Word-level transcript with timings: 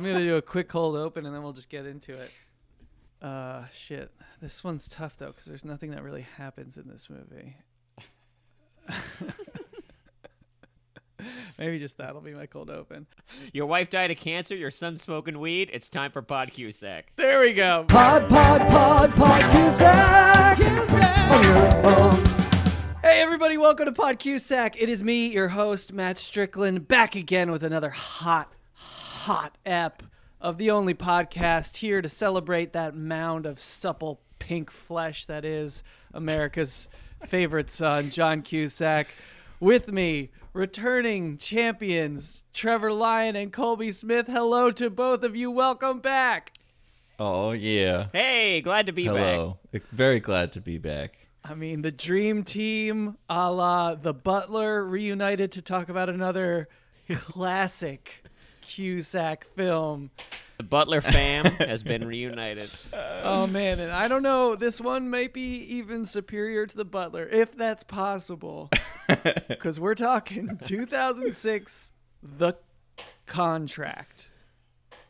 I'm 0.00 0.06
gonna 0.06 0.20
do 0.20 0.36
a 0.36 0.42
quick 0.42 0.68
cold 0.68 0.94
open 0.94 1.26
and 1.26 1.34
then 1.34 1.42
we'll 1.42 1.52
just 1.52 1.68
get 1.68 1.84
into 1.84 2.14
it. 2.16 2.30
Uh, 3.20 3.64
shit. 3.74 4.12
This 4.40 4.62
one's 4.62 4.86
tough 4.86 5.16
though 5.16 5.26
because 5.26 5.44
there's 5.44 5.64
nothing 5.64 5.90
that 5.90 6.04
really 6.04 6.24
happens 6.36 6.78
in 6.78 6.86
this 6.86 7.10
movie. 7.10 7.56
Maybe 11.58 11.80
just 11.80 11.98
that'll 11.98 12.20
be 12.20 12.30
my 12.30 12.46
cold 12.46 12.70
open. 12.70 13.08
Your 13.52 13.66
wife 13.66 13.90
died 13.90 14.12
of 14.12 14.18
cancer. 14.18 14.54
Your 14.54 14.70
son's 14.70 15.02
smoking 15.02 15.40
weed. 15.40 15.68
It's 15.72 15.90
time 15.90 16.12
for 16.12 16.22
Pod 16.22 16.52
Cusack. 16.52 17.12
There 17.16 17.40
we 17.40 17.52
go. 17.52 17.84
Pod, 17.88 18.28
pod, 18.28 18.68
pod, 18.68 19.10
pod, 19.10 19.50
Cusack. 19.50 20.60
On 21.28 21.42
your 21.42 21.70
phone. 21.82 22.24
Hey 23.02 23.20
everybody, 23.20 23.56
welcome 23.56 23.86
to 23.86 23.92
Pod 23.92 24.20
Cusack. 24.20 24.80
It 24.80 24.88
is 24.88 25.02
me, 25.02 25.26
your 25.26 25.48
host 25.48 25.92
Matt 25.92 26.18
Strickland, 26.18 26.86
back 26.86 27.16
again 27.16 27.50
with 27.50 27.64
another 27.64 27.90
hot, 27.90 28.52
hot 29.18 29.58
ep 29.66 30.04
of 30.40 30.58
the 30.58 30.70
only 30.70 30.94
podcast 30.94 31.78
here 31.78 32.00
to 32.00 32.08
celebrate 32.08 32.72
that 32.72 32.94
mound 32.94 33.46
of 33.46 33.58
supple 33.58 34.20
pink 34.38 34.70
flesh 34.70 35.24
that 35.24 35.44
is 35.44 35.82
America's 36.14 36.86
favorite 37.26 37.68
son, 37.68 38.10
John 38.10 38.42
Cusack. 38.42 39.08
With 39.58 39.90
me, 39.90 40.30
returning 40.52 41.36
champions 41.36 42.44
Trevor 42.54 42.92
Lyon 42.92 43.34
and 43.34 43.52
Colby 43.52 43.90
Smith. 43.90 44.28
Hello 44.28 44.70
to 44.70 44.88
both 44.88 45.24
of 45.24 45.34
you. 45.34 45.50
Welcome 45.50 45.98
back. 45.98 46.52
Oh 47.18 47.50
yeah. 47.50 48.06
Hey, 48.12 48.60
glad 48.60 48.86
to 48.86 48.92
be 48.92 49.08
back. 49.08 49.16
Hello. 49.16 49.58
Very 49.90 50.20
glad 50.20 50.52
to 50.52 50.60
be 50.60 50.78
back. 50.78 51.18
I 51.44 51.54
mean, 51.54 51.82
the 51.82 51.90
dream 51.90 52.44
team, 52.44 53.16
a 53.28 53.50
la 53.50 53.96
the 53.96 54.14
Butler, 54.14 54.84
reunited 54.84 55.50
to 55.52 55.60
talk 55.60 55.88
about 55.88 56.08
another 56.08 56.68
classic 57.16 58.22
Cusack 58.68 59.46
film. 59.56 60.10
The 60.58 60.62
Butler 60.62 61.00
fam 61.00 61.44
has 61.44 61.82
been 61.82 62.06
reunited. 62.06 62.70
Oh 63.20 63.46
man, 63.46 63.78
and 63.80 63.92
I 63.92 64.08
don't 64.08 64.22
know, 64.22 64.54
this 64.54 64.80
one 64.80 65.10
might 65.10 65.32
be 65.32 65.56
even 65.76 66.04
superior 66.04 66.66
to 66.66 66.76
the 66.76 66.84
Butler, 66.84 67.28
if 67.28 67.56
that's 67.56 67.82
possible, 67.82 68.70
because 69.48 69.78
we're 69.78 69.94
talking 69.94 70.58
2006, 70.64 71.92
The 72.22 72.54
Contract, 73.26 74.28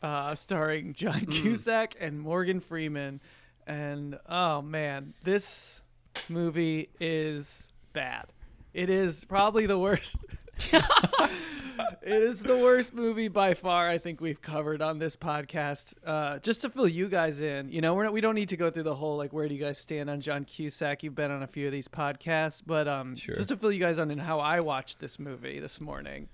uh, 0.03 0.35
starring 0.35 0.93
John 0.93 1.25
Cusack 1.27 1.95
and 1.99 2.19
Morgan 2.19 2.59
Freeman, 2.59 3.21
and 3.65 4.17
oh 4.27 4.61
man, 4.61 5.13
this 5.23 5.83
movie 6.27 6.89
is 6.99 7.71
bad. 7.93 8.25
It 8.73 8.89
is 8.89 9.23
probably 9.23 9.65
the 9.65 9.79
worst. 9.79 10.17
it 12.01 12.23
is 12.23 12.41
the 12.43 12.57
worst 12.57 12.93
movie 12.93 13.27
by 13.27 13.53
far 13.53 13.89
I 13.89 13.97
think 13.97 14.21
we've 14.21 14.41
covered 14.41 14.81
on 14.81 14.99
this 14.99 15.15
podcast. 15.15 15.93
Uh, 16.05 16.39
just 16.39 16.61
to 16.61 16.69
fill 16.69 16.87
you 16.87 17.07
guys 17.07 17.39
in, 17.41 17.69
you 17.71 17.81
know, 17.81 17.93
we're 17.93 18.03
not, 18.05 18.13
we 18.13 18.21
don't 18.21 18.35
need 18.35 18.49
to 18.49 18.57
go 18.57 18.69
through 18.69 18.83
the 18.83 18.95
whole 18.95 19.17
like 19.17 19.31
where 19.33 19.47
do 19.47 19.53
you 19.55 19.59
guys 19.61 19.77
stand 19.77 20.09
on 20.09 20.21
John 20.21 20.45
Cusack? 20.45 21.03
You've 21.03 21.15
been 21.15 21.31
on 21.31 21.43
a 21.43 21.47
few 21.47 21.65
of 21.65 21.71
these 21.71 21.87
podcasts, 21.87 22.61
but 22.65 22.87
um, 22.87 23.15
Sure. 23.15 23.35
just 23.35 23.49
to 23.49 23.57
fill 23.57 23.71
you 23.71 23.79
guys 23.79 23.99
on 23.99 24.11
in 24.11 24.17
how 24.17 24.39
I 24.39 24.59
watched 24.59 24.99
this 24.99 25.19
movie 25.19 25.59
this 25.59 25.79
morning. 25.81 26.27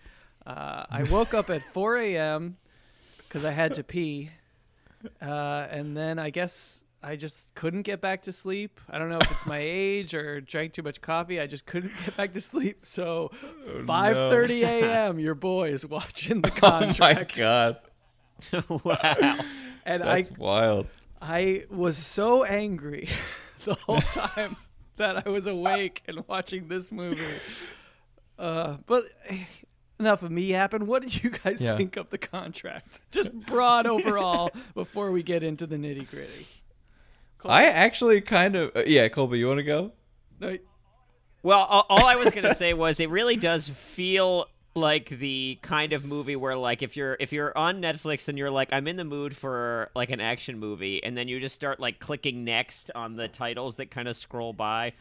Uh, 0.45 0.85
I 0.89 1.03
woke 1.03 1.33
up 1.33 1.49
at 1.49 1.63
4 1.73 1.97
a.m. 1.97 2.57
because 3.27 3.43
I 3.45 3.51
had 3.51 3.73
to 3.75 3.83
pee, 3.83 4.29
uh, 5.21 5.67
and 5.71 5.97
then 5.97 6.19
I 6.19 6.29
guess 6.29 6.81
I 7.07 7.15
just 7.15 7.53
couldn't 7.53 7.83
get 7.83 8.01
back 8.01 8.23
to 8.23 8.31
sleep. 8.31 8.79
I 8.89 8.97
don't 8.97 9.09
know 9.09 9.19
if 9.19 9.29
it's 9.29 9.45
my 9.45 9.59
age 9.61 10.15
or 10.15 10.41
drank 10.41 10.73
too 10.73 10.81
much 10.81 11.01
coffee. 11.01 11.39
I 11.39 11.45
just 11.45 11.65
couldn't 11.67 11.91
get 12.03 12.17
back 12.17 12.33
to 12.33 12.41
sleep. 12.41 12.79
So, 12.85 13.29
5:30 13.67 14.61
a.m. 14.63 15.19
Your 15.19 15.35
boy 15.35 15.69
is 15.69 15.85
watching 15.97 16.41
the 16.41 16.49
Oh 16.49 16.53
my 16.53 16.59
contract, 16.59 17.37
god. 17.37 17.77
wow. 18.69 19.37
and 19.85 20.03
I 20.03 20.21
That's 20.23 20.31
wild. 20.31 20.87
I 21.21 21.65
was 21.69 21.97
so 21.97 22.43
angry 22.43 23.07
the 23.65 23.75
whole 23.75 24.01
time 24.01 24.55
that 24.97 25.25
I 25.25 25.29
was 25.29 25.45
awake 25.47 26.01
and 26.07 26.27
watching 26.27 26.67
this 26.67 26.91
movie. 26.91 27.23
Uh, 28.37 28.77
but 28.85 29.03
enough 29.99 30.23
of 30.23 30.31
me 30.31 30.43
yapping. 30.43 30.85
What 30.87 31.01
did 31.03 31.23
you 31.23 31.29
guys 31.29 31.61
Yeah. 31.61 31.77
think 31.77 31.97
of 31.97 32.09
the 32.09 32.17
contract? 32.17 32.99
Just 33.11 33.33
broad 33.33 33.85
overall 33.87 34.51
before 34.73 35.11
we 35.11 35.23
get 35.23 35.43
into 35.43 35.65
the 35.67 35.77
nitty 35.77 36.09
gritty. 36.09 36.47
I 37.43 37.65
actually 37.65 38.21
kind 38.21 38.55
of 38.55 38.75
uh, 38.75 38.83
yeah, 38.87 39.07
Colby, 39.09 39.37
you 39.39 39.47
want 39.47 39.59
to 39.59 39.63
go? 39.63 39.91
Well, 41.43 41.59
all, 41.63 41.85
all 41.89 42.05
I 42.05 42.15
was 42.15 42.31
gonna 42.31 42.55
say 42.55 42.73
was 42.73 42.99
it 42.99 43.09
really 43.09 43.35
does 43.35 43.67
feel 43.69 44.47
like 44.73 45.07
the 45.09 45.57
kind 45.61 45.93
of 45.93 46.03
movie 46.03 46.35
where 46.35 46.55
like 46.55 46.81
if 46.81 46.97
you're 46.97 47.15
if 47.19 47.31
you're 47.31 47.55
on 47.57 47.81
Netflix 47.81 48.27
and 48.27 48.37
you're 48.37 48.49
like 48.49 48.69
I'm 48.73 48.87
in 48.87 48.95
the 48.97 49.05
mood 49.05 49.35
for 49.35 49.89
like 49.95 50.09
an 50.09 50.19
action 50.19 50.59
movie 50.59 51.01
and 51.03 51.15
then 51.15 51.27
you 51.27 51.39
just 51.39 51.55
start 51.55 51.79
like 51.79 51.99
clicking 51.99 52.43
next 52.43 52.91
on 52.95 53.15
the 53.15 53.27
titles 53.27 53.75
that 53.77 53.91
kind 53.91 54.07
of 54.07 54.15
scroll 54.15 54.51
by. 54.53 54.93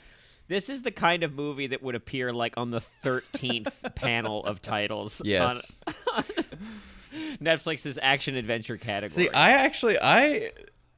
This 0.46 0.68
is 0.68 0.82
the 0.82 0.90
kind 0.90 1.22
of 1.24 1.32
movie 1.32 1.68
that 1.68 1.82
would 1.82 1.94
appear 1.94 2.30
like 2.32 2.54
on 2.58 2.70
the 2.70 2.82
13th 3.02 3.94
panel 3.94 4.44
of 4.44 4.60
titles 4.60 5.22
Yes. 5.24 5.72
on 6.14 6.24
Netflix's 7.40 7.98
action 8.02 8.36
adventure 8.36 8.76
category. 8.76 9.26
See, 9.26 9.30
I 9.32 9.52
actually 9.52 9.98
I 9.98 10.52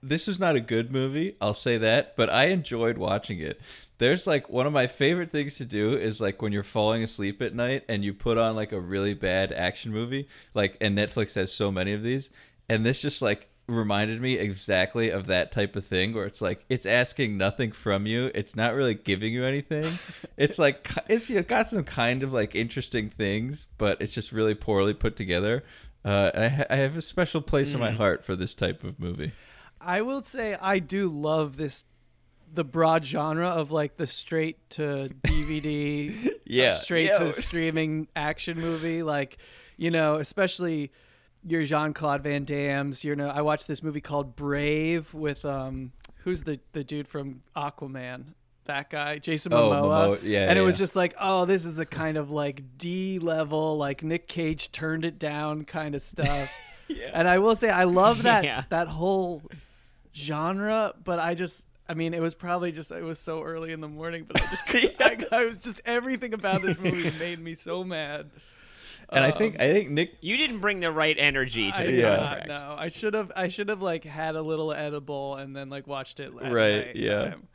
this 0.08 0.26
was 0.26 0.38
not 0.38 0.56
a 0.56 0.60
good 0.60 0.92
movie, 0.92 1.36
I'll 1.40 1.54
say 1.54 1.78
that, 1.78 2.16
but 2.16 2.30
I 2.30 2.46
enjoyed 2.46 2.98
watching 2.98 3.40
it. 3.40 3.60
There's 3.98 4.26
like 4.26 4.48
one 4.48 4.66
of 4.66 4.72
my 4.72 4.86
favorite 4.86 5.32
things 5.32 5.56
to 5.56 5.64
do 5.64 5.96
is 5.96 6.20
like 6.20 6.42
when 6.42 6.52
you're 6.52 6.62
falling 6.62 7.02
asleep 7.02 7.40
at 7.40 7.54
night 7.54 7.84
and 7.88 8.04
you 8.04 8.12
put 8.12 8.36
on 8.38 8.54
like 8.54 8.72
a 8.72 8.80
really 8.80 9.14
bad 9.14 9.52
action 9.52 9.92
movie, 9.92 10.28
like 10.54 10.76
and 10.80 10.96
Netflix 10.96 11.34
has 11.34 11.52
so 11.52 11.72
many 11.72 11.92
of 11.92 12.02
these, 12.02 12.28
and 12.68 12.84
this 12.84 13.00
just 13.00 13.22
like 13.22 13.48
reminded 13.68 14.20
me 14.20 14.34
exactly 14.34 15.10
of 15.10 15.26
that 15.26 15.50
type 15.50 15.74
of 15.74 15.84
thing 15.84 16.14
where 16.14 16.26
it's 16.26 16.40
like 16.40 16.64
it's 16.68 16.86
asking 16.86 17.36
nothing 17.36 17.72
from 17.72 18.06
you, 18.06 18.30
it's 18.34 18.54
not 18.54 18.74
really 18.74 18.94
giving 18.94 19.32
you 19.32 19.44
anything. 19.44 19.98
it's 20.36 20.58
like 20.58 20.90
it's 21.08 21.28
you 21.30 21.36
know, 21.36 21.42
got 21.42 21.68
some 21.68 21.84
kind 21.84 22.22
of 22.22 22.32
like 22.32 22.54
interesting 22.54 23.10
things, 23.10 23.66
but 23.78 24.00
it's 24.00 24.12
just 24.12 24.30
really 24.30 24.54
poorly 24.54 24.94
put 24.94 25.16
together. 25.16 25.64
Uh, 26.04 26.30
and 26.34 26.44
I, 26.44 26.48
ha- 26.48 26.66
I 26.70 26.76
have 26.76 26.96
a 26.96 27.02
special 27.02 27.40
place 27.40 27.72
in 27.72 27.80
my 27.80 27.90
heart 27.90 28.24
for 28.24 28.36
this 28.36 28.54
type 28.54 28.84
of 28.84 29.00
movie. 29.00 29.32
I 29.80 30.02
will 30.02 30.22
say 30.22 30.56
I 30.60 30.78
do 30.78 31.08
love 31.08 31.56
this 31.56 31.84
the 32.52 32.64
broad 32.64 33.04
genre 33.04 33.48
of 33.48 33.70
like 33.72 33.96
the 33.96 34.06
straight 34.06 34.56
to 34.70 35.10
DVD, 35.22 36.30
Yeah. 36.46 36.74
straight 36.76 37.06
Yeah. 37.06 37.18
to 37.18 37.32
streaming 37.32 38.08
action 38.16 38.58
movie. 38.60 39.02
Like, 39.02 39.38
you 39.76 39.90
know, 39.90 40.16
especially 40.16 40.90
your 41.44 41.64
Jean 41.64 41.92
Claude 41.92 42.22
Van 42.22 42.44
Damme's. 42.44 43.04
You 43.04 43.14
know, 43.16 43.28
I 43.28 43.42
watched 43.42 43.68
this 43.68 43.82
movie 43.82 44.00
called 44.00 44.36
Brave 44.36 45.12
with 45.12 45.44
um, 45.44 45.92
who's 46.18 46.44
the 46.44 46.58
the 46.72 46.82
dude 46.84 47.08
from 47.08 47.42
Aquaman. 47.56 48.34
That 48.64 48.90
guy, 48.90 49.18
Jason 49.18 49.52
Oh, 49.52 49.70
Momoa, 49.70 50.18
Momoa. 50.18 50.22
Yeah, 50.24 50.48
and 50.48 50.58
it 50.58 50.62
was 50.62 50.76
just 50.76 50.96
like, 50.96 51.14
oh, 51.20 51.44
this 51.44 51.64
is 51.64 51.78
a 51.78 51.86
kind 51.86 52.16
of 52.16 52.30
like 52.32 52.62
D 52.78 53.18
level, 53.20 53.76
like 53.76 54.02
Nick 54.02 54.26
Cage 54.26 54.72
turned 54.72 55.04
it 55.04 55.18
down 55.20 55.64
kind 55.64 55.94
of 55.94 56.02
stuff. 56.02 56.50
yeah. 56.88 57.10
And 57.12 57.28
I 57.28 57.38
will 57.38 57.54
say, 57.54 57.70
I 57.70 57.84
love 57.84 58.22
that 58.24 58.42
Yeah. 58.44 58.64
that 58.70 58.88
whole 58.88 59.42
genre, 60.16 60.94
but 61.04 61.18
I 61.18 61.34
just 61.34 61.66
I 61.88 61.94
mean 61.94 62.14
it 62.14 62.20
was 62.20 62.34
probably 62.34 62.72
just 62.72 62.90
it 62.90 63.02
was 63.02 63.18
so 63.18 63.42
early 63.42 63.72
in 63.72 63.80
the 63.80 63.88
morning, 63.88 64.24
but 64.26 64.40
I 64.42 64.46
just 64.50 64.66
couldn't- 64.68 64.94
I, 65.00 65.18
I 65.30 65.44
was 65.44 65.58
just 65.58 65.80
everything 65.84 66.34
about 66.34 66.62
this 66.62 66.78
movie 66.78 67.10
made 67.18 67.38
me 67.40 67.54
so 67.54 67.84
mad. 67.84 68.30
And 69.08 69.24
I 69.24 69.30
think 69.30 69.60
I 69.60 69.72
think 69.72 69.90
Nick 69.90 70.14
you 70.20 70.36
didn't 70.36 70.58
bring 70.60 70.80
the 70.80 70.90
right 70.90 71.16
energy 71.16 71.70
to 71.70 71.78
I 71.80 71.84
the 71.86 71.92
did 71.92 72.00
Yeah. 72.00 72.16
not 72.16 72.38
contract. 72.38 72.48
know. 72.48 72.76
I 72.76 72.88
should 72.88 73.14
have 73.14 73.30
I 73.36 73.48
should 73.48 73.68
have 73.68 73.80
like 73.82 74.02
had 74.04 74.34
a 74.34 74.42
little 74.42 74.72
edible 74.72 75.36
and 75.36 75.54
then 75.54 75.68
like 75.68 75.86
watched 75.86 76.18
it 76.18 76.32
at 76.42 76.50
Right, 76.52 76.86
night 76.86 76.96
yeah. 76.96 77.24
time. 77.30 77.46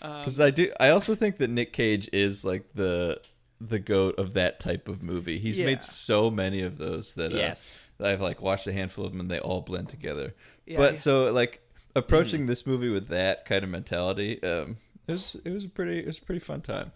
because 0.00 0.38
I 0.38 0.50
do 0.50 0.70
I 0.78 0.90
also 0.90 1.14
think 1.16 1.38
that 1.38 1.50
Nick 1.50 1.72
Cage 1.72 2.08
is 2.12 2.44
like 2.44 2.64
the 2.74 3.20
the 3.60 3.78
goat 3.80 4.18
of 4.18 4.34
that 4.34 4.60
type 4.60 4.86
of 4.88 5.02
movie. 5.02 5.38
He's 5.40 5.58
Yeah. 5.58 5.66
made 5.66 5.82
so 5.82 6.30
many 6.30 6.62
of 6.62 6.78
those 6.78 7.14
that 7.14 7.32
uh, 7.32 7.36
Yes. 7.38 7.76
that 7.98 8.08
I've 8.10 8.20
like 8.20 8.40
watched 8.40 8.68
a 8.68 8.72
handful 8.72 9.04
of 9.04 9.10
them 9.10 9.20
and 9.20 9.28
they 9.30 9.40
all 9.40 9.62
blend 9.62 9.88
together. 9.88 10.32
Yeah, 10.64 10.76
but 10.76 10.92
yeah. 10.94 10.98
so 11.00 11.32
like 11.32 11.60
approaching 11.96 12.46
this 12.46 12.66
movie 12.66 12.88
with 12.88 13.08
that 13.08 13.44
kind 13.46 13.62
of 13.64 13.70
mentality, 13.70 14.42
um, 14.42 14.76
it 15.06 15.12
was 15.12 15.36
it 15.44 15.50
was 15.50 15.64
a 15.64 15.68
pretty 15.68 15.98
it 16.00 16.06
was 16.06 16.18
a 16.18 16.22
pretty 16.22 16.40
fun 16.40 16.60
time. 16.60 16.92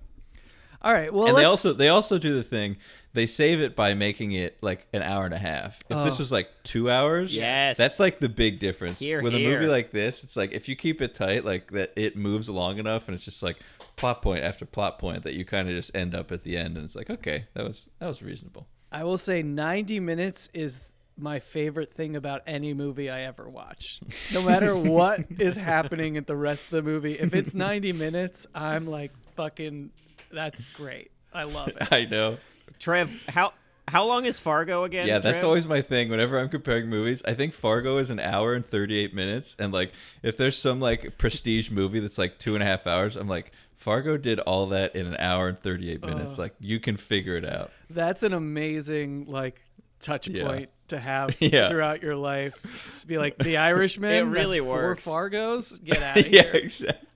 All 0.80 0.92
right, 0.92 1.12
well 1.12 1.26
and 1.26 1.36
they 1.36 1.42
let's- 1.42 1.64
also 1.64 1.72
they 1.72 1.88
also 1.88 2.18
do 2.18 2.34
the 2.34 2.44
thing 2.44 2.76
they 3.14 3.26
save 3.26 3.60
it 3.60 3.74
by 3.74 3.94
making 3.94 4.32
it 4.32 4.56
like 4.62 4.86
an 4.92 5.02
hour 5.02 5.24
and 5.24 5.34
a 5.34 5.38
half. 5.38 5.80
If 5.88 5.96
Oh. 5.96 6.04
this 6.04 6.18
was 6.18 6.30
like 6.30 6.50
two 6.62 6.88
hours, 6.90 7.34
Yes. 7.34 7.76
that's 7.76 7.98
like 7.98 8.20
the 8.20 8.28
big 8.28 8.60
difference. 8.60 9.00
Here, 9.00 9.22
With 9.22 9.34
a 9.34 9.42
movie 9.42 9.66
like 9.66 9.90
this, 9.90 10.22
it's 10.22 10.36
like 10.36 10.52
if 10.52 10.68
you 10.68 10.76
keep 10.76 11.00
it 11.02 11.14
tight, 11.14 11.44
like 11.44 11.72
that, 11.72 11.92
it 11.96 12.16
moves 12.16 12.48
long 12.48 12.78
enough, 12.78 13.08
and 13.08 13.14
it's 13.16 13.24
just 13.24 13.42
like 13.42 13.56
plot 13.96 14.22
point 14.22 14.44
after 14.44 14.64
plot 14.66 15.00
point 15.00 15.24
that 15.24 15.34
you 15.34 15.44
kind 15.44 15.68
of 15.68 15.74
just 15.74 15.90
end 15.96 16.14
up 16.14 16.30
at 16.30 16.44
the 16.44 16.56
end, 16.56 16.76
and 16.76 16.84
it's 16.84 16.94
like 16.94 17.10
okay, 17.10 17.46
that 17.54 17.64
was 17.64 17.86
that 17.98 18.06
was 18.06 18.22
reasonable. 18.22 18.68
I 18.92 19.02
will 19.04 19.18
say 19.18 19.42
90 19.42 19.98
minutes 20.00 20.48
is 20.54 20.92
my 21.18 21.38
favorite 21.40 21.92
thing 21.92 22.16
about 22.16 22.42
any 22.46 22.72
movie 22.74 23.10
I 23.10 23.22
ever 23.22 23.48
watch. 23.48 24.00
No 24.32 24.42
matter 24.42 24.76
what 24.76 25.20
is 25.38 25.56
happening 25.56 26.16
at 26.16 26.26
the 26.26 26.36
rest 26.36 26.64
of 26.64 26.70
the 26.70 26.82
movie, 26.82 27.14
if 27.18 27.34
it's 27.34 27.54
90 27.54 27.92
minutes, 27.92 28.46
I'm 28.54 28.86
like 28.86 29.12
fucking 29.36 29.90
that's 30.32 30.68
great. 30.70 31.10
I 31.32 31.44
love 31.44 31.68
it. 31.68 31.76
I 31.92 32.04
know. 32.04 32.38
Trev, 32.78 33.10
how 33.28 33.52
How 33.88 34.04
long 34.04 34.26
is 34.26 34.38
Fargo 34.38 34.84
again? 34.84 35.06
Yeah, 35.06 35.18
that's 35.18 35.36
Trev? 35.40 35.44
always 35.44 35.66
my 35.66 35.80
thing. 35.82 36.10
Whenever 36.10 36.38
I'm 36.38 36.48
comparing 36.50 36.88
movies, 36.88 37.22
I 37.26 37.32
think 37.34 37.54
Fargo 37.54 37.96
is 37.98 38.10
an 38.10 38.20
hour 38.20 38.54
and 38.54 38.64
38 38.66 39.14
minutes, 39.14 39.56
and 39.58 39.72
like 39.72 39.92
if 40.22 40.36
there's 40.36 40.58
some 40.58 40.78
like 40.80 41.16
prestige 41.18 41.70
movie 41.70 42.00
that's 42.00 42.18
like 42.18 42.38
two 42.38 42.54
and 42.54 42.62
a 42.62 42.66
half 42.66 42.86
hours, 42.86 43.16
I'm 43.16 43.28
like 43.28 43.52
Fargo 43.76 44.16
did 44.18 44.40
all 44.40 44.66
that 44.68 44.94
in 44.94 45.06
an 45.06 45.16
hour 45.18 45.48
and 45.48 45.58
38 45.62 46.02
minutes. 46.04 46.38
Uh. 46.38 46.42
like 46.42 46.54
you 46.60 46.78
can 46.80 46.96
figure 46.98 47.36
it 47.36 47.44
out. 47.46 47.70
That's 47.88 48.22
an 48.22 48.34
amazing 48.34 49.24
like 49.26 49.60
touch 50.00 50.28
Yeah. 50.28 50.44
point 50.44 50.70
to 50.88 50.98
have 51.00 51.34
Yeah. 51.40 51.68
throughout 51.68 52.02
your 52.02 52.16
life. 52.16 52.64
Just 52.92 53.06
be 53.06 53.18
like 53.18 53.38
the 53.38 53.56
Irishman. 53.58 54.10
It 54.12 54.20
really 54.22 54.60
that's 54.60 54.68
works. 54.70 55.04
Four 55.04 55.30
Fargos. 55.30 55.82
Get 55.84 56.02
out 56.02 56.18
of 56.18 56.26
yeah, 56.28 56.42
here. 56.42 56.52
exactly. 56.52 57.08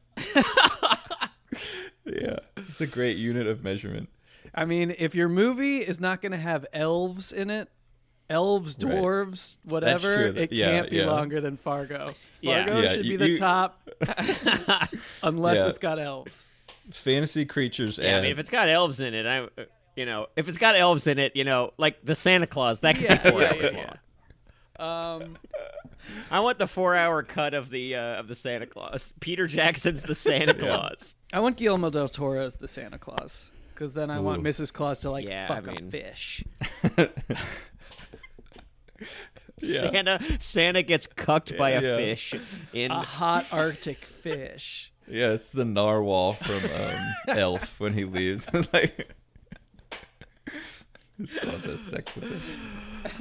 yeah, 2.06 2.36
it's 2.56 2.80
a 2.80 2.86
great 2.86 3.16
unit 3.16 3.46
of 3.46 3.62
measurement. 3.62 4.08
I 4.54 4.64
mean, 4.64 4.94
if 4.98 5.14
your 5.14 5.28
movie 5.28 5.78
is 5.78 6.00
not 6.00 6.20
going 6.20 6.32
to 6.32 6.38
have 6.38 6.66
elves 6.72 7.32
in 7.32 7.48
it, 7.50 7.68
elves, 8.28 8.76
Right. 8.82 8.94
dwarves, 8.94 9.56
whatever, 9.64 10.24
it 10.26 10.52
Yeah, 10.52 10.70
can't 10.70 10.90
be 10.90 10.96
yeah. 10.98 11.06
longer 11.10 11.40
than 11.40 11.56
Fargo. 11.56 12.14
Fargo 12.42 12.80
Yeah, 12.80 12.88
should 12.88 13.04
you- 13.06 13.12
be 13.12 13.16
the 13.16 13.28
you- 13.30 13.36
top, 13.38 13.88
unless 15.22 15.58
Yeah. 15.58 15.68
it's 15.68 15.78
got 15.78 15.98
elves. 15.98 16.48
Fantasy 16.92 17.44
creatures. 17.46 17.98
Yeah, 17.98 18.18
I 18.18 18.22
mean, 18.22 18.32
if 18.32 18.38
it's 18.38 18.50
got 18.50 18.68
elves 18.68 19.00
in 19.00 19.14
it, 19.14 19.24
I, 19.26 19.38
uh, 19.44 19.64
you 19.96 20.06
know, 20.06 20.26
if 20.36 20.48
it's 20.48 20.58
got 20.58 20.74
elves 20.76 21.06
in 21.06 21.18
it, 21.18 21.36
you 21.36 21.44
know, 21.44 21.72
like 21.78 22.04
the 22.04 22.14
Santa 22.14 22.46
Claus, 22.46 22.80
that 22.80 22.94
could 22.96 23.04
Yeah, 23.04 23.22
be 23.22 23.30
four 23.30 23.42
yeah, 23.42 23.52
hours 23.54 23.72
yeah, 23.72 23.78
long. 24.78 25.22
Um, 25.22 25.36
I 26.30 26.40
want 26.40 26.58
the 26.58 26.66
four-hour 26.66 27.22
cut 27.22 27.54
of 27.54 27.70
the 27.70 27.94
uh, 27.94 28.18
of 28.18 28.26
the 28.26 28.34
Santa 28.34 28.66
Claus. 28.66 29.12
Peter 29.20 29.46
Jackson's 29.46 30.02
the 30.02 30.14
Santa 30.14 30.54
Claus. 30.58 31.14
I 31.32 31.38
want 31.40 31.56
Guillermo 31.56 31.90
del 31.90 32.08
Toro 32.08 32.44
as 32.44 32.56
the 32.56 32.66
Santa 32.66 32.98
Claus. 32.98 33.52
Because 33.74 33.92
then 33.94 34.10
I 34.10 34.18
want 34.20 34.42
Mrs. 34.42 34.72
Claus 34.72 34.98
to 35.00 35.10
like 35.10 35.24
Yeah, 35.24 35.46
fuck 35.46 35.68
I 35.68 35.72
a 35.72 35.74
mean- 35.76 35.90
fish. 35.90 36.42
Yeah. 39.60 39.90
Santa 39.92 40.20
Santa 40.40 40.82
gets 40.82 41.06
cucked 41.06 41.56
by 41.56 41.70
a 41.70 41.82
Yeah. 41.82 41.96
fish 41.96 42.34
in 42.72 42.90
A 42.90 43.00
hot 43.02 43.46
Arctic 43.52 44.04
fish. 44.06 44.92
yeah, 45.06 45.32
it's 45.32 45.50
the 45.50 45.64
narwhal 45.64 46.32
from 46.34 46.62
um, 46.80 47.14
Elf 47.38 47.78
when 47.78 47.92
he 47.92 48.04
leaves. 48.04 48.44
like, 48.72 49.14
his 49.90 49.92
claws 49.92 50.50
has 50.50 50.50
sex 50.50 50.50
with 50.50 50.50
him. 50.50 51.02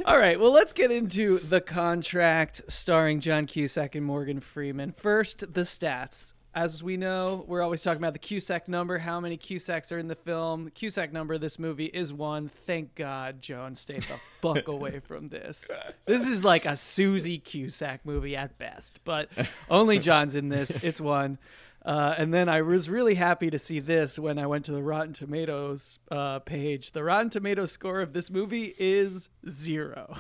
All 0.06 0.18
right, 0.20 0.40
well, 0.40 0.52
let's 0.52 0.74
get 0.74 0.92
into 0.92 1.40
The 1.40 1.62
Contract 1.62 2.62
starring 2.68 3.20
John 3.20 3.46
Cusack 3.46 3.96
and 3.96 4.06
Morgan 4.06 4.40
Freeman. 4.40 4.92
First, 4.92 5.40
the 5.54 5.62
stats. 5.62 6.34
As 6.54 6.84
we 6.84 6.98
know, 6.98 7.46
we're 7.48 7.62
always 7.62 7.82
talking 7.82 8.02
about 8.02 8.12
the 8.12 8.20
Cusack 8.20 8.68
number, 8.68 8.98
how 8.98 9.22
many 9.22 9.38
Cusacks 9.38 9.90
are 9.94 9.98
in 9.98 10.10
the 10.10 10.16
film. 10.16 10.66
The 10.66 10.72
Cusack 10.72 11.14
number 11.14 11.34
of 11.34 11.40
this 11.40 11.58
movie 11.58 11.86
is 11.86 12.12
one. 12.12 12.52
Thank 12.68 12.94
God 12.96 13.42
Joan 13.42 13.74
stay 13.74 14.00
the 14.00 14.20
fuck 14.42 14.68
away 14.68 15.00
from 15.00 15.30
this. 15.30 15.72
This 16.06 16.28
is 16.28 16.44
like 16.44 16.66
a 16.66 16.76
Susie 16.76 17.38
Cusack 17.40 18.06
movie 18.06 18.36
at 18.36 18.58
best, 18.58 19.00
but 19.06 19.30
only 19.70 19.98
John's 19.98 20.36
in 20.36 20.50
this. 20.50 20.72
It's 20.84 21.00
one. 21.00 21.38
Uh, 21.84 22.14
and 22.18 22.34
then 22.34 22.48
I 22.48 22.62
was 22.62 22.90
really 22.90 23.16
happy 23.16 23.50
to 23.50 23.58
see 23.58 23.80
this 23.80 24.20
when 24.20 24.38
I 24.38 24.46
went 24.46 24.66
to 24.66 24.72
the 24.72 24.84
Rotten 24.84 25.14
Tomatoes 25.14 25.98
uh, 26.12 26.40
page. 26.40 26.92
The 26.92 27.04
Rotten 27.04 27.30
Tomatoes 27.30 27.72
score 27.72 28.02
of 28.02 28.14
this 28.14 28.30
movie 28.30 28.76
is 28.78 29.30
zero. 29.50 30.16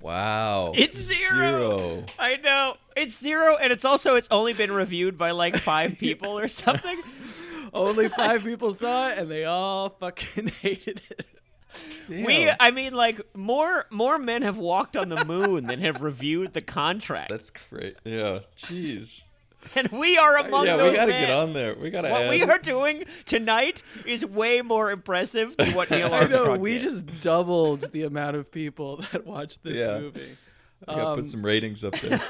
Wow. 0.00 0.72
It's 0.74 0.98
zero. 0.98 2.04
I 2.18 2.36
know 2.38 2.76
it's 2.96 3.18
zero, 3.18 3.56
and 3.56 3.72
it's 3.72 3.84
also 3.84 4.16
it's 4.16 4.28
only 4.30 4.52
been 4.52 4.72
reviewed 4.72 5.18
by 5.18 5.30
like 5.32 5.56
five 5.56 5.98
people 6.00 6.38
or 6.38 6.48
something. 6.48 7.00
Only 7.72 8.08
five 8.16 8.42
people 8.42 8.72
saw 8.72 9.10
it, 9.10 9.18
and 9.18 9.30
they 9.30 9.44
all 9.44 9.90
fucking 9.90 10.48
hated 10.62 11.02
it. 11.10 11.26
We, 12.08 12.50
I 12.58 12.72
mean, 12.72 12.94
like 12.94 13.20
more 13.36 13.86
more 13.90 14.18
men 14.18 14.42
have 14.42 14.58
walked 14.58 14.96
on 14.96 15.08
the 15.08 15.24
moon 15.24 15.66
than 15.68 15.78
have 15.80 16.02
reviewed 16.02 16.52
the 16.52 16.62
contract, 16.62 17.30
That's 17.30 17.52
great. 17.70 17.96
Yeah. 18.04 18.40
Jeez. 18.60 19.22
and 19.74 19.88
we 19.90 20.16
are 20.18 20.36
among 20.38 20.66
yeah, 20.66 20.76
those 20.76 20.92
we 20.92 20.96
gotta 20.96 21.12
men. 21.12 21.26
get 21.26 21.30
on 21.30 21.52
there. 21.52 21.74
We 21.74 21.90
gotta. 21.90 22.08
What 22.10 22.22
add... 22.22 22.30
we 22.30 22.42
are 22.42 22.58
doing 22.58 23.04
tonight 23.26 23.82
is 24.06 24.24
way 24.24 24.62
more 24.62 24.90
impressive 24.90 25.56
than 25.56 25.74
what 25.74 25.90
Neil 25.90 26.06
I 26.14 26.20
Armstrong 26.20 26.44
know 26.44 26.58
we 26.58 26.74
did. 26.74 26.82
just 26.82 27.20
doubled 27.20 27.92
the 27.92 28.02
amount 28.04 28.36
of 28.36 28.50
people 28.50 28.96
that 29.12 29.26
watched 29.26 29.62
this 29.62 29.76
Yeah. 29.76 29.98
movie. 29.98 30.20
We 30.86 30.94
gotta 30.94 31.06
Um, 31.08 31.20
put 31.22 31.30
some 31.30 31.44
ratings 31.44 31.84
up 31.84 31.92
there. 32.00 32.20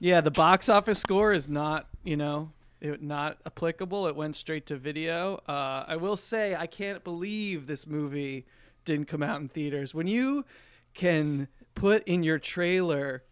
Yeah, 0.00 0.20
the 0.20 0.30
box 0.30 0.68
office 0.68 0.98
score 0.98 1.32
is 1.32 1.48
not, 1.48 1.88
you 2.02 2.16
know, 2.18 2.50
it, 2.82 3.02
not 3.02 3.38
applicable. 3.46 4.06
It 4.08 4.14
went 4.14 4.36
straight 4.36 4.66
to 4.66 4.76
video. 4.76 5.40
Uh, 5.48 5.84
I 5.88 5.96
will 5.96 6.16
say, 6.16 6.54
I 6.54 6.66
can't 6.66 7.02
believe 7.02 7.66
this 7.66 7.86
movie 7.86 8.44
didn't 8.84 9.08
come 9.08 9.22
out 9.22 9.40
in 9.40 9.48
theaters. 9.48 9.94
When 9.94 10.06
you 10.06 10.44
can 10.92 11.48
put 11.74 12.06
in 12.06 12.22
your 12.22 12.38
trailer 12.38 13.22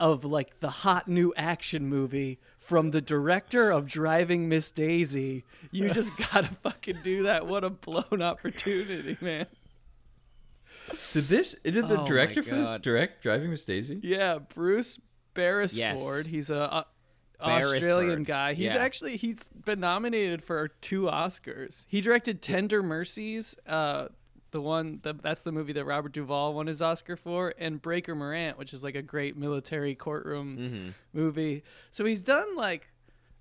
of 0.00 0.24
like 0.24 0.60
the 0.60 0.70
hot 0.70 1.08
new 1.08 1.32
action 1.36 1.86
movie 1.88 2.38
from 2.58 2.90
the 2.90 3.00
director 3.00 3.70
of 3.70 3.86
Driving 3.86 4.48
Miss 4.48 4.70
Daisy, 4.70 5.44
you 5.70 5.88
just 5.90 6.12
gotta 6.32 6.48
fucking 6.62 6.98
do 7.04 7.24
that. 7.24 7.46
What 7.46 7.64
a 7.64 7.70
blown 7.70 8.22
opportunity, 8.22 9.16
man. 9.20 9.46
Did 11.12 11.24
this? 11.24 11.54
Did 11.64 11.74
the 11.88 12.00
Oh 12.00 12.06
director 12.06 12.42
for 12.42 12.54
this 12.54 12.80
direct 12.82 13.22
Driving 13.22 13.50
Miss 13.50 13.64
Daisy? 13.64 14.00
Yeah, 14.02 14.38
Bruce 14.38 14.98
Beresford. 15.34 15.78
Yes. 15.78 16.26
He's 16.26 16.50
a, 16.50 16.84
a 17.40 17.44
Beresford. 17.44 17.76
Australian 17.76 18.22
guy. 18.24 18.54
He's 18.54 18.74
Yeah. 18.74 18.76
actually 18.82 19.16
he's 19.16 19.48
been 19.48 19.80
nominated 19.80 20.42
for 20.44 20.68
two 20.68 21.02
Oscars. 21.02 21.86
He 21.88 22.00
directed 22.00 22.42
Tender 22.42 22.82
Mercies, 22.82 23.56
uh, 23.66 24.08
the 24.54 24.60
one 24.62 25.00
the, 25.02 25.12
that's 25.12 25.42
the 25.42 25.52
movie 25.52 25.74
that 25.74 25.84
Robert 25.84 26.12
Duvall 26.12 26.54
won 26.54 26.66
his 26.68 26.80
Oscar 26.80 27.16
for, 27.16 27.52
and 27.58 27.82
Breaker 27.82 28.14
Morant, 28.14 28.56
which 28.56 28.72
is 28.72 28.82
like 28.82 28.94
a 28.94 29.02
great 29.02 29.36
military 29.36 29.94
courtroom 29.94 30.56
Mm-hmm. 30.56 30.88
movie. 31.12 31.62
So 31.90 32.06
he's 32.06 32.22
done 32.22 32.56
like 32.56 32.88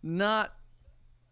not 0.04 0.54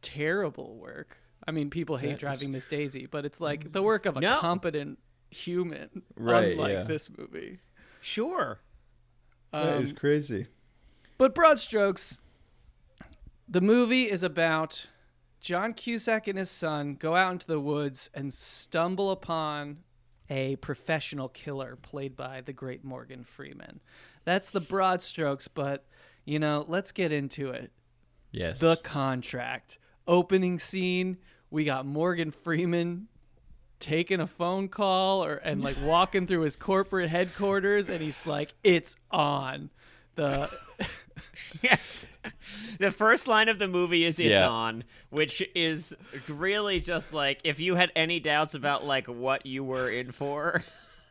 terrible 0.01 0.77
work. 0.77 1.17
I 1.47 1.51
mean, 1.51 1.69
people 1.69 1.97
hate 1.97 2.07
That 2.07 2.13
is- 2.13 2.19
Driving 2.19 2.51
Miss 2.51 2.65
Daisy, 2.65 3.05
but 3.07 3.25
it's 3.25 3.41
like 3.41 3.71
the 3.73 3.81
work 3.83 4.05
of 4.05 4.15
a 4.17 4.21
No. 4.21 4.37
competent 4.39 4.99
human, 5.29 6.03
Right, 6.15 6.53
unlike 6.53 6.71
yeah. 6.73 6.83
this 6.83 7.09
movie. 7.17 7.59
Sure. 7.99 8.59
that 9.51 9.77
Um, 9.77 9.83
is 9.83 9.91
crazy. 9.93 10.47
But 11.17 11.35
broad 11.35 11.59
strokes, 11.59 12.21
the 13.49 13.59
movie 13.61 14.09
is 14.09 14.23
about 14.23 14.87
John 15.41 15.73
Cusack 15.73 16.27
and 16.27 16.37
his 16.37 16.51
son 16.51 16.95
go 16.95 17.15
out 17.15 17.31
into 17.31 17.47
the 17.47 17.59
woods 17.59 18.09
and 18.13 18.31
stumble 18.31 19.09
upon 19.09 19.79
a 20.29 20.55
professional 20.57 21.27
killer 21.29 21.75
played 21.81 22.15
by 22.15 22.41
the 22.41 22.53
great 22.53 22.85
Morgan 22.85 23.23
Freeman. 23.23 23.81
That's 24.23 24.51
the 24.51 24.61
broad 24.61 25.01
strokes, 25.01 25.47
but 25.47 25.85
you 26.25 26.37
know, 26.37 26.63
let's 26.67 26.91
get 26.91 27.11
into 27.11 27.49
it. 27.49 27.71
Yes. 28.31 28.59
The 28.59 28.77
contract. 28.77 29.79
Opening 30.07 30.59
scene, 30.59 31.17
we 31.49 31.65
got 31.65 31.85
Morgan 31.85 32.31
Freeman 32.31 33.07
taking 33.79 34.19
a 34.19 34.27
phone 34.27 34.69
call 34.69 35.25
or 35.25 35.35
and 35.37 35.63
like 35.63 35.75
walking 35.83 36.27
through 36.27 36.41
his 36.41 36.55
corporate 36.55 37.09
headquarters 37.09 37.89
and 37.89 38.01
he's 38.01 38.25
like, 38.27 38.53
It's 38.63 38.95
on. 39.09 39.71
The 40.15 40.49
Yes. 41.61 42.05
The 42.79 42.91
first 42.91 43.27
line 43.27 43.49
of 43.49 43.59
the 43.59 43.67
movie 43.67 44.05
is 44.05 44.19
it's 44.19 44.29
Yeah. 44.31 44.47
on, 44.47 44.83
which 45.09 45.41
is 45.55 45.95
really 46.27 46.79
just 46.79 47.13
like 47.13 47.39
if 47.43 47.59
you 47.59 47.75
had 47.75 47.91
any 47.95 48.19
doubts 48.19 48.53
about 48.53 48.85
like 48.85 49.07
what 49.07 49.45
you 49.45 49.63
were 49.63 49.89
in 49.89 50.11
for, 50.11 50.63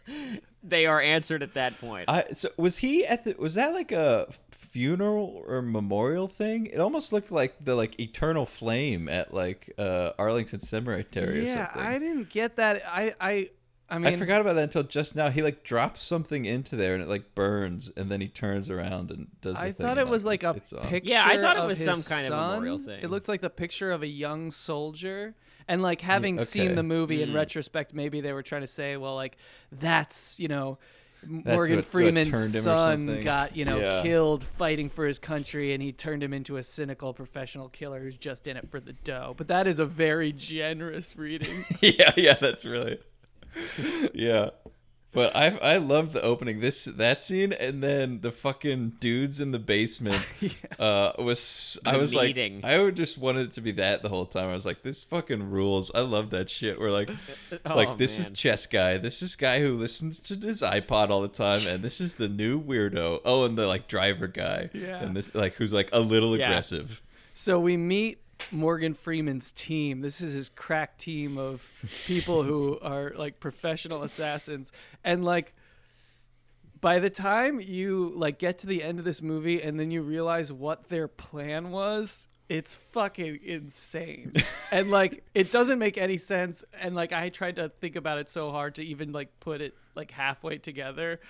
they 0.62 0.86
are 0.86 1.00
answered 1.00 1.42
at 1.42 1.54
that 1.54 1.78
point. 1.78 2.08
I 2.08 2.24
so 2.32 2.50
was 2.56 2.78
he 2.78 3.06
at 3.06 3.24
the 3.24 3.34
was 3.38 3.54
that 3.54 3.72
like 3.72 3.92
a 3.92 4.28
funeral 4.50 5.42
or 5.46 5.62
memorial 5.62 6.28
thing? 6.28 6.66
It 6.66 6.78
almost 6.78 7.12
looked 7.12 7.32
like 7.32 7.64
the 7.64 7.74
like 7.74 7.98
eternal 8.00 8.46
flame 8.46 9.08
at 9.08 9.32
like 9.34 9.72
uh 9.78 10.12
Arlington 10.18 10.60
Cemetery 10.60 11.40
or 11.40 11.42
Yeah, 11.42 11.66
something. 11.66 11.82
I 11.82 11.98
didn't 11.98 12.30
get 12.30 12.56
that. 12.56 12.82
I 12.86 13.14
I 13.20 13.50
I 13.90 13.98
mean 13.98 14.14
I 14.14 14.16
forgot 14.16 14.40
about 14.40 14.54
that 14.54 14.62
until 14.64 14.84
just 14.84 15.16
now. 15.16 15.30
He 15.30 15.42
like 15.42 15.64
drops 15.64 16.02
something 16.02 16.44
into 16.44 16.76
there 16.76 16.94
and 16.94 17.02
it 17.02 17.08
like 17.08 17.34
burns, 17.34 17.90
and 17.96 18.10
then 18.10 18.20
he 18.20 18.28
turns 18.28 18.70
around 18.70 19.10
and 19.10 19.26
does. 19.40 19.54
The 19.54 19.60
I 19.60 19.72
thing 19.72 19.84
thought 19.86 19.98
it 19.98 20.06
was 20.08 20.24
like 20.24 20.42
a 20.44 20.54
picture. 20.54 21.00
Yeah, 21.02 21.24
I 21.26 21.38
thought 21.40 21.56
it 21.56 21.60
of 21.60 21.66
was 21.68 21.82
some 21.84 22.02
kind 22.02 22.32
of 22.32 22.38
memorial 22.38 22.78
thing. 22.78 23.00
It 23.02 23.10
looked 23.10 23.28
like 23.28 23.40
the 23.40 23.50
picture 23.50 23.90
of 23.90 24.02
a 24.02 24.06
young 24.06 24.50
soldier. 24.50 25.34
And 25.68 25.82
like 25.82 26.00
having 26.00 26.38
seen 26.40 26.74
the 26.74 26.82
movie 26.82 27.22
in 27.22 27.28
Mm. 27.30 27.34
retrospect, 27.36 27.94
maybe 27.94 28.20
they 28.20 28.32
were 28.32 28.42
trying 28.42 28.62
to 28.62 28.66
say, 28.66 28.96
well, 28.96 29.14
like 29.14 29.36
that's 29.70 30.40
you 30.40 30.48
know, 30.48 30.78
That's 31.22 31.44
Morgan 31.46 31.76
what- 31.76 31.84
what 31.84 31.92
Freeman's 31.92 32.30
turned 32.30 32.54
him 32.54 32.60
or 32.60 32.62
son 32.62 33.20
got 33.22 33.56
you 33.56 33.64
know 33.64 33.78
Yeah. 33.78 34.02
killed 34.02 34.42
fighting 34.42 34.88
for 34.88 35.06
his 35.06 35.18
country, 35.20 35.72
and 35.72 35.80
he 35.82 35.92
turned 35.92 36.22
him 36.24 36.32
into 36.32 36.56
a 36.56 36.62
cynical 36.62 37.12
professional 37.14 37.68
killer 37.68 38.00
who's 38.00 38.16
just 38.16 38.46
in 38.46 38.56
it 38.56 38.68
for 38.70 38.80
the 38.80 38.94
dough. 38.94 39.34
But 39.36 39.46
that 39.48 39.66
is 39.68 39.78
a 39.78 39.86
very 39.86 40.32
generous 40.32 41.16
reading. 41.16 41.64
yeah, 41.80 42.12
yeah, 42.16 42.36
that's 42.40 42.64
really. 42.64 42.98
yeah, 44.14 44.50
But 45.12 45.34
I 45.34 45.48
I 45.58 45.76
love 45.78 46.12
the 46.12 46.22
opening 46.22 46.60
this 46.60 46.84
that 46.84 47.24
scene 47.24 47.52
and 47.52 47.82
then 47.82 48.20
the 48.20 48.30
fucking 48.30 48.94
dudes 49.00 49.40
in 49.40 49.50
the 49.50 49.58
basement 49.58 50.24
yeah. 50.40 50.50
uh 50.78 51.12
was 51.18 51.76
I 51.84 51.96
was 51.96 52.12
meeting. 52.14 52.60
like 52.60 52.64
I 52.72 52.78
would 52.80 52.94
just 52.94 53.18
wanted 53.18 53.48
it 53.48 53.52
to 53.54 53.60
be 53.60 53.72
that 53.72 54.02
the 54.02 54.08
whole 54.08 54.26
time. 54.26 54.48
I 54.48 54.52
was 54.52 54.64
like 54.64 54.82
this 54.84 55.02
fucking 55.02 55.50
rules. 55.50 55.90
I 55.94 56.00
love 56.02 56.30
that 56.30 56.48
shit. 56.48 56.78
We're 56.78 56.92
like 56.92 57.10
Oh, 57.66 57.74
like 57.74 57.98
this 57.98 58.18
is 58.20 58.30
chess 58.30 58.66
guy. 58.66 58.98
This 58.98 59.20
is 59.20 59.34
guy 59.34 59.60
who 59.60 59.76
listens 59.76 60.20
to 60.20 60.36
his 60.36 60.62
iPod 60.62 61.10
all 61.10 61.22
the 61.22 61.28
time 61.28 61.66
and 61.66 61.82
this 61.82 62.00
is 62.00 62.14
the 62.14 62.28
new 62.28 62.62
weirdo. 62.62 63.20
Oh 63.24 63.44
and 63.44 63.58
the 63.58 63.66
like 63.66 63.88
driver 63.88 64.28
guy. 64.28 64.70
Yeah. 64.72 65.00
And 65.02 65.16
this 65.16 65.34
like 65.34 65.54
who's 65.54 65.72
like 65.72 65.88
a 65.92 66.00
little 66.00 66.36
Yeah. 66.36 66.46
aggressive. 66.50 67.00
So 67.34 67.58
we 67.58 67.76
meet 67.76 68.18
Morgan 68.50 68.94
Freeman's 68.94 69.52
team. 69.52 70.00
This 70.00 70.20
is 70.20 70.32
his 70.32 70.48
crack 70.48 70.98
team 70.98 71.38
of 71.38 71.68
people 72.06 72.42
who 72.42 72.78
are 72.82 73.12
like 73.16 73.40
professional 73.40 74.02
assassins. 74.02 74.72
And 75.04 75.24
like 75.24 75.54
by 76.80 76.98
the 76.98 77.10
time 77.10 77.60
you 77.60 78.12
like 78.14 78.38
get 78.38 78.58
to 78.58 78.66
the 78.66 78.82
end 78.82 78.98
of 78.98 79.04
this 79.04 79.20
movie 79.20 79.62
and 79.62 79.78
then 79.78 79.90
you 79.90 80.02
realize 80.02 80.52
what 80.52 80.88
their 80.88 81.08
plan 81.08 81.70
was, 81.70 82.28
it's 82.48 82.74
fucking 82.74 83.40
insane. 83.44 84.32
and 84.70 84.90
like 84.90 85.24
it 85.34 85.52
doesn't 85.52 85.78
make 85.78 85.98
any 85.98 86.16
sense 86.16 86.64
and 86.80 86.94
like 86.94 87.12
I 87.12 87.28
tried 87.28 87.56
to 87.56 87.68
think 87.68 87.96
about 87.96 88.18
it 88.18 88.28
so 88.28 88.50
hard 88.50 88.76
to 88.76 88.84
even 88.84 89.12
like 89.12 89.28
put 89.40 89.60
it 89.60 89.74
like 89.94 90.10
halfway 90.10 90.58
together. 90.58 91.20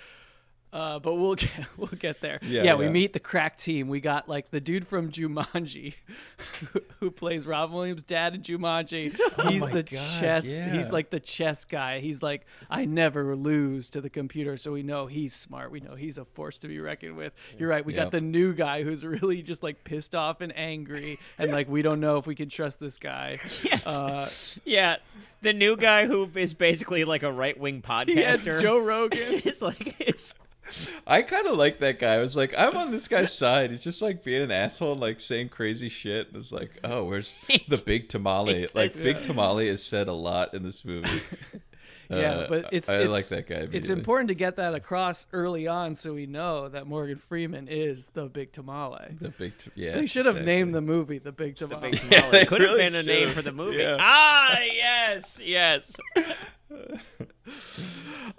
Uh, 0.73 1.01
but 1.01 1.15
we'll 1.15 1.35
get 1.35 1.51
we'll 1.77 1.89
get 1.99 2.21
there. 2.21 2.39
Yeah, 2.43 2.63
Yeah, 2.63 2.75
we 2.77 2.85
yeah. 2.85 2.91
meet 2.93 3.13
the 3.13 3.19
crack 3.21 3.59
team. 3.59 3.89
We 3.89 4.01
got 4.01 4.29
like 4.29 4.51
the 4.53 4.61
dude 4.61 4.87
from 4.87 5.11
Jumanji, 5.11 5.95
who, 6.73 6.81
who 7.01 7.11
plays 7.11 7.45
Rob 7.47 7.73
Williams' 7.73 8.05
dad 8.05 8.35
in 8.37 8.43
Jumanji. 8.43 9.13
He's 9.51 9.63
Oh 9.65 9.67
the 9.69 9.83
God, 9.83 9.91
chess. 10.21 10.47
yeah. 10.49 10.73
He's 10.73 10.93
like 10.93 11.11
the 11.11 11.19
chess 11.19 11.65
guy. 11.65 11.99
He's 11.99 12.23
like, 12.23 12.47
I 12.71 12.85
never 12.85 13.35
lose 13.35 13.91
to 13.91 14.01
the 14.01 14.11
computer, 14.11 14.57
so 14.57 14.71
we 14.73 14.83
know 14.85 15.07
he's 15.07 15.35
smart. 15.35 15.73
We 15.73 15.81
know 15.81 15.97
he's 15.97 16.19
a 16.19 16.25
force 16.25 16.59
to 16.59 16.69
be 16.69 16.79
reckoned 16.79 17.17
with. 17.17 17.33
You're 17.59 17.69
right. 17.69 17.85
We 17.85 17.93
got 17.93 18.13
the 18.13 18.21
new 18.21 18.55
guy 18.55 18.85
who's 18.85 19.05
really 19.05 19.43
just 19.43 19.63
like 19.65 19.83
pissed 19.83 20.15
off 20.15 20.41
and 20.41 20.57
angry, 20.57 21.19
and 21.37 21.51
like 21.51 21.69
we 21.69 21.83
don't 21.83 21.99
know 22.01 22.17
if 22.19 22.27
we 22.29 22.35
can 22.37 22.49
trust 22.49 22.79
this 22.79 22.99
guy. 22.99 23.41
Yes. 23.65 23.87
Uh, 23.87 24.29
yeah. 24.65 24.97
The 25.43 25.53
new 25.55 25.75
guy 25.77 26.07
who 26.07 26.31
is 26.37 26.53
basically 26.55 27.05
like 27.05 27.23
a 27.23 27.33
right 27.33 27.59
wing 27.59 27.83
podcaster. 27.83 28.15
yes, 28.15 28.45
Joe 28.63 28.79
Rogan. 28.79 29.41
It's 29.45 29.63
like 29.63 29.97
it's 29.99 30.35
I 31.07 31.23
kind 31.23 31.47
of 31.47 31.57
like 31.57 31.79
that 31.81 31.99
guy. 31.99 32.15
I 32.15 32.19
was 32.19 32.37
like, 32.37 32.55
I'm 32.57 32.77
on 32.77 32.91
this 32.91 33.09
guy's 33.09 33.37
side. 33.37 33.71
He's 33.71 33.83
just 33.83 34.03
like 34.03 34.25
being 34.25 34.43
an 34.43 34.51
asshole 34.51 34.93
and 34.93 35.01
like 35.01 35.21
saying 35.21 35.49
crazy 35.51 35.89
shit. 35.89 36.29
And 36.29 36.37
it's 36.37 36.53
like, 36.53 36.79
oh, 36.85 37.05
where's 37.05 37.35
the 37.69 37.79
big 37.79 38.09
tamale? 38.09 38.69
Like, 38.75 38.97
big 38.99 39.23
tamale 39.23 39.69
is 39.69 39.83
said 39.85 40.09
a 40.09 40.13
lot 40.13 40.55
in 40.55 40.63
this 40.63 40.85
movie. 40.85 41.23
Yeah, 42.11 42.33
Uh, 42.35 42.49
but 42.49 42.69
it's 42.73 42.89
I 42.89 42.99
it's, 42.99 43.11
like 43.13 43.29
that 43.29 43.47
guy. 43.47 43.69
It's 43.73 43.89
important 43.89 44.29
to 44.29 44.35
get 44.35 44.57
that 44.57 44.75
across 44.75 45.27
early 45.33 45.69
on, 45.69 45.95
so 45.95 46.13
we 46.13 46.27
know 46.27 46.69
that 46.69 46.87
Morgan 46.87 47.19
Freeman 47.29 47.69
is 47.69 48.09
the 48.15 48.27
big 48.27 48.51
tamale. 48.53 49.15
The 49.21 49.29
big, 49.29 49.57
t- 49.59 49.71
yeah. 49.77 49.95
They 49.95 50.07
should 50.07 50.27
have 50.27 50.43
named 50.43 50.75
the 50.75 50.81
movie 50.81 51.19
the 51.19 51.31
Big 51.33 51.57
Tamale. 51.57 51.93
the 51.93 51.97
Tamale. 51.99 52.01
big 52.03 52.13
Yeah, 52.13 52.21
tamale. 52.23 52.33
they 52.41 52.47
Could 52.47 52.61
have 52.63 52.71
really 52.71 52.83
been 52.83 52.95
a 52.97 53.03
name 53.05 53.29
for 53.29 53.43
the 53.43 53.53
movie. 53.53 53.79
Yeah. 53.79 53.97
Ah, 54.01 54.59
yes, 54.61 55.41
yes. 55.43 55.93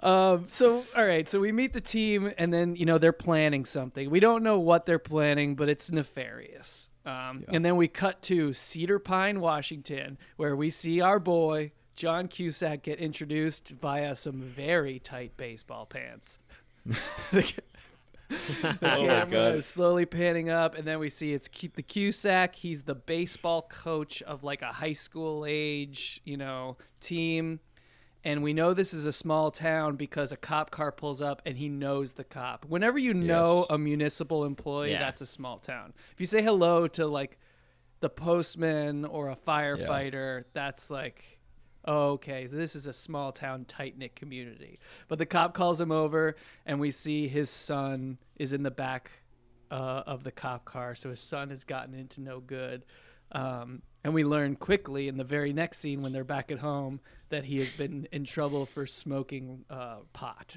Um, 0.00 0.44
so 0.48 0.82
all 0.96 1.04
right, 1.06 1.28
so 1.28 1.38
we 1.38 1.52
meet 1.52 1.72
the 1.74 1.80
team, 1.80 2.32
and 2.38 2.52
then 2.52 2.74
you 2.76 2.86
know 2.86 2.98
they're 2.98 3.12
planning 3.12 3.64
something. 3.64 4.10
We 4.10 4.20
don't 4.20 4.42
know 4.42 4.58
what 4.58 4.84
they're 4.86 4.98
planning, 4.98 5.54
but 5.54 5.68
it's 5.68 5.90
nefarious. 5.92 6.88
Um, 7.04 7.44
And 7.48 7.64
then 7.64 7.76
we 7.76 7.88
cut 7.88 8.22
to 8.22 8.52
Cedar 8.52 8.98
Pine, 8.98 9.40
Washington, 9.40 10.18
where 10.36 10.56
we 10.56 10.70
see 10.70 11.00
our 11.00 11.18
boy 11.18 11.72
John 12.02 12.26
Cusack 12.26 12.82
get 12.82 12.98
introduced 12.98 13.68
via 13.80 14.16
some 14.16 14.40
very 14.40 14.98
tight 14.98 15.36
baseball 15.36 15.86
pants. 15.86 16.40
the 17.30 17.52
Oh 18.82 19.06
God. 19.06 19.34
is 19.54 19.66
slowly 19.66 20.04
panning 20.04 20.50
up, 20.50 20.76
and 20.76 20.84
then 20.84 20.98
we 20.98 21.08
see 21.08 21.32
it's 21.32 21.46
the 21.46 21.80
Cusack. 21.82 22.56
He's 22.56 22.82
the 22.82 22.96
baseball 22.96 23.62
coach 23.70 24.20
of 24.22 24.42
like 24.42 24.62
a 24.62 24.72
high 24.72 24.94
school 24.94 25.46
age, 25.48 26.20
you 26.24 26.36
know, 26.36 26.76
team. 27.00 27.60
And 28.24 28.42
we 28.42 28.52
know 28.52 28.74
this 28.74 28.92
is 28.92 29.06
a 29.06 29.12
small 29.12 29.52
town 29.52 29.94
because 29.94 30.32
a 30.32 30.36
cop 30.36 30.72
car 30.72 30.90
pulls 30.90 31.22
up 31.22 31.40
and 31.46 31.56
he 31.56 31.68
knows 31.68 32.14
the 32.14 32.24
cop. 32.24 32.64
Whenever 32.64 32.98
you 32.98 33.14
know 33.14 33.64
a 33.70 33.78
municipal 33.78 34.44
employee, 34.44 34.90
Yeah. 34.90 34.98
that's 34.98 35.20
a 35.20 35.26
small 35.26 35.58
town. 35.58 35.92
If 36.12 36.18
you 36.18 36.26
say 36.26 36.42
hello 36.42 36.88
to 36.88 37.06
like 37.06 37.38
the 38.00 38.08
postman 38.10 39.04
or 39.04 39.30
a 39.30 39.36
firefighter, 39.36 40.42
that's 40.52 40.90
like, 40.90 41.38
okay, 41.86 42.46
so 42.48 42.56
this 42.56 42.74
is 42.76 42.86
a 42.86 42.92
small 42.92 43.32
town, 43.32 43.64
tight 43.66 43.96
knit 43.98 44.14
community. 44.16 44.78
But 45.08 45.18
the 45.18 45.26
cop 45.26 45.54
calls 45.54 45.80
him 45.80 45.90
over, 45.92 46.36
and 46.66 46.78
we 46.80 46.90
see 46.90 47.28
his 47.28 47.50
son 47.50 48.18
is 48.36 48.52
in 48.52 48.62
the 48.62 48.70
back 48.70 49.10
uh, 49.70 50.02
of 50.06 50.22
the 50.24 50.32
cop 50.32 50.64
car. 50.64 50.94
So 50.94 51.10
his 51.10 51.20
son 51.20 51.50
has 51.50 51.64
gotten 51.64 51.94
into 51.94 52.20
no 52.20 52.40
good. 52.40 52.84
Um, 53.32 53.82
and 54.04 54.12
we 54.12 54.24
learn 54.24 54.56
quickly 54.56 55.08
in 55.08 55.16
the 55.16 55.24
very 55.24 55.52
next 55.52 55.78
scene 55.78 56.02
when 56.02 56.12
they're 56.12 56.24
back 56.24 56.50
at 56.52 56.58
home 56.58 57.00
that 57.30 57.44
he 57.44 57.58
has 57.60 57.72
been 57.72 58.06
in 58.12 58.24
trouble 58.24 58.66
for 58.66 58.86
smoking 58.86 59.64
uh, 59.70 59.98
pot. 60.12 60.56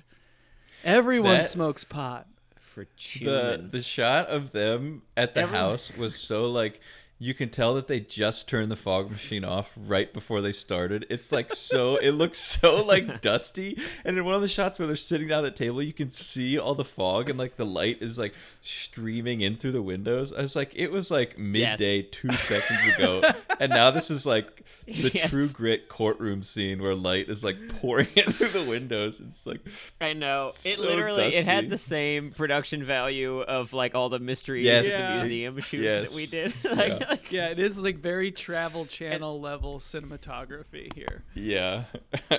Everyone 0.83 1.37
That- 1.37 1.49
smokes 1.49 1.83
pot. 1.83 2.27
For 2.59 2.85
the 3.21 3.69
the 3.71 3.81
shot 3.81 4.27
of 4.27 4.51
them 4.51 5.03
at 5.15 5.33
the 5.33 5.41
Everyone- 5.43 5.61
house 5.61 5.95
was 5.97 6.13
so 6.19 6.51
like 6.51 6.81
you 7.17 7.33
can 7.33 7.49
tell 7.49 7.75
that 7.75 7.87
they 7.87 8.01
just 8.01 8.47
turned 8.49 8.69
the 8.69 8.75
fog 8.75 9.09
machine 9.09 9.45
off 9.45 9.69
right 9.87 10.13
before 10.13 10.41
they 10.41 10.51
started. 10.51 11.05
It's 11.09 11.31
like 11.31 11.53
so 11.55 11.95
it 11.95 12.11
looks 12.11 12.59
so 12.61 12.83
like 12.83 13.21
dusty. 13.23 13.79
And 14.03 14.17
in 14.17 14.25
one 14.25 14.33
of 14.35 14.41
the 14.41 14.49
shots 14.49 14.77
where 14.79 14.87
they're 14.87 14.97
sitting 14.97 15.29
down 15.29 15.45
at 15.45 15.55
the 15.55 15.63
table, 15.65 15.81
you 15.81 15.93
can 15.93 16.09
see 16.09 16.59
all 16.59 16.75
the 16.75 16.83
fog 16.83 17.29
and 17.29 17.39
like 17.39 17.55
the 17.55 17.65
light 17.65 18.01
is 18.01 18.17
like 18.17 18.33
streaming 18.61 19.41
in 19.41 19.55
through 19.55 19.71
the 19.71 19.81
windows. 19.81 20.33
I 20.33 20.41
was 20.41 20.55
like, 20.55 20.71
it 20.75 20.91
was 20.91 21.09
like 21.09 21.37
midday 21.39 22.01
two 22.01 22.31
seconds 22.33 22.95
ago. 22.97 23.23
and 23.59 23.69
now 23.69 23.91
this 23.91 24.11
is 24.11 24.25
like 24.25 24.63
the 24.85 25.11
Yes. 25.13 25.29
true 25.29 25.47
grit 25.49 25.87
courtroom 25.87 26.43
scene 26.43 26.81
where 26.81 26.93
light 26.95 27.29
is 27.29 27.43
like 27.43 27.55
pouring 27.79 28.07
in 28.15 28.31
through 28.31 28.49
the 28.61 28.69
windows. 28.69 29.19
It's 29.25 29.45
like 29.45 29.61
I 30.01 30.13
know. 30.13 30.49
It 30.65 30.75
so 30.77 30.81
literally 30.83 31.33
it 31.35 31.45
had 31.45 31.69
the 31.69 31.77
same 31.77 32.31
production 32.31 32.83
value 32.83 33.39
of 33.41 33.71
like 33.73 33.95
all 33.95 34.09
the 34.09 34.19
mysteries 34.19 34.65
Yes. 34.65 34.85
at 34.85 34.91
Yeah. 34.91 35.07
the 35.07 35.15
museum 35.17 35.59
shoots 35.61 35.83
Yes. 35.83 36.09
that 36.09 36.15
we 36.15 36.25
did. 36.25 36.53
like, 36.65 36.99
Yeah. 37.01 37.04
Like- 37.09 37.31
Yeah, 37.31 37.47
it 37.49 37.59
is 37.59 37.77
like 37.79 37.97
very 37.99 38.31
travel 38.31 38.85
channel 38.85 39.39
level 39.39 39.79
cinematography 39.79 40.93
here. 40.93 41.23
yeah. 41.33 41.85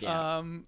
yeah. 0.00 0.38
Um, 0.38 0.66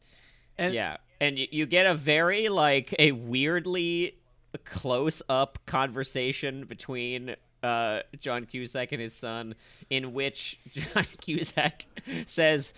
and 0.59 0.75
yeah. 0.75 0.97
And 1.21 1.39
you, 1.39 1.47
you 1.51 1.67
get 1.67 1.87
a 1.87 1.95
very 1.95 2.49
like 2.49 2.95
a 2.99 3.13
weirdly 3.13 4.17
close 4.65 5.23
up 5.29 5.59
conversation 5.67 6.65
between 6.65 7.37
uh, 7.63 8.01
John 8.19 8.47
Cusack 8.47 8.93
and 8.93 9.03
his 9.03 9.13
son, 9.13 9.55
in 9.91 10.15
which 10.15 10.59
John 10.73 11.07
Cusack 11.21 11.85
says, 12.25 12.73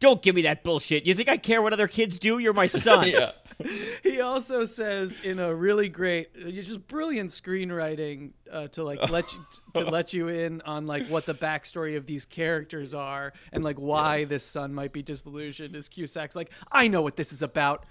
"Don't 0.00 0.22
give 0.22 0.34
me 0.34 0.42
that 0.42 0.64
bullshit. 0.64 1.04
You 1.04 1.12
think 1.14 1.28
I 1.28 1.36
care 1.36 1.60
what 1.60 1.74
other 1.74 1.86
kids 1.86 2.18
do? 2.18 2.38
You're 2.38 2.54
my 2.54 2.66
son." 2.66 3.08
yeah. 3.08 3.32
he 4.02 4.20
also 4.20 4.64
says 4.64 5.18
in 5.22 5.38
a 5.38 5.54
really 5.54 5.88
great, 5.88 6.30
uh, 6.40 6.50
just 6.50 6.86
brilliant 6.86 7.30
screenwriting 7.30 8.32
uh, 8.50 8.68
to 8.68 8.82
like 8.84 9.10
let 9.10 9.32
you 9.32 9.40
to 9.74 9.84
let 9.84 10.12
you 10.12 10.28
in 10.28 10.60
on 10.62 10.86
like 10.86 11.06
what 11.08 11.26
the 11.26 11.34
backstory 11.34 11.96
of 11.96 12.06
these 12.06 12.24
characters 12.24 12.94
are 12.94 13.32
and 13.52 13.64
like 13.64 13.76
why 13.76 14.24
this 14.24 14.44
son 14.44 14.74
might 14.74 14.92
be 14.92 15.02
disillusioned. 15.02 15.74
Is 15.76 15.88
Cusack's 15.88 16.36
like, 16.36 16.50
I 16.70 16.88
know 16.88 17.02
what 17.02 17.16
this 17.16 17.32
is 17.32 17.42
about. 17.42 17.86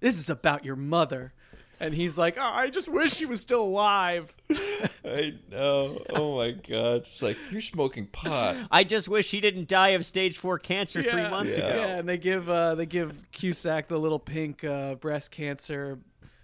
This 0.00 0.18
is 0.18 0.28
about 0.28 0.64
your 0.64 0.76
mother. 0.76 1.32
And 1.78 1.92
he's 1.92 2.16
like, 2.16 2.36
oh, 2.38 2.42
I 2.42 2.70
just 2.70 2.88
wish 2.88 3.12
she 3.14 3.26
was 3.26 3.40
still 3.40 3.62
alive. 3.62 4.34
I 5.04 5.34
know. 5.50 6.02
Oh 6.10 6.36
my 6.36 6.52
god. 6.52 7.04
Just 7.04 7.20
like 7.22 7.36
you're 7.50 7.60
smoking 7.60 8.06
pot. 8.06 8.56
I 8.70 8.82
just 8.84 9.08
wish 9.08 9.30
he 9.30 9.40
didn't 9.40 9.68
die 9.68 9.90
of 9.90 10.06
stage 10.06 10.38
four 10.38 10.58
cancer 10.58 11.02
three 11.02 11.28
months 11.28 11.56
Yeah. 11.58 11.64
ago. 11.66 11.76
Yeah, 11.80 11.96
and 11.98 12.08
they 12.08 12.16
give 12.18 12.48
uh, 12.48 12.74
they 12.76 12.86
give 12.86 13.30
Cusack 13.32 13.88
the 13.88 13.98
little 13.98 14.18
pink 14.18 14.64
uh, 14.64 14.94
breast 14.94 15.30
cancer 15.30 15.98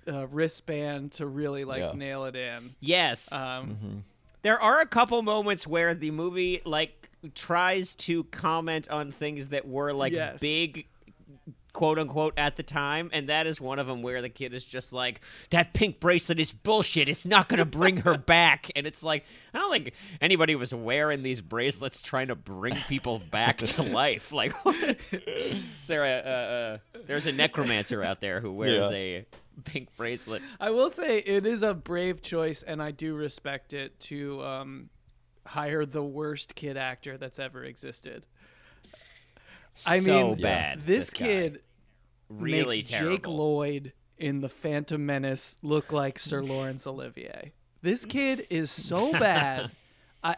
uh, 0.06 0.26
wristband 0.26 1.12
to 1.12 1.26
really 1.26 1.64
like 1.64 1.80
Yeah. 1.80 1.92
nail 1.94 2.24
it 2.26 2.36
in. 2.36 2.70
Yes. 2.80 3.32
Um, 3.32 4.04
There 4.42 4.60
are 4.60 4.80
a 4.80 4.86
couple 4.86 5.22
moments 5.22 5.66
where 5.66 5.94
the 5.94 6.10
movie 6.10 6.60
like 6.66 7.08
tries 7.34 7.94
to 7.94 8.24
comment 8.24 8.88
on 8.88 9.12
things 9.12 9.48
that 9.48 9.66
were 9.66 9.92
like 9.92 10.12
Yes. 10.12 10.40
big 10.40 10.86
quote 11.72 11.98
unquote 11.98 12.34
at 12.36 12.56
the 12.56 12.62
time 12.62 13.08
and 13.14 13.28
that 13.30 13.46
is 13.46 13.60
one 13.60 13.78
of 13.78 13.86
them 13.86 14.02
where 14.02 14.20
the 14.20 14.28
kid 14.28 14.52
is 14.52 14.64
just 14.64 14.92
like 14.92 15.20
that 15.50 15.72
pink 15.72 16.00
bracelet 16.00 16.38
is 16.38 16.52
bullshit 16.52 17.08
it's 17.08 17.24
not 17.24 17.48
going 17.48 17.58
to 17.58 17.64
bring 17.64 17.96
her 17.98 18.18
back 18.26 18.70
and 18.76 18.86
it's 18.86 19.02
like 19.02 19.24
i 19.54 19.58
don't 19.58 19.70
think 19.72 19.92
anybody 20.20 20.54
was 20.54 20.74
wearing 20.74 21.22
these 21.22 21.40
bracelets 21.40 22.02
trying 22.02 22.28
to 22.28 22.34
bring 22.34 22.74
people 22.88 23.18
back 23.30 23.56
to 23.56 23.82
life 23.92 24.32
like 24.32 24.52
what? 24.66 24.98
is 25.12 25.62
there 25.86 26.04
a, 26.04 26.10
a, 26.18 26.74
a 27.00 27.06
there's 27.06 27.24
a 27.26 27.32
necromancer 27.32 28.02
out 28.02 28.20
there 28.20 28.40
who 28.40 28.52
wears 28.52 28.90
Yeah. 28.90 28.96
a 28.96 29.26
pink 29.64 29.88
bracelet 29.96 30.42
I 30.60 30.70
will 30.70 30.90
say 30.90 31.18
it 31.18 31.46
is 31.46 31.62
a 31.62 31.74
brave 31.74 32.22
choice, 32.22 32.62
and 32.62 32.82
I 32.82 32.90
do 32.90 33.14
respect 33.14 33.72
it 33.72 33.98
to 34.00 34.42
um, 34.42 34.88
hire 35.46 35.84
the 35.84 36.02
worst 36.02 36.54
kid 36.54 36.76
actor 36.76 37.18
that's 37.18 37.38
ever 37.38 37.62
existed. 37.64 38.24
I 39.86 40.00
so 40.00 40.28
mean, 40.28 40.40
bad 40.40 40.86
This 40.86 41.10
guy. 41.10 41.18
kid 41.26 41.60
really 42.28 42.78
makes 42.78 42.90
terrible. 42.90 43.16
Jake 43.16 43.26
Lloyd 43.26 43.92
in 44.18 44.40
the 44.40 44.48
Phantom 44.48 45.04
Menace 45.04 45.56
look 45.62 45.92
like 45.92 46.18
Sir 46.18 46.42
Laurence 46.44 46.86
Olivier. 46.86 47.52
This 47.82 48.04
kid 48.04 48.46
is 48.50 48.70
so 48.70 49.12
bad. 49.18 49.70
I 50.22 50.36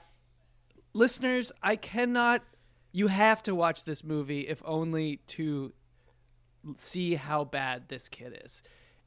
listeners, 0.93 1.53
I 1.63 1.77
cannot 1.77 2.43
you 2.93 3.09
have 3.09 3.43
to 3.43 3.55
watch 3.55 3.85
this 3.85 4.05
movie 4.05 4.43
if 4.43 4.63
only 4.65 5.17
to 5.27 5.73
see 6.77 7.17
how 7.17 7.45
bad 7.45 7.89
this 7.89 8.09
kid 8.09 8.41
is. 8.45 8.63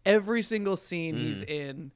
Every 0.06 0.42
single 0.42 0.76
scene 0.76 1.16
he's 1.16 1.42
mm. 1.42 1.50
in 1.50 1.92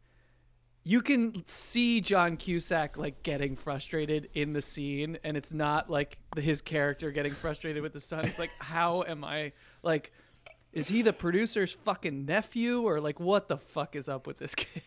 you 0.84 1.02
can 1.02 1.46
see 1.46 2.02
John 2.02 2.38
Cusack 2.38 2.98
like 2.98 3.22
getting 3.24 3.56
frustrated 3.56 4.30
in 4.34 4.54
the 4.54 4.62
scene, 4.62 5.18
and 5.24 5.38
it's 5.38 5.54
not 5.54 5.90
like 5.90 6.18
his 6.36 6.62
character 6.62 7.12
getting 7.12 7.34
frustrated 7.34 7.84
with 7.84 7.94
the 7.94 8.00
son. 8.00 8.26
It's 8.26 8.40
like, 8.40 8.52
"How 8.60 9.04
am 9.04 9.24
I 9.24 9.54
like? 9.84 10.12
Is 10.74 10.88
he 10.88 11.02
the 11.02 11.14
producer's 11.14 11.72
fucking 11.72 12.26
nephew, 12.26 12.82
or 12.82 13.00
like 13.00 13.20
what 13.20 13.48
the 13.48 13.58
fuck 13.58 13.96
is 13.96 14.10
up 14.10 14.26
with 14.26 14.38
this 14.38 14.56
kid?" 14.56 14.82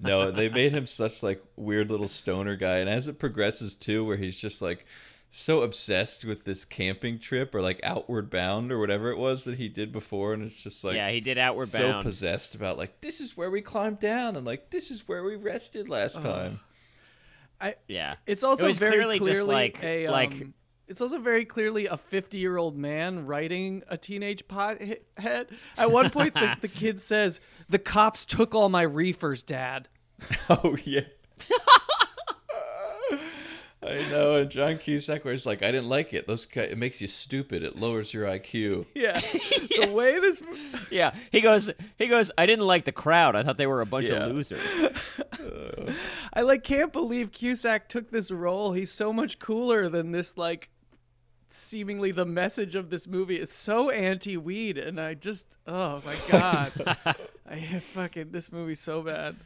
no, 0.00 0.30
they 0.30 0.48
made 0.48 0.72
him 0.72 0.86
such 0.86 1.22
like 1.22 1.42
weird 1.56 1.90
little 1.90 2.08
stoner 2.08 2.56
guy, 2.56 2.78
and 2.78 2.88
as 2.88 3.08
it 3.08 3.18
progresses 3.18 3.74
too, 3.74 4.04
where 4.04 4.16
he's 4.16 4.36
just 4.38 4.62
like 4.62 4.86
so 5.30 5.62
obsessed 5.62 6.24
with 6.24 6.44
this 6.44 6.64
camping 6.64 7.18
trip 7.18 7.54
or 7.54 7.60
like 7.60 7.80
Outward 7.82 8.30
Bound 8.30 8.72
or 8.72 8.78
whatever 8.78 9.10
it 9.10 9.18
was 9.18 9.44
that 9.44 9.58
he 9.58 9.68
did 9.68 9.92
before, 9.92 10.32
and 10.32 10.42
it's 10.42 10.62
just 10.62 10.82
like 10.84 10.94
yeah, 10.96 11.10
he 11.10 11.20
did 11.20 11.38
Outward 11.38 11.68
so 11.68 11.78
Bound. 11.78 12.02
So 12.04 12.08
possessed 12.08 12.54
about 12.54 12.78
like 12.78 13.00
this 13.00 13.20
is 13.20 13.36
where 13.36 13.50
we 13.50 13.60
climbed 13.62 13.98
down 14.00 14.36
and 14.36 14.46
like 14.46 14.70
this 14.70 14.90
is 14.90 15.06
where 15.06 15.24
we 15.24 15.36
rested 15.36 15.88
last 15.88 16.14
time. 16.14 16.60
I 17.60 17.74
yeah, 17.88 18.16
It's 18.26 18.44
also 18.44 18.66
was 18.66 18.78
very 18.78 18.92
clearly 18.92 19.18
clearly, 19.18 19.34
just 19.34 19.46
like- 19.46 19.84
a 19.84 20.06
um, 20.06 20.12
like- 20.12 20.46
It's 20.88 21.00
also 21.00 21.18
very 21.18 21.44
clearly 21.44 21.86
a 21.86 21.96
50 21.96 22.38
year 22.38 22.56
old 22.58 22.76
man 22.76 23.26
writing 23.26 23.82
a 23.88 23.96
teenage 23.96 24.46
pothead. 24.46 25.48
At 25.76 25.90
one 25.90 26.10
point, 26.10 26.34
the, 26.34 26.56
the 26.60 26.68
kid 26.68 27.00
says, 27.00 27.40
"The 27.68 27.78
cops 27.78 28.24
took 28.24 28.54
all 28.54 28.68
my 28.68 28.82
reefers, 28.82 29.42
Dad." 29.42 29.88
Oh 30.48 30.76
yeah. 30.84 31.00
I 33.88 33.96
know, 34.10 34.36
and 34.36 34.50
John 34.50 34.78
Cusack, 34.78 35.24
where 35.24 35.32
he's 35.32 35.46
like, 35.46 35.62
I 35.62 35.70
didn't 35.70 35.88
like 35.88 36.12
it. 36.14 36.26
Those, 36.26 36.46
ki- 36.46 36.60
it 36.60 36.78
makes 36.78 37.00
you 37.00 37.06
stupid. 37.06 37.62
It 37.62 37.76
lowers 37.76 38.12
your 38.12 38.26
IQ. 38.26 38.86
Yeah, 38.94 39.18
the 39.20 39.90
way 39.92 40.18
this. 40.20 40.42
yeah. 40.90 41.14
He 41.32 41.40
goes, 41.40 41.70
he 41.98 42.06
goes. 42.06 42.30
I 42.36 42.46
didn't 42.46 42.66
like 42.66 42.84
the 42.84 42.92
crowd. 42.92 43.36
I 43.36 43.42
thought 43.42 43.56
they 43.58 43.66
were 43.66 43.80
a 43.80 43.86
bunch 43.86 44.08
Yeah. 44.08 44.24
of 44.26 44.32
losers. 44.32 44.84
I 46.32 46.42
like 46.42 46.64
can't 46.64 46.92
believe 46.92 47.32
Cusack 47.32 47.88
took 47.88 48.10
this 48.10 48.30
role. 48.30 48.72
He's 48.72 48.90
so 48.90 49.12
much 49.12 49.38
cooler 49.38 49.88
than 49.88 50.12
this 50.12 50.36
like 50.36 50.70
seemingly 51.48 52.10
the 52.10 52.26
message 52.26 52.74
of 52.74 52.90
this 52.90 53.06
movie 53.06 53.38
is 53.40 53.52
so 53.52 53.88
anti-weed 53.90 54.76
and 54.76 55.00
I 55.00 55.14
just 55.14 55.56
oh 55.66 56.02
my 56.04 56.16
god. 56.28 56.72
I 57.48 57.60
fucking 57.78 58.32
this 58.32 58.50
movie's 58.50 58.80
so 58.80 59.00
bad. 59.02 59.36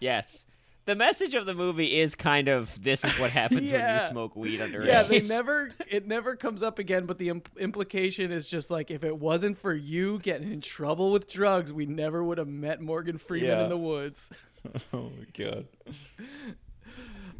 yes. 0.00 0.46
The 0.86 0.96
message 0.96 1.34
of 1.34 1.46
the 1.46 1.54
movie 1.54 1.98
is 2.00 2.14
kind 2.14 2.48
of 2.48 2.80
this 2.82 3.04
is 3.04 3.16
what 3.18 3.30
happens 3.30 3.70
when 3.70 3.94
you 3.94 4.00
smoke 4.08 4.34
weed 4.34 4.60
underage. 4.60 4.86
Yeah, 4.86 5.02
they 5.02 5.20
never 5.20 5.70
it 5.88 6.06
never 6.08 6.34
comes 6.36 6.62
up 6.62 6.78
again 6.78 7.06
but 7.06 7.18
the 7.18 7.28
imp- 7.28 7.50
implication 7.60 8.32
is 8.32 8.48
just 8.48 8.70
like 8.70 8.90
if 8.90 9.04
it 9.04 9.16
wasn't 9.18 9.58
for 9.58 9.72
you 9.74 10.18
getting 10.20 10.50
in 10.52 10.60
trouble 10.60 11.12
with 11.12 11.30
drugs, 11.30 11.72
we 11.72 11.86
never 11.86 12.24
would 12.24 12.38
have 12.38 12.48
met 12.48 12.80
Morgan 12.80 13.18
Freeman 13.18 13.50
Yeah. 13.50 13.62
in 13.64 13.68
the 13.68 13.76
woods. 13.78 14.30
Oh 14.92 15.10
my 15.18 15.24
god. 15.32 15.66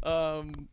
Um, 0.03 0.67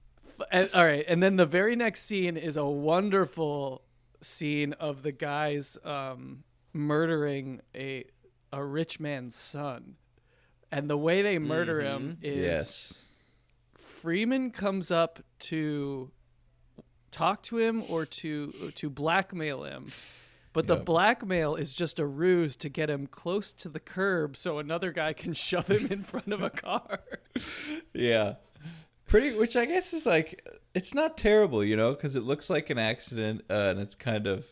and, 0.51 0.71
all 0.75 0.85
right, 0.85 1.05
and 1.07 1.23
then 1.23 1.37
the 1.37 1.47
very 1.47 1.77
next 1.77 2.05
scene 2.05 2.37
is 2.37 2.57
a 2.57 2.65
wonderful 2.65 3.83
scene 4.23 4.73
of 4.75 5.03
the 5.03 5.13
guys 5.13 5.77
um, 5.85 6.45
murdering 6.73 7.61
a 7.75 8.05
a 8.53 8.65
rich 8.65 8.99
man's 8.99 9.35
son, 9.35 9.97
and 10.71 10.89
the 10.91 10.97
way 10.97 11.23
they 11.23 11.39
murder 11.39 11.81
him 11.81 12.19
is 12.23 12.39
Yes. 12.39 12.95
Freeman 13.77 14.51
comes 14.51 14.91
up 14.91 15.21
to 15.41 16.11
talk 17.11 17.43
to 17.45 17.59
him 17.59 17.83
or 17.89 18.05
to 18.07 18.53
to 18.75 18.91
blackmail 18.91 19.65
him. 19.65 19.91
But 20.53 20.67
the 20.67 20.77
Yep. 20.77 20.85
blackmail 20.87 21.55
is 21.57 21.73
just 21.73 21.99
a 21.99 22.07
ruse 22.07 22.57
to 22.57 22.69
get 22.69 22.89
him 22.91 23.07
close 23.07 23.53
to 23.53 23.69
the 23.69 23.79
curb 23.81 24.37
so 24.37 24.59
another 24.59 24.93
guy 24.93 25.13
can 25.13 25.33
shove 25.35 25.69
him 25.69 25.87
in 25.91 26.03
front 26.03 26.33
of 26.33 26.43
a 26.43 26.51
car. 26.51 27.01
Yeah. 27.95 28.35
Pretty, 29.07 29.33
which 29.35 29.57
I 29.57 29.65
guess 29.65 29.93
is 29.95 30.05
like, 30.05 30.47
it's 30.75 30.93
not 30.95 31.17
terrible, 31.17 31.65
you 31.65 31.77
know, 31.77 31.95
because 31.95 32.15
it 32.15 32.25
looks 32.25 32.51
like 32.51 32.69
an 32.71 32.79
accident 32.79 33.43
uh, 33.49 33.55
and 33.71 33.81
it's 33.81 33.95
kind 33.95 34.27
of 34.27 34.45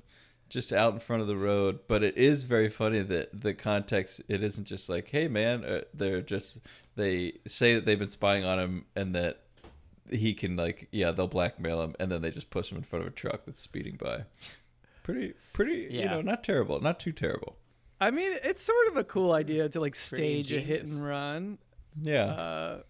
just 0.48 0.72
out 0.72 0.92
in 0.94 1.00
front 1.00 1.22
of 1.22 1.28
the 1.28 1.37
road. 1.37 1.80
But 1.88 2.02
it 2.02 2.16
is 2.16 2.44
very 2.44 2.68
funny 2.70 3.02
that 3.02 3.40
the 3.40 3.54
context, 3.54 4.22
it 4.28 4.42
isn't 4.42 4.64
just 4.64 4.88
like, 4.88 5.09
hey, 5.09 5.28
man, 5.28 5.64
uh, 5.64 5.80
they're 5.94 6.22
just, 6.22 6.59
they 6.94 7.35
say 7.46 7.74
that 7.74 7.85
they've 7.85 7.98
been 7.98 8.09
spying 8.09 8.44
on 8.44 8.59
him 8.59 8.85
and 8.94 9.14
that 9.14 9.40
he 10.11 10.35
can, 10.35 10.56
like, 10.56 10.88
yeah, 10.92 11.11
they'll 11.11 11.26
blackmail 11.26 11.82
him 11.82 11.96
and 11.98 12.11
then 12.11 12.22
they 12.22 12.30
just 12.30 12.50
push 12.50 12.70
him 12.70 12.78
in 12.78 12.85
front 12.85 13.04
of 13.04 13.12
a 13.12 13.14
truck 13.14 13.42
that's 13.46 13.61
speeding 13.62 13.96
by. 13.96 14.24
Pretty, 15.02 15.35
pretty, 15.52 15.88
you 15.90 16.04
know, 16.04 16.20
not 16.20 16.42
terrible, 16.42 16.80
not 16.80 16.98
too 17.00 17.12
terrible. 17.12 17.56
I 18.00 18.11
mean, 18.11 18.37
it's 18.44 18.62
sort 18.62 18.88
of 18.88 18.96
a 18.96 19.04
cool 19.04 19.32
idea 19.32 19.68
to 19.68 19.80
like 19.80 19.94
stage 19.94 20.52
a 20.52 20.61
hit 20.61 20.87
and 20.87 21.04
run, 21.06 21.59
Yeah. 22.00 22.24
uh, 22.26 22.82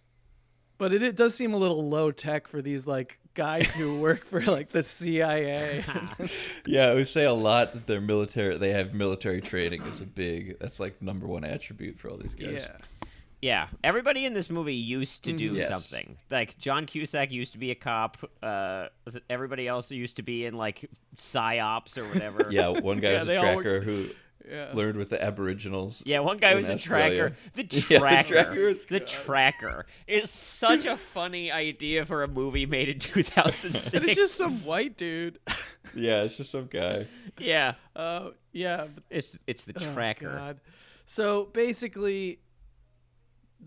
but 0.78 0.92
it, 0.92 1.02
it 1.02 1.14
does 1.16 1.34
seem 1.34 1.54
a 1.54 1.56
little 1.56 1.88
low 1.88 2.10
tech 2.10 2.48
for 2.48 2.60
these 2.60 2.86
like 2.86 3.18
guys 3.36 3.70
who 3.72 4.00
work 4.00 4.24
for 4.24 4.40
like 4.42 4.72
the 4.72 4.82
CIA. 4.82 5.84
Yeah, 6.66 6.94
we 6.94 7.04
say 7.04 7.24
a 7.24 7.32
lot 7.32 7.72
that 7.74 7.86
they're 7.86 8.00
military. 8.00 8.58
They 8.58 8.70
have 8.72 8.92
military 8.92 9.40
training 9.40 9.82
is 9.82 10.00
a 10.00 10.04
big. 10.06 10.58
That's 10.58 10.80
like 10.80 11.00
number 11.00 11.26
one 11.28 11.44
attribute 11.44 11.98
for 12.00 12.10
all 12.10 12.16
these 12.16 12.34
guys. 12.34 12.68
yeah, 12.68 13.08
Yeah, 13.40 13.68
everybody 13.84 14.24
in 14.26 14.32
this 14.34 14.50
movie 14.50 14.74
used 14.74 15.22
to 15.24 15.32
do 15.32 15.54
Yes. 15.54 15.68
something. 15.68 16.16
Like 16.30 16.58
John 16.58 16.86
Cusack 16.86 17.30
used 17.30 17.52
to 17.52 17.58
be 17.60 17.70
a 17.70 17.74
cop. 17.76 18.16
Uh, 18.42 18.88
everybody 19.30 19.68
else 19.68 19.92
used 19.92 20.16
to 20.16 20.22
be 20.22 20.46
in 20.46 20.54
like 20.56 20.90
psyops 21.16 21.96
or 21.98 22.04
whatever. 22.08 22.48
Yeah, 22.50 22.68
one 22.68 22.98
guy 22.98 23.10
Yeah, 23.12 23.18
was 23.18 23.26
they 23.28 23.36
a 23.36 23.40
all 23.42 23.54
work- 23.56 23.62
tracker 23.64 23.80
who 23.82 24.06
yeah. 24.50 24.70
learned 24.72 24.96
with 24.98 25.10
the 25.10 25.22
Aboriginals. 25.22 26.02
Yeah, 26.06 26.20
one 26.20 26.38
guy 26.38 26.50
in 26.52 26.56
was 26.58 26.68
a 26.68 26.76
tracker. 26.78 27.34
The 27.54 27.62
Yeah, 27.90 27.98
the 27.98 27.98
tracker. 27.98 28.32
tracker 28.34 28.68
is 28.68 28.84
the 28.86 29.00
tracker 29.00 29.86
is 30.06 30.30
such 30.30 30.84
a 30.84 30.96
funny 30.96 31.50
idea 31.52 32.04
for 32.04 32.22
a 32.22 32.28
movie 32.28 32.66
made 32.66 32.88
in 32.88 32.98
2006. 33.00 33.94
And 33.94 34.04
it's 34.04 34.14
just 34.16 34.34
some 34.34 34.64
white 34.64 34.96
dude. 34.96 35.38
Yeah, 35.94 36.22
it's 36.24 36.36
just 36.36 36.50
some 36.50 36.66
guy. 36.66 37.06
yeah, 37.38 37.74
Uh, 37.94 38.30
yeah, 38.52 38.86
but 38.92 39.04
it's 39.08 39.38
it's 39.46 39.64
the 39.64 39.72
Oh, 39.80 39.94
tracker. 39.94 40.28
God. 40.34 40.60
So 41.06 41.44
basically, 41.44 42.40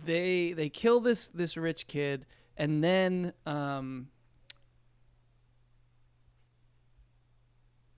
they 0.06 0.52
they 0.52 0.68
kill 0.70 1.00
this 1.00 1.30
this 1.30 1.56
rich 1.56 1.88
kid, 1.88 2.26
and 2.58 2.84
then 2.84 3.32
um, 3.46 4.10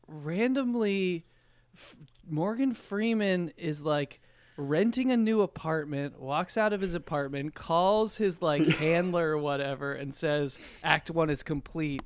randomly, 0.08 1.26
F- 1.76 1.96
Morgan 2.32 2.74
Freeman 2.74 3.52
is 3.58 3.84
like 3.84 4.22
renting 4.58 5.12
a 5.12 5.18
new 5.18 5.42
apartment. 5.42 6.20
Walks 6.20 6.58
out 6.58 6.72
of 6.74 6.82
his 6.82 6.94
apartment, 6.94 7.54
calls 7.54 8.18
his 8.18 8.42
like 8.42 8.66
handler 8.80 9.32
or 9.32 9.38
whatever, 9.38 9.94
and 9.94 10.14
says, 10.14 10.58
"Act 10.84 11.12
one 11.12 11.30
is 11.30 11.44
complete." 11.44 12.02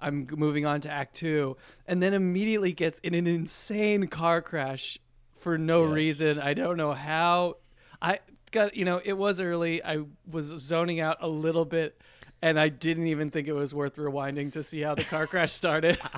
I'm 0.00 0.26
moving 0.36 0.66
on 0.66 0.80
to 0.82 0.90
Act 0.90 1.14
Two, 1.14 1.56
and 1.86 2.02
then 2.02 2.12
immediately 2.12 2.72
gets 2.72 2.98
in 3.00 3.14
an 3.14 3.26
insane 3.26 4.08
car 4.08 4.42
crash 4.42 4.98
for 5.38 5.56
no 5.56 5.84
Yes. 5.84 5.92
reason. 5.94 6.38
I 6.40 6.54
don't 6.54 6.76
know 6.76 6.92
how. 6.92 7.56
I 8.00 8.18
got 8.50 8.76
you 8.76 8.84
know 8.84 9.00
it 9.04 9.14
was 9.14 9.40
early. 9.40 9.82
I 9.82 10.02
was 10.30 10.46
zoning 10.46 11.00
out 11.00 11.18
a 11.20 11.28
little 11.28 11.64
bit, 11.64 12.00
and 12.42 12.58
I 12.60 12.68
didn't 12.68 13.06
even 13.06 13.30
think 13.30 13.48
it 13.48 13.52
was 13.54 13.72
worth 13.74 13.96
rewinding 13.96 14.52
to 14.52 14.62
see 14.62 14.80
how 14.82 14.94
the 14.96 15.04
car 15.04 15.26
crash 15.26 15.52
started. 15.52 15.98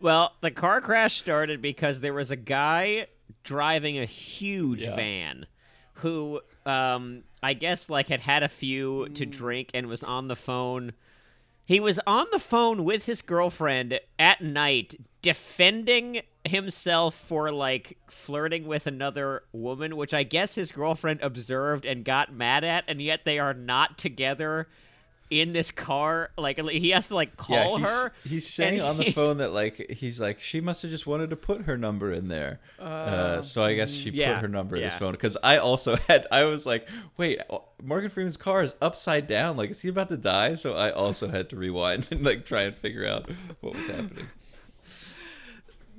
Well, 0.00 0.34
the 0.40 0.50
car 0.50 0.80
crash 0.80 1.16
started 1.16 1.60
because 1.60 2.00
there 2.00 2.14
was 2.14 2.30
a 2.30 2.36
guy 2.36 3.06
driving 3.44 3.98
a 3.98 4.04
huge 4.06 4.82
Yeah. 4.82 4.96
van 4.96 5.46
who 5.94 6.40
um 6.66 7.24
I 7.42 7.54
guess 7.54 7.88
like 7.88 8.08
had 8.08 8.20
had 8.20 8.42
a 8.42 8.48
few 8.48 9.08
to 9.10 9.26
Mm. 9.26 9.30
drink 9.30 9.70
and 9.74 9.86
was 9.86 10.02
on 10.02 10.28
the 10.28 10.36
phone. 10.36 10.92
He 11.64 11.80
was 11.80 12.00
on 12.06 12.26
the 12.32 12.38
phone 12.38 12.84
with 12.84 13.06
his 13.06 13.22
girlfriend 13.22 13.98
at 14.18 14.40
night 14.42 14.96
defending 15.22 16.22
himself 16.44 17.14
for 17.14 17.50
like 17.52 17.96
flirting 18.08 18.66
with 18.66 18.86
another 18.86 19.44
woman, 19.52 19.96
which 19.96 20.12
I 20.14 20.22
guess 20.22 20.54
his 20.54 20.72
girlfriend 20.72 21.20
observed 21.22 21.84
and 21.86 22.04
got 22.04 22.32
mad 22.32 22.64
at 22.64 22.84
and 22.88 23.00
yet 23.00 23.24
they 23.24 23.38
are 23.38 23.54
not 23.54 23.96
together 23.98 24.68
in 25.30 25.52
this 25.52 25.70
car 25.70 26.30
like 26.36 26.58
he 26.58 26.90
has 26.90 27.08
to 27.08 27.14
like 27.14 27.36
call 27.36 27.56
yeah, 27.56 27.78
he's, 27.78 27.88
her 27.88 28.12
He's 28.24 28.48
saying 28.48 28.80
on 28.80 28.96
the 28.96 29.04
he's- 29.04 29.14
phone 29.14 29.38
that 29.38 29.52
like 29.52 29.90
he's 29.90 30.18
like 30.20 30.40
she 30.40 30.60
must 30.60 30.82
have 30.82 30.90
just 30.90 31.06
wanted 31.06 31.30
to 31.30 31.36
put 31.36 31.62
her 31.62 31.78
number 31.78 32.12
in 32.12 32.28
there. 32.28 32.58
Uh, 32.78 33.40
so 33.40 33.62
I 33.62 33.74
guess 33.74 33.90
she 33.90 34.10
yeah, 34.10 34.34
put 34.34 34.42
her 34.42 34.48
number 34.48 34.76
in 34.76 34.82
his 34.82 34.94
phone 34.94 35.12
because 35.12 35.36
I 35.42 35.58
also 35.58 35.96
had 36.08 36.26
I 36.32 36.44
was 36.44 36.66
like, 36.66 36.88
wait, 37.16 37.40
uh, 37.48 37.58
Morgan 37.82 38.10
Freeman's 38.10 38.36
car 38.36 38.62
is 38.62 38.74
upside 38.82 39.26
down. 39.26 39.56
Like, 39.56 39.70
is 39.70 39.80
he 39.80 39.88
about 39.88 40.08
to 40.08 40.16
die? 40.16 40.54
So 40.54 40.74
I 40.74 40.90
also 40.90 41.28
had 41.28 41.48
to 41.50 41.56
rewind 41.56 42.08
and 42.10 42.24
like 42.24 42.44
try 42.44 42.62
and 42.62 42.76
figure 42.76 43.06
out 43.06 43.30
what 43.60 43.74
was 43.74 43.86
happening. 43.86 44.26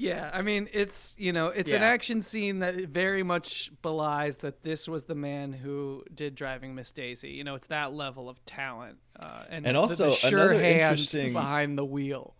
Yeah, 0.01 0.31
I 0.33 0.41
mean, 0.41 0.67
it's 0.73 1.13
you 1.19 1.31
know, 1.31 1.47
it's 1.49 1.71
an 1.71 1.83
action 1.83 2.21
scene 2.21 2.59
that 2.59 2.75
very 2.87 3.21
much 3.21 3.71
belies 3.83 4.37
that 4.37 4.63
this 4.63 4.87
was 4.87 5.03
the 5.03 5.13
man 5.13 5.53
who 5.53 6.03
did 6.13 6.33
driving 6.33 6.73
Miss 6.73 6.91
Daisy. 6.91 7.29
You 7.29 7.43
know, 7.43 7.53
it's 7.53 7.67
that 7.67 7.93
level 7.93 8.27
of 8.27 8.43
talent, 8.45 8.97
uh, 9.19 9.43
and 9.49 9.67
And 9.67 9.77
also, 9.77 10.09
the, 10.09 10.15
sure 10.15 10.39
another 10.39 10.53
hand 10.59 10.99
interesting- 10.99 11.33
behind 11.33 11.77
the 11.77 11.85
wheel. 11.85 12.33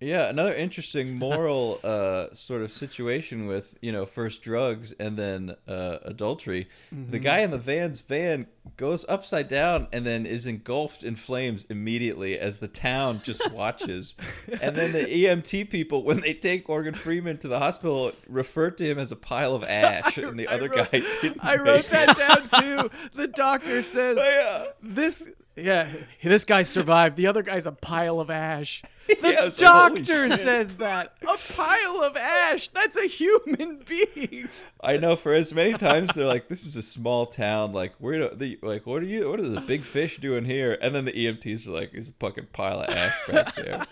Yeah, 0.00 0.28
another 0.28 0.54
interesting 0.54 1.14
moral 1.14 1.80
uh, 1.82 2.26
sort 2.32 2.62
of 2.62 2.72
situation 2.72 3.46
with 3.48 3.74
you 3.80 3.90
know 3.90 4.06
first 4.06 4.42
drugs 4.42 4.94
and 5.00 5.16
then 5.16 5.56
uh, 5.66 5.98
adultery. 6.04 6.68
Mm-hmm. 6.94 7.10
The 7.10 7.18
guy 7.18 7.38
in 7.40 7.50
the 7.50 7.58
van's 7.58 7.98
van 8.00 8.46
goes 8.76 9.04
upside 9.08 9.48
down 9.48 9.88
and 9.92 10.06
then 10.06 10.24
is 10.24 10.46
engulfed 10.46 11.02
in 11.02 11.16
flames 11.16 11.66
immediately 11.68 12.38
as 12.38 12.58
the 12.58 12.68
town 12.68 13.22
just 13.24 13.50
watches. 13.52 14.14
and 14.62 14.76
then 14.76 14.92
the 14.92 15.04
EMT 15.04 15.68
people, 15.70 16.04
when 16.04 16.20
they 16.20 16.34
take 16.34 16.68
Morgan 16.68 16.94
Freeman 16.94 17.38
to 17.38 17.48
the 17.48 17.58
hospital, 17.58 18.12
refer 18.28 18.70
to 18.70 18.84
him 18.84 18.98
as 19.00 19.10
a 19.10 19.16
pile 19.16 19.54
of 19.56 19.64
ash, 19.64 20.16
and 20.18 20.38
the 20.38 20.46
I 20.48 20.54
other 20.54 20.68
wrote- 20.68 20.92
guy 20.92 21.00
didn't. 21.22 21.44
I 21.44 21.56
wrote 21.56 21.86
that 21.86 22.10
it. 22.10 22.16
down 22.18 22.62
too. 22.62 22.90
The 23.14 23.26
doctor 23.26 23.82
says 23.82 24.16
Yeah. 24.20 24.66
this. 24.80 25.24
Yeah, 25.58 25.88
this 26.22 26.44
guy 26.44 26.62
survived. 26.62 27.16
The 27.16 27.26
other 27.26 27.42
guy's 27.42 27.66
a 27.66 27.72
pile 27.72 28.20
of 28.20 28.30
ash. 28.30 28.82
The 29.08 29.16
Yeah, 29.32 29.44
was 29.46 29.58
like, 29.58 29.70
doctor 29.72 30.36
says 30.36 30.74
that. 30.74 31.14
A 31.22 31.38
pile 31.54 32.02
of 32.02 32.14
ash. 32.14 32.68
That's 32.68 32.94
a 32.94 33.06
human 33.06 33.82
being. 33.88 34.50
I 34.82 34.98
know 34.98 35.16
for 35.16 35.32
as 35.32 35.54
many 35.54 35.72
times 35.72 36.10
they're 36.14 36.26
like, 36.26 36.48
"This 36.48 36.66
is 36.66 36.76
a 36.76 36.82
small 36.82 37.24
town. 37.24 37.72
Like, 37.72 37.94
we're 38.00 38.34
the 38.34 38.58
like, 38.62 38.86
what 38.86 39.02
are 39.02 39.06
you? 39.06 39.30
What 39.30 39.40
is 39.40 39.50
the 39.50 39.62
big 39.62 39.82
fish 39.82 40.18
doing 40.20 40.44
here?" 40.44 40.76
And 40.82 40.94
then 40.94 41.06
the 41.06 41.12
EMTs 41.12 41.66
are 41.66 41.70
like, 41.70 41.92
"There's 41.92 42.08
a 42.08 42.12
fucking 42.20 42.48
pile 42.52 42.82
of 42.82 42.90
ash 42.94 43.26
back 43.28 43.54
there." 43.54 43.86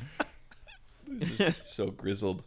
So 1.65 1.87
grizzled. 1.87 2.43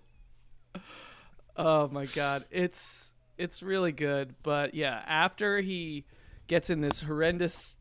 Oh 1.57 1.87
my 1.87 2.05
god, 2.05 2.45
it's 2.51 3.13
it's 3.37 3.63
really 3.63 3.91
good. 3.91 4.35
But 4.43 4.75
yeah, 4.75 5.01
after 5.07 5.59
he 5.59 6.05
gets 6.47 6.69
in 6.69 6.81
this 6.81 7.01
horrendous 7.01 7.77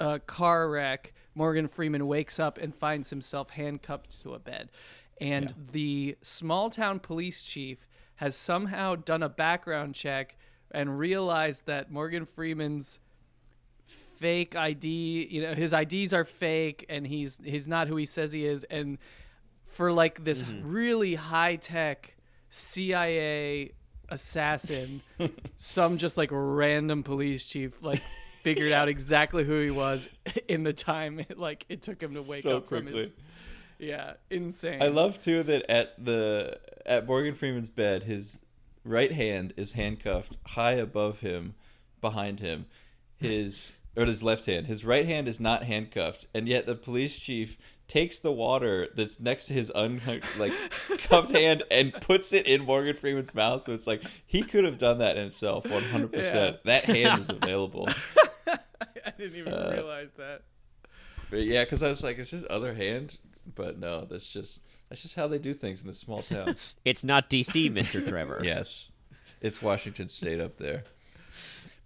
uh, 0.00 0.18
car 0.26 0.70
wreck, 0.70 1.12
Morgan 1.34 1.68
Freeman 1.68 2.06
wakes 2.06 2.38
up 2.38 2.58
and 2.58 2.74
finds 2.74 3.10
himself 3.10 3.50
handcuffed 3.50 4.22
to 4.22 4.34
a 4.34 4.38
bed, 4.38 4.70
and 5.20 5.52
the 5.72 6.16
small 6.22 6.70
town 6.70 6.98
police 7.00 7.42
chief 7.42 7.86
has 8.16 8.34
somehow 8.34 8.96
done 8.96 9.22
a 9.22 9.28
background 9.28 9.94
check 9.94 10.36
and 10.70 10.98
realized 10.98 11.66
that 11.66 11.90
Morgan 11.90 12.26
Freeman's 12.26 13.00
fake 13.86 14.56
ID, 14.56 15.28
you 15.30 15.42
know, 15.42 15.54
his 15.54 15.72
IDs 15.72 16.12
are 16.12 16.24
fake 16.24 16.84
and 16.88 17.06
he's 17.06 17.38
he's 17.44 17.68
not 17.68 17.88
who 17.88 17.96
he 17.96 18.06
says 18.06 18.32
he 18.32 18.44
is. 18.44 18.64
And 18.64 18.98
for 19.66 19.92
like 19.92 20.24
this 20.24 20.44
really 20.62 21.14
high 21.14 21.56
tech 21.56 22.16
CIA 22.50 23.72
assassin, 24.08 25.02
some 25.56 25.98
just 25.98 26.16
like 26.16 26.30
random 26.32 27.02
police 27.02 27.46
chief 27.46 27.82
like 27.82 28.02
figured 28.54 28.72
out 28.72 28.88
exactly 28.88 29.44
who 29.44 29.60
he 29.60 29.70
was 29.70 30.08
in 30.48 30.62
the 30.62 30.72
time 30.72 31.20
it, 31.20 31.38
like 31.38 31.64
it 31.68 31.82
took 31.82 32.02
him 32.02 32.14
to 32.14 32.22
wake 32.22 32.42
So 32.42 32.58
up 32.58 32.68
from 32.68 32.86
his 32.86 32.94
quickly. 33.08 33.12
Yeah, 33.78 34.14
insane. 34.30 34.82
I 34.82 34.88
love 34.88 35.20
too 35.20 35.42
that 35.44 35.70
at 35.70 36.02
the 36.04 36.58
at 36.86 37.06
Morgan 37.06 37.34
Freeman's 37.34 37.68
bed, 37.68 38.02
his 38.02 38.38
right 38.84 39.12
hand 39.12 39.54
is 39.56 39.72
handcuffed 39.72 40.36
high 40.46 40.72
above 40.72 41.20
him, 41.20 41.54
behind 42.00 42.40
him. 42.40 42.66
His 43.18 43.70
or 43.96 44.04
his 44.06 44.22
left 44.22 44.46
hand. 44.46 44.66
His 44.66 44.84
right 44.84 45.06
hand 45.06 45.28
is 45.28 45.38
not 45.40 45.64
handcuffed, 45.64 46.26
and 46.34 46.48
yet 46.48 46.66
the 46.66 46.74
police 46.74 47.16
chief 47.16 47.56
takes 47.88 48.18
the 48.18 48.30
water 48.30 48.88
that's 48.94 49.18
next 49.18 49.46
to 49.46 49.52
his 49.54 49.72
un 49.74 50.00
like 50.38 50.52
cuffed 51.08 51.30
hand 51.36 51.62
and 51.70 51.92
puts 51.94 52.32
it 52.32 52.46
in 52.46 52.64
Morgan 52.64 52.94
Freeman's 52.94 53.34
mouth. 53.34 53.64
So 53.64 53.72
it's 53.72 53.86
like 53.86 54.02
he 54.26 54.42
could 54.42 54.64
have 54.64 54.78
done 54.78 54.98
that 54.98 55.16
himself, 55.16 55.68
one 55.68 55.82
hundred 55.84 56.12
Yeah. 56.12 56.18
percent. 56.20 56.56
That 56.64 56.84
hand 56.84 57.22
is 57.22 57.28
available. 57.42 57.88
I 59.06 59.10
didn't 59.16 59.36
even 59.36 59.52
Uh, 59.52 59.70
realize 59.74 60.10
that. 60.16 60.42
But 61.30 61.42
yeah, 61.42 61.64
because 61.64 61.82
I 61.82 61.90
was 61.90 62.02
like, 62.02 62.18
is 62.18 62.30
his 62.30 62.44
other 62.48 62.74
hand? 62.74 63.18
But 63.54 63.78
no, 63.78 64.04
that's 64.04 64.26
just 64.26 64.60
that's 64.88 65.02
just 65.02 65.14
how 65.14 65.28
they 65.28 65.38
do 65.38 65.54
things 65.54 65.80
in 65.80 65.86
this 65.86 65.98
small 65.98 66.22
town. 66.22 66.56
It's 66.84 67.04
not 67.04 67.28
DC, 67.30 67.70
Mr. 67.72 68.06
Trevor. 68.06 68.40
Yes, 68.42 68.88
it's 69.40 69.60
Washington 69.60 70.08
State 70.08 70.40
up 70.40 70.56
there. 70.58 70.84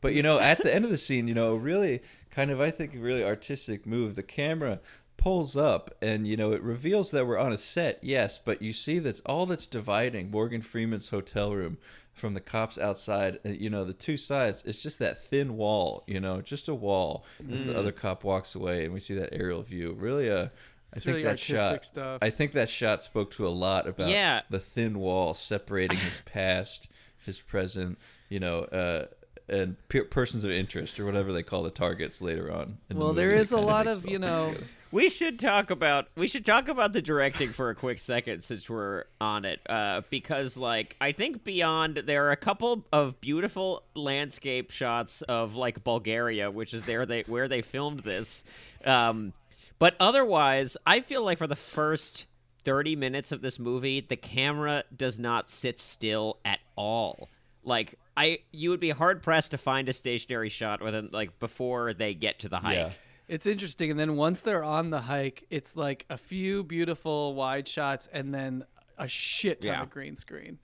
But 0.00 0.14
you 0.14 0.22
know, 0.22 0.38
at 0.38 0.58
the 0.58 0.74
end 0.74 0.84
of 0.84 0.90
the 0.90 0.98
scene, 0.98 1.28
you 1.28 1.34
know, 1.34 1.54
really 1.54 2.02
kind 2.30 2.50
of 2.50 2.60
I 2.60 2.70
think 2.70 2.94
a 2.94 2.98
really 2.98 3.24
artistic 3.24 3.86
move. 3.86 4.14
The 4.16 4.22
camera 4.22 4.80
pulls 5.16 5.56
up, 5.56 5.96
and 6.02 6.26
you 6.26 6.36
know, 6.36 6.52
it 6.52 6.62
reveals 6.62 7.10
that 7.12 7.26
we're 7.26 7.38
on 7.38 7.52
a 7.52 7.58
set. 7.58 7.98
Yes, 8.02 8.38
but 8.44 8.60
you 8.62 8.72
see 8.72 8.98
that's 8.98 9.20
all 9.20 9.46
that's 9.46 9.66
dividing 9.66 10.30
Morgan 10.30 10.62
Freeman's 10.62 11.08
hotel 11.08 11.52
room 11.54 11.78
from 12.12 12.34
the 12.34 12.40
cops 12.40 12.78
outside. 12.78 13.38
uh, 13.44 13.50
You 13.50 13.70
know, 13.70 13.84
the 13.84 13.92
two 13.92 14.16
sides. 14.16 14.62
It's 14.66 14.82
just 14.82 14.98
that 15.00 15.24
thin 15.28 15.56
wall. 15.56 16.04
You 16.06 16.20
know, 16.20 16.40
just 16.40 16.68
a 16.68 16.74
wall 16.74 17.24
as 17.52 17.64
the 17.64 17.76
other 17.78 17.92
cop 17.92 18.24
walks 18.24 18.54
away, 18.54 18.84
and 18.84 18.92
we 18.94 19.00
see 19.00 19.14
that 19.14 19.30
aerial 19.32 19.62
view. 19.62 19.92
Really, 19.92 20.30
uh, 20.30 20.44
I 20.44 20.48
It's 20.96 21.04
think 21.04 21.14
really 21.14 21.22
that 21.24 21.30
artistic 21.30 21.56
shot. 21.56 21.84
stuff. 21.84 22.18
I 22.22 22.30
think 22.30 22.52
that 22.52 22.68
shot 22.68 23.02
spoke 23.02 23.32
to 23.36 23.46
a 23.46 23.50
lot 23.50 23.88
about 23.88 24.10
Yeah. 24.10 24.42
the 24.50 24.60
thin 24.60 24.98
wall 24.98 25.32
separating 25.34 25.96
his 25.98 26.20
past, 26.26 26.86
his 27.24 27.40
present, 27.40 27.98
you 28.28 28.40
know, 28.40 28.60
uh, 28.64 29.06
and 29.48 29.76
pe- 29.88 30.02
persons 30.04 30.44
of 30.44 30.50
interest 30.50 31.00
or 31.00 31.04
whatever 31.06 31.32
they 31.32 31.42
call 31.42 31.62
the 31.62 31.70
targets 31.70 32.20
later 32.20 32.52
on. 32.52 32.78
in 32.90 32.96
the 32.98 33.04
Well, 33.04 33.14
there 33.14 33.28
movie. 33.30 33.40
is 33.40 33.52
a 33.52 33.56
lot 33.60 33.86
of, 33.86 34.06
you 34.08 34.18
know, 34.18 34.50
together. 34.50 34.66
We 34.92 35.08
should 35.08 35.38
talk 35.38 35.70
about 35.70 36.08
we 36.16 36.26
should 36.26 36.44
talk 36.44 36.68
about 36.68 36.92
the 36.92 37.00
directing 37.00 37.48
for 37.48 37.70
a 37.70 37.74
quick 37.74 37.98
second 37.98 38.42
since 38.42 38.68
we're 38.68 39.04
on 39.22 39.46
it, 39.46 39.58
uh, 39.66 40.02
because 40.10 40.58
like 40.58 40.96
I 41.00 41.12
think 41.12 41.44
beyond 41.44 42.02
there 42.04 42.26
are 42.26 42.30
a 42.30 42.36
couple 42.36 42.84
of 42.92 43.18
beautiful 43.22 43.84
landscape 43.94 44.70
shots 44.70 45.22
of 45.22 45.56
like 45.56 45.82
Bulgaria, 45.82 46.50
which 46.50 46.74
is 46.74 46.82
there 46.82 47.06
they 47.06 47.22
where 47.22 47.48
they 47.48 47.62
filmed 47.62 48.00
this, 48.00 48.44
um, 48.84 49.32
but 49.78 49.96
otherwise 49.98 50.76
I 50.86 51.00
feel 51.00 51.24
like 51.24 51.38
for 51.38 51.46
the 51.46 51.56
first 51.56 52.26
thirty 52.62 52.94
minutes 52.94 53.32
of 53.32 53.40
this 53.40 53.58
movie, 53.58 54.02
the 54.02 54.16
camera 54.16 54.84
does 54.94 55.18
not 55.18 55.50
sit 55.50 55.80
still 55.80 56.36
at 56.44 56.60
all. 56.76 57.30
Like 57.64 57.98
I, 58.14 58.40
you 58.52 58.68
would 58.68 58.80
be 58.80 58.90
hard 58.90 59.22
pressed 59.22 59.52
to 59.52 59.58
find 59.58 59.88
a 59.88 59.94
stationary 59.94 60.50
shot 60.50 60.82
within 60.82 61.08
like 61.12 61.38
before 61.38 61.94
they 61.94 62.12
get 62.12 62.40
to 62.40 62.50
the 62.50 62.58
hike. 62.58 62.76
Yeah. 62.76 62.90
It's 63.28 63.46
interesting, 63.46 63.90
and 63.90 63.98
then 63.98 64.16
once 64.16 64.40
they're 64.40 64.64
on 64.64 64.90
the 64.90 65.02
hike, 65.02 65.44
it's 65.48 65.76
like 65.76 66.04
a 66.10 66.18
few 66.18 66.62
beautiful 66.64 67.34
wide 67.34 67.66
shots, 67.68 68.08
and 68.12 68.34
then 68.34 68.64
a 68.98 69.08
shit 69.08 69.62
ton 69.62 69.72
Yeah. 69.72 69.82
of 69.82 69.90
green 69.90 70.16
screen. 70.16 70.58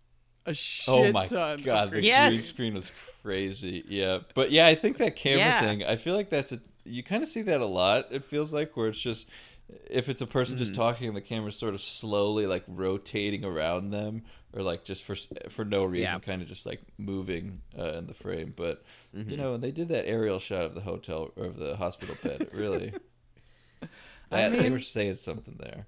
A 0.48 0.54
shit 0.54 0.88
Oh 0.94 1.12
my 1.12 1.26
ton. 1.26 1.62
god, 1.62 1.88
the 1.88 1.90
green 1.92 2.04
Yes. 2.04 2.30
green 2.32 2.40
screen 2.40 2.74
was 2.74 2.92
crazy. 3.22 3.84
Yeah, 3.88 4.20
but 4.34 4.50
yeah, 4.50 4.66
I 4.66 4.74
think 4.74 4.98
that 4.98 5.16
camera 5.16 5.38
Yeah. 5.38 5.60
thing. 5.60 5.84
I 5.84 5.96
feel 5.96 6.14
like 6.14 6.30
that's 6.30 6.52
a 6.52 6.60
you 6.84 7.02
kind 7.02 7.22
of 7.22 7.28
see 7.28 7.42
that 7.42 7.60
a 7.60 7.66
lot. 7.66 8.06
It 8.10 8.24
feels 8.24 8.52
like 8.52 8.76
where 8.76 8.88
it's 8.88 8.98
just 8.98 9.26
if 9.90 10.08
it's 10.08 10.22
a 10.22 10.26
person 10.26 10.56
Mm. 10.56 10.60
just 10.60 10.74
talking 10.74 11.08
and 11.08 11.16
the 11.16 11.20
camera's 11.20 11.56
sort 11.56 11.74
of 11.74 11.82
slowly 11.82 12.46
like 12.46 12.64
rotating 12.66 13.44
around 13.44 13.90
them 13.90 14.22
or 14.54 14.62
like 14.62 14.82
just 14.84 15.04
for 15.04 15.14
for 15.50 15.64
no 15.66 15.84
reason 15.84 16.04
Yeah. 16.14 16.18
kind 16.20 16.40
of 16.40 16.48
just 16.48 16.64
like 16.64 16.80
moving 16.96 17.60
uh, 17.78 17.92
in 17.98 18.06
the 18.06 18.14
frame 18.14 18.54
but 18.56 18.82
Mm-hmm. 19.14 19.28
you 19.30 19.36
know 19.36 19.52
when 19.52 19.60
they 19.60 19.70
did 19.70 19.88
that 19.88 20.06
aerial 20.06 20.38
shot 20.40 20.62
of 20.64 20.74
the 20.74 20.80
hotel 20.80 21.30
or 21.36 21.44
of 21.46 21.56
the 21.58 21.76
hospital 21.76 22.16
bed 22.22 22.48
really 22.54 22.92
that, 24.30 24.52
they 24.52 24.58
mean- 24.64 24.72
were 24.72 24.80
saying 24.80 25.16
something 25.16 25.56
there 25.58 25.86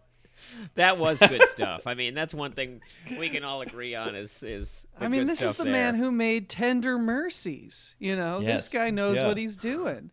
That 0.75 0.99
was 0.99 1.19
good 1.19 1.43
stuff. 1.49 1.87
I 1.87 1.95
mean, 1.95 2.15
that's 2.15 2.35
one 2.35 2.53
thing 2.53 2.81
we 3.19 3.29
can 3.29 3.45
all 3.45 3.63
agree 3.63 3.95
on 3.95 4.15
is 4.15 4.43
is. 4.43 4.87
The 4.99 5.05
I 5.05 5.09
mean, 5.09 5.23
good 5.23 5.31
this 5.31 5.43
is 5.43 5.55
the 5.55 5.65
there. 5.65 5.73
man 5.73 5.95
who 5.95 6.11
made 6.11 6.49
Tender 6.49 6.99
Mercies. 6.99 7.95
You 7.99 8.17
know, 8.17 8.41
this 8.43 8.69
guy 8.69 8.91
knows 8.91 9.17
Yeah. 9.17 9.27
what 9.27 9.37
he's 9.37 9.57
doing. 9.57 10.11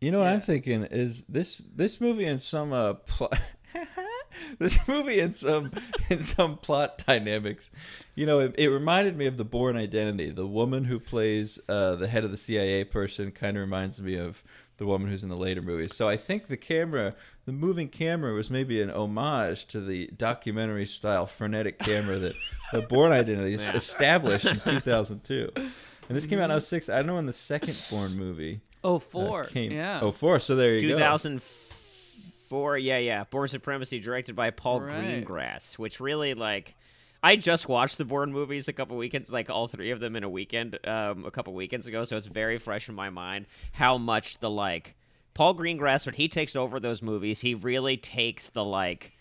You 0.00 0.10
know 0.10 0.20
what 0.20 0.28
I'm 0.28 0.40
thinking 0.40 0.84
is 0.84 1.24
this 1.28 1.60
this 1.76 2.00
movie 2.00 2.24
in 2.24 2.38
some 2.38 2.72
uh 2.72 2.94
plot 2.94 3.38
this 4.58 4.78
movie 4.88 5.20
in 5.20 5.32
some 5.32 5.72
in 6.10 6.22
some 6.22 6.56
plot 6.58 7.02
dynamics. 7.06 7.70
You 8.14 8.26
know, 8.26 8.40
it, 8.40 8.54
it 8.58 8.68
reminded 8.68 9.16
me 9.16 9.26
of 9.26 9.36
the 9.36 9.44
Bourne 9.44 9.76
Identity. 9.76 10.30
The 10.30 10.46
woman 10.46 10.84
who 10.84 10.98
plays 10.98 11.58
uh, 11.68 11.96
the 11.96 12.08
head 12.08 12.24
of 12.24 12.30
the 12.30 12.36
CIA 12.36 12.84
person 12.84 13.30
kind 13.30 13.56
of 13.56 13.60
reminds 13.60 14.00
me 14.00 14.16
of 14.16 14.42
the 14.78 14.86
woman 14.86 15.10
who's 15.10 15.22
in 15.22 15.28
the 15.28 15.36
later 15.36 15.60
movies. 15.62 15.94
So 15.94 16.08
I 16.08 16.16
think 16.16 16.48
the 16.48 16.56
camera, 16.56 17.14
the 17.50 17.56
moving 17.56 17.88
camera, 17.88 18.32
was 18.32 18.48
maybe 18.48 18.80
an 18.80 18.90
homage 18.90 19.66
to 19.68 19.80
the 19.80 20.06
documentary 20.16 20.86
style 20.86 21.26
frenetic 21.26 21.78
camera 21.80 22.18
that 22.18 22.34
the 22.72 22.82
Bourne 22.82 23.10
Identity 23.12 23.50
Yeah. 23.62 23.74
established 23.76 24.44
in 24.46 24.54
2002. 24.60 25.50
And 25.56 25.70
this 26.16 26.26
came 26.26 26.38
out 26.38 26.50
in 26.50 26.60
06. 26.60 26.88
I 26.88 26.96
don't 26.98 27.06
know 27.06 27.14
when 27.16 27.26
the 27.26 27.32
second 27.32 27.76
Bourne 27.90 28.16
movie 28.16 28.60
Oh, 28.84 29.02
uh, 29.14 29.44
came. 29.46 29.72
yeah. 29.72 30.00
Oh, 30.02 30.12
four. 30.12 30.38
So 30.38 30.54
there 30.56 30.74
you 30.74 30.80
go. 30.80 30.88
2004. 30.94 32.78
Yeah, 32.78 32.98
yeah. 32.98 33.24
Bourne 33.24 33.48
Supremacy, 33.48 33.98
directed 34.00 34.34
by 34.36 34.50
Paul 34.50 34.80
Right. 34.80 35.24
Greengrass, 35.24 35.78
which 35.78 36.00
really 36.00 36.34
like. 36.34 36.74
I 37.22 37.36
just 37.36 37.68
watched 37.68 37.98
the 37.98 38.06
Bourne 38.06 38.32
movies 38.32 38.68
a 38.68 38.72
couple 38.72 38.96
weekends, 38.96 39.30
like 39.30 39.50
all 39.50 39.66
three 39.68 39.90
of 39.90 40.00
them 40.00 40.16
in 40.16 40.24
a 40.24 40.28
weekend, 40.30 40.78
um, 40.86 41.26
a 41.26 41.30
couple 41.30 41.52
weekends 41.52 41.86
ago. 41.86 42.04
So 42.04 42.16
it's 42.16 42.26
very 42.26 42.56
fresh 42.58 42.88
in 42.88 42.94
my 42.94 43.10
mind 43.10 43.44
how 43.72 43.98
much 43.98 44.38
the 44.38 44.48
like 44.48 44.94
Paul 45.40 45.54
Greengrass 45.54 46.04
when 46.04 46.16
he 46.16 46.28
takes 46.28 46.54
over 46.54 46.78
those 46.78 47.00
movies, 47.00 47.40
he 47.40 47.54
really 47.54 47.96
takes 47.96 48.50
the 48.50 48.62
like 48.62 49.12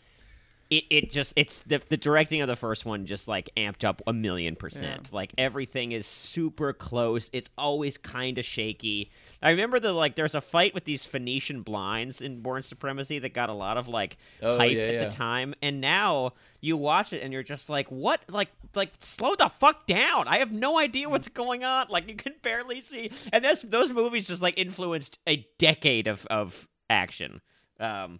it, 0.70 0.84
it 0.90 1.12
just 1.12 1.34
it's 1.36 1.62
the 1.62 1.82
the 1.90 1.98
directing 1.98 2.42
of 2.42 2.48
the 2.48 2.56
first 2.56 2.86
one 2.86 3.06
just 3.08 3.28
like 3.28 3.50
amped 3.58 3.84
up 3.84 4.02
a 4.06 4.14
million 4.14 4.56
percent. 4.56 5.12
Like 5.12 5.34
everything 5.38 5.92
is 5.94 6.06
super 6.06 6.74
close. 6.74 7.30
It's 7.34 7.50
always 7.58 7.98
kind 7.98 8.38
of 8.38 8.46
shaky. 8.46 9.12
I 9.42 9.50
remember 9.50 9.80
the 9.80 9.94
like 9.94 10.16
there's 10.16 10.36
a 10.36 10.42
fight 10.42 10.74
with 10.76 10.86
these 10.86 11.06
Venetian 11.06 11.64
blinds 11.64 12.22
in 12.22 12.42
Bourne 12.42 12.62
Supremacy 12.62 13.18
that 13.20 13.34
got 13.34 13.50
a 13.50 13.54
lot 13.54 13.78
of 13.78 13.88
like 13.88 14.18
Oh, 14.44 14.58
hype 14.58 14.72
yeah, 14.76 14.84
at 14.84 14.94
yeah. 14.94 15.06
the 15.06 15.12
time, 15.12 15.56
and 15.62 15.82
now 15.82 16.34
you 16.62 16.78
watch 16.78 17.14
it 17.14 17.24
and 17.24 17.34
you're 17.34 17.42
just 17.42 17.70
like, 17.70 17.88
what? 17.88 18.22
Like 18.30 18.50
like 18.76 18.92
slow 19.00 19.36
the 19.36 19.50
fuck 19.60 19.88
down. 19.88 20.28
I 20.28 20.38
have 20.38 20.52
no 20.52 20.78
idea 20.78 21.10
what's 21.10 21.30
going 21.30 21.64
on. 21.64 21.88
Like 21.90 22.08
you 22.08 22.16
can 22.16 22.34
barely 22.44 22.82
see. 22.82 23.10
And 23.34 23.44
that's 23.44 23.62
those 23.64 23.90
movies 23.92 24.28
just 24.28 24.42
like 24.44 24.58
influenced 24.60 25.18
a 25.26 25.48
decade 25.58 26.08
of 26.08 26.26
of 26.28 26.68
action. 26.92 27.42
Um, 27.80 28.20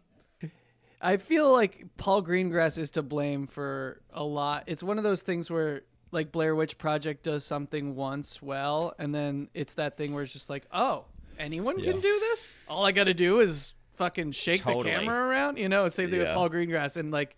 I 1.02 1.18
feel 1.18 1.52
like 1.52 1.86
Paul 1.98 2.24
Greengrass 2.24 2.78
is 2.78 2.92
to 2.92 3.02
blame 3.02 3.48
for 3.48 4.02
a 4.12 4.24
lot. 4.24 4.64
It's 4.68 4.84
one 4.84 4.98
of 4.98 5.04
those 5.04 5.22
things 5.22 5.50
where 5.50 5.82
like 6.12 6.32
Blair 6.32 6.56
Witch 6.56 6.78
Project 6.78 7.24
does 7.24 7.46
something 7.46 7.96
once 7.96 8.42
well, 8.42 8.94
and 9.00 9.14
then 9.14 9.50
it's 9.54 9.74
that 9.74 9.98
thing 9.98 10.14
where 10.14 10.24
it's 10.24 10.34
just 10.34 10.50
like, 10.50 10.66
oh, 10.74 11.06
anyone 11.38 11.82
can 11.82 12.00
do 12.00 12.20
this. 12.20 12.54
All 12.68 12.86
I 12.86 12.92
got 12.92 13.06
to 13.06 13.14
do 13.14 13.40
is 13.40 13.74
fucking 13.94 14.32
shake 14.32 14.62
Totally. 14.62 14.84
the 14.84 14.90
camera 14.90 15.28
around, 15.28 15.58
you 15.58 15.70
know. 15.70 15.88
Same 15.90 16.10
thing 16.10 16.20
with 16.20 16.34
Paul 16.34 16.50
Greengrass, 16.50 16.98
and 16.98 17.12
like, 17.12 17.36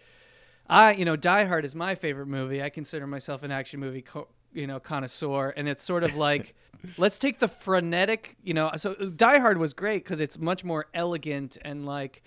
I, 0.69 0.93
you 0.93 1.05
know, 1.05 1.15
Die 1.15 1.45
Hard 1.45 1.65
is 1.65 1.75
my 1.75 1.95
favorite 1.95 2.27
movie. 2.27 2.63
I 2.63 2.69
consider 2.69 3.05
myself 3.07 3.43
an 3.43 3.51
action 3.51 3.79
movie. 3.79 4.01
Co- 4.01 4.27
you 4.53 4.67
know, 4.67 4.79
connoisseur, 4.79 5.53
and 5.55 5.69
it's 5.69 5.81
sort 5.81 6.03
of 6.03 6.15
like, 6.15 6.55
let's 6.97 7.17
take 7.17 7.39
the 7.39 7.47
frenetic, 7.47 8.35
you 8.43 8.53
know. 8.53 8.71
So 8.77 8.93
Die 8.93 9.39
Hard 9.39 9.57
was 9.57 9.73
great 9.73 10.03
because 10.03 10.19
it's 10.21 10.37
much 10.37 10.63
more 10.63 10.87
elegant 10.93 11.57
and 11.63 11.85
like, 11.85 12.21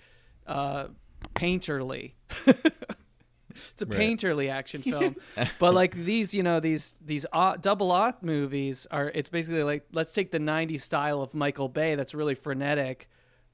uh, 0.47 0.87
painterly. 1.33 2.13
it's 2.47 3.81
a 3.81 3.85
Right. 3.85 3.99
painterly 3.99 4.49
action 4.49 4.81
film, 4.91 5.15
but 5.59 5.73
like 5.73 5.95
these, 5.95 6.33
you 6.33 6.43
know, 6.43 6.59
these 6.59 6.95
these 7.05 7.25
double 7.61 7.91
aught 7.91 8.21
movies 8.23 8.85
are. 8.91 9.09
It's 9.13 9.29
basically 9.29 9.63
like 9.63 9.85
let's 9.93 10.11
take 10.11 10.31
the 10.31 10.39
'90s 10.39 10.81
style 10.81 11.21
of 11.21 11.33
Michael 11.33 11.69
Bay 11.69 11.95
that's 11.95 12.13
really 12.13 12.35
frenetic, 12.35 13.07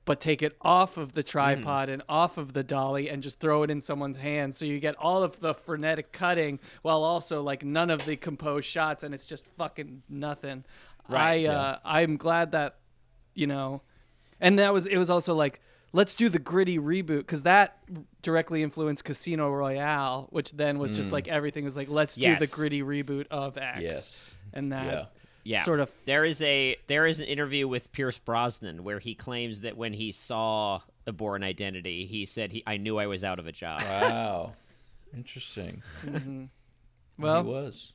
but 0.05 0.19
take 0.19 0.41
it 0.41 0.55
off 0.61 0.97
of 0.97 1.13
the 1.13 1.23
tripod 1.23 1.89
and 1.89 2.01
off 2.09 2.37
of 2.37 2.53
the 2.53 2.63
dolly 2.63 3.09
and 3.09 3.21
just 3.21 3.39
throw 3.39 3.63
it 3.63 3.69
in 3.69 3.79
someone's 3.79 4.17
hands. 4.17 4.57
So 4.57 4.65
you 4.65 4.79
get 4.79 4.95
all 4.95 5.23
of 5.23 5.39
the 5.39 5.53
frenetic 5.53 6.11
cutting 6.11 6.59
while 6.81 7.03
also 7.03 7.41
like 7.43 7.63
none 7.63 7.89
of 7.89 8.05
the 8.05 8.15
composed 8.15 8.67
shots, 8.67 9.03
and 9.03 9.13
it's 9.13 9.25
just 9.25 9.45
fucking 9.57 10.03
nothing. 10.09 10.65
Right, 11.09 11.45
I 11.47 11.53
uh, 11.53 11.79
I'm 11.83 12.17
glad 12.17 12.51
that 12.53 12.77
you 13.35 13.47
know, 13.47 13.81
and 14.39 14.57
that 14.59 14.73
was 14.73 14.85
it 14.87 14.97
was 14.97 15.09
also 15.09 15.33
like 15.35 15.61
let's 15.93 16.15
do 16.15 16.29
the 16.29 16.39
gritty 16.39 16.77
reboot 16.79 17.19
because 17.19 17.43
that 17.43 17.77
directly 18.21 18.63
influenced 18.63 19.03
Casino 19.03 19.49
Royale, 19.49 20.27
which 20.31 20.51
then 20.51 20.79
was 20.79 20.91
just 20.91 21.11
like 21.11 21.27
everything 21.27 21.65
was 21.65 21.75
like 21.75 21.89
let's 21.89 22.15
do 22.15 22.35
the 22.35 22.45
Mm. 22.47 22.55
Gritty 22.55 22.81
reboot 22.81 23.27
of 23.31 23.57
X, 23.57 23.81
Yes. 23.81 24.29
and 24.53 24.71
that 24.71 24.85
Yeah. 24.85 25.05
Yeah. 25.43 25.63
sort 25.63 25.79
of 25.79 25.89
There 26.05 26.23
is 26.23 26.41
a 26.41 26.77
there 26.87 27.05
is 27.05 27.19
an 27.19 27.25
interview 27.25 27.67
with 27.67 27.91
Pierce 27.91 28.17
Brosnan 28.19 28.83
where 28.83 28.99
he 28.99 29.15
claims 29.15 29.61
that 29.61 29.75
when 29.75 29.93
he 29.93 30.11
saw 30.11 30.81
a 31.07 31.11
Bourne 31.11 31.43
Identity, 31.43 32.05
he 32.05 32.25
said 32.25 32.51
he 32.51 32.63
I 32.67 32.77
knew 32.77 32.97
I 32.99 33.07
was 33.07 33.23
out 33.23 33.39
of 33.39 33.47
a 33.47 33.51
job. 33.51 33.81
Wow. 33.81 34.53
Interesting. 35.15 35.81
well 37.17 37.43
he 37.43 37.49
was. 37.49 37.91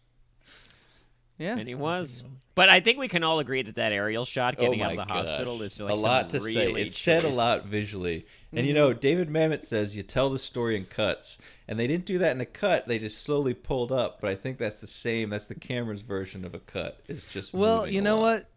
Yeah 1.38 1.56
And 1.56 1.68
he 1.68 1.74
was. 1.74 2.24
But 2.54 2.70
I 2.70 2.80
think 2.80 2.98
we 2.98 3.08
can 3.08 3.22
all 3.22 3.38
agree 3.38 3.62
that 3.62 3.74
that 3.74 3.92
aerial 3.92 4.24
shot 4.24 4.54
oh 4.56 4.60
getting 4.60 4.80
oh 4.80 4.86
out 4.86 4.90
of 4.92 4.96
the 4.96 5.12
hospital 5.12 5.60
is 5.62 5.78
like 5.80 5.92
a 5.92 5.96
lot 5.96 6.30
to 6.30 6.40
some 6.40 6.52
say. 6.52 6.66
really 6.66 6.82
It 6.82 6.94
said 6.94 7.24
a 7.24 7.28
lot 7.28 7.66
visually. 7.66 8.26
And 8.52 8.66
you 8.66 8.72
mm-hmm. 8.72 8.80
know, 8.80 8.92
David 8.94 9.28
Mamet 9.28 9.64
says 9.64 9.94
you 9.94 10.02
tell 10.02 10.30
the 10.30 10.38
story 10.38 10.76
in 10.76 10.86
cuts. 10.86 11.36
And 11.68 11.78
they 11.78 11.86
didn't 11.86 12.06
do 12.06 12.18
that 12.18 12.30
in 12.30 12.40
a 12.40 12.46
cut. 12.46 12.86
They 12.86 12.98
just 12.98 13.22
slowly 13.22 13.52
pulled 13.52 13.92
up. 13.92 14.20
But 14.20 14.30
I 14.30 14.36
think 14.36 14.56
that's 14.56 14.80
the 14.80 14.86
same. 14.86 15.30
That's 15.30 15.46
the 15.46 15.56
camera's 15.56 16.00
version 16.00 16.44
of 16.44 16.54
a 16.54 16.60
cut. 16.60 17.00
It's 17.08 17.26
just 17.26 17.52
well 17.52 17.86
you 17.86 18.00
know 18.00 18.20
along. 18.20 18.22
what 18.22 18.50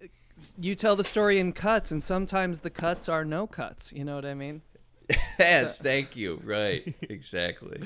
you 0.57 0.75
tell 0.75 0.95
the 0.95 1.03
story 1.03 1.39
in 1.39 1.51
cuts 1.51 1.91
and 1.91 2.01
sometimes 2.01 2.61
the 2.61 2.69
cuts 2.69 3.09
are 3.09 3.25
no 3.25 3.45
cuts 3.45 3.91
you 3.91 4.05
know 4.05 4.15
what 4.15 4.25
i 4.25 4.33
mean 4.33 4.61
yes, 5.39 5.81
thank 5.81 6.15
you. 6.15 6.39
Right. 6.43 6.95
Exactly. 7.09 7.81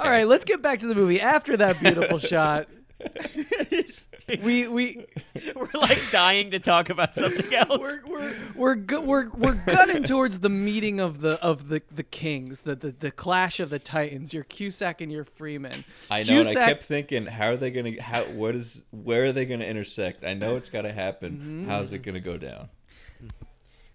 all 0.00 0.10
right 0.10 0.26
let's 0.26 0.44
get 0.44 0.60
back 0.60 0.80
to 0.80 0.88
the 0.88 0.94
movie 0.94 1.20
after 1.20 1.56
that 1.56 1.78
beautiful 1.78 2.18
shot 2.18 2.68
we 4.42 4.66
we 4.68 5.06
We're 5.54 5.68
like 5.74 6.00
dying 6.10 6.50
to 6.50 6.58
talk 6.58 6.90
about 6.90 7.14
something 7.14 7.54
else. 7.54 7.78
we're 7.78 8.00
we're 8.06 8.34
we're, 8.54 8.74
gu- 8.74 9.00
we're 9.00 9.28
we're 9.30 9.54
gunning 9.66 10.02
towards 10.02 10.40
the 10.40 10.48
meeting 10.48 11.00
of 11.00 11.20
the 11.20 11.40
of 11.42 11.68
the 11.68 11.82
the 11.92 12.02
kings, 12.02 12.62
the 12.62 12.74
the, 12.74 12.90
the 12.90 13.10
clash 13.10 13.60
of 13.60 13.70
the 13.70 13.78
titans. 13.78 14.34
Your 14.34 14.44
Cusack 14.44 15.00
and 15.00 15.12
your 15.12 15.24
Freeman. 15.24 15.84
I 16.10 16.22
know, 16.22 16.40
and 16.40 16.48
I 16.48 16.54
kept 16.54 16.84
thinking, 16.84 17.26
how 17.26 17.48
are 17.50 17.56
they 17.56 17.70
gonna? 17.70 18.00
How? 18.02 18.22
What 18.24 18.54
is? 18.54 18.82
Where 18.90 19.26
are 19.26 19.32
they 19.32 19.44
gonna 19.46 19.64
intersect? 19.64 20.24
I 20.24 20.34
know 20.34 20.56
it's 20.56 20.68
got 20.68 20.82
to 20.82 20.92
happen. 20.92 21.32
Mm-hmm. 21.36 21.68
How's 21.68 21.92
it 21.92 21.98
gonna 21.98 22.20
go 22.20 22.36
down? 22.36 22.68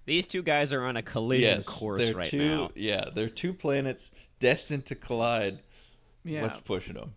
These 0.05 0.27
two 0.27 0.43
guys 0.43 0.73
are 0.73 0.83
on 0.83 0.97
a 0.97 1.01
collision 1.01 1.57
Yes, 1.57 1.65
course 1.67 2.11
right 2.11 2.27
two. 2.27 2.37
now. 2.49 2.71
Yeah, 2.75 3.05
they're 3.15 3.29
two 3.29 3.53
planets 3.53 4.11
destined 4.39 4.85
to 4.87 4.95
collide. 4.95 5.59
Yeah, 6.25 6.41
What's 6.41 6.59
pushing 6.59 6.95
them? 6.95 7.13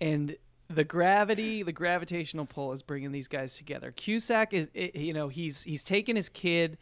and 0.00 0.36
the 0.70 0.84
gravity, 0.84 1.62
the 1.62 1.72
gravitational 1.72 2.46
pull 2.46 2.72
is 2.72 2.82
bringing 2.82 3.12
these 3.12 3.28
guys 3.28 3.56
together. 3.56 3.92
Cusack 3.92 4.52
is, 4.52 4.68
you 4.74 5.12
know, 5.12 5.28
he's 5.28 5.62
he's 5.62 5.82
taken 5.82 6.16
his 6.16 6.28
kid, 6.28 6.78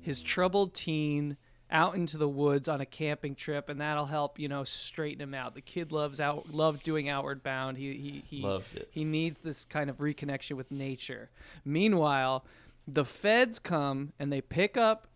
his 0.00 0.20
troubled 0.20 0.74
teen, 0.74 1.36
out 1.70 1.94
into 1.94 2.18
the 2.18 2.28
woods 2.28 2.68
on 2.68 2.82
a 2.82 2.86
camping 2.86 3.34
trip, 3.34 3.70
and 3.70 3.80
that'll 3.80 4.06
help, 4.06 4.38
you 4.38 4.48
know, 4.48 4.62
straighten 4.62 5.22
him 5.22 5.32
out. 5.32 5.54
The 5.54 5.62
kid 5.62 5.90
loves 5.90 6.20
out, 6.20 6.52
loved 6.52 6.82
doing 6.82 7.08
Outward 7.08 7.42
Bound. 7.42 7.78
He 7.78 7.94
he 7.94 8.22
he 8.26 8.42
Loved 8.42 8.74
it. 8.74 8.88
He 8.90 9.04
needs 9.04 9.38
this 9.38 9.64
kind 9.64 9.88
of 9.88 9.96
reconnection 9.96 10.56
with 10.56 10.70
nature. 10.70 11.30
Meanwhile, 11.64 12.44
the 12.86 13.04
feds 13.04 13.58
come 13.58 14.12
and 14.18 14.30
they 14.30 14.42
pick 14.42 14.76
up 14.76 15.06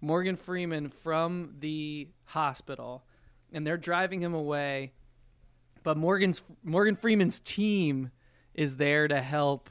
Morgan 0.00 0.36
Freeman 0.36 0.90
from 0.90 1.54
the 1.60 2.08
hospital, 2.24 3.04
and 3.52 3.64
they're 3.64 3.76
driving 3.76 4.20
him 4.20 4.34
away. 4.34 4.92
But 5.84 5.96
Morgan's 5.96 6.42
Morgan 6.64 6.96
Freeman's 6.96 7.38
team 7.38 8.10
is 8.54 8.76
there 8.76 9.06
to 9.06 9.20
help 9.22 9.70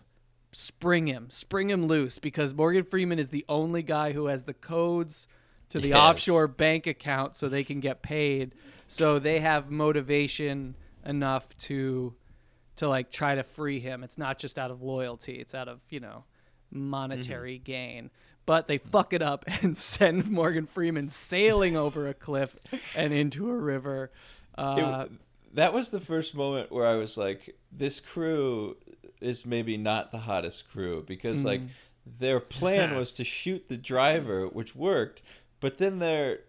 spring 0.54 1.08
him, 1.08 1.28
spring 1.30 1.70
him 1.70 1.88
loose 1.88 2.20
because 2.20 2.54
Morgan 2.54 2.84
Freeman 2.84 3.20
is 3.20 3.30
the 3.30 3.44
only 3.50 3.82
guy 3.84 4.14
who 4.14 4.28
has 4.28 4.44
the 4.44 4.54
codes 4.54 5.28
to 5.70 5.80
the 5.80 5.90
Yes. 5.90 5.98
offshore 5.98 6.48
bank 6.48 6.86
account 6.88 7.36
so 7.36 7.50
they 7.50 7.64
can 7.64 7.80
get 7.82 8.02
paid. 8.04 8.54
So 8.88 9.18
they 9.20 9.40
have 9.40 9.70
motivation 9.72 10.76
enough 11.06 11.58
to 11.58 12.14
to 12.76 12.88
like 12.88 13.12
try 13.12 13.36
to 13.36 13.44
free 13.44 13.80
him. 13.80 14.04
It's 14.04 14.18
not 14.18 14.38
just 14.40 14.58
out 14.58 14.72
of 14.72 14.82
loyalty, 14.82 15.34
it's 15.40 15.54
out 15.56 15.68
of, 15.68 15.80
you 15.90 16.00
know, 16.00 16.24
monetary 16.72 17.56
Mm-hmm. 17.58 17.64
gain. 17.64 18.10
But 18.46 18.68
they 18.68 18.78
fuck 18.78 19.14
it 19.14 19.22
up 19.22 19.46
and 19.64 19.76
send 19.78 20.30
Morgan 20.30 20.66
Freeman 20.66 21.10
sailing 21.10 21.78
over 21.78 22.08
a 22.08 22.14
cliff 22.14 22.56
and 22.96 23.14
into 23.14 23.50
a 23.50 23.56
river. 23.56 24.12
It- 24.58 24.62
Uh, 24.62 25.06
that 25.54 25.74
was 25.74 25.90
the 25.90 26.00
first 26.00 26.36
moment 26.36 26.72
where 26.72 26.86
I 26.86 26.96
was 26.96 27.18
like, 27.18 27.56
this 27.72 28.00
crew 28.00 28.76
is 29.22 29.46
maybe 29.46 29.78
not 29.78 30.12
the 30.12 30.20
hottest 30.20 30.70
crew 30.70 31.04
because 31.08 31.44
like 31.44 31.62
mm. 31.62 31.70
their 32.20 32.40
plan 32.40 32.96
was 32.98 33.12
to 33.14 33.24
shoot 33.24 33.70
the 33.70 33.78
driver, 33.78 34.48
which 34.48 34.76
worked, 34.76 35.22
but 35.60 35.78
then 35.78 36.00
they're 36.00 36.40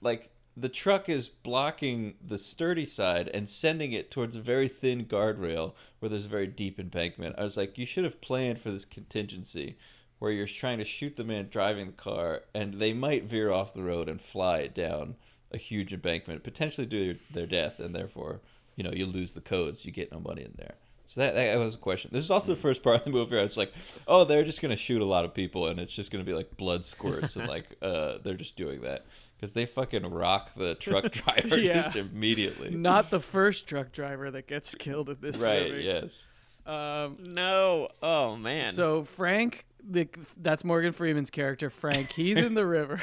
like 0.00 0.30
the 0.56 0.68
truck 0.68 1.08
is 1.08 1.28
blocking 1.28 2.14
the 2.24 2.38
sturdy 2.38 2.84
side 2.84 3.28
and 3.34 3.48
sending 3.48 3.92
it 3.92 4.10
towards 4.10 4.36
a 4.36 4.40
very 4.40 4.68
thin 4.68 5.04
guardrail 5.04 5.72
where 5.98 6.08
there's 6.08 6.26
a 6.26 6.28
very 6.28 6.46
deep 6.46 6.78
embankment. 6.78 7.34
I 7.36 7.42
was 7.42 7.56
like, 7.56 7.76
you 7.76 7.86
should 7.86 8.04
have 8.04 8.20
planned 8.20 8.60
for 8.60 8.70
this 8.70 8.84
contingency 8.84 9.76
where 10.20 10.30
you're 10.30 10.46
trying 10.46 10.78
to 10.78 10.84
shoot 10.84 11.16
the 11.16 11.24
man 11.24 11.48
driving 11.50 11.86
the 11.86 11.92
car 11.92 12.42
and 12.54 12.74
they 12.74 12.92
might 12.92 13.24
veer 13.24 13.50
off 13.50 13.74
the 13.74 13.82
road 13.82 14.08
and 14.08 14.20
fly 14.20 14.58
it 14.58 14.74
down 14.74 15.16
a 15.52 15.56
huge 15.58 15.92
embankment, 15.92 16.42
potentially 16.42 16.86
do 16.86 17.16
their 17.32 17.46
death, 17.46 17.78
and 17.80 17.94
therefore, 17.94 18.40
you 18.76 18.84
know, 18.84 18.90
you 18.92 19.06
lose 19.06 19.32
the 19.32 19.40
codes, 19.40 19.84
you 19.84 19.92
get 19.92 20.10
no 20.12 20.20
money 20.20 20.42
in 20.42 20.52
there. 20.56 20.74
So 21.08 21.20
that, 21.20 21.34
that 21.34 21.58
was 21.58 21.74
a 21.74 21.78
question. 21.78 22.10
This 22.12 22.24
is 22.24 22.30
also 22.30 22.54
the 22.54 22.60
first 22.60 22.82
part 22.82 22.96
of 23.00 23.04
the 23.04 23.10
movie 23.10 23.30
where 23.32 23.40
I 23.40 23.44
was 23.44 23.56
like, 23.56 23.72
oh, 24.08 24.24
they're 24.24 24.42
just 24.42 24.60
gonna 24.60 24.74
shoot 24.76 25.00
a 25.00 25.04
lot 25.04 25.24
of 25.24 25.32
people, 25.32 25.68
and 25.68 25.78
it's 25.78 25.92
just 25.92 26.10
gonna 26.10 26.24
be 26.24 26.32
like 26.34 26.56
blood 26.56 26.84
squirts, 26.84 27.36
and 27.36 27.46
like 27.48 27.66
uh, 27.82 28.18
they're 28.24 28.34
just 28.34 28.56
doing 28.56 28.80
that 28.82 29.04
because 29.36 29.52
they 29.52 29.66
fucking 29.66 30.04
rock 30.10 30.50
the 30.56 30.74
truck 30.74 31.12
driver 31.12 31.58
Yeah. 31.58 31.74
just 31.74 31.96
immediately. 31.96 32.70
not 32.70 33.10
the 33.10 33.20
first 33.20 33.68
truck 33.68 33.92
driver 33.92 34.30
that 34.32 34.46
gets 34.48 34.74
killed 34.74 35.08
at 35.10 35.20
this 35.20 35.38
right? 35.38 35.70
movie. 35.70 35.82
Yes. 35.84 36.22
Um, 36.66 37.18
No. 37.20 37.88
Oh 38.02 38.34
man. 38.36 38.72
so 38.72 39.04
Frank, 39.04 39.66
the, 39.86 40.08
that's 40.40 40.64
Morgan 40.64 40.92
Freeman's 40.92 41.30
character, 41.30 41.68
Frank. 41.70 42.10
He's 42.12 42.38
in 42.38 42.54
the 42.54 42.66
river, 42.66 43.00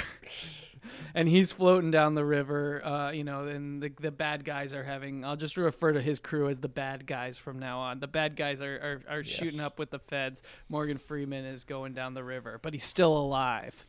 and 1.16 1.28
he's 1.28 1.52
floating 1.52 1.92
down 1.92 2.16
the 2.16 2.26
river. 2.26 2.86
Uh, 2.86 3.12
you 3.12 3.24
know, 3.24 3.46
and 3.46 3.82
the 3.82 3.92
the 4.00 4.12
bad 4.12 4.46
guys 4.46 4.74
are 4.74 4.84
having. 4.84 5.24
I'll 5.26 5.36
just 5.36 5.58
refer 5.58 5.94
to 5.94 6.02
his 6.02 6.20
crew 6.20 6.50
as 6.50 6.60
the 6.60 6.70
bad 6.70 7.06
guys 7.06 7.38
from 7.38 7.60
now 7.60 7.80
on. 7.80 8.00
The 8.00 8.08
bad 8.08 8.36
guys 8.36 8.62
are 8.62 9.02
are, 9.08 9.18
are 9.18 9.24
shooting 9.24 9.60
up 9.60 9.80
with 9.80 9.92
the 9.92 10.00
feds. 10.00 10.42
Morgan 10.70 10.98
Freeman 10.98 11.46
is 11.46 11.64
going 11.64 11.94
down 11.94 12.14
the 12.14 12.24
river, 12.24 12.60
but 12.62 12.74
he's 12.74 12.84
still 12.84 13.16
alive. 13.16 13.86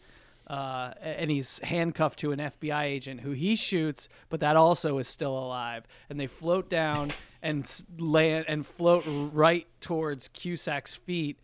Uh, 0.46 0.92
and 1.00 1.30
he's 1.30 1.60
handcuffed 1.60 2.18
to 2.18 2.32
an 2.32 2.38
FBI 2.40 2.82
agent 2.82 3.20
who 3.20 3.30
he 3.30 3.54
shoots, 3.54 4.08
but 4.28 4.40
that 4.40 4.56
also 4.56 4.98
is 4.98 5.06
still 5.06 5.38
alive. 5.38 5.84
And 6.10 6.18
they 6.18 6.26
float 6.26 6.68
down 6.68 7.12
and 7.42 7.62
s- 7.62 7.84
land 7.96 8.46
and 8.48 8.66
float 8.66 9.04
right 9.06 9.66
towards 9.80 10.28
Cusack's 10.28 10.94
feet. 10.96 11.38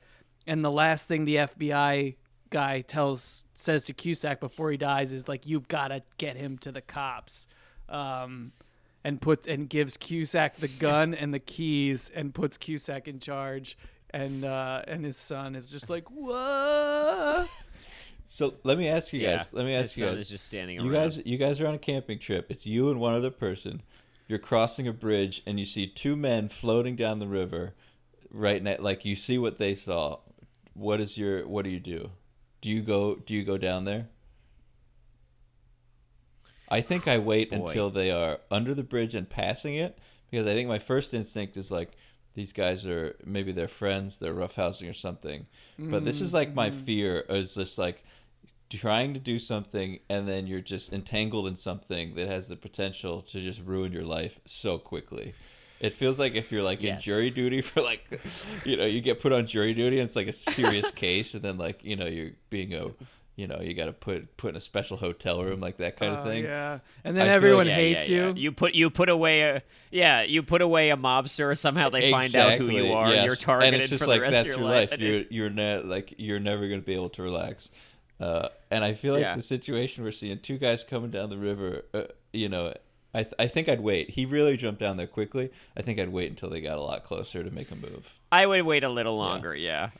And 0.46 0.64
the 0.64 0.70
last 0.70 1.06
thing 1.06 1.24
the 1.24 1.37
FBI 1.37 2.16
guy 2.50 2.80
tells 2.82 3.44
says 3.59 3.85
to 3.85 3.92
Cusack 3.92 4.38
before 4.40 4.71
he 4.71 4.77
dies 4.77 5.12
is 5.12 5.29
like, 5.29 5.47
"You've 5.47 5.68
got 5.68 5.88
to 5.88 6.03
get 6.16 6.37
him 6.37 6.59
to 6.59 6.71
the 6.73 6.81
cops." 6.81 7.47
Um, 7.88 8.53
and 9.05 9.21
puts 9.21 9.47
and 9.49 9.68
gives 9.68 9.97
Cusack 9.97 10.57
the 10.57 10.68
gun 10.68 11.14
and 11.14 11.33
the 11.33 11.38
keys 11.38 12.11
and 12.14 12.35
puts 12.35 12.57
Cusack 12.59 13.09
in 13.09 13.18
charge. 13.21 13.77
And 14.11 14.44
uh, 14.44 14.83
and 14.87 15.05
his 15.05 15.16
son 15.16 15.55
is 15.57 15.71
just 15.71 15.90
like, 15.90 16.09
"What?" 16.11 17.49
So 18.29 18.55
let 18.62 18.79
me 18.79 18.88
ask 18.88 19.12
you 19.12 19.21
Yeah, 19.21 19.38
guys. 19.38 19.49
Let 19.53 19.64
me 19.64 19.73
his 19.75 19.88
ask 19.90 19.97
you 19.99 20.05
son 20.07 20.14
guys. 20.14 20.23
is 20.23 20.29
just 20.31 20.44
standing 20.44 20.77
you 20.77 20.83
around. 20.92 20.92
guys, 20.92 21.23
you 21.25 21.38
guys 21.38 21.61
are 21.61 21.66
on 21.66 21.75
a 21.75 21.79
camping 21.79 22.18
trip. 22.18 22.47
It's 22.51 22.66
you 22.66 22.90
and 22.90 23.01
one 23.01 23.14
other 23.14 23.31
person. 23.31 23.83
You're 24.29 24.38
crossing 24.38 24.87
a 24.87 24.92
bridge, 24.92 25.42
and 25.47 25.59
you 25.59 25.64
see 25.64 25.87
two 25.87 26.14
men 26.14 26.49
floating 26.51 26.94
down 26.97 27.18
the 27.18 27.27
river. 27.27 27.75
Right 28.31 28.62
now, 28.62 28.77
like 28.79 29.05
you 29.07 29.16
see 29.16 29.38
what 29.38 29.59
they 29.59 29.75
saw. 29.75 30.18
What 30.75 31.01
is 31.01 31.16
your? 31.16 31.49
What 31.49 31.64
do 31.64 31.71
you 31.71 31.81
do? 31.81 32.11
Do 32.61 32.68
you 32.68 32.83
go? 32.83 33.16
Do 33.16 33.35
you 33.35 33.44
go 33.44 33.57
down 33.57 33.85
there? 33.85 34.09
I 36.71 36.81
think 36.81 37.09
I 37.09 37.18
wait 37.18 37.51
Boy. 37.51 37.57
until 37.57 37.90
they 37.90 38.11
are 38.11 38.40
under 38.51 38.75
the 38.75 38.83
bridge 38.83 39.14
and 39.14 39.29
passing 39.29 39.77
it 39.77 39.99
because 40.31 40.47
I 40.47 40.53
think 40.53 40.68
my 40.68 40.79
first 40.79 41.14
instinct 41.14 41.57
is 41.57 41.71
like 41.71 41.92
these 42.35 42.53
guys 42.53 42.87
are 42.87 43.16
maybe 43.25 43.53
they're 43.53 43.68
friends, 43.68 44.18
they're 44.18 44.35
roughhousing 44.35 44.88
or 44.88 44.94
something. 44.94 45.47
But 45.79 46.05
this 46.05 46.21
is 46.21 46.35
like 46.35 46.55
my 46.55 46.71
mm. 46.71 46.85
fear 46.85 47.25
is 47.29 47.55
just 47.55 47.79
like 47.79 48.05
trying 48.71 49.14
to 49.14 49.21
do 49.21 49.38
something 49.38 49.99
and 50.11 50.29
then 50.29 50.47
you're 50.47 50.61
just 50.61 50.92
entangled 50.92 51.47
in 51.47 51.57
something 51.57 52.14
that 52.14 52.29
has 52.29 52.49
the 52.49 52.57
potential 52.57 53.23
to 53.23 53.40
just 53.40 53.61
ruin 53.62 53.92
your 53.92 54.05
life 54.05 54.38
so 54.44 54.79
quickly. 54.79 55.35
It 55.81 55.95
feels 55.95 56.19
like 56.19 56.35
if 56.35 56.51
you're 56.51 56.62
like 56.62 56.83
in 56.83 57.01
jury 57.01 57.31
duty 57.31 57.61
for 57.62 57.81
like, 57.83 58.03
you 58.64 58.77
know, 58.77 58.85
you 58.85 59.01
get 59.01 59.21
put 59.21 59.33
on 59.33 59.47
jury 59.47 59.75
duty 59.75 60.01
and 60.01 60.09
it's 60.09 60.17
like 60.17 60.27
a 60.29 60.33
serious 60.33 60.91
case, 60.93 61.35
and 61.35 61.43
then 61.43 61.57
like 61.59 61.85
you 61.85 61.97
know 61.97 62.07
you're 62.07 62.33
being 62.51 62.75
a, 62.75 62.88
you 63.37 63.47
know, 63.47 63.61
you 63.61 63.75
got 63.75 63.85
to 63.87 63.93
put 63.93 64.37
put 64.37 64.49
in 64.51 64.57
a 64.57 64.61
special 64.61 64.97
hotel 64.97 65.43
room 65.45 65.61
like 65.61 65.77
that 65.77 65.97
kind 65.97 66.12
of 66.14 66.27
Oh, 66.27 66.29
thing. 66.29 66.43
yeah. 66.45 66.81
And 67.05 67.17
then 67.17 67.27
feel 67.27 67.35
everyone 67.35 67.67
like- 67.69 67.77
Yeah, 67.77 67.83
yeah, 67.83 67.88
hates 67.97 68.09
yeah. 68.09 68.27
you. 68.29 68.35
You 68.37 68.53
put 68.53 68.75
you 68.75 68.91
put 68.91 69.09
away 69.09 69.43
a 69.43 69.62
yeah. 69.93 70.23
You 70.23 70.43
put 70.43 70.61
away 70.62 70.91
a 70.91 70.97
mobster. 70.97 71.47
Or 71.51 71.55
somehow 71.55 71.88
they 71.91 72.11
find 72.11 72.35
out 72.35 72.59
who 72.59 72.69
you 72.71 72.93
are. 72.93 73.12
yes. 73.12 73.25
You're 73.27 73.37
targeted 73.37 73.75
and 73.75 73.83
it's 73.83 73.91
just 73.91 74.03
for 74.03 74.09
like 74.09 74.19
the 74.19 74.23
rest 74.23 74.33
that's 74.33 74.51
of 74.51 74.57
your 74.57 74.67
your 74.67 74.75
life. 74.77 74.91
And 74.93 75.01
You're 75.03 75.14
it- 75.14 75.29
you're 75.31 75.51
ne- 75.51 75.83
like 75.83 76.14
you're 76.19 76.41
never 76.41 76.67
gonna 76.69 76.81
be 76.83 76.95
able 76.95 77.11
to 77.11 77.23
relax. 77.23 77.69
Uh, 78.21 78.49
and 78.73 78.83
I 78.83 78.95
feel 78.95 79.12
like 79.14 79.23
Yeah. 79.23 79.37
the 79.37 79.43
situation 79.43 80.03
we're 80.03 80.11
seeing 80.11 80.41
two 80.41 80.59
guys 80.59 80.83
coming 80.83 81.12
down 81.12 81.31
the 81.31 81.38
river. 81.38 81.85
Uh, 81.95 82.03
you 82.33 82.49
know, 82.49 82.75
I 83.14 83.23
th- 83.23 83.35
I 83.38 83.47
think 83.49 83.68
I'd 83.68 83.81
wait. 83.81 84.11
He 84.11 84.27
really 84.27 84.57
jumped 84.57 84.81
down 84.81 84.97
there 84.97 85.07
quickly. 85.07 85.51
I 85.77 85.83
think 85.83 85.99
I'd 85.99 86.11
wait 86.12 86.31
until 86.31 86.51
they 86.51 86.61
got 86.61 86.77
a 86.79 86.83
lot 86.83 87.05
closer 87.05 87.42
to 87.42 87.51
make 87.51 87.71
a 87.71 87.77
move. 87.77 88.07
I 88.31 88.44
would 88.47 88.62
wait 88.62 88.85
a 88.85 88.88
little 88.90 89.16
longer. 89.16 89.55
Yeah, 89.55 89.90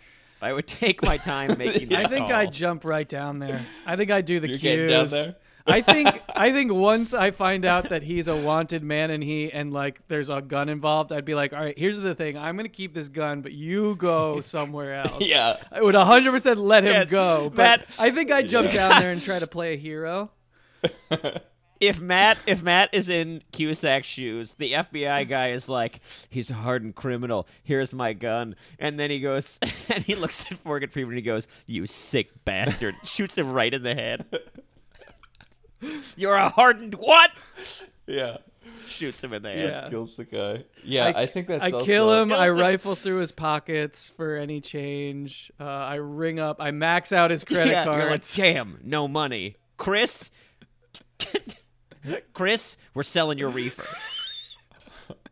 I 0.42 0.53
would 0.53 0.66
take 0.66 1.03
my 1.03 1.16
time 1.16 1.57
making. 1.59 1.94
I 1.94 2.03
that 2.03 2.11
think 2.11 2.27
call. 2.29 2.37
I 2.37 2.47
jump 2.47 2.85
right 2.85 3.09
down 3.09 3.38
there. 3.38 3.66
I 3.87 3.97
think 3.97 4.11
I 4.11 4.21
do 4.21 4.40
the 4.40 4.49
You're 4.49 4.59
cues. 4.59 4.90
down 4.90 5.07
there? 5.07 5.37
I 5.66 5.81
think 5.83 6.09
I 6.37 6.53
think 6.53 6.73
once 6.73 7.12
I 7.14 7.31
find 7.31 7.64
out 7.64 7.88
that 7.88 8.03
he's 8.03 8.29
a 8.29 8.37
wanted 8.37 8.83
man 8.83 9.11
and 9.11 9.23
he 9.23 9.51
and 9.53 9.73
like 9.73 10.01
there's 10.09 10.29
a 10.31 10.40
gun 10.42 10.68
involved, 10.68 11.11
I'd 11.12 11.25
be 11.25 11.35
like, 11.35 11.53
all 11.55 11.61
right, 11.61 11.79
here's 11.79 11.99
the 11.99 12.14
thing. 12.14 12.37
I'm 12.37 12.57
gonna 12.57 12.68
keep 12.68 12.92
this 12.94 13.09
gun, 13.09 13.40
but 13.40 13.53
you 13.53 13.97
go 13.97 14.40
somewhere 14.42 14.94
else. 14.97 15.25
Yeah. 15.27 15.57
I 15.73 15.81
would 15.83 15.94
100 15.94 16.31
percent 16.31 16.61
let 16.61 16.85
him 16.85 16.92
Yes, 16.92 17.11
go. 17.11 17.49
But 17.49 17.57
Matt- 17.81 17.97
I 17.99 18.11
think 18.11 18.31
I 18.31 18.42
jump 18.42 18.71
down 18.71 19.01
there 19.01 19.11
and 19.11 19.21
try 19.21 19.38
to 19.38 19.47
play 19.47 19.73
a 19.75 19.77
hero. 19.79 20.31
If 21.81 22.01
Matt 22.01 22.38
if 22.47 22.62
Matt 22.62 22.91
is 22.93 23.09
in 23.09 23.43
Cusack's 23.53 24.07
shoes, 24.07 24.55
the 24.55 24.73
FBI 24.73 25.29
guy 25.29 25.51
is 25.51 25.69
like, 25.69 26.01
he's 26.31 26.51
a 26.51 26.55
hardened 26.55 26.95
criminal. 26.95 27.47
Here's 27.62 27.95
my 27.95 28.12
gun, 28.12 28.57
and 28.79 28.99
then 28.99 29.11
he 29.11 29.21
goes 29.21 29.59
and 29.88 30.03
he 30.03 30.14
looks 30.14 30.45
at 30.51 30.64
Morgan 30.64 30.91
Freeman 30.91 31.12
and 31.12 31.19
he 31.19 31.23
goes, 31.23 31.47
"You 31.67 31.87
sick 31.87 32.45
bastard!" 32.45 32.97
Shoots 33.05 33.38
him 33.38 33.53
right 33.53 33.73
in 33.73 33.83
the 33.83 33.95
head. 33.95 34.27
You're 36.17 36.35
a 36.35 36.49
hardened 36.49 36.95
what? 36.95 37.31
Yeah. 38.07 38.38
Shoots 38.85 39.23
him 39.23 39.33
in 39.33 39.43
the 39.43 39.51
head. 39.51 39.71
Yeah. 39.71 39.88
Kills 39.88 40.17
the 40.17 40.25
guy. 40.25 40.64
Yeah, 40.83 41.12
I, 41.14 41.27
think 41.27 41.47
that's. 41.47 41.62
I 41.62 41.71
also, 41.71 41.85
kill 41.85 42.12
him. 42.14 42.33
I 42.33 42.47
Kills 42.47 42.59
him. 42.59 42.64
rifle 42.64 42.95
through 42.95 43.19
his 43.19 43.33
pockets 43.33 44.09
for 44.17 44.37
any 44.37 44.61
change. 44.61 45.53
Uh, 45.61 45.64
I 45.64 45.97
ring 45.97 46.38
up. 46.38 46.57
I 46.61 46.71
max 46.71 47.12
out 47.12 47.31
his 47.31 47.45
credit 47.45 47.71
yeah, 47.71 47.85
you're 47.85 47.99
like, 47.99 48.09
cards. 48.09 48.37
damn, 48.37 48.81
no 48.83 49.07
money. 49.07 49.57
Chris, 49.77 50.31
Chris, 52.33 52.77
we're 52.94 53.03
selling 53.03 53.38
your 53.38 53.51
reefer. 53.51 53.87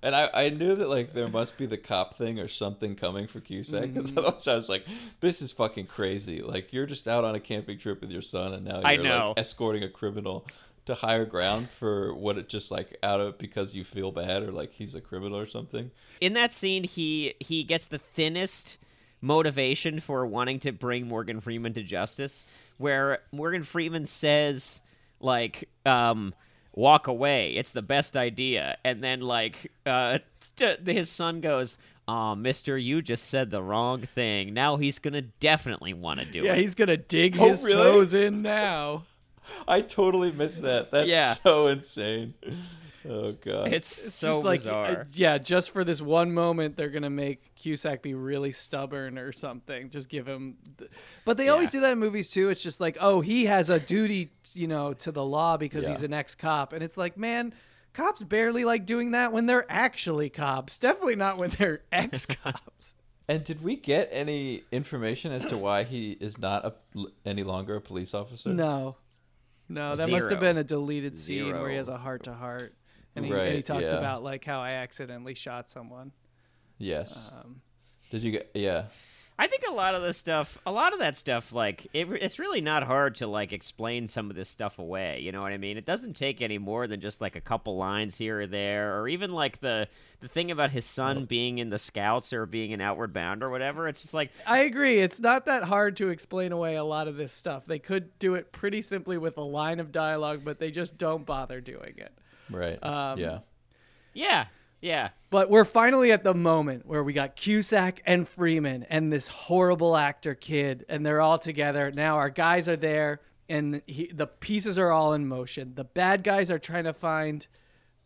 And 0.03 0.15
I, 0.15 0.31
I 0.33 0.49
knew 0.51 0.77
that 0.77 0.89
like 0.89 1.15
there 1.15 1.27
must 1.27 1.57
be 1.57 1.67
the 1.67 1.79
cop 1.79 2.17
thing 2.17 2.39
or 2.39 2.47
something 2.49 2.95
coming 2.95 3.27
for 3.27 3.41
Cusack 3.41 3.93
because 3.93 4.11
Mm-hmm. 4.11 4.19
otherwise 4.25 4.47
I 4.47 4.55
was 4.55 4.69
like, 4.69 4.85
this 5.21 5.43
is 5.43 5.51
fucking 5.53 5.87
crazy. 5.87 6.43
Like 6.43 6.73
you're 6.73 6.87
just 6.87 7.09
out 7.09 7.25
on 7.25 7.35
a 7.35 7.41
camping 7.41 7.79
trip 7.79 8.03
with 8.03 8.11
your 8.11 8.23
son 8.23 8.53
and 8.55 8.65
now 8.65 8.77
you're 8.79 8.87
I 8.87 8.97
know. 8.97 9.29
like 9.29 9.41
escorting 9.41 9.83
a 9.83 9.89
criminal 9.89 10.47
to 10.85 10.95
higher 10.95 11.25
ground 11.25 11.69
for 11.81 12.15
what 12.15 12.39
it 12.39 12.49
just 12.49 12.71
like 12.71 12.97
out 13.03 13.21
of 13.21 13.37
because 13.39 13.75
you 13.75 13.83
feel 13.85 14.13
bad 14.13 14.43
or 14.45 14.53
like 14.53 14.71
he's 14.73 14.95
a 14.95 15.01
criminal 15.01 15.39
or 15.39 15.47
something. 15.47 15.91
in 16.21 16.35
that 16.35 16.55
scene 16.55 16.85
he 16.85 17.35
he 17.41 17.65
gets 17.65 17.87
the 17.87 17.99
thinnest 17.99 18.79
motivation 19.21 19.99
for 19.99 20.25
wanting 20.25 20.61
to 20.61 20.73
bring 20.73 21.09
Morgan 21.09 21.41
Freeman 21.41 21.73
to 21.73 21.83
justice 21.83 22.47
where 22.77 23.21
Morgan 23.33 23.65
Freeman 23.65 24.07
says 24.07 24.81
like 25.21 25.69
um 25.85 26.33
walk 26.77 27.09
away 27.09 27.53
it's 27.57 27.73
the 27.73 27.83
best 27.83 28.17
idea 28.17 28.77
and 28.85 29.03
then 29.03 29.21
like 29.21 29.73
uh 29.87 30.19
th- 30.57 30.79
his 30.87 31.11
son 31.11 31.41
goes 31.41 31.77
Oh, 32.09 32.37
mister, 32.37 32.79
you 32.79 33.03
just 33.03 33.27
said 33.27 33.51
the 33.51 33.61
wrong 33.61 34.01
thing. 34.03 34.55
Now 34.55 34.77
he's 34.77 35.01
going 35.01 35.15
to 35.15 35.23
definitely 35.23 35.93
want 35.93 36.21
to 36.21 36.25
do 36.27 36.43
yeah, 36.43 36.53
it. 36.53 36.55
Yeah, 36.55 36.61
he's 36.61 36.77
gonna 36.77 36.97
dig 36.97 37.37
Oh, 37.37 37.49
his 37.49 37.65
really? 37.65 37.83
toes 37.83 38.15
in 38.15 38.43
now. 38.43 39.03
I 39.67 39.81
totally 39.81 40.31
missed 40.31 40.63
that. 40.63 40.93
That's 40.93 41.09
Yeah. 41.09 41.35
so 41.35 41.67
insane. 41.67 42.35
Oh 43.09 43.33
god. 43.33 43.73
It's, 43.73 44.07
It's 44.07 44.15
so 44.15 44.29
just 44.35 44.45
like, 44.45 44.59
bizarre. 44.61 44.87
uh, 44.87 45.05
yeah, 45.13 45.39
just 45.39 45.71
for 45.71 45.85
this 45.85 46.01
one 46.03 46.33
moment, 46.33 46.77
they're 46.77 46.91
gonna 46.91 47.11
make 47.11 47.55
Cusack 47.55 48.03
be 48.03 48.15
really 48.15 48.53
stubborn 48.53 49.19
or 49.19 49.33
something. 49.33 49.91
Just 49.91 50.09
give 50.09 50.27
him. 50.27 50.57
Th- 50.79 50.91
but 51.25 51.37
they 51.37 51.49
always 51.49 51.71
do 51.71 51.81
that 51.81 51.93
in 51.93 51.99
movies 51.99 52.29
too. 52.31 52.49
It's 52.51 52.63
just 52.63 52.81
like, 52.81 52.97
oh, 53.01 53.21
he 53.21 53.45
has 53.47 53.71
a 53.71 53.79
duty, 53.81 54.31
you 54.55 54.69
know, 54.69 54.93
to 54.95 55.13
the 55.13 55.25
law 55.25 55.57
because 55.57 55.85
Yeah. 55.85 55.91
he's 55.91 56.03
an 56.03 56.13
ex-cop, 56.13 56.73
and 56.73 56.83
it's 56.83 56.97
like, 56.97 57.17
man. 57.17 57.55
Cops 57.93 58.23
barely 58.23 58.67
like 58.67 58.85
doing 58.85 59.13
that 59.13 59.33
when 59.33 59.47
they're 59.47 59.65
actually 59.71 60.29
cops. 60.29 60.77
Definitely 60.77 61.17
not 61.17 61.39
when 61.39 61.49
they're 61.49 61.81
ex-cops. 61.93 62.95
and 63.27 63.43
did 63.43 63.63
we 63.65 63.75
get 63.75 64.11
any 64.13 64.65
information 64.71 65.33
as 65.33 65.47
to 65.47 65.57
why 65.57 65.83
he 65.83 66.11
is 66.21 66.37
not 66.37 66.67
a, 66.67 66.75
any 67.25 67.43
longer 67.43 67.77
a 67.77 67.81
police 67.81 68.13
officer? 68.13 68.51
no, 68.51 68.97
no, 69.71 69.97
that 69.97 70.11
must 70.11 70.29
have 70.29 70.41
been 70.41 70.59
a 70.59 70.63
deleted 70.63 71.17
scene 71.17 71.53
where 71.55 71.71
he 71.71 71.77
has 71.77 71.89
a 71.89 71.97
heart-to-heart, 71.97 72.75
and 73.17 73.27
he, 73.27 73.33
and 73.33 73.55
he 73.55 73.63
talks 73.63 73.91
yeah. 73.91 73.99
about 73.99 74.23
like 74.23 74.45
how 74.45 74.61
I 74.61 74.71
accidentally 74.71 75.35
shot 75.35 75.69
someone. 75.69 76.13
Yes. 76.79 77.17
Um, 77.33 77.61
did 78.11 78.23
you 78.23 78.33
get? 78.33 78.51
Yeah. 78.55 78.85
I 79.39 79.49
think 79.49 79.65
a 79.69 79.73
lot 79.73 79.95
of 79.95 80.03
this 80.03 80.17
stuff, 80.17 80.57
a 80.65 80.73
lot 80.73 80.95
of 80.95 81.01
that 81.01 81.15
stuff, 81.15 81.53
like 81.53 81.87
it, 81.93 82.11
it's 82.11 82.39
really 82.39 82.63
not 82.63 82.83
hard 82.83 83.17
to 83.17 83.27
like 83.27 83.53
explain 83.53 84.09
some 84.09 84.31
of 84.31 84.37
this 84.37 84.49
stuff 84.49 84.79
away. 84.79 85.21
You 85.21 85.31
know 85.31 85.43
what 85.43 85.53
I 85.53 85.59
mean? 85.59 85.77
It 85.77 85.85
doesn't 85.85 86.15
take 86.15 86.41
any 86.41 86.57
more 86.57 86.87
than 86.87 87.03
just 87.03 87.21
like 87.21 87.37
a 87.37 87.41
couple 87.41 87.77
lines 87.77 88.17
here 88.17 88.41
or 88.41 88.47
there, 88.47 88.99
or 88.99 89.09
even 89.09 89.33
like 89.33 89.59
the 89.59 89.89
the 90.21 90.29
thing 90.29 90.51
about 90.51 90.71
his 90.71 90.87
son 90.87 91.27
being 91.27 91.59
in 91.59 91.69
the 91.69 91.79
Scouts 91.79 92.33
or 92.33 92.47
being 92.47 92.73
an 92.73 92.81
Outward 92.81 93.13
Bound 93.13 93.43
or 93.43 93.51
whatever. 93.51 93.89
It's 93.89 94.01
just 94.01 94.15
like 94.15 94.31
I 94.47 94.61
agree. 94.61 95.01
It's 95.01 95.21
not 95.21 95.45
that 95.45 95.65
hard 95.65 95.99
to 95.99 96.09
explain 96.09 96.53
away 96.53 96.77
a 96.77 96.85
lot 96.85 97.07
of 97.07 97.17
this 97.17 97.33
stuff. 97.33 97.67
They 97.67 97.79
could 97.79 98.19
do 98.19 98.37
it 98.37 98.53
pretty 98.53 98.81
simply 98.81 99.19
with 99.19 99.37
a 99.37 99.43
line 99.43 99.81
of 99.81 99.93
dialogue, 99.93 100.43
but 100.47 100.59
they 100.59 100.71
just 100.71 100.97
don't 100.97 101.27
bother 101.27 101.61
doing 101.61 101.95
it. 101.99 102.19
Right. 102.51 102.83
Um, 102.83 103.19
yeah. 103.19 103.39
yeah, 104.15 104.47
yeah, 104.81 105.09
But 105.31 105.51
we're 105.51 105.65
finally 105.65 106.13
at 106.13 106.23
the 106.23 106.35
moment 106.35 106.87
where 106.87 107.03
we 107.03 107.13
got 107.13 107.35
Cusack 107.35 108.03
and 108.07 108.29
Freeman 108.29 108.85
and 108.85 109.13
this 109.13 109.27
horrible 109.27 109.97
actor 109.97 110.35
kid, 110.35 110.85
and 110.89 111.05
they're 111.05 111.21
all 111.21 111.39
together. 111.39 111.91
Now 111.91 112.17
our 112.17 112.31
guys 112.31 112.69
are 112.69 112.77
there, 112.77 113.21
and 113.49 113.83
he, 113.87 114.13
the 114.13 114.27
pieces 114.27 114.79
are 114.79 114.93
all 114.93 115.15
in 115.15 115.27
motion. 115.27 115.73
The 115.75 115.85
bad 115.85 116.23
guys 116.23 116.51
are 116.51 116.59
trying 116.59 116.85
to 116.85 116.93
find 116.93 117.47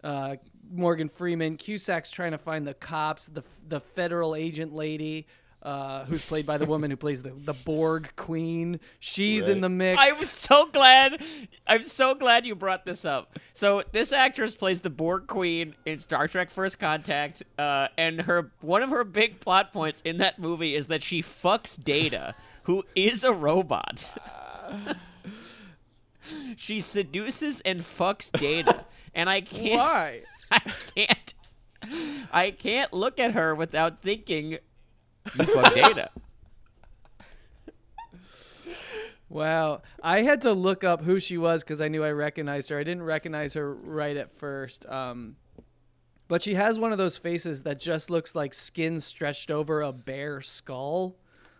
uh, 0.04 0.36
Morgan 0.72 1.08
Freeman. 1.08 1.56
Cusack's 1.56 2.10
trying 2.10 2.32
to 2.32 2.38
find 2.38 2.66
the 2.66 2.74
cops, 2.74 3.26
the 3.26 3.42
the 3.66 3.80
federal 3.80 4.34
agent 4.34 4.72
lady. 4.72 5.26
Uh, 5.62 6.04
who's 6.06 6.22
played 6.22 6.46
by 6.46 6.56
the 6.56 6.64
woman 6.64 6.90
who 6.90 6.96
plays 6.96 7.22
the, 7.22 7.30
the 7.30 7.52
Borg 7.52 8.10
Queen? 8.16 8.80
She's 8.98 9.46
in 9.46 9.60
the 9.60 9.68
mix. 9.68 10.00
I 10.00 10.12
was 10.18 10.30
so 10.30 10.66
glad. 10.66 11.22
I'm 11.66 11.84
so 11.84 12.14
glad 12.14 12.46
you 12.46 12.54
brought 12.54 12.86
this 12.86 13.04
up. 13.04 13.38
So 13.52 13.82
this 13.92 14.12
actress 14.12 14.54
plays 14.54 14.80
the 14.80 14.88
Borg 14.88 15.26
Queen 15.26 15.74
in 15.84 15.98
Star 15.98 16.28
Trek: 16.28 16.50
First 16.50 16.78
Contact, 16.78 17.42
uh, 17.58 17.88
and 17.98 18.22
her 18.22 18.52
one 18.62 18.82
of 18.82 18.90
her 18.90 19.04
big 19.04 19.40
plot 19.40 19.72
points 19.72 20.00
in 20.04 20.16
that 20.18 20.38
movie 20.38 20.74
is 20.74 20.86
that 20.86 21.02
she 21.02 21.22
fucks 21.22 21.82
Data, 21.82 22.34
who 22.62 22.82
is 22.94 23.22
a 23.22 23.32
robot. 23.32 24.08
She 26.56 26.80
seduces 26.80 27.60
and 27.62 27.80
fucks 27.80 28.30
Data, 28.30 28.84
and 29.14 29.28
I 29.28 29.40
can't. 29.40 29.80
Why? 29.80 30.20
I 30.50 30.58
can't. 30.94 31.34
I 32.32 32.50
can't 32.50 32.92
look 32.92 33.18
at 33.18 33.32
her 33.32 33.54
without 33.54 34.02
thinking 34.02 34.58
you 35.38 35.44
fuck 35.46 35.74
Data. 35.74 36.10
Wow. 39.28 39.82
I 40.02 40.22
had 40.22 40.40
to 40.40 40.52
look 40.52 40.82
up 40.82 41.02
who 41.04 41.20
she 41.20 41.38
was 41.38 41.62
because 41.62 41.80
I 41.80 41.86
knew 41.88 42.02
I 42.04 42.10
recognized 42.10 42.68
her. 42.70 42.78
I 42.78 42.82
didn't 42.82 43.04
recognize 43.04 43.54
her 43.54 43.72
right 43.72 44.16
at 44.16 44.36
first. 44.38 44.86
Um, 44.86 45.36
but 46.26 46.42
she 46.42 46.54
has 46.54 46.78
one 46.80 46.90
of 46.90 46.98
those 46.98 47.16
faces 47.16 47.62
that 47.62 47.78
just 47.78 48.10
looks 48.10 48.34
like 48.34 48.54
skin 48.54 48.98
stretched 48.98 49.50
over 49.52 49.82
a 49.82 49.92
bare 49.92 50.40
skull. 50.40 51.16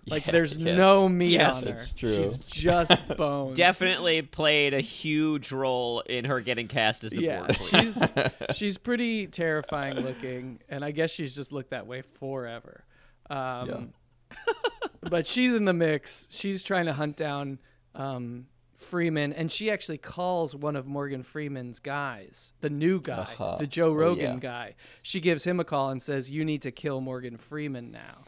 Like 0.09 0.27
Yeah, 0.27 0.33
there's 0.33 0.57
yes. 0.57 0.77
no 0.77 1.09
meat 1.09 1.33
Yes, 1.35 1.69
on 1.69 1.75
her. 1.77 1.81
it's 1.83 1.93
true. 1.93 2.17
She's 2.17 2.39
just 2.39 2.93
bones. 3.17 3.57
Definitely 3.57 4.23
played 4.23 4.75
a 4.75 4.81
huge 4.81 5.53
role 5.53 6.01
in 6.01 6.25
her 6.25 6.41
getting 6.41 6.67
cast 6.67 7.05
as 7.05 7.13
the 7.13 7.23
Yeah, 7.23 7.41
Borg 7.47 7.57
Queen. 7.57 7.85
she's 7.85 8.13
she's 8.57 8.79
pretty 8.79 9.27
terrifying 9.29 10.01
looking, 10.01 10.59
and 10.69 10.85
I 10.85 10.91
guess 10.91 11.11
she's 11.13 11.37
just 11.37 11.53
looked 11.53 11.71
that 11.71 11.87
way 11.87 12.03
forever. 12.03 12.83
Um, 13.31 13.93
but 15.03 15.27
she's 15.27 15.53
in 15.55 15.65
the 15.65 15.73
mix. 15.73 16.29
She's 16.31 16.63
trying 16.63 16.87
to 16.87 16.93
hunt 16.93 17.17
down 17.17 17.59
um, 17.95 18.47
Freeman, 18.77 19.33
and 19.33 19.51
she 19.51 19.71
actually 19.71 19.99
calls 19.99 20.55
one 20.55 20.77
of 20.77 20.87
Morgan 20.87 21.23
Freeman's 21.23 21.79
guys, 21.81 22.53
the 22.61 22.71
new 22.71 23.01
guy, 23.01 23.15
Uh-huh. 23.39 23.57
the 23.59 23.67
Joe 23.67 23.91
Oh, 23.91 23.95
Rogan 23.95 24.35
yeah. 24.35 24.39
guy. 24.41 24.75
She 25.03 25.21
gives 25.21 25.45
him 25.45 25.61
a 25.61 25.65
call 25.65 25.91
and 25.91 26.03
says, 26.03 26.31
"You 26.31 26.45
need 26.45 26.63
to 26.63 26.71
kill 26.71 27.01
Morgan 27.01 27.37
Freeman 27.37 27.91
now." 27.91 28.25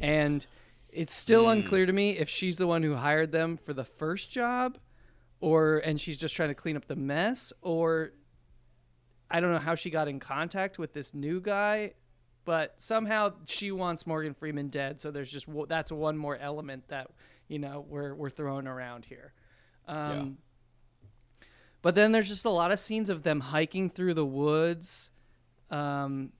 And 0.00 0.46
it's 0.90 1.14
still 1.14 1.44
Hmm. 1.44 1.50
unclear 1.60 1.86
to 1.86 1.92
me 1.92 2.18
if 2.18 2.28
she's 2.28 2.56
the 2.56 2.66
one 2.66 2.82
who 2.82 2.94
hired 2.96 3.32
them 3.32 3.56
for 3.56 3.72
the 3.74 3.84
first 3.84 4.30
job, 4.30 4.78
or 5.40 5.78
and 5.78 6.00
she's 6.00 6.16
just 6.18 6.34
trying 6.34 6.48
to 6.50 6.54
clean 6.54 6.76
up 6.76 6.86
the 6.86 6.96
mess, 6.96 7.52
or 7.62 8.12
I 9.30 9.40
don't 9.40 9.52
know 9.52 9.58
how 9.58 9.74
she 9.74 9.90
got 9.90 10.08
in 10.08 10.20
contact 10.20 10.78
with 10.78 10.92
this 10.94 11.12
new 11.12 11.40
guy, 11.40 11.92
but 12.46 12.74
somehow 12.78 13.34
she 13.44 13.70
wants 13.72 14.06
Morgan 14.06 14.32
Freeman 14.32 14.68
dead. 14.68 14.98
So 15.02 15.10
there's 15.10 15.30
just 15.30 15.46
that's 15.68 15.92
one 15.92 16.16
more 16.16 16.36
element 16.38 16.88
that 16.88 17.10
you 17.48 17.58
know 17.58 17.84
we're 17.86 18.14
we're 18.14 18.30
throwing 18.30 18.66
around 18.66 19.04
here. 19.04 19.34
Um, 19.86 20.38
But 21.82 21.94
then 21.94 22.10
there's 22.12 22.28
just 22.28 22.46
a 22.46 22.50
lot 22.50 22.72
of 22.72 22.78
scenes 22.78 23.10
of 23.10 23.22
them 23.22 23.40
hiking 23.40 23.90
through 23.90 24.14
the 24.14 24.24
woods. 24.24 25.10
Um, 25.70 26.32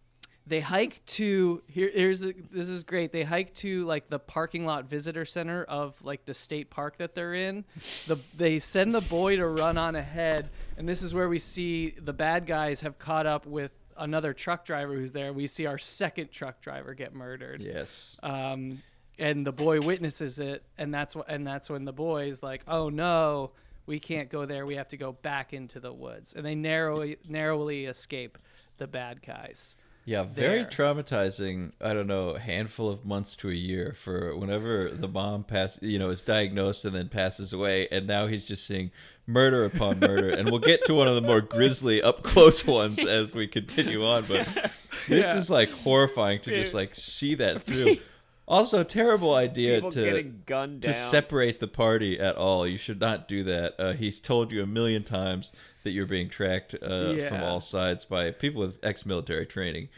they 0.48 0.60
hike 0.60 1.04
to 1.06 1.62
here. 1.66 1.90
Here's 1.92 2.24
a, 2.24 2.32
this 2.52 2.68
is 2.68 2.84
great. 2.84 3.10
They 3.12 3.24
hike 3.24 3.52
to 3.56 3.84
like 3.84 4.08
the 4.08 4.18
parking 4.20 4.64
lot 4.64 4.84
visitor 4.88 5.24
center 5.24 5.64
of 5.64 6.00
like 6.04 6.24
the 6.24 6.34
state 6.34 6.70
park 6.70 6.98
that 6.98 7.14
they're 7.14 7.34
in. 7.34 7.64
The 8.06 8.16
they 8.36 8.58
send 8.60 8.94
the 8.94 9.00
boy 9.00 9.36
to 9.36 9.46
run 9.46 9.76
on 9.76 9.96
ahead, 9.96 10.50
and 10.76 10.88
this 10.88 11.02
is 11.02 11.12
where 11.12 11.28
we 11.28 11.40
see 11.40 11.90
the 11.90 12.12
bad 12.12 12.46
guys 12.46 12.80
have 12.82 12.96
caught 12.98 13.26
up 13.26 13.44
with 13.46 13.72
another 13.98 14.32
truck 14.32 14.64
driver 14.64 14.94
who's 14.94 15.12
there. 15.12 15.32
We 15.32 15.46
see 15.46 15.66
our 15.66 15.78
second 15.78 16.30
truck 16.30 16.60
driver 16.60 16.94
get 16.94 17.14
murdered 17.14 17.60
Yes. 17.62 18.16
um, 18.22 18.82
and 19.18 19.46
the 19.46 19.52
boy 19.52 19.80
witnesses 19.80 20.38
it, 20.38 20.62
and 20.76 20.92
that's 20.92 21.16
what, 21.16 21.28
and 21.28 21.46
that's 21.46 21.70
when 21.70 21.84
the 21.84 21.92
boy's 21.92 22.42
like, 22.42 22.62
"Oh 22.68 22.88
no, 22.90 23.52
we 23.86 23.98
can't 23.98 24.28
go 24.28 24.44
there. 24.44 24.66
We 24.66 24.74
have 24.76 24.88
to 24.88 24.96
go 24.98 25.12
back 25.12 25.52
into 25.54 25.80
the 25.80 25.92
woods," 25.92 26.34
and 26.34 26.44
they 26.44 26.54
narrowly 26.54 27.16
narrowly 27.26 27.86
escape 27.86 28.36
the 28.78 28.86
bad 28.86 29.22
guys. 29.22 29.74
Yeah, 30.06 30.22
very 30.22 30.62
there. 30.62 30.70
traumatizing. 30.70 31.72
I 31.80 31.92
don't 31.92 32.06
know, 32.06 32.34
handful 32.34 32.88
of 32.90 33.04
months 33.04 33.34
to 33.36 33.50
a 33.50 33.54
year 33.54 33.96
for 34.04 34.36
whenever 34.36 34.90
the 34.92 35.08
mom 35.08 35.42
pass, 35.44 35.78
you 35.82 35.98
know, 35.98 36.10
is 36.10 36.22
diagnosed 36.22 36.84
and 36.84 36.94
then 36.94 37.08
passes 37.08 37.52
away, 37.52 37.88
and 37.90 38.06
now 38.06 38.26
he's 38.28 38.44
just 38.44 38.66
seeing 38.66 38.92
murder 39.26 39.64
upon 39.64 39.98
murder. 39.98 40.30
and 40.30 40.48
we'll 40.48 40.60
get 40.60 40.84
to 40.86 40.94
one 40.94 41.08
of 41.08 41.16
the 41.16 41.20
more 41.20 41.40
grisly, 41.40 42.00
up 42.02 42.22
close 42.22 42.64
ones 42.80 43.00
as 43.04 43.32
we 43.32 43.48
continue 43.48 44.06
on. 44.06 44.24
But 44.28 44.46
this 45.08 45.26
Yeah. 45.26 45.36
is 45.36 45.50
like 45.50 45.68
horrifying 45.70 46.40
to 46.42 46.54
just 46.54 46.72
like 46.72 46.94
see 46.94 47.34
that 47.34 47.62
through. 47.62 47.96
Also, 48.48 48.84
terrible 48.84 49.34
idea 49.34 49.76
People 49.76 49.90
to 49.92 50.04
getting 50.04 50.42
gunned 50.46 50.82
to 50.82 50.92
separate 50.92 51.58
the 51.58 51.66
party 51.66 52.20
at 52.20 52.36
all. 52.36 52.66
You 52.66 52.78
should 52.78 53.00
not 53.00 53.26
do 53.26 53.42
that. 53.44 53.74
Uh, 53.78 53.92
he's 53.92 54.20
told 54.20 54.52
you 54.52 54.62
a 54.62 54.66
million 54.66 55.02
times 55.02 55.50
that 55.82 55.90
you're 55.90 56.06
being 56.06 56.28
tracked 56.28 56.74
uh, 56.74 57.28
from 57.28 57.42
all 57.42 57.60
sides 57.60 58.04
by 58.04 58.30
people 58.30 58.60
with 58.62 58.78
ex-military 58.84 59.46
training. 59.46 59.88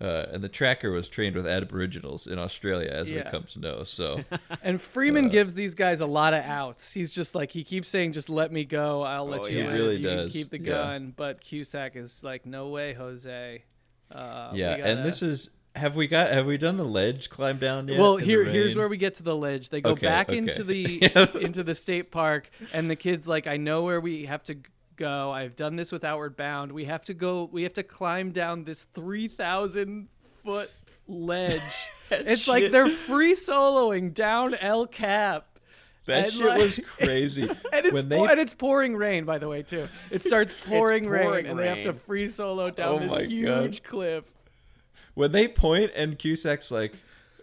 Uh, 0.00 0.26
and 0.32 0.42
the 0.44 0.48
tracker 0.48 0.90
was 0.90 1.08
trained 1.08 1.34
with 1.36 1.46
Aboriginals 1.46 2.26
in 2.26 2.38
Australia, 2.38 2.90
as 2.90 3.06
we 3.06 3.14
Yeah. 3.14 3.30
come 3.30 3.44
to 3.52 3.58
know. 3.60 3.84
So, 3.84 4.20
And 4.62 4.80
Freeman 4.82 5.28
gives 5.30 5.54
these 5.54 5.72
guys 5.74 6.00
a 6.00 6.06
lot 6.06 6.34
of 6.34 6.44
outs. 6.44 6.92
He's 6.92 7.10
just 7.10 7.34
like 7.34 7.52
he 7.52 7.62
keeps 7.64 7.88
saying, 7.88 8.12
"Just 8.12 8.28
let 8.28 8.52
me 8.52 8.64
go. 8.64 9.02
I'll 9.02 9.26
let 9.26 9.42
Oh, 9.42 9.46
you. 9.46 9.58
yeah. 9.58 9.70
He 9.70 9.72
really 9.78 9.96
you 9.96 10.08
can 10.08 10.16
does. 10.18 10.32
keep 10.32 10.50
the 10.50 10.58
Yeah. 10.60 10.72
gun." 10.72 11.14
But 11.16 11.40
Cusack 11.40 11.94
is 11.96 12.22
like, 12.24 12.44
"No 12.44 12.68
way, 12.68 12.92
Jose." 12.92 13.62
Uh, 14.10 14.50
yeah, 14.52 14.76
gotta- 14.78 14.90
and 14.90 15.06
this 15.06 15.22
is 15.22 15.48
have 15.74 15.96
we 15.96 16.06
got 16.06 16.30
have 16.30 16.46
we 16.46 16.56
done 16.56 16.76
the 16.76 16.84
ledge 16.84 17.28
climb 17.30 17.58
down 17.58 17.88
yet? 17.88 17.98
well 17.98 18.16
here 18.16 18.44
here's 18.44 18.76
where 18.76 18.88
we 18.88 18.96
get 18.96 19.14
to 19.14 19.22
the 19.22 19.34
ledge. 19.36 19.70
They 19.70 19.80
go 19.80 19.90
Okay, 19.90 20.06
back 20.06 20.28
okay. 20.28 20.38
into 20.38 20.62
the 20.64 21.02
into 21.40 21.62
the 21.64 21.74
state 21.74 22.10
park 22.10 22.48
and 22.72 22.88
the 22.90 22.96
kids 22.96 23.26
like 23.26 23.46
i 23.46 23.56
know 23.56 23.82
where 23.82 24.00
we 24.00 24.26
have 24.26 24.44
to 24.44 24.56
go. 24.96 25.32
I've 25.32 25.56
done 25.56 25.74
this 25.74 25.90
with 25.90 26.04
outward 26.04 26.36
bound. 26.36 26.70
We 26.70 26.84
have 26.84 27.04
to 27.06 27.14
go 27.14 27.48
we 27.50 27.64
have 27.64 27.72
to 27.74 27.82
climb 27.82 28.30
down 28.30 28.62
this 28.62 28.84
3000 28.94 30.08
foot 30.44 30.70
ledge. 31.08 31.60
It's 32.10 32.46
like 32.46 32.70
they're 32.70 32.88
free 32.90 33.32
soloing 33.32 34.12
down 34.14 34.54
el 34.54 34.86
cap. 34.86 35.58
That 36.06 36.24
and, 36.26 36.32
shit 36.34 36.46
like- 36.46 36.58
was 36.60 36.80
crazy. 36.98 37.42
and 37.42 37.86
it's 37.86 37.92
when 37.94 38.08
they 38.08 38.20
and 38.20 38.38
it's 38.38 38.54
pouring 38.54 38.94
rain 38.94 39.24
by 39.24 39.38
the 39.38 39.48
way 39.48 39.62
too. 39.62 39.88
It 40.12 40.22
starts 40.22 40.54
pouring, 40.54 41.08
rain 41.08 41.22
pouring 41.24 41.46
and 41.46 41.58
they 41.58 41.66
have 41.66 41.82
to 41.82 41.92
free 41.94 42.28
solo 42.28 42.70
down 42.70 42.94
Oh 42.94 42.98
this 43.00 43.10
my 43.10 43.22
God. 43.22 43.30
huge 43.30 43.82
cliff 43.82 44.32
when 45.14 45.32
they 45.32 45.48
point 45.48 45.90
and 45.94 46.18
Cusack's 46.18 46.70
like 46.70 46.94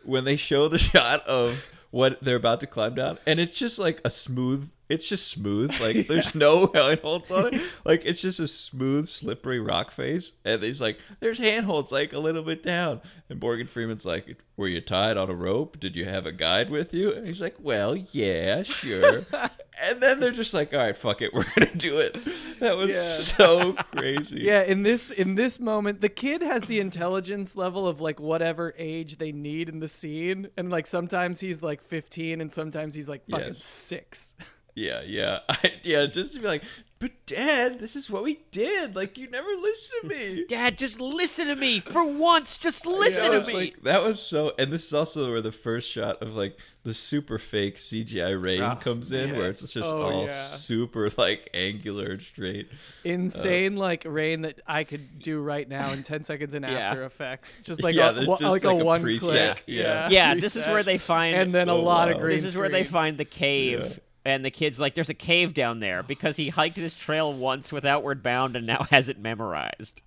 when 0.04 0.24
they 0.24 0.36
show 0.36 0.68
the 0.68 0.78
shot 0.92 1.26
of 1.28 1.66
what 1.92 2.24
they're 2.24 2.38
about 2.38 2.60
to 2.62 2.68
climb 2.68 2.96
down 2.96 3.18
and 3.26 3.40
it's 3.40 3.54
just 3.54 3.78
like 3.78 4.00
a 4.06 4.10
smooth 4.10 4.70
it's 4.92 5.08
just 5.08 5.28
smooth. 5.30 5.72
Like 5.80 6.08
there's 6.08 6.36
no 6.36 6.68
handholds 6.74 7.32
on 7.32 7.54
it. 7.54 7.62
Like 7.86 8.04
it's 8.06 8.22
just 8.22 8.40
a 8.40 8.48
smooth 8.48 9.08
slippery 9.08 9.60
rock 9.60 9.92
face. 9.92 10.32
And 10.46 10.62
he's 10.62 10.82
like 10.82 10.98
there's 11.20 11.38
handholds 11.40 11.92
like 11.92 12.14
a 12.14 12.20
little 12.20 12.44
bit 12.44 12.62
down. 12.64 13.02
And 13.30 13.40
Morgan 13.40 13.68
Freeman's 13.68 14.06
like 14.06 14.38
were 14.58 14.68
you 14.68 14.82
tied 14.82 15.18
on 15.18 15.30
a 15.30 15.36
rope? 15.36 15.80
Did 15.80 15.96
you 15.96 16.06
have 16.06 16.26
a 16.26 16.32
guide 16.32 16.70
with 16.70 16.94
you? 16.94 17.14
And 17.14 17.26
he's 17.26 17.42
like 17.42 17.56
well 17.60 17.96
yeah 17.96 18.64
sure. 18.64 19.24
And 19.84 20.00
then 20.00 20.20
they're 20.20 20.30
just 20.30 20.54
like 20.54 20.74
all 20.74 20.80
right 20.80 20.96
fuck 20.96 21.24
it 21.24 21.34
we're 21.34 21.46
gonna 21.56 21.74
do 21.76 21.98
it. 21.98 22.16
That 22.60 22.78
was 22.78 22.92
Yeah. 22.92 23.02
so 23.38 23.74
crazy. 23.74 24.42
Yeah, 24.42 24.62
in 24.62 24.84
this 24.84 25.10
in 25.10 25.34
this 25.34 25.60
moment, 25.60 26.02
the 26.02 26.10
kid 26.10 26.44
has 26.44 26.62
the 26.66 26.80
intelligence 26.80 27.56
level 27.56 27.88
of 27.88 28.00
like 28.00 28.20
whatever 28.20 28.76
age 28.78 29.18
they 29.18 29.32
need 29.32 29.70
in 29.70 29.80
the 29.80 29.88
scene, 29.88 30.50
and 30.56 30.70
like 30.70 30.86
sometimes 30.86 31.40
he's 31.40 31.64
like 31.64 31.82
15, 31.82 32.42
and 32.42 32.52
sometimes 32.52 32.94
he's 32.94 33.10
like 33.10 33.24
fucking 33.28 33.48
Yes. 33.54 33.64
six. 33.64 34.36
Yeah, 34.76 35.02
yeah, 35.06 35.40
I, 35.50 35.74
yeah. 35.84 36.06
Just 36.06 36.34
to 36.34 36.40
be 36.40 36.48
like, 36.48 36.64
but 37.00 37.12
Dad, 37.26 37.80
this 37.80 37.96
is 37.96 38.10
what 38.10 38.24
we 38.24 38.40
did. 38.52 38.96
Like, 38.96 39.18
you 39.18 39.28
never 39.30 39.48
listened 39.50 39.92
to 40.04 40.08
me. 40.08 40.46
Dad, 40.50 40.78
just 40.78 41.02
listen 41.02 41.48
to 41.48 41.56
me 41.56 41.80
for 41.80 42.04
once. 42.06 42.58
Just 42.58 42.86
listen 42.86 43.34
it's 43.34 43.48
to 43.48 43.54
me. 43.54 43.60
like- 43.60 43.82
that 43.84 44.04
was 44.04 44.22
so. 44.22 44.54
And 44.60 44.72
this 44.72 44.86
is 44.86 44.94
also 44.94 45.30
where 45.32 45.42
the 45.42 45.52
first 45.52 45.90
shot 45.90 46.22
of 46.22 46.36
like 46.36 46.58
the 46.84 46.94
super 46.94 47.38
fake 47.38 47.78
CGI 47.78 48.42
rain 48.44 48.62
Oh, 48.62 48.76
comes 48.76 49.12
in, 49.12 49.36
where 49.36 49.50
it's 49.50 49.62
yes. 49.62 49.72
just 49.72 49.90
Oh, 49.90 50.02
all 50.04 50.26
yeah. 50.26 50.48
super 50.48 51.10
like 51.18 51.50
angular 51.54 52.12
and 52.12 52.22
straight. 52.22 52.70
Insane 53.04 53.78
uh, 53.78 53.82
like 53.82 54.04
rain 54.06 54.42
that 54.42 54.62
I 54.68 54.84
could 54.84 55.20
do 55.20 55.42
right 55.42 55.68
now 55.68 55.92
in 55.92 56.04
10 56.04 56.24
seconds 56.24 56.54
in 56.54 56.64
Yeah. 56.64 56.70
After 56.70 57.04
Effects, 57.04 57.60
just 57.64 57.84
like 57.84 57.96
Yeah, 57.96 58.12
a, 58.12 58.14
just 58.16 58.28
like, 58.28 58.42
like 58.42 58.64
a 58.64 58.70
a 58.70 58.76
one 58.76 59.04
preset. 59.04 59.20
click. 59.20 59.64
Yeah. 59.68 60.08
yeah, 60.10 60.36
this 60.36 60.56
is 60.56 60.66
where 60.68 60.84
they 60.84 60.98
find. 60.98 61.36
and 61.36 61.52
then 61.52 61.68
a 61.68 61.74
so 61.74 61.82
lot 61.82 62.10
of 62.10 62.16
loud. 62.16 62.22
green. 62.22 62.36
this 62.36 62.46
is 62.46 62.56
where 62.56 62.70
they 62.70 62.84
find 62.84 63.18
the 63.18 63.26
cave. 63.26 64.00
Yeah. 64.26 64.34
And 64.34 64.46
the 64.46 64.52
kid's 64.52 64.80
like, 64.80 64.94
there's 64.96 65.10
a 65.10 65.14
cave 65.16 65.54
down 65.54 65.80
there 65.80 66.04
because 66.04 66.36
he 66.38 66.50
hiked 66.50 66.76
this 66.76 66.94
trail 66.96 67.34
once 67.34 67.72
with 67.72 67.86
Outward 67.86 68.22
Bound 68.22 68.56
and 68.56 68.66
now 68.68 68.84
has 68.90 69.10
it 69.10 69.20
memorized. 69.20 70.02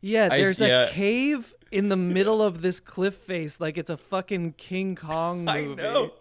Yeah, 0.00 0.28
I- 0.30 0.38
there's 0.38 0.60
yeah. 0.60 0.84
a 0.84 0.90
cave 0.90 1.54
in 1.72 1.88
the 1.88 1.96
middle 1.96 2.40
of 2.42 2.62
this 2.62 2.78
cliff 2.78 3.14
face, 3.14 3.58
like 3.60 3.76
it's 3.78 3.90
a 3.90 3.96
fucking 3.96 4.52
King 4.52 4.94
Kong 4.94 5.48
I 5.48 5.62
movie. 5.62 5.82
know. 5.82 6.12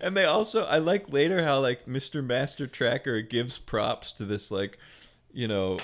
And 0.00 0.16
they 0.16 0.24
also, 0.24 0.64
I 0.64 0.78
like 0.78 1.10
later 1.12 1.42
how 1.44 1.60
like 1.60 1.86
Mr. 1.86 2.22
Master 2.24 2.66
Tracker 2.66 3.22
gives 3.22 3.56
props 3.56 4.12
to 4.12 4.24
this 4.24 4.50
like, 4.50 4.76
you 5.32 5.46
know, 5.48 5.78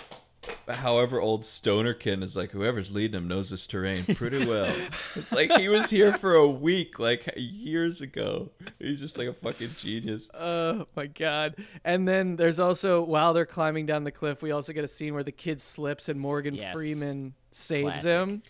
however 0.69 1.21
old 1.21 1.43
Stonerkin 1.43 2.23
is 2.23 2.35
like 2.37 2.51
whoever's 2.51 2.91
leading 2.91 3.17
him 3.17 3.29
knows 3.29 3.51
this 3.51 3.67
terrain 3.67 4.05
pretty 4.15 4.47
well. 4.47 4.73
it's 5.15 5.33
like 5.33 5.53
he 5.53 5.69
was 5.69 5.91
here 5.91 6.13
for 6.13 6.35
a 6.35 6.49
week, 6.49 6.99
like 6.99 7.33
years 7.37 8.01
ago. 8.01 8.51
He's 8.79 8.99
just 9.01 9.19
like 9.19 9.29
a 9.29 9.33
fucking 9.33 9.71
genius. 9.79 10.29
Oh 10.35 10.87
my 10.97 11.07
god! 11.07 11.57
And 11.85 12.07
then 12.07 12.37
there's 12.37 12.59
also 12.61 13.03
while 13.03 13.33
they're 13.35 13.47
climbing 13.47 13.87
down 13.87 14.05
the 14.05 14.11
cliff, 14.13 14.43
we 14.43 14.51
also 14.51 14.73
get 14.73 14.85
a 14.85 14.89
scene 14.89 15.15
where 15.15 15.23
the 15.23 15.33
kid 15.33 15.61
slips 15.61 16.09
and 16.09 16.19
Morgan 16.21 16.55
Yes. 16.55 16.75
Freeman 16.75 17.35
saves 17.51 17.83
Classic. 18.03 18.11
him. 18.11 18.43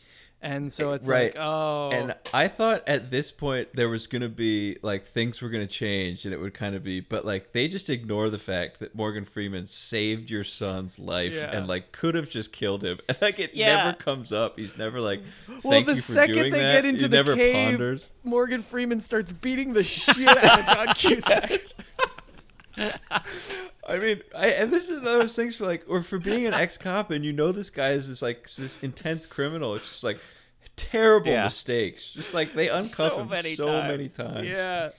And 0.45 0.71
so 0.71 0.91
eh, 0.93 0.95
it's 0.97 1.07
Right. 1.07 1.35
like, 1.35 1.43
oh, 1.45 1.91
And 1.91 2.15
I 2.33 2.47
thought 2.49 2.87
at 2.87 3.11
this 3.11 3.33
point 3.33 3.69
there 3.75 3.89
was 3.89 4.07
gonna 4.07 4.29
be 4.29 4.77
like 4.83 5.09
things 5.09 5.41
were 5.41 5.49
gonna 5.49 5.67
change 5.67 6.25
and 6.25 6.33
it 6.35 6.39
would 6.39 6.55
kind 6.55 6.75
of 6.77 6.85
be, 6.85 7.01
but 7.01 7.25
like 7.25 7.53
they 7.53 7.67
just 7.67 7.91
ignore 7.91 8.31
the 8.31 8.39
fact 8.39 8.79
that 8.81 8.95
Morgan 8.95 9.25
Freeman 9.25 9.67
saved 9.67 10.31
your 10.31 10.45
son's 10.45 10.99
life 10.99 11.33
Yeah. 11.33 11.57
and 11.57 11.67
like 11.67 11.91
could 11.93 12.15
have 12.15 12.29
just 12.29 12.53
killed 12.53 12.85
him. 12.85 12.99
And 13.09 13.19
like 13.23 13.39
it 13.41 13.55
Yeah. 13.55 13.85
never 13.85 13.97
comes 13.97 14.31
up. 14.33 14.59
He's 14.59 14.77
never 14.79 15.01
like, 15.01 15.23
well, 15.63 15.81
the 15.83 15.93
you 15.93 15.95
for 15.97 16.01
second 16.01 16.51
they 16.53 16.61
that. 16.61 16.73
get 16.73 16.85
into 16.85 17.05
he 17.05 17.09
the 17.09 17.35
cave, 17.35 17.55
ponders. 17.55 18.07
Morgan 18.23 18.63
Freeman 18.63 19.01
starts 19.01 19.33
beating 19.33 19.73
the 19.73 19.83
shit 19.85 20.29
out 20.29 20.61
of 20.61 20.67
John 20.67 20.95
Cusack. 20.95 21.53
I 23.87 23.99
mean, 23.99 24.23
I, 24.35 24.49
and 24.49 24.73
this 24.73 24.89
is 24.89 24.97
one 24.99 25.07
of 25.09 25.13
those 25.21 25.37
things 25.37 25.57
for 25.57 25.67
like, 25.67 25.85
or 25.89 26.03
for 26.03 26.19
being 26.19 26.47
an 26.47 26.55
ex 26.55 26.79
cop 26.79 27.11
and 27.11 27.25
you 27.25 27.33
know 27.33 27.53
this 27.53 27.71
guy 27.71 27.91
is 27.93 28.09
this 28.09 28.23
like 28.23 28.49
this 28.55 28.79
intense 28.83 29.27
criminal. 29.27 29.75
It's 29.75 29.89
just 29.89 30.05
like 30.05 30.19
terrible 30.77 31.31
Yeah. 31.31 31.45
mistakes. 31.45 32.09
Just 32.09 32.35
like 32.35 32.55
they 32.55 32.69
uncuff 32.69 32.95
So 33.11 33.19
him 33.21 33.29
many 33.29 33.55
so 33.57 33.65
times. 33.67 33.89
many 33.89 34.09
times. 34.09 34.49
yeah, 34.49 34.91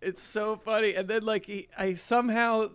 it's 0.00 0.22
so 0.22 0.56
funny. 0.56 0.94
And 0.94 1.08
then 1.08 1.22
like 1.24 1.46
he, 1.46 1.68
I 1.76 1.94
somehow 1.94 2.70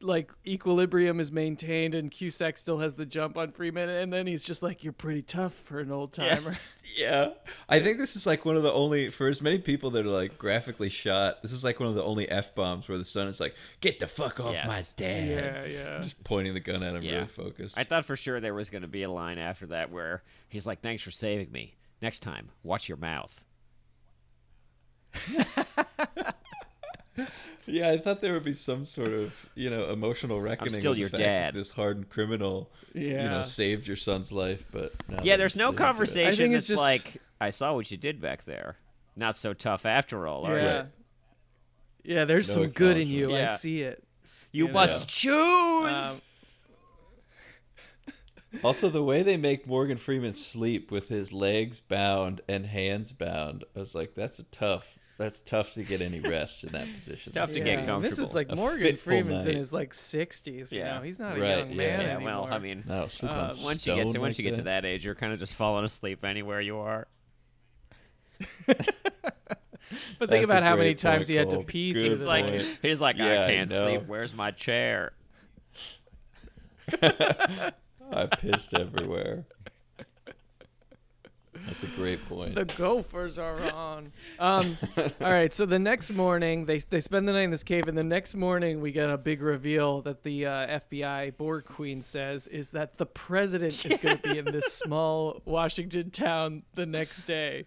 like 0.00 0.30
equilibrium 0.46 1.18
is 1.20 1.32
maintained 1.32 1.94
and 1.94 2.10
Cusack 2.10 2.56
still 2.56 2.78
has 2.78 2.94
the 2.94 3.04
jump 3.06 3.36
on 3.36 3.50
Freeman, 3.52 3.88
and 3.88 4.12
then 4.12 4.26
he's 4.26 4.42
just 4.44 4.62
like, 4.62 4.84
"You're 4.84 4.92
pretty 4.92 5.22
tough 5.22 5.52
for 5.54 5.80
an 5.80 5.90
old 5.90 6.12
timer." 6.12 6.56
Yeah, 6.96 7.32
I 7.68 7.80
think 7.80 7.98
this 7.98 8.16
is 8.16 8.24
like 8.26 8.46
one 8.46 8.56
of 8.56 8.62
the 8.62 8.72
only 8.72 9.10
for 9.10 9.28
as 9.28 9.42
many 9.42 9.58
people 9.58 9.90
that 9.90 10.06
are 10.06 10.10
like 10.10 10.38
graphically 10.38 10.88
shot. 10.88 11.42
This 11.42 11.52
is 11.52 11.62
like 11.62 11.78
one 11.80 11.88
of 11.90 11.94
the 11.94 12.02
only 12.02 12.26
f 12.30 12.54
bombs 12.54 12.88
where 12.88 12.96
the 12.96 13.04
son 13.04 13.28
is 13.28 13.38
like, 13.40 13.54
"Get 13.82 14.00
the 14.00 14.06
fuck 14.06 14.40
off 14.40 14.54
my 14.66 14.76
Yes. 14.76 14.92
dad!" 14.94 15.28
yeah, 15.28 15.64
yeah. 15.66 16.02
just 16.02 16.22
pointing 16.24 16.54
the 16.54 16.60
gun 16.60 16.82
at 16.82 16.94
him, 16.94 17.02
Yeah. 17.02 17.12
really 17.16 17.26
focused. 17.28 17.76
I 17.76 17.84
thought 17.84 18.06
for 18.06 18.16
sure 18.16 18.40
there 18.40 18.54
was 18.54 18.70
going 18.70 18.82
to 18.82 18.88
be 18.88 19.02
a 19.02 19.10
line 19.10 19.38
after 19.38 19.66
that 19.66 19.90
where 19.90 20.22
he's 20.48 20.66
like, 20.66 20.80
"Thanks 20.80 21.02
for 21.02 21.10
saving 21.10 21.52
me. 21.52 21.74
Next 22.00 22.20
time, 22.20 22.48
watch 22.62 22.88
your 22.88 22.98
mouth." 22.98 23.44
yeah, 27.66 27.90
I 27.90 27.98
thought 27.98 28.20
there 28.20 28.32
would 28.32 28.44
be 28.44 28.54
some 28.54 28.86
sort 28.86 29.12
of 29.12 29.32
you 29.54 29.70
know 29.70 29.90
emotional 29.90 30.40
reckoning. 30.40 30.72
still 30.74 30.92
of 30.92 30.96
the 30.96 31.00
your 31.00 31.10
fact 31.10 31.22
dad. 31.22 31.54
This 31.54 31.70
hardened 31.70 32.08
criminal, 32.10 32.70
you 32.94 33.16
know, 33.16 33.42
saved 33.42 33.86
your 33.86 33.96
son's 33.96 34.32
life, 34.32 34.64
but 34.70 34.92
no, 35.08 35.20
Yeah, 35.22 35.36
there's 35.36 35.56
no 35.56 35.70
they 35.70 35.76
it. 35.76 35.78
conversation 35.78 36.32
I 36.32 36.36
think 36.36 36.54
it's 36.54 36.68
just- 36.68 36.80
like, 36.80 37.20
"I 37.40 37.50
saw 37.50 37.74
what 37.74 37.90
you 37.90 37.96
did 37.96 38.20
back 38.20 38.44
there. 38.44 38.76
Not 39.16 39.36
so 39.36 39.52
tough 39.54 39.86
after 39.86 40.26
all, 40.26 40.46
are 40.46 40.58
Yeah. 40.58 40.82
you? 42.04 42.14
Yeah, 42.14 42.24
there's 42.24 42.48
No 42.48 42.54
some 42.62 42.68
good 42.70 42.96
in 42.96 43.08
you. 43.08 43.24
acknowledgement. 43.24 43.50
I 43.50 43.56
see 43.56 43.82
it. 43.82 44.04
You 44.52 44.66
You 44.68 44.72
must 44.72 45.00
know. 45.02 45.06
choose." 45.06 46.20
Um, 46.20 46.24
Also, 48.64 48.88
the 48.88 49.02
way 49.02 49.22
they 49.22 49.36
make 49.36 49.66
Morgan 49.66 49.98
Freeman 49.98 50.32
sleep 50.32 50.90
with 50.90 51.08
his 51.08 51.32
legs 51.32 51.80
bound 51.80 52.40
and 52.48 52.64
hands 52.64 53.12
bound, 53.12 53.62
I 53.76 53.80
was 53.80 53.94
like, 53.94 54.14
that's 54.14 54.38
a 54.38 54.44
tough. 54.44 54.96
That's 55.18 55.40
tough 55.40 55.72
to 55.72 55.82
get 55.82 56.00
any 56.00 56.20
rest 56.20 56.62
in 56.62 56.72
that 56.72 56.86
position. 56.94 57.32
tough 57.32 57.50
to 57.50 57.58
yeah. 57.58 57.84
get 57.84 58.00
This 58.02 58.20
is 58.20 58.34
like 58.34 58.46
A 58.50 58.56
Morgan 58.56 58.86
fitful 58.86 59.10
Freeman's 59.10 59.46
in 59.46 59.56
his 59.56 59.72
like 59.72 59.90
60s. 59.92 60.70
You 60.72 60.78
Yeah. 60.78 60.94
know, 60.96 61.02
he's 61.02 61.18
not 61.18 61.36
a 61.36 61.40
Right, 61.40 61.58
young 61.58 61.70
yeah. 61.70 61.76
man 61.76 62.00
yeah, 62.00 62.06
anymore. 62.14 62.24
well, 62.42 62.48
I 62.52 62.58
mean, 62.60 62.84
No, 62.86 63.08
Uh, 63.22 63.52
once 63.62 63.84
you 63.86 63.94
get 63.96 64.04
to 64.04 64.10
stone 64.10 64.22
once 64.22 64.38
you 64.38 64.44
like 64.44 64.52
get 64.54 64.58
to 64.58 64.62
that 64.66 64.84
age, 64.84 65.04
you're 65.04 65.16
kind 65.16 65.32
of 65.32 65.40
just 65.40 65.54
falling 65.54 65.84
asleep 65.84 66.24
anywhere 66.24 66.60
you 66.60 66.78
are. 66.78 67.08
But 70.18 70.28
think 70.28 70.42
That's 70.42 70.42
a 70.42 70.44
about 70.44 70.62
how 70.64 70.76
many 70.76 70.90
great 70.90 70.98
times 70.98 71.18
point, 71.20 71.28
he 71.28 71.34
had 71.36 71.50
to 71.50 71.58
pee 71.64 71.92
Good 71.94 72.00
through 72.00 72.08
He's 72.10 72.24
like, 72.24 72.46
point. 72.46 72.78
he's 72.82 73.00
like, 73.00 73.16
Yeah, 73.16 73.24
I 73.40 73.44
I 73.44 73.48
can't 73.48 73.70
know. 73.70 73.88
sleep. 73.88 74.02
Where's 74.06 74.34
my 74.34 74.50
chair? 74.50 75.12
I 77.02 78.26
pissed 78.38 78.74
everywhere. 78.74 79.44
That's 81.68 81.82
a 81.82 81.96
great 81.96 82.26
point. 82.28 82.54
The 82.54 82.64
Gophers 82.64 83.38
are 83.38 83.60
on. 83.72 84.10
Um, 84.38 84.78
all 84.96 85.30
right, 85.30 85.52
so 85.52 85.66
the 85.66 85.78
next 85.78 86.10
morning 86.10 86.64
they 86.64 86.78
they 86.78 87.02
spend 87.02 87.28
the 87.28 87.32
night 87.32 87.42
in 87.42 87.50
this 87.50 87.62
cave, 87.62 87.88
and 87.88 87.98
the 87.98 88.04
next 88.04 88.34
morning 88.34 88.80
we 88.80 88.90
get 88.90 89.10
a 89.10 89.18
big 89.18 89.42
reveal 89.42 90.00
that 90.02 90.22
the 90.22 90.46
uh, 90.46 90.80
FBI 90.90 91.36
Borg 91.36 91.66
Queen 91.66 92.00
says 92.00 92.46
is 92.46 92.70
that 92.70 92.96
the 92.96 93.04
president 93.04 93.84
is 93.84 93.98
going 93.98 94.16
to 94.16 94.28
be 94.32 94.38
in 94.38 94.46
this 94.46 94.72
small 94.84 95.42
Washington 95.44 96.10
town 96.10 96.62
the 96.74 96.86
next 96.86 97.22
day. 97.22 97.66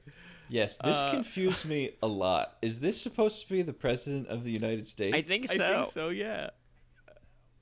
yes, 0.49 0.77
this 0.83 0.97
uh, 0.97 1.11
confused 1.11 1.65
me 1.65 1.91
a 2.01 2.07
lot. 2.07 2.57
Is 2.63 2.79
this 2.79 2.99
supposed 2.99 3.41
to 3.43 3.49
be 3.53 3.61
the 3.61 3.73
president 3.73 4.27
of 4.29 4.43
the 4.43 4.51
United 4.51 4.87
States? 4.87 5.15
I 5.15 5.21
think 5.21 5.47
so. 5.47 5.63
I 5.63 5.75
think 5.75 5.87
so. 5.87 6.09
Yeah. 6.09 6.49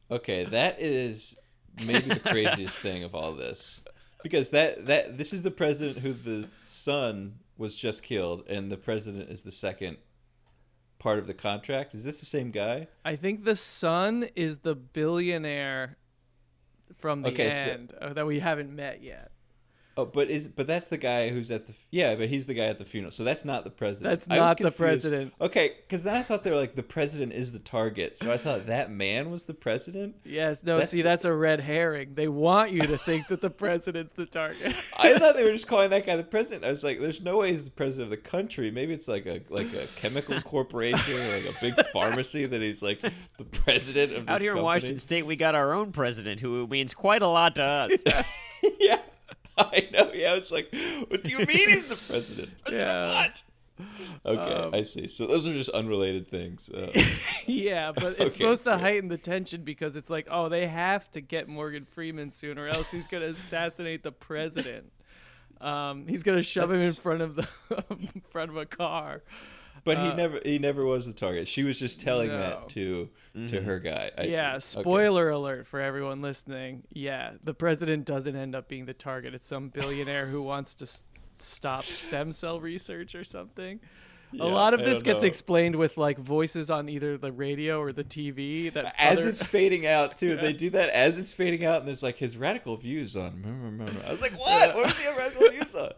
Okay, 0.10 0.46
that 0.46 0.78
is 0.80 1.36
maybe 1.86 2.08
the 2.08 2.20
craziest 2.20 2.78
thing 2.78 3.04
of 3.04 3.14
all 3.14 3.34
this. 3.34 3.82
Because 4.24 4.50
that 4.50 4.88
that 4.88 5.18
this 5.18 5.34
is 5.34 5.44
the 5.44 5.52
president 5.52 6.00
who 6.00 6.14
the 6.14 6.48
son 6.64 7.36
was 7.58 7.76
just 7.76 8.04
killed 8.04 8.48
and 8.48 8.72
the 8.72 8.78
president 8.78 9.30
is 9.30 9.42
the 9.42 9.52
second 9.52 9.98
part 11.00 11.20
of 11.20 11.28
the 11.28 11.34
contract. 11.34 11.96
Is 11.96 12.04
this 12.04 12.20
the 12.20 12.26
same 12.26 12.52
guy? 12.52 12.88
I 13.06 13.16
think 13.16 13.46
the 13.46 13.56
son 13.56 14.30
is 14.36 14.60
the 14.60 14.76
billionaire 14.76 15.98
from 16.98 17.22
the 17.22 17.30
Okay, 17.30 17.50
end 17.50 17.94
uh, 18.00 18.14
that 18.14 18.26
we 18.26 18.40
haven't 18.40 18.76
met 18.76 19.02
yet. 19.02 19.32
Oh, 20.00 20.06
but 20.06 20.30
is 20.30 20.48
but 20.48 20.66
that's 20.66 20.88
the 20.88 20.98
guy 20.98 21.30
who's 21.30 21.52
at 21.52 21.68
the 21.68 21.74
yeah, 21.92 22.16
but 22.16 22.30
he's 22.30 22.46
the 22.46 22.54
guy 22.54 22.66
at 22.66 22.78
the 22.80 22.86
funeral. 22.86 23.12
So 23.12 23.24
that's 23.26 23.44
not 23.44 23.64
the 23.66 23.70
president. 23.70 24.10
That's 24.12 24.30
I 24.30 24.36
was 24.36 24.40
not 24.40 24.58
the 24.58 24.64
confused. 24.66 24.78
president. 24.78 25.34
Okay, 25.42 25.74
because 25.88 26.04
then 26.04 26.16
I 26.16 26.22
thought 26.24 26.44
they 26.44 26.52
were 26.52 26.58
like 26.58 26.76
the 26.76 26.84
president 26.84 27.34
is 27.34 27.52
the 27.52 27.60
target. 27.60 28.16
So 28.18 28.32
I 28.32 28.38
thought 28.38 28.68
that 28.68 28.92
man 28.92 29.30
was 29.30 29.44
the 29.44 29.54
president. 29.54 30.16
Yes, 30.24 30.64
no, 30.64 30.76
That's- 30.76 30.92
see, 30.92 31.02
that's 31.02 31.26
a 31.26 31.34
red 31.34 31.60
herring. 31.60 32.14
They 32.14 32.28
want 32.30 32.72
you 32.72 32.82
to 32.84 32.98
think 32.98 33.28
that 33.28 33.42
the 33.42 33.50
president's 33.66 34.14
the 34.14 34.26
target. 34.26 34.74
I 34.98 35.18
thought 35.18 35.36
they 35.36 35.44
were 35.44 35.52
just 35.52 35.68
calling 35.68 35.90
that 35.90 36.06
guy 36.06 36.16
the 36.16 36.24
president. 36.24 36.64
I 36.64 36.70
was 36.70 36.84
like, 36.84 37.02
there's 37.02 37.22
no 37.22 37.38
way 37.38 37.52
he's 37.52 37.66
the 37.66 37.72
president 37.72 38.06
of 38.06 38.10
the 38.12 38.30
country. 38.30 38.72
Maybe 38.72 38.94
it's 38.94 39.08
like 39.08 39.26
a 39.26 39.42
like 39.50 39.74
a 39.74 39.86
chemical 39.98 40.40
corporation 40.44 41.20
or 41.20 41.36
like 41.38 41.46
a 41.46 41.60
big 41.60 41.86
pharmacy 41.88 42.46
that 42.46 42.62
he's 42.62 42.82
like 42.82 43.02
the 43.02 43.44
president 43.44 44.14
of. 44.14 44.30
Out 44.30 44.38
this 44.38 44.44
here 44.44 44.56
in. 44.56 44.64
Washington 44.64 45.00
State, 45.00 45.26
we 45.26 45.36
got 45.36 45.56
our 45.56 45.74
own 45.74 45.92
president 45.92 46.40
who 46.40 46.66
means 46.68 46.94
quite 46.94 47.22
a 47.22 47.28
lot 47.28 47.56
to 47.56 47.64
us. 47.64 48.04
yeah, 48.80 49.00
I 49.74 49.90
know. 49.94 50.12
Yeah, 50.14 50.34
I 50.34 50.36
was 50.36 50.52
like, 50.52 50.74
what 51.08 51.24
do 51.24 51.32
you 51.32 51.40
mean 51.40 51.70
he's 51.70 51.90
the 51.90 51.96
president? 51.96 52.52
Yeah. 52.70 53.08
What? 53.10 53.44
Okay, 54.26 54.54
Um, 54.54 54.74
I 54.74 54.84
see. 54.84 55.08
So 55.08 55.26
those 55.26 55.48
are 55.48 55.54
just 55.54 55.70
unrelated 55.70 56.28
things. 56.28 56.70
Uh, 56.70 56.92
yeah, 57.48 57.94
but 57.94 58.20
it's 58.20 58.36
Okay, 58.36 58.36
supposed 58.36 58.66
to 58.66 58.72
yeah. 58.72 58.78
heighten 58.78 59.08
the 59.10 59.18
tension 59.18 59.64
because 59.64 59.96
it's 59.96 60.10
like, 60.10 60.28
oh, 60.30 60.50
they 60.50 60.68
have 60.68 61.10
to 61.12 61.22
get 61.22 61.48
Morgan 61.48 61.86
Freeman 61.86 62.30
soon, 62.30 62.58
or 62.60 62.68
else 62.68 62.92
he's 62.92 63.08
gonna 63.08 63.28
assassinate 63.28 64.04
the 64.04 64.12
president. 64.12 64.92
Um, 65.62 66.08
he's 66.08 66.24
gonna 66.24 66.42
shove 66.44 66.72
him 66.72 66.82
in 66.82 66.94
front 66.94 67.22
of 67.22 67.36
the 67.36 67.48
in 67.90 68.22
front 68.30 68.52
of 68.52 68.58
a 68.58 68.66
car. 68.66 69.24
But 69.84 69.98
he 69.98 70.04
Uh, 70.08 70.16
never 70.16 70.40
he 70.44 70.60
never 70.60 70.86
was 70.86 71.06
the 71.06 71.14
target. 71.14 71.48
She 71.48 71.64
was 71.64 71.78
just 71.80 72.00
telling 72.00 72.30
No. 72.30 72.38
that 72.38 72.70
to 72.70 73.10
to 73.50 73.62
her 73.62 73.80
guy. 73.80 74.12
I 74.18 74.26
see. 74.26 74.32
yeah, 74.32 74.50
Okay. 74.52 74.60
spoiler 74.60 75.30
alert 75.30 75.68
for 75.68 75.80
everyone 75.80 76.22
listening. 76.22 76.84
Yeah, 76.94 77.34
the 77.44 77.54
president 77.54 78.06
doesn't 78.06 78.36
end 78.36 78.56
up 78.56 78.68
being 78.68 78.86
the 78.86 78.94
target. 78.94 79.34
It's 79.34 79.48
some 79.48 79.70
billionaire 79.70 80.28
who 80.28 80.42
wants 80.42 80.74
to 80.76 80.84
s- 80.84 81.04
stop 81.38 81.86
stem 81.86 82.32
cell 82.34 82.60
research 82.60 83.16
or 83.16 83.24
something. 83.24 83.80
Yeah, 84.32 84.44
a 84.44 84.46
lot 84.46 84.76
of 84.76 84.82
this 84.84 85.02
gets 85.02 85.24
know. 85.24 85.28
explained 85.28 85.76
with 85.76 85.98
like 85.98 86.20
voices 86.20 86.70
on 86.70 86.88
either 86.88 87.18
the 87.18 87.32
radio 87.32 87.82
or 87.82 87.92
the 87.92 88.04
TV. 88.04 88.72
That 88.72 88.94
as 89.00 89.18
other- 89.20 89.30
it's 89.30 89.42
fading 89.42 89.88
out 89.88 90.18
too. 90.20 90.36
They 90.36 90.54
do 90.66 90.70
that 90.72 90.90
as 90.90 91.18
it's 91.18 91.32
fading 91.32 91.66
out, 91.66 91.80
and 91.80 91.88
there's 91.88 92.04
like 92.04 92.18
his 92.18 92.38
radical 92.38 92.78
views 92.78 93.16
on. 93.16 94.02
I 94.06 94.12
was 94.12 94.22
like, 94.22 94.38
what? 94.40 94.76
What 94.76 94.88
does 94.88 94.98
the 94.98 95.04
have 95.04 95.18
radical 95.18 95.50
views 95.50 95.74
on? 95.74 95.92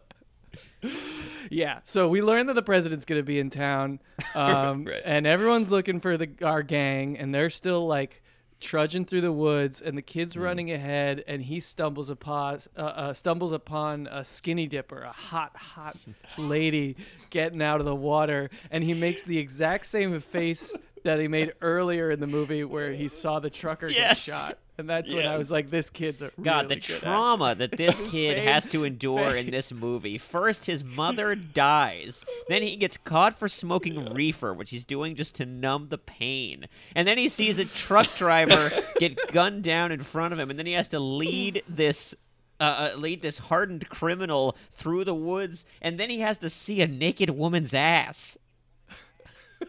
Yeah, 1.49 1.79
so 1.83 2.07
we 2.07 2.21
learned 2.21 2.49
that 2.49 2.53
the 2.53 2.61
president's 2.61 3.05
gonna 3.05 3.23
be 3.23 3.39
in 3.39 3.49
town, 3.49 3.99
um, 4.35 4.85
Right. 4.85 5.01
and 5.03 5.27
everyone's 5.27 5.69
looking 5.69 5.99
for 5.99 6.17
the 6.17 6.29
our 6.43 6.63
gang, 6.63 7.17
and 7.17 7.33
they're 7.35 7.49
still 7.49 7.87
like 7.87 8.21
trudging 8.59 9.05
through 9.05 9.21
the 9.21 9.31
woods, 9.31 9.81
and 9.81 9.97
the 9.97 10.01
kid's 10.03 10.35
Mm. 10.35 10.41
running 10.43 10.71
ahead, 10.71 11.23
and 11.27 11.41
he 11.41 11.59
stumbles 11.59 12.09
upon 12.09 12.59
uh, 12.77 12.81
uh, 12.81 13.13
stumbles 13.13 13.51
upon 13.51 14.07
a 14.07 14.23
skinny 14.23 14.67
dipper, 14.67 15.01
a 15.01 15.11
hot 15.11 15.51
hot 15.55 15.97
lady 16.37 16.95
getting 17.31 17.61
out 17.61 17.79
of 17.79 17.85
the 17.85 17.95
water, 17.95 18.49
and 18.69 18.83
he 18.83 18.93
makes 18.93 19.23
the 19.23 19.37
exact 19.39 19.87
same 19.87 20.17
face 20.19 20.75
that 21.03 21.19
he 21.19 21.27
made 21.27 21.53
earlier 21.61 22.11
in 22.11 22.19
the 22.19 22.27
movie 22.27 22.63
where 22.63 22.91
he 22.93 23.07
saw 23.07 23.39
the 23.39 23.49
trucker 23.49 23.87
Yes. 23.89 24.25
get 24.25 24.33
shot, 24.33 24.57
and 24.77 24.89
that's 24.89 25.13
when 25.13 25.25
I 25.25 25.37
was 25.37 25.49
like, 25.51 25.69
this 25.69 25.89
kid's 25.89 26.21
a 26.21 26.31
God, 26.41 26.63
really 26.63 26.75
the 26.75 26.75
good 26.75 26.93
actor. 26.95 27.05
trauma 27.05 27.55
that 27.55 27.71
this 27.77 27.99
kid 28.09 28.37
has 28.37 28.67
to 28.69 28.83
endure 28.83 29.31
face. 29.31 29.45
in 29.45 29.51
this 29.51 29.71
movie. 29.71 30.17
First, 30.17 30.65
his 30.65 30.83
mother 30.83 31.35
dies. 31.35 32.23
Then 32.49 32.61
he 32.61 32.75
gets 32.75 32.97
caught 32.97 33.37
for 33.37 33.47
smoking 33.47 34.13
reefer, 34.13 34.53
which 34.53 34.69
he's 34.69 34.85
doing 34.85 35.15
just 35.15 35.35
to 35.35 35.45
numb 35.45 35.87
the 35.89 35.97
pain. 35.97 36.67
And 36.95 37.07
then 37.07 37.17
he 37.17 37.29
sees 37.29 37.59
a 37.59 37.65
truck 37.65 38.13
driver 38.15 38.71
get 38.97 39.31
gunned 39.33 39.63
down 39.63 39.91
in 39.91 40.01
front 40.01 40.33
of 40.33 40.39
him, 40.39 40.49
and 40.49 40.57
then 40.59 40.65
he 40.65 40.73
has 40.73 40.89
to 40.89 40.99
lead 40.99 41.63
this. 41.67 42.15
Uh, 42.59 42.91
uh, 42.93 42.99
lead 42.99 43.23
this 43.23 43.39
hardened 43.39 43.89
criminal 43.89 44.55
through 44.71 45.03
the 45.03 45.15
woods, 45.15 45.65
and 45.81 45.99
then 45.99 46.11
he 46.11 46.19
has 46.19 46.37
to 46.37 46.47
see 46.47 46.79
a 46.83 46.87
naked 46.87 47.27
woman's 47.31 47.73
ass. 47.73 48.37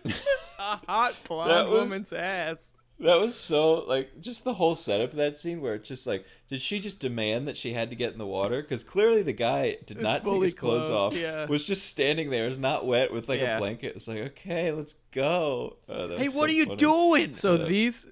a 0.62 0.80
hot 0.86 1.14
blonde 1.28 1.50
That 1.50 1.68
was- 1.68 1.80
woman's 1.80 2.12
ass. 2.12 2.74
That 3.00 3.18
was 3.18 3.34
so 3.34 3.80
like 3.86 4.20
just 4.20 4.44
the 4.44 4.54
whole 4.54 4.76
setup 4.76 5.10
of 5.10 5.16
that 5.16 5.36
scene 5.36 5.60
where 5.60 5.74
it's 5.74 5.88
just 5.88 6.06
like, 6.06 6.24
did 6.48 6.60
she 6.60 6.78
just 6.78 7.00
demand 7.00 7.48
that 7.48 7.56
she 7.56 7.72
had 7.72 7.90
to 7.90 7.96
get 7.96 8.12
in 8.12 8.18
the 8.18 8.26
water? 8.26 8.62
Because 8.62 8.84
clearly 8.84 9.22
the 9.22 9.32
guy 9.32 9.78
did 9.86 9.96
Was 9.96 10.04
not 10.04 10.24
take 10.24 10.42
his 10.42 10.54
clothes 10.54 10.84
clothed, 10.86 11.14
off. 11.14 11.20
yeah. 11.20 11.46
Was 11.46 11.64
just 11.64 11.86
standing 11.86 12.30
there, 12.30 12.46
is 12.46 12.58
not 12.58 12.86
wet 12.86 13.12
with 13.12 13.28
like 13.28 13.40
Yeah. 13.40 13.56
a 13.56 13.58
blanket. 13.58 13.96
It's 13.96 14.06
like, 14.06 14.18
okay, 14.18 14.70
let's 14.70 14.94
go. 15.10 15.78
Oh, 15.88 16.16
Hey, 16.16 16.28
was 16.28 16.34
what 16.36 16.50
so 16.50 16.54
are 16.54 16.56
you 16.56 16.64
funny. 16.66 16.76
doing? 16.76 17.32
So 17.32 17.54
Yeah. 17.56 17.64
these 17.64 18.06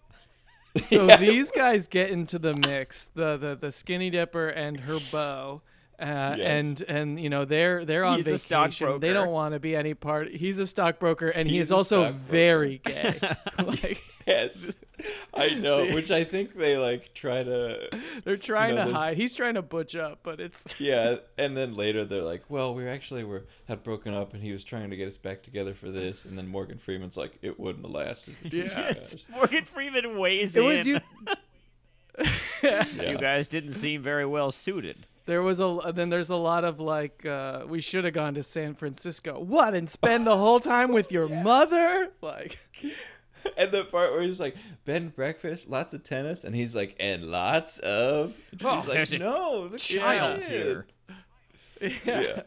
so 0.83 1.07
Yeah. 1.07 1.17
these 1.19 1.53
guys 1.53 1.87
get 1.87 2.11
into 2.11 2.39
the 2.41 2.55
mix 2.57 3.11
the 3.15 3.37
the, 3.37 3.55
the 3.61 3.71
skinny 3.71 4.11
dipper 4.11 4.49
and 4.49 4.81
her 4.81 4.99
bow 5.13 5.63
uh, 6.01 6.05
and 6.05 6.83
and 6.83 7.21
you 7.21 7.29
know 7.29 7.45
they're 7.45 7.85
they're 7.85 8.05
on 8.05 8.17
He's 8.17 8.27
vacation. 8.27 9.01
They 9.01 9.13
don't 9.13 9.31
want 9.31 9.55
to 9.55 9.61
be 9.61 9.77
any 9.77 9.95
part. 9.95 10.31
He's 10.31 10.59
a 10.59 10.67
stockbroker, 10.67 11.29
and 11.29 11.49
he 11.49 11.59
is 11.59 11.71
also 11.73 12.13
very 12.13 12.79
gay. 12.85 13.19
like 13.59 14.03
Yes, 14.31 14.73
I 15.35 15.55
know. 15.55 15.87
Which 15.95 16.11
I 16.11 16.25
think 16.25 16.55
they 16.57 16.77
like 16.77 17.15
try 17.15 17.43
to. 17.43 17.89
they're 18.25 18.37
trying 18.37 18.77
know, 18.77 18.87
to 18.87 18.93
hide. 18.93 19.17
He's 19.17 19.35
trying 19.35 19.55
to 19.55 19.63
butch 19.63 19.97
up, 19.97 20.21
but 20.23 20.41
it's 20.41 20.81
Yeah, 20.81 21.17
and 21.39 21.57
then 21.57 21.75
later 21.75 22.05
they're 22.05 22.23
like, 22.23 22.45
"Well, 22.49 22.75
we 22.75 22.87
actually 22.87 23.25
were 23.25 23.45
had 23.67 23.83
broken 23.83 24.15
up, 24.15 24.35
and 24.35 24.43
he 24.43 24.53
was 24.53 24.63
trying 24.63 24.91
to 24.91 24.97
get 24.97 25.09
us 25.09 25.17
back 25.17 25.43
together 25.43 25.75
for 25.75 25.91
this." 25.91 26.25
And 26.25 26.39
then 26.39 26.47
Morgan 26.47 26.79
Freeman's 26.79 27.17
like, 27.17 27.39
"It 27.43 27.59
wouldn't 27.59 27.85
have 27.85 27.93
lasted." 27.93 28.37
Yeah. 28.43 28.95
Yes, 28.95 29.25
Morgan 29.31 29.65
Freeman 29.65 30.19
weighs 30.19 30.57
it 30.57 30.61
in. 30.61 30.67
was 30.67 30.87
you. 30.87 31.01
Yeah. 32.63 32.85
You 33.11 33.19
guys 33.19 33.49
didn't 33.49 33.73
seem 33.73 34.03
very 34.03 34.27
well 34.27 34.53
suited. 34.53 35.07
There 35.27 35.43
was 35.43 35.61
a 35.61 35.93
then 35.95 36.09
there's 36.11 36.31
a 36.31 36.37
lot 36.37 36.65
of 36.65 36.81
like 36.81 37.25
uh, 37.25 37.65
we 37.69 37.81
should 37.81 38.05
have 38.05 38.15
gone 38.15 38.35
to 38.35 38.43
San 38.43 38.75
Francisco. 38.75 39.39
What 39.41 39.75
and 39.75 39.89
spend 39.89 40.27
the 40.27 40.37
whole 40.37 40.61
time 40.61 40.93
with 40.93 41.13
your 41.13 41.29
mother? 41.43 42.11
Like 42.21 42.59
And 43.57 43.73
the 43.73 43.85
part 43.85 44.13
where 44.13 44.23
he's 44.23 44.41
like, 44.41 44.57
"Bed 44.85 45.15
breakfast, 45.15 45.69
lots 45.69 45.95
of 45.95 46.03
tennis," 46.03 46.45
and 46.45 46.55
he's 46.55 46.75
like, 46.75 46.97
"And 47.01 47.25
lots 47.25 47.79
of." 47.79 48.37
Oh, 48.63 48.77
he's 48.81 48.87
like, 48.87 48.95
there's 48.95 49.13
a 49.13 49.19
"No, 49.19 49.69
the 49.69 49.79
Child 49.79 50.43
kid." 50.43 50.51
here. 50.51 50.87
yeah. 52.05 52.43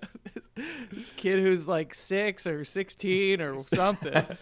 this 0.91 1.11
kid 1.15 1.39
who's 1.39 1.67
like 1.67 1.93
six 1.93 2.45
or 2.45 2.63
sixteen 2.65 3.41
or 3.41 3.65
something. 3.67 4.15
Um, 4.15 4.37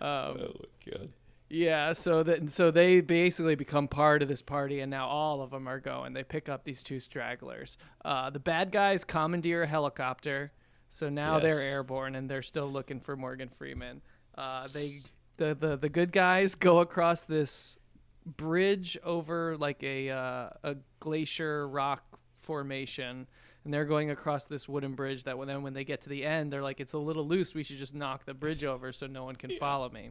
Oh 0.00 0.34
my 0.38 0.92
god. 0.92 1.08
Yeah, 1.48 1.92
so 1.92 2.22
that 2.22 2.50
so 2.52 2.70
they 2.70 3.00
basically 3.00 3.54
become 3.54 3.88
part 3.88 4.22
of 4.22 4.28
this 4.28 4.42
party, 4.42 4.80
and 4.80 4.90
now 4.90 5.06
all 5.08 5.42
of 5.42 5.50
them 5.50 5.68
are 5.68 5.80
going. 5.80 6.12
They 6.12 6.24
pick 6.24 6.48
up 6.48 6.64
these 6.64 6.82
two 6.82 7.00
stragglers. 7.00 7.78
Uh, 8.04 8.30
the 8.30 8.38
bad 8.40 8.72
guys 8.72 9.04
commandeer 9.04 9.62
a 9.62 9.66
helicopter, 9.66 10.52
so 10.88 11.08
now 11.08 11.34
Yes. 11.34 11.42
they're 11.44 11.60
airborne, 11.60 12.14
and 12.16 12.28
they're 12.28 12.42
still 12.42 12.70
looking 12.70 13.00
for 13.00 13.16
Morgan 13.16 13.48
Freeman. 13.48 14.02
Uh, 14.36 14.66
they 14.68 15.00
the, 15.36 15.54
the 15.54 15.76
the 15.76 15.88
good 15.88 16.12
guys 16.12 16.54
go 16.54 16.80
across 16.80 17.22
this 17.22 17.76
bridge 18.24 18.98
over 19.04 19.56
like 19.56 19.82
a 19.84 20.10
uh, 20.10 20.48
a 20.64 20.76
glacier 21.00 21.68
rock 21.68 22.02
formation 22.42 23.26
and 23.64 23.74
they're 23.74 23.84
going 23.84 24.10
across 24.12 24.44
this 24.44 24.68
wooden 24.68 24.94
bridge 24.94 25.24
that 25.24 25.36
when 25.36 25.48
then 25.48 25.62
when 25.62 25.74
they 25.74 25.84
get 25.84 26.00
to 26.00 26.08
the 26.08 26.24
end 26.24 26.52
they're 26.52 26.62
like 26.62 26.80
it's 26.80 26.92
a 26.92 26.98
little 26.98 27.26
loose 27.26 27.54
we 27.54 27.62
should 27.64 27.76
just 27.78 27.94
knock 27.94 28.24
the 28.24 28.34
bridge 28.34 28.62
over 28.64 28.92
so 28.92 29.06
no 29.08 29.24
one 29.24 29.34
can 29.34 29.50
follow 29.58 29.88
me 29.90 30.10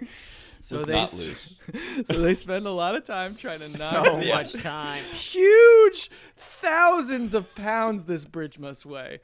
so 0.60 0.84
they 0.84 0.94
not 0.94 1.02
s- 1.04 1.54
so 2.06 2.20
they 2.20 2.34
spend 2.34 2.66
a 2.66 2.70
lot 2.70 2.94
of 2.94 3.04
time 3.04 3.30
trying 3.38 3.58
to 3.58 3.78
knock 3.78 4.04
So 4.06 4.20
this 4.20 4.54
much 4.54 4.62
time. 4.62 5.02
huge 5.12 6.10
thousands 6.36 7.34
of 7.34 7.54
pounds 7.54 8.04
this 8.04 8.24
bridge 8.24 8.58
must 8.58 8.84
weigh 8.86 9.20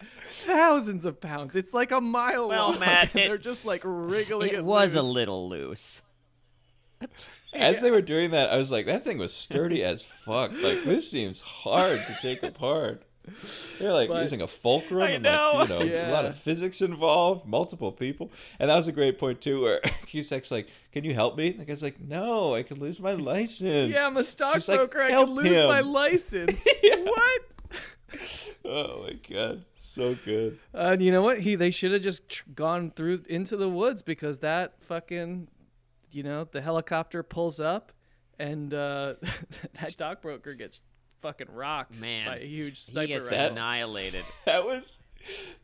thousands 0.46 1.04
of 1.06 1.20
pounds 1.20 1.56
it's 1.56 1.72
like 1.74 1.90
a 1.90 2.00
mile 2.00 2.48
Well, 2.48 2.70
long 2.70 2.80
Matt, 2.80 3.10
and 3.12 3.20
it- 3.20 3.28
they're 3.28 3.38
just 3.38 3.64
like 3.64 3.82
wriggling 3.84 4.50
It 4.50 4.54
it 4.56 4.64
was 4.64 4.94
a 4.94 5.02
little 5.02 5.48
loose. 5.48 6.02
As 7.54 7.80
they 7.80 7.90
were 7.90 8.00
doing 8.00 8.30
that, 8.30 8.48
I 8.48 8.56
was 8.56 8.70
like, 8.70 8.86
"That 8.86 9.04
thing 9.04 9.18
was 9.18 9.34
sturdy 9.34 9.82
as 9.84 10.02
fuck. 10.02 10.52
Like 10.62 10.84
this 10.84 11.10
seems 11.10 11.40
hard 11.40 11.98
to 12.06 12.16
take 12.22 12.42
apart." 12.42 13.02
They're 13.78 13.92
like 13.92 14.08
But- 14.08 14.22
using 14.22 14.42
a 14.42 14.48
fulcrum 14.48 15.02
I 15.02 15.10
and 15.10 15.22
know. 15.22 15.52
like 15.54 15.68
you 15.68 15.90
know 15.90 16.08
a 16.08 16.12
lot 16.12 16.24
of 16.24 16.36
physics 16.38 16.80
involved, 16.82 17.46
multiple 17.46 17.92
people, 17.92 18.32
and 18.58 18.68
that 18.68 18.76
was 18.76 18.88
a 18.88 18.92
great 18.92 19.18
point 19.18 19.40
too. 19.40 19.62
Where 19.62 19.80
Cusack's 20.06 20.50
like, 20.50 20.66
"Can 20.92 21.04
you 21.04 21.14
help 21.14 21.36
me?" 21.36 21.48
And 21.50 21.60
the 21.60 21.64
guy's 21.64 21.82
like, 21.82 22.00
"No, 22.00 22.54
I 22.54 22.62
could 22.64 22.78
lose 22.78 22.98
my 22.98 23.12
license." 23.32 23.92
Yeah, 23.92 24.06
I'm 24.06 24.16
a 24.16 24.24
She's 24.24 24.36
like, 24.40 24.60
stockbroker. 24.62 25.02
I 25.02 25.10
could 25.10 25.28
lose 25.28 25.62
my 25.62 25.80
license. 26.00 26.66
Yeah. 26.82 26.96
What? 26.96 27.42
Oh 28.64 29.04
my 29.04 29.12
god, 29.30 29.64
so 29.94 30.14
good. 30.24 30.58
Uh, 30.74 30.90
and 30.92 31.02
you 31.02 31.10
know 31.12 31.22
what? 31.22 31.40
He 31.40 31.54
they 31.54 31.70
should 31.70 31.92
have 31.92 32.02
just 32.02 32.28
tr- 32.28 32.44
gone 32.54 32.90
through 32.90 33.22
into 33.28 33.56
the 33.56 33.68
woods 33.68 34.02
because 34.02 34.40
that 34.40 34.74
fucking, 34.82 35.48
you 36.10 36.22
know, 36.22 36.44
the 36.50 36.60
helicopter 36.60 37.22
pulls 37.22 37.58
up, 37.60 37.92
and 38.38 38.74
uh, 38.74 39.14
that 39.80 39.90
stockbroker 39.92 40.54
gets 40.54 40.80
fucking 41.22 41.48
rocked 41.54 42.00
Man, 42.00 42.26
by 42.26 42.36
a 42.38 42.44
huge 42.46 42.84
He 42.84 42.90
sniper 42.92 43.06
gets 43.08 43.30
rifle. 43.30 43.46
annihilated. 43.52 44.24
That 44.44 44.66
was. 44.66 44.98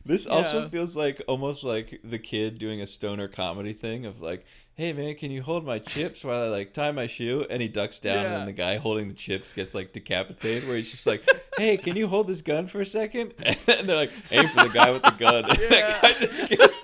This 0.06 0.24
also 0.26 0.68
feels 0.68 0.96
like 0.96 1.20
almost 1.26 1.64
like 1.64 2.00
the 2.04 2.18
kid 2.18 2.58
doing 2.60 2.80
a 2.80 2.86
stoner 2.86 3.26
comedy 3.26 3.72
thing 3.72 4.06
of 4.06 4.20
like, 4.20 4.46
"Hey 4.76 4.92
man, 4.92 5.16
can 5.16 5.32
you 5.32 5.42
hold 5.42 5.66
my 5.66 5.80
chips 5.80 6.22
while 6.22 6.44
I 6.44 6.46
like 6.46 6.72
tie 6.72 6.92
my 6.92 7.08
shoe?" 7.08 7.44
And 7.50 7.60
he 7.60 7.66
ducks 7.66 7.98
down, 7.98 8.22
Yeah. 8.22 8.38
and 8.38 8.46
the 8.48 8.52
guy 8.52 8.76
holding 8.76 9.08
the 9.08 9.14
chips 9.14 9.52
gets 9.52 9.74
like 9.74 9.92
decapitated. 9.92 10.68
Where 10.68 10.76
he's 10.76 10.92
just 10.92 11.08
like, 11.08 11.28
"Hey, 11.56 11.76
can 11.76 11.96
you 11.96 12.06
hold 12.06 12.28
this 12.28 12.40
gun 12.40 12.68
for 12.68 12.80
a 12.80 12.86
second? 12.86 13.34
And 13.66 13.88
they're 13.88 13.96
like, 13.96 14.12
"Aim 14.30 14.46
for 14.48 14.62
the 14.62 14.70
guy 14.72 14.92
with 14.92 15.02
the 15.02 15.10
gun." 15.10 15.44
And 15.50 15.58
Yeah. 15.58 15.68
that 15.70 16.02
guy 16.02 16.12
just 16.12 16.48
gets 16.48 16.80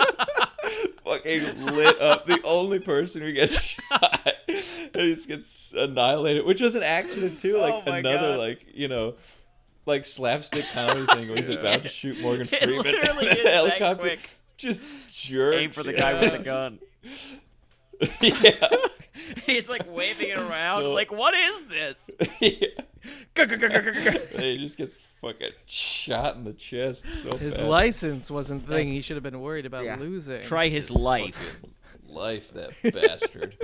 fucking 1.05 1.67
lit 1.67 2.01
up. 2.01 2.27
The 2.27 2.41
only 2.43 2.81
person 2.81 3.23
who 3.23 3.33
gets 3.33 3.55
shot, 3.57 4.33
and 4.95 4.95
he 5.03 5.15
just 5.15 5.29
gets 5.29 5.73
annihilated, 5.77 6.45
which 6.45 6.61
was 6.61 6.75
an 6.75 6.83
accident 6.83 7.41
too. 7.41 7.57
Like 7.59 7.75
Oh 7.87 7.93
another 7.93 8.33
God. 8.37 8.39
like 8.39 8.61
you 8.73 8.89
know 8.89 9.15
like 9.87 10.05
slapstick 10.07 10.65
comedy 10.73 11.07
thing 11.15 11.29
where 11.29 11.43
he's 11.43 11.55
about 11.55 11.83
to 11.83 11.89
shoot 11.89 12.19
Morgan 12.21 12.47
Freeman. 12.49 12.75
and 12.75 12.85
literally 12.85 13.27
the 13.27 13.37
is 13.39 13.43
that 13.45 13.53
helicopter 13.55 14.03
quick. 14.03 14.31
Just 14.57 14.85
jerks. 15.13 15.57
Aim 15.59 15.71
for 15.73 15.83
the 15.83 15.93
guy 15.93 16.19
with 16.21 16.33
the 16.33 16.39
gun. 16.39 16.79
yeah. 18.21 18.69
He's 19.47 19.69
like 19.69 19.83
waving 19.93 20.29
it 20.31 20.39
around. 20.39 20.83
So- 20.83 20.93
like, 20.93 21.11
what 21.13 21.35
is 21.35 21.63
this? 21.69 22.11
yeah. 22.41 22.69
And 23.37 24.43
he 24.43 24.59
just 24.59 24.77
gets 24.79 24.97
fucking 25.21 25.51
shot 25.67 26.37
in 26.37 26.45
the 26.45 26.53
chest. 26.55 27.05
So 27.23 27.37
His 27.37 27.57
bad. 27.59 27.67
license 27.67 28.31
wasn't 28.31 28.67
the 28.67 28.75
thing. 28.75 28.89
He 28.89 29.01
should 29.01 29.17
have 29.17 29.23
been 29.23 29.41
worried 29.41 29.67
about 29.67 29.85
Yeah. 29.85 29.97
losing. 29.97 30.43
Try 30.43 30.69
his 30.69 30.91
life. 30.91 31.59
Life, 32.07 32.53
that 32.55 32.71
bastard. 32.95 33.57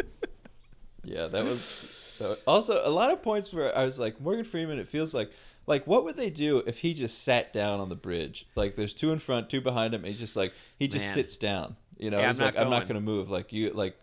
Yeah, 1.11 1.26
that 1.26 1.44
was. 1.44 2.16
that 2.20 2.28
was- 2.30 2.38
Also, 2.46 2.80
a 2.86 2.90
lot 2.90 3.11
of 3.11 3.22
points 3.22 3.52
where 3.52 3.76
I 3.76 3.84
was 3.84 3.98
like, 3.98 4.20
Morgan 4.20 4.44
Freeman. 4.44 4.78
It 4.78 4.88
feels 4.88 5.12
like, 5.14 5.30
like, 5.66 5.86
what 5.86 6.04
would 6.04 6.16
they 6.16 6.30
do 6.30 6.58
if 6.66 6.78
he 6.78 6.94
just 6.94 7.22
sat 7.22 7.52
down 7.52 7.80
on 7.80 7.88
the 7.88 7.94
bridge? 7.96 8.46
Like, 8.54 8.76
there's 8.76 8.94
two 8.94 9.12
in 9.12 9.18
front, 9.18 9.50
two 9.50 9.61
behind 9.61 9.94
him. 9.94 10.04
And 10.04 10.08
he's 10.12 10.18
just 10.20 10.36
like, 10.36 10.52
he 10.78 10.88
just 10.88 11.04
Man. 11.04 11.14
sits 11.14 11.36
down. 11.36 11.76
You 11.98 12.11
know, 12.11 12.18
Yeah, 12.20 12.28
he's 12.28 12.40
I'm 12.40 12.46
like, 12.46 12.54
not 12.54 12.62
I'm 12.64 12.70
not 12.70 12.76
going. 12.80 12.88
gonna 12.88 13.00
move. 13.00 13.30
Like 13.30 13.52
you, 13.52 13.70
like, 13.72 13.96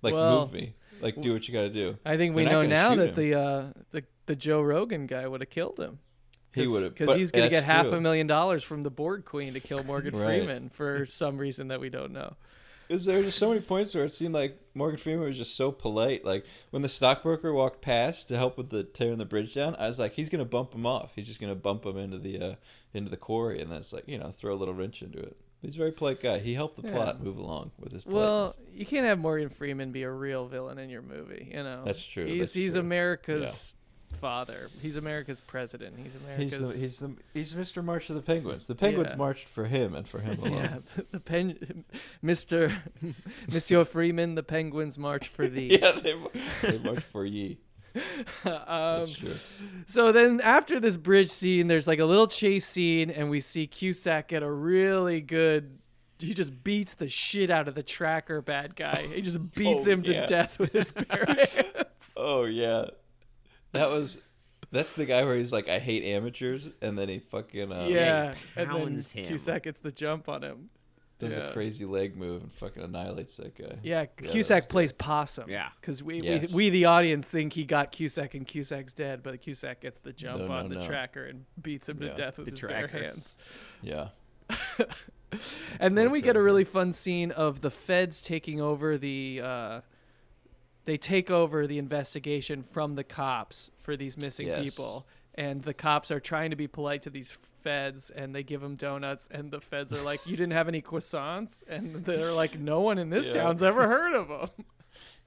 like 0.00 0.14
Well, 0.14 0.40
move 0.40 0.52
me. 0.52 0.74
Like, 1.00 1.20
do 1.20 1.32
what 1.32 1.46
you 1.48 1.52
gotta 1.52 1.68
do. 1.70 1.98
I 2.06 2.16
think 2.16 2.34
we 2.34 2.44
know 2.44 2.64
now 2.64 2.94
that 2.94 3.10
him. 3.10 3.14
the 3.14 3.34
uh, 3.38 3.64
the 3.90 4.04
the 4.26 4.36
Joe 4.36 4.62
Rogan 4.62 5.06
guy 5.06 5.26
would 5.26 5.40
have 5.40 5.50
killed 5.50 5.78
him. 5.78 5.98
He 6.54 6.66
would 6.66 6.82
have, 6.84 6.94
because 6.94 7.16
he's 7.16 7.30
gonna 7.32 7.48
get 7.50 7.64
half 7.64 7.86
true. 7.88 7.96
a 7.96 8.00
million 8.00 8.26
dollars 8.26 8.62
from 8.62 8.82
the 8.84 8.90
Borg 8.90 9.24
Queen 9.24 9.54
to 9.54 9.60
kill 9.60 9.82
Morgan 9.84 10.16
Right. 10.18 10.38
Freeman 10.38 10.68
for 10.70 11.04
some 11.06 11.38
reason 11.38 11.68
that 11.68 11.80
we 11.80 11.88
don't 11.90 12.12
know. 12.12 12.36
Is 12.92 13.04
there 13.04 13.16
were 13.18 13.22
just 13.24 13.38
so 13.38 13.48
many 13.48 13.60
points 13.60 13.94
where 13.94 14.04
it 14.04 14.12
seemed 14.12 14.34
like 14.34 14.58
Morgan 14.74 14.98
Freeman 14.98 15.24
was 15.26 15.36
just 15.36 15.56
so 15.56 15.72
polite? 15.72 16.24
Like 16.24 16.44
when 16.70 16.82
the 16.82 16.88
stockbroker 16.88 17.52
walked 17.52 17.80
past 17.80 18.28
to 18.28 18.36
help 18.36 18.58
with 18.58 18.70
the 18.70 18.84
tearing 18.84 19.18
the 19.18 19.24
bridge 19.24 19.54
down, 19.54 19.74
I 19.76 19.86
was 19.86 19.98
like, 19.98 20.12
he's 20.12 20.28
gonna 20.28 20.44
bump 20.44 20.74
him 20.74 20.84
off. 20.86 21.12
He's 21.16 21.26
just 21.26 21.40
gonna 21.40 21.54
bump 21.54 21.86
him 21.86 21.96
into 21.96 22.18
the 22.18 22.38
uh, 22.40 22.54
into 22.94 23.10
the 23.10 23.16
quarry, 23.16 23.60
and 23.62 23.70
then 23.70 23.78
it's 23.78 23.92
like 23.92 24.04
you 24.06 24.18
know 24.18 24.32
throw 24.36 24.54
a 24.54 24.56
little 24.56 24.74
wrench 24.74 25.02
into 25.02 25.18
it. 25.18 25.36
He's 25.62 25.74
a 25.76 25.78
very 25.78 25.92
polite 25.92 26.20
guy. 26.20 26.40
He 26.40 26.54
helped 26.54 26.74
the 26.82 26.90
plot 26.90 27.22
move 27.22 27.36
along 27.38 27.70
with 27.78 27.92
his 27.92 28.04
Well, 28.04 28.50
politeness. 28.52 28.74
you 28.74 28.84
can't 28.84 29.06
have 29.06 29.18
Morgan 29.20 29.48
Freeman 29.48 29.92
be 29.92 30.02
a 30.02 30.10
real 30.10 30.48
villain 30.48 30.78
in 30.78 30.90
your 30.90 31.02
movie. 31.02 31.50
You 31.54 31.62
know, 31.62 31.84
That's 31.86 32.04
true, 32.04 32.26
He's 32.26 32.40
that's 32.40 32.54
he's 32.54 32.72
true. 32.72 32.80
America's 32.80 33.72
father. 34.12 34.68
He's 34.80 34.96
America's 34.96 35.40
president. 35.40 35.96
He's 35.96 36.12
he's 36.14 36.22
America's. 36.22 36.72
the 36.74 36.78
he's 36.78 36.98
the 36.98 37.14
he's 37.34 37.52
Mr. 37.54 37.82
March 37.84 38.08
of 38.10 38.16
the 38.16 38.22
Penguins. 38.22 38.66
The 38.66 38.74
Penguins 38.74 39.10
Yeah. 39.10 39.16
marched 39.16 39.48
for 39.48 39.64
him 39.66 39.94
and 39.94 40.08
for 40.08 40.20
him 40.20 40.38
alone. 40.42 40.52
yeah, 40.54 40.78
the, 40.96 41.06
the 41.12 41.20
pen, 41.20 41.84
Mr. 42.24 42.72
Monsieur 43.50 43.84
Freeman. 43.84 44.34
The 44.34 44.42
Penguins 44.42 44.96
march 44.98 45.28
for 45.28 45.48
thee. 45.48 45.78
yeah, 45.80 45.92
they, 46.00 46.14
they 46.62 46.78
marched 46.78 47.02
for 47.02 47.24
ye. 47.26 47.58
um. 48.46 49.06
So 49.86 50.12
then 50.12 50.40
after 50.42 50.80
this 50.80 50.96
bridge 50.96 51.28
scene, 51.30 51.66
there's 51.66 51.86
like 51.86 51.98
a 51.98 52.04
little 52.04 52.26
chase 52.26 52.64
scene, 52.66 53.10
and 53.10 53.28
we 53.30 53.40
see 53.40 53.66
Cusack 53.66 54.28
get 54.28 54.42
a 54.42 54.50
really 54.50 55.20
good. 55.20 55.78
He 56.18 56.34
just 56.34 56.62
beats 56.62 56.94
the 56.94 57.08
shit 57.08 57.50
out 57.50 57.66
of 57.66 57.74
the 57.74 57.82
tracker 57.82 58.40
bad 58.40 58.76
guy. 58.76 59.08
He 59.12 59.20
just 59.22 59.40
beats 59.54 59.86
Oh, 59.88 59.90
him 59.90 60.02
to 60.04 60.12
yeah. 60.14 60.26
death 60.26 60.56
with 60.58 60.72
his 60.72 60.90
bare 60.92 61.24
hands. 61.26 62.14
Oh 62.16 62.44
yeah, 62.44 62.86
that 63.72 63.90
was. 63.90 64.18
That's 64.70 64.92
the 64.92 65.04
guy 65.04 65.22
where 65.24 65.36
he's 65.36 65.52
like, 65.52 65.68
I 65.68 65.78
hate 65.78 66.02
amateurs, 66.02 66.66
and 66.80 66.96
then 66.98 67.08
he 67.10 67.18
fucking 67.18 67.70
uh, 67.70 67.86
yeah, 67.90 68.34
and 68.56 68.70
then 68.70 68.78
pounds 68.78 69.10
him. 69.12 69.26
Cusack 69.26 69.64
gets 69.64 69.80
the 69.80 69.90
jump 69.90 70.30
on 70.30 70.42
him. 70.42 70.70
does 71.18 71.32
Yeah. 71.32 71.50
a 71.50 71.52
crazy 71.52 71.84
leg 71.84 72.16
move 72.16 72.42
and 72.42 72.50
fucking 72.52 72.82
annihilates 72.82 73.36
that 73.36 73.54
guy. 73.54 73.76
Yeah, 73.82 74.06
that 74.06 74.16
Cusack 74.16 74.64
was 74.64 74.70
plays 74.70 74.92
possum. 74.92 75.50
Yeah. 75.50 75.68
because 75.78 76.02
we, 76.02 76.22
Yes. 76.22 76.50
we 76.52 76.56
we 76.56 76.70
the 76.70 76.86
audience 76.86 77.28
think 77.28 77.52
he 77.52 77.64
got 77.64 77.92
Cusack 77.92 78.32
and 78.34 78.46
Cusack's 78.46 78.94
dead, 78.94 79.22
but 79.22 79.38
Cusack 79.42 79.80
gets 79.82 79.98
the 79.98 80.12
jump 80.12 80.38
No, 80.40 80.46
no, 80.48 80.54
on 80.54 80.68
the 80.70 80.76
no. 80.76 80.86
tracker 80.86 81.26
and 81.26 81.44
beats 81.60 81.88
him 81.88 82.02
Yeah. 82.02 82.08
to 82.08 82.14
death 82.14 82.38
with 82.38 82.46
The 82.46 82.50
his 82.52 82.60
tracker. 82.60 82.88
bare 82.88 83.02
hands. 83.04 83.36
Yeah. 83.82 84.08
And 85.80 85.96
then 85.96 86.10
we 86.10 86.20
get 86.20 86.36
a 86.36 86.42
really 86.42 86.64
fun 86.64 86.92
scene 86.92 87.30
of 87.30 87.62
the 87.62 87.70
feds 87.70 88.20
taking 88.20 88.60
over 88.60 88.98
the. 88.98 89.40
Uh, 89.42 89.80
they 90.84 90.96
take 90.96 91.30
over 91.30 91.66
the 91.66 91.78
investigation 91.78 92.62
from 92.62 92.94
the 92.94 93.04
cops 93.04 93.70
for 93.82 93.96
these 93.96 94.16
missing 94.16 94.48
Yes. 94.48 94.62
people, 94.62 95.06
and 95.34 95.62
the 95.62 95.74
cops 95.74 96.10
are 96.10 96.20
trying 96.20 96.50
to 96.50 96.56
be 96.56 96.66
polite 96.66 97.02
to 97.02 97.10
these 97.10 97.36
feds, 97.62 98.10
and 98.10 98.34
they 98.34 98.42
give 98.42 98.60
them 98.60 98.74
donuts, 98.76 99.28
and 99.30 99.50
the 99.50 99.60
feds 99.60 99.92
are 99.92 100.02
like, 100.02 100.26
"You 100.26 100.36
didn't 100.36 100.52
have 100.52 100.68
any 100.68 100.82
croissants," 100.82 101.62
and 101.68 102.04
they're 102.04 102.32
like, 102.32 102.58
"No 102.58 102.80
one 102.80 102.98
in 102.98 103.10
this 103.10 103.28
Yeah. 103.28 103.34
town's 103.34 103.62
ever 103.62 103.86
heard 103.86 104.14
of 104.14 104.28
them." 104.28 104.50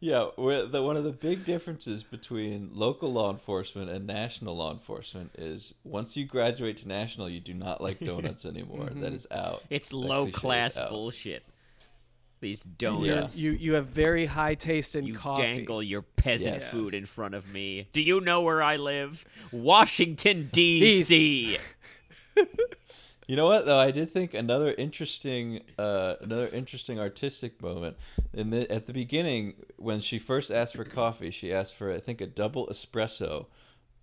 Yeah, 0.02 0.28
the, 0.38 0.84
one 0.84 0.98
of 0.98 1.06
the 1.06 1.12
big 1.12 1.46
differences 1.46 2.04
between 2.04 2.70
local 2.74 3.12
law 3.12 3.32
enforcement 3.32 3.90
and 3.90 4.06
national 4.06 4.56
law 4.58 4.72
enforcement 4.72 5.32
is 5.38 5.74
once 5.84 6.18
you 6.18 6.26
graduate 6.26 6.78
to 6.80 6.88
national, 6.88 7.30
you 7.30 7.40
do 7.40 7.54
not 7.54 7.82
like 7.82 8.00
donuts 8.00 8.46
anymore. 8.46 8.86
That 8.86 8.96
mm-hmm. 8.96 9.16
is 9.16 9.26
out. 9.32 9.64
It's 9.70 9.90
That 9.90 9.96
low 9.96 10.30
class 10.30 10.78
bullshit. 10.90 11.44
These 12.46 12.64
donuts. 12.64 13.38
You 13.38 13.52
you 13.54 13.74
have 13.74 13.88
very 13.88 14.28
high 14.28 14.54
taste 14.54 14.96
in 14.96 15.06
You 15.08 15.16
coffee. 15.16 15.42
dangle 15.42 15.82
your 15.82 16.04
peasant 16.04 16.60
Yes. 16.60 16.70
food 16.70 16.94
in 16.94 17.08
front 17.08 17.34
of 17.34 17.52
me. 17.52 17.88
Do 17.92 18.02
you 18.02 18.22
know 18.22 18.42
where 18.42 18.62
I 18.62 18.76
live? 18.76 19.26
Washington 19.52 20.50
D.C. 20.52 21.58
You 23.28 23.36
know 23.36 23.48
what 23.48 23.66
though? 23.66 23.80
I 23.80 23.90
did 23.90 24.14
think 24.14 24.36
another 24.36 24.72
interesting, 24.72 25.62
uh, 25.80 26.14
another 26.22 26.48
interesting 26.54 27.00
artistic 27.00 27.60
moment 27.60 27.98
in 28.34 28.52
the 28.52 28.72
at 28.72 28.86
the 28.86 28.94
beginning 28.94 29.56
when 29.78 30.00
she 30.00 30.20
first 30.20 30.52
asked 30.52 30.76
for 30.76 30.84
coffee. 30.86 31.32
She 31.32 31.52
asked 31.52 31.74
for 31.74 31.92
I 31.92 32.00
think 32.00 32.22
a 32.22 32.28
double 32.28 32.68
espresso. 32.68 33.48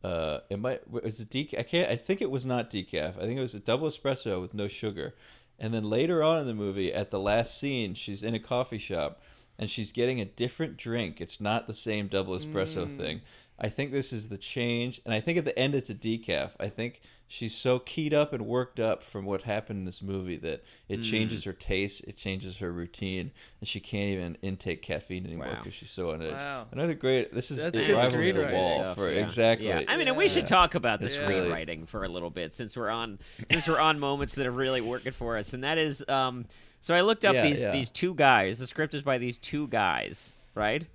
Uh, 0.02 0.38
it 0.50 0.58
might 0.58 0.90
was 0.90 1.20
it 1.20 1.30
decaf? 1.30 1.56
I 1.60 1.62
can't. 1.62 1.88
I 1.88 1.94
think 1.96 2.20
it 2.20 2.32
was 2.32 2.44
not 2.44 2.68
decaf. 2.68 3.16
I 3.16 3.20
think 3.20 3.38
it 3.38 3.42
was 3.42 3.54
a 3.54 3.60
double 3.60 3.88
espresso 3.88 4.40
with 4.40 4.54
no 4.54 4.66
sugar. 4.66 5.14
And 5.62 5.72
then 5.72 5.88
later 5.88 6.24
on 6.24 6.40
in 6.40 6.48
the 6.48 6.54
movie, 6.54 6.92
at 6.92 7.12
the 7.12 7.20
last 7.20 7.56
scene, 7.56 7.94
she's 7.94 8.24
in 8.24 8.34
a 8.34 8.40
coffee 8.40 8.78
shop 8.78 9.22
and 9.56 9.70
she's 9.70 9.92
getting 9.92 10.20
a 10.20 10.24
different 10.24 10.76
drink. 10.76 11.20
It's 11.20 11.40
not 11.40 11.68
the 11.68 11.72
same 11.72 12.08
double 12.08 12.36
espresso 12.36 12.84
mm. 12.84 12.98
thing. 12.98 13.20
I 13.60 13.68
think 13.68 13.92
this 13.92 14.12
is 14.12 14.28
the 14.28 14.38
change, 14.38 15.00
and 15.04 15.14
I 15.14 15.20
think 15.20 15.38
at 15.38 15.44
the 15.44 15.56
end 15.56 15.76
it's 15.76 15.88
a 15.88 15.94
decaf. 15.94 16.50
I 16.58 16.68
think 16.68 17.00
she's 17.34 17.54
so 17.54 17.78
keyed 17.78 18.12
up 18.12 18.34
and 18.34 18.44
worked 18.44 18.78
up 18.78 19.02
from 19.02 19.24
what 19.24 19.40
happened 19.40 19.78
in 19.78 19.84
this 19.86 20.02
movie 20.02 20.36
that 20.36 20.62
it 20.90 21.00
Mm. 21.00 21.10
changes 21.10 21.44
her 21.44 21.54
taste, 21.54 22.02
it 22.06 22.14
changes 22.18 22.58
her 22.58 22.70
routine, 22.70 23.30
and 23.58 23.66
she 23.66 23.80
can't 23.80 24.10
even 24.10 24.36
intake 24.42 24.82
caffeine 24.82 25.24
anymore 25.24 25.46
Wow. 25.46 25.54
because 25.56 25.72
she's 25.72 25.90
so 25.90 26.10
on 26.10 26.20
edge. 26.20 26.32
Wow. 26.32 26.66
Another 26.72 26.92
great. 26.92 27.32
This 27.34 27.50
is 27.50 27.62
That's 27.62 27.78
it 27.78 27.86
good 27.86 27.94
rivals 27.94 28.12
the 28.12 28.18
screenwriting 28.18 28.52
wall 28.52 28.74
Stuff, 28.74 28.96
for 28.98 29.10
yeah. 29.10 29.24
exactly. 29.24 29.68
Yeah. 29.68 29.80
I 29.88 29.96
mean, 29.96 30.08
and 30.08 30.16
we 30.18 30.28
should 30.28 30.46
talk 30.46 30.74
about 30.74 31.00
the 31.00 31.06
It's 31.06 31.16
Yeah. 31.16 31.26
really- 31.26 31.48
screenwriting 31.48 31.88
for 31.88 32.04
a 32.04 32.08
little 32.08 32.28
bit 32.28 32.52
since 32.52 32.76
we're 32.76 32.90
on 32.90 33.18
since 33.50 33.66
we're 33.66 33.80
on 33.80 33.98
moments 33.98 34.34
that 34.34 34.46
are 34.46 34.50
really 34.52 34.82
working 34.82 35.12
for 35.12 35.38
us, 35.38 35.54
and 35.54 35.64
that 35.64 35.78
is 35.78 36.06
um. 36.08 36.44
So 36.82 36.94
I 36.94 37.00
looked 37.00 37.24
up 37.24 37.34
Yeah, 37.34 37.42
these 37.44 37.62
yeah. 37.62 37.72
these 37.72 37.90
two 37.90 38.14
guys. 38.14 38.58
The 38.58 38.66
script 38.66 38.92
is 38.92 39.00
by 39.02 39.16
these 39.16 39.38
two 39.38 39.68
guys, 39.68 40.34
right? 40.54 40.86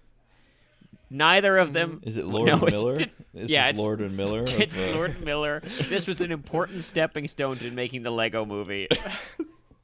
Neither 1.10 1.58
of 1.58 1.74
them. 1.74 2.02
Is 2.04 2.18
it 2.18 2.26
Lord 2.28 2.48
no, 2.48 2.54
and 2.56 2.64
it's- 2.64 2.82
Miller? 2.84 3.00
it- 3.00 3.12
This 3.34 3.50
yeah, 3.52 3.70
it's- 3.70 3.78
Lord 3.80 4.02
and 4.02 4.18
Miller. 4.18 4.42
It's 4.48 4.78
uh, 4.78 4.92
Lord 4.96 5.24
Miller. 5.24 5.62
This 5.64 6.08
was 6.08 6.22
an 6.22 6.32
important 6.32 6.84
stepping 6.84 7.28
stone 7.28 7.58
to 7.58 7.70
making 7.72 8.02
the 8.04 8.10
Lego 8.12 8.46
movie. 8.46 8.88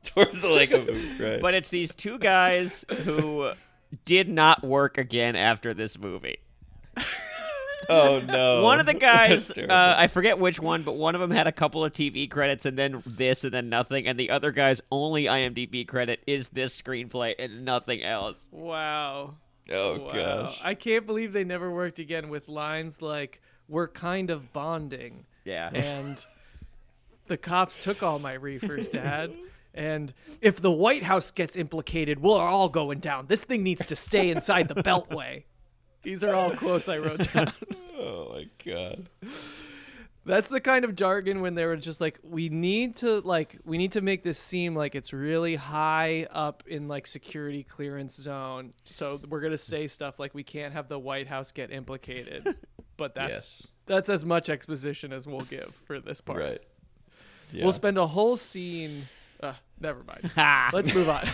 towards 0.03 0.41
the 0.41 0.49
Lego 0.49 0.83
movie, 0.85 1.23
right? 1.23 1.39
But 1.41 1.53
it's 1.53 1.69
these 1.69 1.93
two 1.95 2.17
guys 2.17 2.83
who 3.03 3.51
did 4.05 4.27
not 4.27 4.63
work 4.63 4.97
again 4.97 5.35
after 5.35 5.73
this 5.73 5.99
movie. 5.99 6.37
oh 7.89 8.21
no, 8.25 8.63
one 8.63 8.79
of 8.79 8.85
the 8.85 8.93
guys, 8.93 9.51
uh. 9.51 9.95
I 9.97 10.07
forget 10.07 10.39
which 10.39 10.59
one, 10.59 10.83
but 10.83 10.93
one 10.93 11.15
of 11.15 11.21
them 11.21 11.31
had 11.31 11.47
a 11.47 11.51
couple 11.51 11.83
of 11.85 11.91
TV 11.93 12.29
credits 12.29 12.65
and 12.65 12.77
then 12.77 13.03
this 13.05 13.43
and 13.43 13.53
then 13.53 13.69
nothing, 13.69 14.07
and 14.07 14.19
the 14.19 14.29
other 14.31 14.51
guy's 14.51 14.81
only 14.91 15.25
IMDb 15.25 15.87
credit 15.87 16.21
is 16.25 16.47
this 16.49 16.79
screenplay 16.79 17.35
and 17.37 17.65
nothing 17.65 18.01
else. 18.03 18.47
Wow. 18.51 19.35
Oh 19.71 19.99
wow. 19.99 20.13
gosh. 20.13 20.59
I 20.63 20.73
can't 20.73 21.05
believe 21.05 21.33
they 21.33 21.43
never 21.43 21.71
worked 21.71 21.99
again 21.99 22.29
with 22.29 22.47
lines 22.47 23.01
like 23.01 23.41
"We're 23.67 23.87
kind 23.87 24.29
of 24.29 24.51
bonding" 24.53 25.25
Yeah. 25.45 25.69
and 25.73 26.23
"The 27.27 27.37
cops 27.37 27.75
took 27.75 28.03
all 28.03 28.19
my 28.19 28.33
reefers, 28.33 28.87
Dad." 28.87 29.33
And 29.73 30.13
if 30.41 30.61
the 30.61 30.71
White 30.71 31.03
House 31.03 31.31
gets 31.31 31.55
implicated, 31.55 32.21
we're 32.21 32.39
all 32.39 32.69
going 32.69 32.99
down. 32.99 33.25
This 33.27 33.43
thing 33.43 33.63
needs 33.63 33.85
to 33.87 33.95
stay 33.95 34.29
inside 34.29 34.67
the 34.67 34.75
Beltway. 34.75 35.45
These 36.03 36.23
are 36.23 36.35
all 36.35 36.55
quotes 36.55 36.87
I 36.89 36.97
wrote 36.97 37.31
down. 37.33 37.53
Oh 37.95 38.33
my 38.33 38.47
god. 38.65 39.07
That's 40.25 40.47
the 40.47 40.61
kind 40.61 40.85
of 40.85 40.95
jargon 40.95 41.41
when 41.41 41.55
they 41.55 41.65
were 41.65 41.75
just 41.75 41.99
like, 41.99 42.17
we 42.23 42.47
need 42.47 42.95
to 42.97 43.19
like, 43.21 43.57
we 43.65 43.77
need 43.77 43.91
to 43.93 44.01
make 44.01 44.23
this 44.23 44.39
seem 44.39 44.73
like 44.73 44.95
it's 44.95 45.11
really 45.11 45.55
high 45.55 46.27
up 46.31 46.63
in 46.65 46.87
like 46.87 47.07
security 47.07 47.63
clearance 47.63 48.15
zone. 48.15 48.71
So 48.85 49.19
we're 49.27 49.41
gonna 49.41 49.57
say 49.57 49.87
stuff 49.97 50.19
like 50.19 50.33
we 50.33 50.43
can't 50.43 50.73
have 50.73 50.87
the 50.87 50.97
White 50.97 51.27
House 51.27 51.51
get 51.51 51.71
implicated, 51.71 52.55
but 52.97 53.15
that's 53.15 53.31
Yes. 53.33 53.67
that's 53.85 54.09
as 54.09 54.23
much 54.23 54.47
exposition 54.49 55.11
as 55.11 55.27
we'll 55.27 55.41
give 55.41 55.73
for 55.85 55.99
this 55.99 56.21
part. 56.21 56.39
Right. 56.39 56.61
Yeah. 57.51 57.63
We'll 57.63 57.73
spend 57.73 57.97
a 57.97 58.07
whole 58.07 58.37
scene. 58.37 59.07
Uh, 59.41 59.53
never 59.81 60.03
mind. 60.05 60.31
Let's 60.73 60.93
move 60.95 61.09
on. 61.09 61.27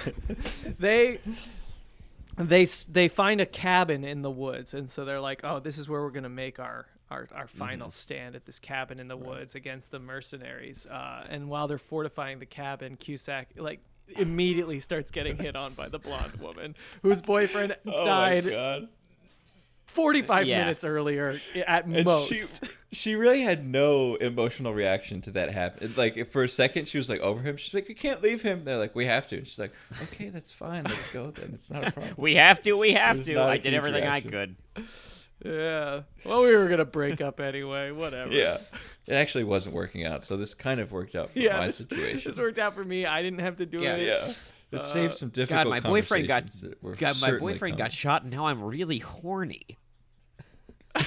they 0.80 1.20
they 2.38 2.66
they 2.66 3.08
find 3.08 3.40
a 3.40 3.46
cabin 3.46 4.04
in 4.04 4.24
the 4.24 4.32
woods, 4.32 4.74
and 4.74 4.90
so 4.90 5.06
they're 5.06 5.20
like, 5.22 5.42
"Oh, 5.44 5.60
this 5.60 5.78
is 5.78 5.88
where 5.88 6.02
we're 6.02 6.10
gonna 6.10 6.28
make 6.30 6.58
our 6.60 6.88
our, 7.12 7.28
our 7.34 7.47
final 7.47 7.89
stand 7.91 8.36
at 8.36 8.45
this 8.45 8.60
cabin 8.60 8.99
in 8.99 9.07
the 9.07 9.18
woods 9.18 9.55
against 9.55 9.91
the 9.91 9.99
mercenaries." 9.99 10.86
Uh, 10.88 11.26
and 11.30 11.49
while 11.49 11.68
they're 11.68 11.78
fortifying 11.78 12.39
the 12.39 12.45
cabin, 12.45 12.95
Cusack 12.97 13.49
like 13.57 13.80
immediately 14.18 14.80
starts 14.80 15.12
getting 15.12 15.38
hit 15.38 15.55
on 15.55 15.74
by 15.74 15.88
the 15.88 15.99
blonde 15.99 16.36
woman 16.41 16.76
whose 17.03 17.22
boyfriend 17.22 17.76
oh 17.86 18.05
died 18.05 18.45
my 18.45 18.51
god. 18.51 18.88
45 19.86 20.45
Yeah. 20.47 20.60
minutes 20.60 20.84
earlier 20.84 21.39
at 21.66 21.86
And 21.86 22.05
most. 22.05 22.64
she 22.64 22.70
she 22.91 23.16
really 23.16 23.41
had 23.41 23.68
no 23.68 24.16
emotional 24.16 24.72
reaction 24.74 25.22
to 25.22 25.32
that 25.32 25.51
happen. 25.51 25.93
Like 25.97 26.28
for 26.32 26.43
a 26.43 26.47
second, 26.49 26.88
she 26.88 26.97
was 26.99 27.10
like 27.10 27.22
over 27.22 27.41
him. 27.41 27.57
She's 27.57 27.74
like, 27.74 27.88
"We 27.88 27.95
can't 27.95 28.22
leave 28.22 28.41
him." 28.43 28.66
They're 28.66 28.78
like, 28.78 28.95
"We 28.95 29.05
have 29.07 29.28
to." 29.30 29.38
And 29.38 29.47
she's 29.47 29.57
like, 29.60 29.74
"Okay, 30.03 30.30
that's 30.30 30.51
fine. 30.51 30.84
Let's 30.84 31.12
go 31.12 31.32
then. 31.32 31.51
It's 31.55 31.72
not 31.72 31.88
a 31.88 31.91
problem." 31.93 32.14
We 32.18 32.36
have 32.36 32.62
to, 32.64 32.74
we 32.78 32.93
have 32.93 33.24
to. 33.26 33.39
I 33.41 33.57
did 33.57 33.74
everything 33.74 34.03
reaction. 34.03 34.34
I 34.36 34.45
could. 34.82 34.86
Yeah. 35.44 36.02
Well, 36.26 36.44
we 36.44 36.56
were 36.56 36.68
gonna 36.68 36.86
break 36.86 37.22
up 37.22 37.40
anyway. 37.40 37.92
Whatever. 37.92 38.32
yeah, 38.32 38.58
it 39.08 39.14
actually 39.14 39.44
wasn't 39.46 39.76
working 39.76 40.06
out. 40.06 40.26
So 40.26 40.38
this 40.38 40.54
kind 40.54 40.80
of 40.80 40.92
worked 40.92 41.16
out 41.16 41.30
for 41.32 41.40
yeah, 41.40 41.58
my 41.58 41.68
this, 41.68 41.78
situation. 41.78 42.30
this 42.32 42.38
worked 42.38 42.60
out 42.60 42.76
for 42.76 42.84
me. 42.84 43.06
I 43.06 43.22
didn't 43.22 43.40
have 43.40 43.58
to 43.58 43.66
do 43.66 43.80
Yeah. 43.82 43.96
it. 43.96 44.08
yeah, 44.08 44.34
it 44.80 44.84
saved 44.84 45.16
some 45.16 45.30
uh, 45.30 45.32
difficult. 45.32 45.66
God, 45.66 45.70
my 45.70 45.80
boyfriend 45.80 46.28
got 46.28 46.44
conversations 46.44 46.62
that 46.70 46.84
were 46.84 46.96
God, 46.96 47.22
my 47.22 47.28
certainly 47.30 47.54
boyfriend 47.54 47.78
got 47.78 47.92
shot 47.92 48.24
and 48.24 48.32
now 48.32 48.48
I'm 48.48 48.62
really 48.64 49.00
horny. 49.00 49.66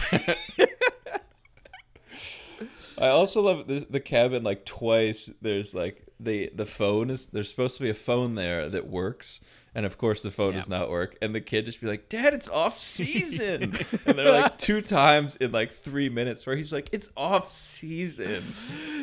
I 2.98 3.08
also 3.08 3.40
love 3.42 3.66
the, 3.66 3.86
the 3.90 4.00
cabin 4.00 4.42
like 4.44 4.64
twice. 4.64 5.28
There's 5.40 5.74
like 5.74 6.06
the 6.20 6.50
the 6.54 6.66
phone 6.66 7.10
is 7.10 7.26
there's 7.26 7.48
supposed 7.48 7.76
to 7.76 7.82
be 7.82 7.90
a 7.90 7.94
phone 7.94 8.34
there 8.34 8.68
that 8.68 8.86
works, 8.86 9.40
and 9.74 9.86
of 9.86 9.96
course 9.98 10.22
the 10.22 10.30
phone 10.30 10.52
Yeah. 10.54 10.60
does 10.60 10.68
not 10.68 10.90
work. 10.90 11.16
And 11.22 11.34
the 11.34 11.40
kid 11.40 11.64
just 11.66 11.80
be 11.80 11.86
like, 11.86 12.08
"Dad, 12.08 12.34
it's 12.34 12.48
off 12.48 12.78
season," 12.96 13.62
and 14.06 14.18
they're 14.18 14.32
like 14.32 14.58
two 14.58 14.80
times 14.82 15.36
in 15.36 15.52
like 15.52 15.72
three 15.72 16.08
minutes 16.08 16.46
where 16.46 16.56
he's 16.56 16.72
like, 16.72 16.88
"It's 16.92 17.08
off 17.16 17.50
season." 17.50 18.42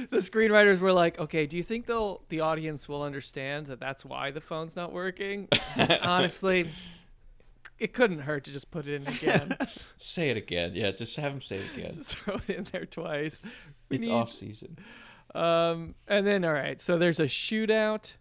The 0.09 0.17
screenwriters 0.17 0.79
were 0.79 0.93
like, 0.93 1.19
"Okay, 1.19 1.45
do 1.45 1.55
you 1.55 1.61
think 1.61 1.85
they'll 1.85 2.23
the 2.29 2.39
audience 2.39 2.89
will 2.89 3.03
understand 3.03 3.67
that 3.67 3.79
that's 3.79 4.03
why 4.03 4.31
the 4.31 4.41
phone's 4.41 4.75
not 4.75 4.91
working?" 4.91 5.47
Honestly, 6.01 6.69
it 7.77 7.93
couldn't 7.93 8.19
hurt 8.19 8.43
to 8.45 8.51
just 8.51 8.71
put 8.71 8.87
it 8.87 8.95
in 8.95 9.07
again. 9.07 9.55
Say 9.97 10.29
it 10.29 10.37
again, 10.37 10.71
yeah. 10.73 10.91
Just 10.91 11.15
have 11.17 11.31
him 11.31 11.41
say 11.41 11.57
it 11.57 11.65
again. 11.77 11.91
Just 11.93 12.15
throw 12.15 12.35
it 12.47 12.49
in 12.55 12.63
there 12.71 12.85
twice. 12.85 13.41
We 13.89 13.97
It's 13.97 14.05
need- 14.05 14.11
off 14.13 14.31
season. 14.31 14.77
Um, 15.35 15.93
and 16.07 16.25
then 16.25 16.43
all 16.43 16.53
right, 16.53 16.81
so 16.81 16.97
there's 16.97 17.19
a 17.19 17.25
shootout 17.25 18.15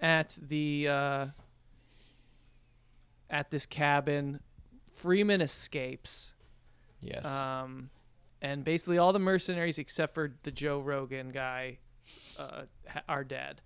at 0.00 0.38
the 0.40 0.86
uh, 0.88 1.26
at 3.30 3.50
this 3.50 3.66
cabin. 3.66 4.40
Freeman 4.92 5.40
escapes. 5.40 6.34
Yes. 7.00 7.24
Um, 7.24 7.90
and 8.40 8.64
basically 8.64 8.98
all 8.98 9.12
the 9.12 9.18
mercenaries 9.18 9.78
except 9.78 10.14
for 10.14 10.32
the 10.42 10.50
Joe 10.50 10.80
Rogan 10.80 11.30
guy 11.30 11.78
uh, 12.38 12.62
are 13.08 13.24
dead. 13.24 13.60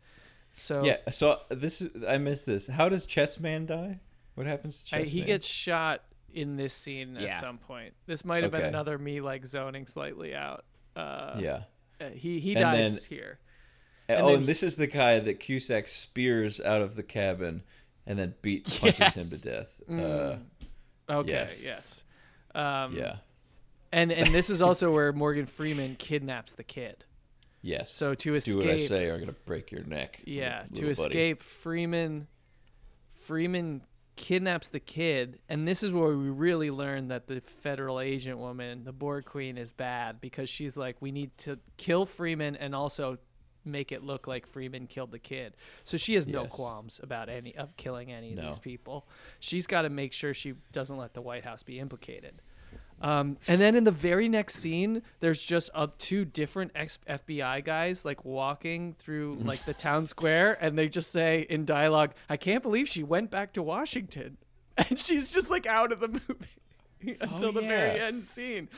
So 0.55 0.85
yeah. 0.85 0.97
So 1.11 1.39
this 1.49 1.83
is 1.83 1.91
I 2.09 2.19
missed 2.19 2.47
this. 2.47 2.67
How 2.67 2.89
does 2.89 3.07
Chessman 3.07 3.67
die? 3.67 4.01
What 4.35 4.47
happens 4.47 4.83
to 4.89 4.97
I, 4.97 4.99
Chessman? 5.01 5.13
he 5.13 5.23
gets 5.23 5.47
shot 5.47 6.03
in 6.33 6.57
this 6.57 6.75
scene 6.75 7.17
Yeah. 7.19 7.29
at 7.29 7.41
some 7.41 7.59
point. 7.59 7.95
This 8.07 8.25
might 8.25 8.43
have 8.43 8.53
been 8.53 8.65
another 8.65 8.99
me 8.99 9.21
like 9.21 9.47
zoning 9.47 9.87
slightly 9.87 10.35
out. 10.35 10.65
Uh, 10.97 11.37
Yeah. 11.39 11.63
uh, 12.01 12.11
he 12.11 12.41
he 12.41 12.53
And 12.55 12.61
dies 12.61 13.01
then- 13.01 13.09
here. 13.09 13.39
And 14.11 14.23
oh, 14.23 14.35
and 14.35 14.47
this 14.47 14.63
is 14.63 14.75
the 14.77 14.87
guy 14.87 15.19
that 15.21 15.39
Cusack 15.39 15.87
spears 15.87 16.61
out 16.61 16.81
of 16.81 16.97
the 16.97 17.03
cabin 17.03 17.63
and 18.09 18.19
then 18.19 18.35
beat 18.43 18.65
punches 18.81 19.15
him 19.15 19.29
to 19.29 19.39
death. 19.39 19.69
Mm. 19.89 20.33
Uh, 20.35 20.37
Okay. 21.11 21.31
Yes. 21.31 21.63
Yes. 21.63 22.05
Um, 22.55 22.95
yeah. 22.97 23.17
And 23.93 24.13
and 24.13 24.35
this 24.35 24.51
is 24.51 24.61
also 24.61 24.93
where 24.93 25.11
Morgan 25.13 25.47
Freeman 25.47 25.95
kidnaps 25.97 26.53
the 26.55 26.65
kid. 26.65 27.05
Yes. 27.63 27.91
So 27.91 28.15
to 28.15 28.23
do 28.25 28.33
what 28.33 28.67
I 28.67 28.73
escape- 28.73 28.89
say, 28.91 29.07
or 29.07 29.15
I'm 29.15 29.21
gonna 29.21 29.33
break 29.47 29.73
your 29.73 29.85
neck. 29.85 30.21
Yeah. 30.27 30.65
To 30.75 30.87
little 30.87 31.05
buddy. 31.05 31.09
escape, 31.19 31.43
Freeman. 31.43 32.27
Freeman 33.15 33.83
kidnaps 34.17 34.69
the 34.69 34.81
kid, 34.81 35.39
and 35.49 35.67
this 35.67 35.83
is 35.83 35.93
where 35.93 36.09
we 36.17 36.29
really 36.29 36.71
learn 36.71 37.09
that 37.09 37.27
the 37.27 37.41
federal 37.41 38.01
agent 38.01 38.39
woman, 38.39 38.85
the 38.85 38.93
Borg 38.93 39.25
Queen, 39.25 39.57
is 39.57 39.71
bad 39.73 40.21
because 40.21 40.51
she's 40.51 40.77
like, 40.77 40.97
we 41.01 41.13
need 41.13 41.37
to 41.39 41.59
kill 41.77 42.05
Freeman 42.05 42.57
and 42.57 42.75
also 42.75 43.19
make 43.69 43.93
it 43.93 44.03
look 44.03 44.27
like 44.27 44.47
Freeman 44.47 44.87
killed 44.87 45.13
the 45.13 45.19
kid. 45.19 45.57
So 45.85 45.97
she 45.97 46.15
has 46.15 46.27
no 46.27 46.43
Yes. 46.43 46.53
qualms 46.53 47.01
about 47.03 47.29
any 47.29 47.55
of 47.57 47.77
killing 47.77 48.11
any 48.13 48.31
of 48.33 48.39
No. 48.39 48.47
these 48.47 48.59
people. 48.59 49.07
She's 49.41 49.67
got 49.67 49.83
to 49.83 49.91
make 49.91 50.13
sure 50.13 50.35
she 50.35 50.55
doesn't 50.73 50.97
let 50.97 51.15
the 51.15 51.21
White 51.23 51.45
House 51.45 51.63
be 51.63 51.79
implicated. 51.79 52.43
Um, 53.01 53.37
and 53.47 53.61
then 53.61 53.77
in 53.77 53.85
the 53.85 53.93
very 53.93 54.29
next 54.29 54.57
scene, 54.57 55.03
there's 55.21 55.41
just 55.41 55.71
uh, 55.73 55.87
two 55.99 56.25
different 56.25 56.73
ex- 56.75 56.99
FBI 57.09 57.61
guys 57.65 58.05
like 58.05 58.25
walking 58.25 58.95
through 58.99 59.37
like 59.45 59.65
the 59.67 59.75
town 59.75 60.05
square, 60.05 60.59
and 60.61 60.77
they 60.77 60.89
just 60.89 61.13
say 61.13 61.47
in 61.49 61.65
dialogue, 61.65 62.13
"I 62.29 62.37
can't 62.37 62.61
believe 62.63 62.89
she 62.89 63.05
went 63.05 63.31
back 63.31 63.53
to 63.53 63.63
Washington," 63.63 64.37
and 64.77 64.99
she's 64.99 65.31
just 65.31 65.49
like 65.49 65.65
out 65.65 65.93
of 65.93 66.01
the 66.01 66.09
movie 66.29 66.49
until 67.21 67.53
the 67.53 67.61
very 67.63 68.01
end 68.01 68.27
scene. 68.27 68.69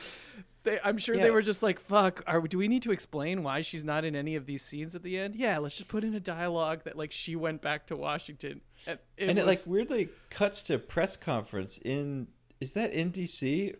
They, 0.63 0.79
I'm 0.83 0.97
sure 0.99 1.15
Yeah. 1.15 1.23
they 1.23 1.31
were 1.31 1.41
just 1.41 1.63
like, 1.63 1.79
"Fuck, 1.79 2.23
are 2.27 2.39
do 2.41 2.57
we 2.57 2.67
need 2.67 2.83
to 2.83 2.91
explain 2.91 3.41
why 3.41 3.61
she's 3.61 3.83
not 3.83 4.05
in 4.05 4.15
any 4.15 4.35
of 4.35 4.45
these 4.45 4.63
scenes 4.63 4.95
at 4.95 5.01
the 5.03 5.17
end?" 5.17 5.35
Yeah, 5.35 5.57
let's 5.57 5.77
just 5.77 5.89
put 5.89 6.03
in 6.03 6.13
a 6.13 6.19
dialogue 6.19 6.83
that 6.83 6.95
like 6.95 7.11
she 7.11 7.35
went 7.35 7.61
back 7.61 7.87
to 7.87 7.95
Washington, 7.95 8.61
and 8.85 8.99
it, 9.17 9.29
and 9.29 9.39
it 9.39 9.45
like 9.47 9.59
weirdly 9.65 10.09
cuts 10.29 10.63
to 10.63 10.77
press 10.77 11.17
conference 11.17 11.79
in. 11.83 12.27
Is 12.59 12.73
that 12.73 12.93
in 12.93 13.11
DC? 13.11 13.73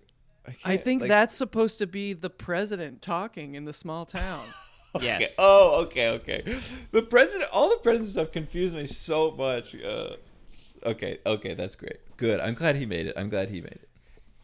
I 0.47 0.51
can't- 0.53 0.81
think 0.81 1.01
like- 1.01 1.09
that's 1.09 1.35
supposed 1.35 1.77
to 1.79 1.85
be 1.87 2.13
the 2.13 2.31
president 2.31 3.03
talking 3.03 3.53
in 3.53 3.65
the 3.65 3.73
small 3.73 4.05
town. 4.05 4.43
Yes. 4.99 5.35
Oh, 5.39 5.83
okay, 5.83 6.09
okay. 6.09 6.59
The 6.91 7.01
president, 7.03 7.49
all 7.53 7.69
the 7.69 7.77
president 7.77 8.09
stuff 8.09 8.31
confused 8.33 8.75
me 8.75 8.87
so 8.87 9.31
much. 9.31 9.73
Uh, 9.73 10.15
okay, 10.83 11.19
okay, 11.25 11.53
that's 11.53 11.75
great. 11.77 11.95
Good. 12.17 12.41
I'm 12.41 12.55
glad 12.55 12.75
he 12.75 12.85
made 12.85 13.07
it. 13.07 13.13
I'm 13.15 13.29
glad 13.29 13.47
he 13.47 13.61
made 13.61 13.71
it. 13.71 13.87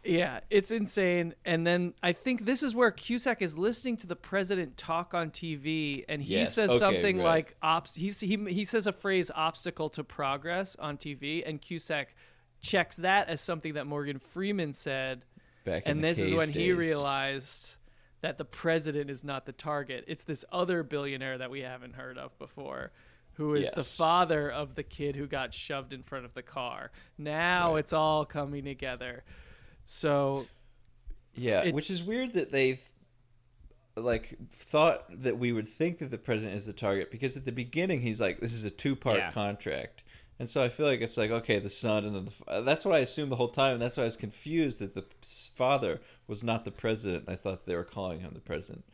Yeah, 0.08 0.40
it's 0.50 0.70
insane. 0.70 1.34
And 1.44 1.66
then 1.66 1.94
I 2.02 2.12
think 2.12 2.44
this 2.44 2.62
is 2.62 2.74
where 2.74 2.90
Cusack 2.90 3.42
is 3.42 3.56
listening 3.58 3.96
to 3.98 4.06
the 4.06 4.16
president 4.16 4.76
talk 4.76 5.12
on 5.14 5.30
TV, 5.30 6.04
and 6.08 6.22
he 6.22 6.36
Yes, 6.38 6.54
says 6.54 6.70
okay, 6.70 6.78
something 6.78 7.18
right. 7.18 7.24
like 7.24 7.56
"ops." 7.62 7.94
He's, 7.94 8.18
he 8.20 8.36
he 8.48 8.64
says 8.64 8.86
a 8.86 8.92
phrase 8.92 9.30
"obstacle 9.34 9.90
to 9.90 10.04
progress" 10.04 10.76
on 10.76 10.96
TV, 10.96 11.42
and 11.46 11.60
Cusack 11.60 12.14
checks 12.60 12.96
that 12.96 13.28
as 13.28 13.40
something 13.40 13.74
that 13.74 13.86
Morgan 13.86 14.18
Freeman 14.18 14.72
said, 14.72 15.24
Back 15.64 15.84
and 15.86 16.02
this 16.02 16.18
is 16.18 16.32
when 16.32 16.50
he 16.52 16.72
realized 16.72 17.76
that 18.20 18.36
the 18.38 18.44
president 18.44 19.10
is 19.10 19.22
not 19.22 19.46
the 19.46 19.52
target. 19.52 20.04
It's 20.08 20.24
this 20.24 20.44
other 20.50 20.82
billionaire 20.82 21.38
that 21.38 21.50
we 21.50 21.60
haven't 21.60 21.94
heard 21.94 22.18
of 22.18 22.36
before. 22.38 22.90
Who 23.34 23.54
is 23.54 23.70
the 23.70 23.84
father 23.84 24.50
of 24.50 24.74
the 24.74 24.82
kid 24.82 25.14
who 25.14 25.28
got 25.28 25.54
shoved 25.54 25.92
in 25.92 26.02
front 26.02 26.24
of 26.24 26.34
the 26.34 26.42
car? 26.42 26.90
Now 27.16 27.74
Right. 27.74 27.78
it's 27.80 27.92
all 27.92 28.24
coming 28.24 28.64
together. 28.64 29.22
So 29.90 30.46
Yeah, 31.34 31.62
it- 31.64 31.74
which 31.74 31.90
is 31.90 32.02
weird 32.02 32.34
that 32.34 32.52
they've 32.52 32.80
like 33.96 34.36
thought 34.54 35.04
that 35.22 35.38
we 35.38 35.50
would 35.50 35.66
think 35.68 35.98
that 35.98 36.10
the 36.10 36.18
president 36.18 36.54
is 36.54 36.66
the 36.66 36.72
target 36.72 37.10
because 37.10 37.36
at 37.36 37.44
the 37.44 37.50
beginning 37.52 38.00
he's 38.02 38.20
like 38.20 38.38
this 38.38 38.52
is 38.52 38.62
a 38.64 38.70
two-part 38.70 39.16
Yeah. 39.16 39.30
contract. 39.32 40.04
And 40.38 40.48
so 40.48 40.62
I 40.62 40.68
feel 40.68 40.86
like 40.86 41.00
it's 41.00 41.16
like 41.16 41.30
okay, 41.32 41.58
the 41.58 41.70
son 41.70 42.04
and 42.04 42.14
then 42.14 42.24
the 42.26 42.50
uh, 42.52 42.60
that's 42.60 42.84
what 42.84 42.94
I 42.94 42.98
assumed 43.00 43.32
the 43.32 43.36
whole 43.36 43.48
time 43.48 43.72
and 43.74 43.82
that's 43.82 43.96
why 43.96 44.02
I 44.02 44.06
was 44.06 44.16
confused 44.16 44.78
that 44.80 44.94
the 44.94 45.04
father 45.56 46.00
was 46.28 46.42
not 46.44 46.64
the 46.64 46.70
president. 46.70 47.24
I 47.28 47.34
thought 47.36 47.64
they 47.66 47.74
were 47.74 47.82
calling 47.82 48.20
him 48.20 48.32
the 48.34 48.40
president. 48.40 48.84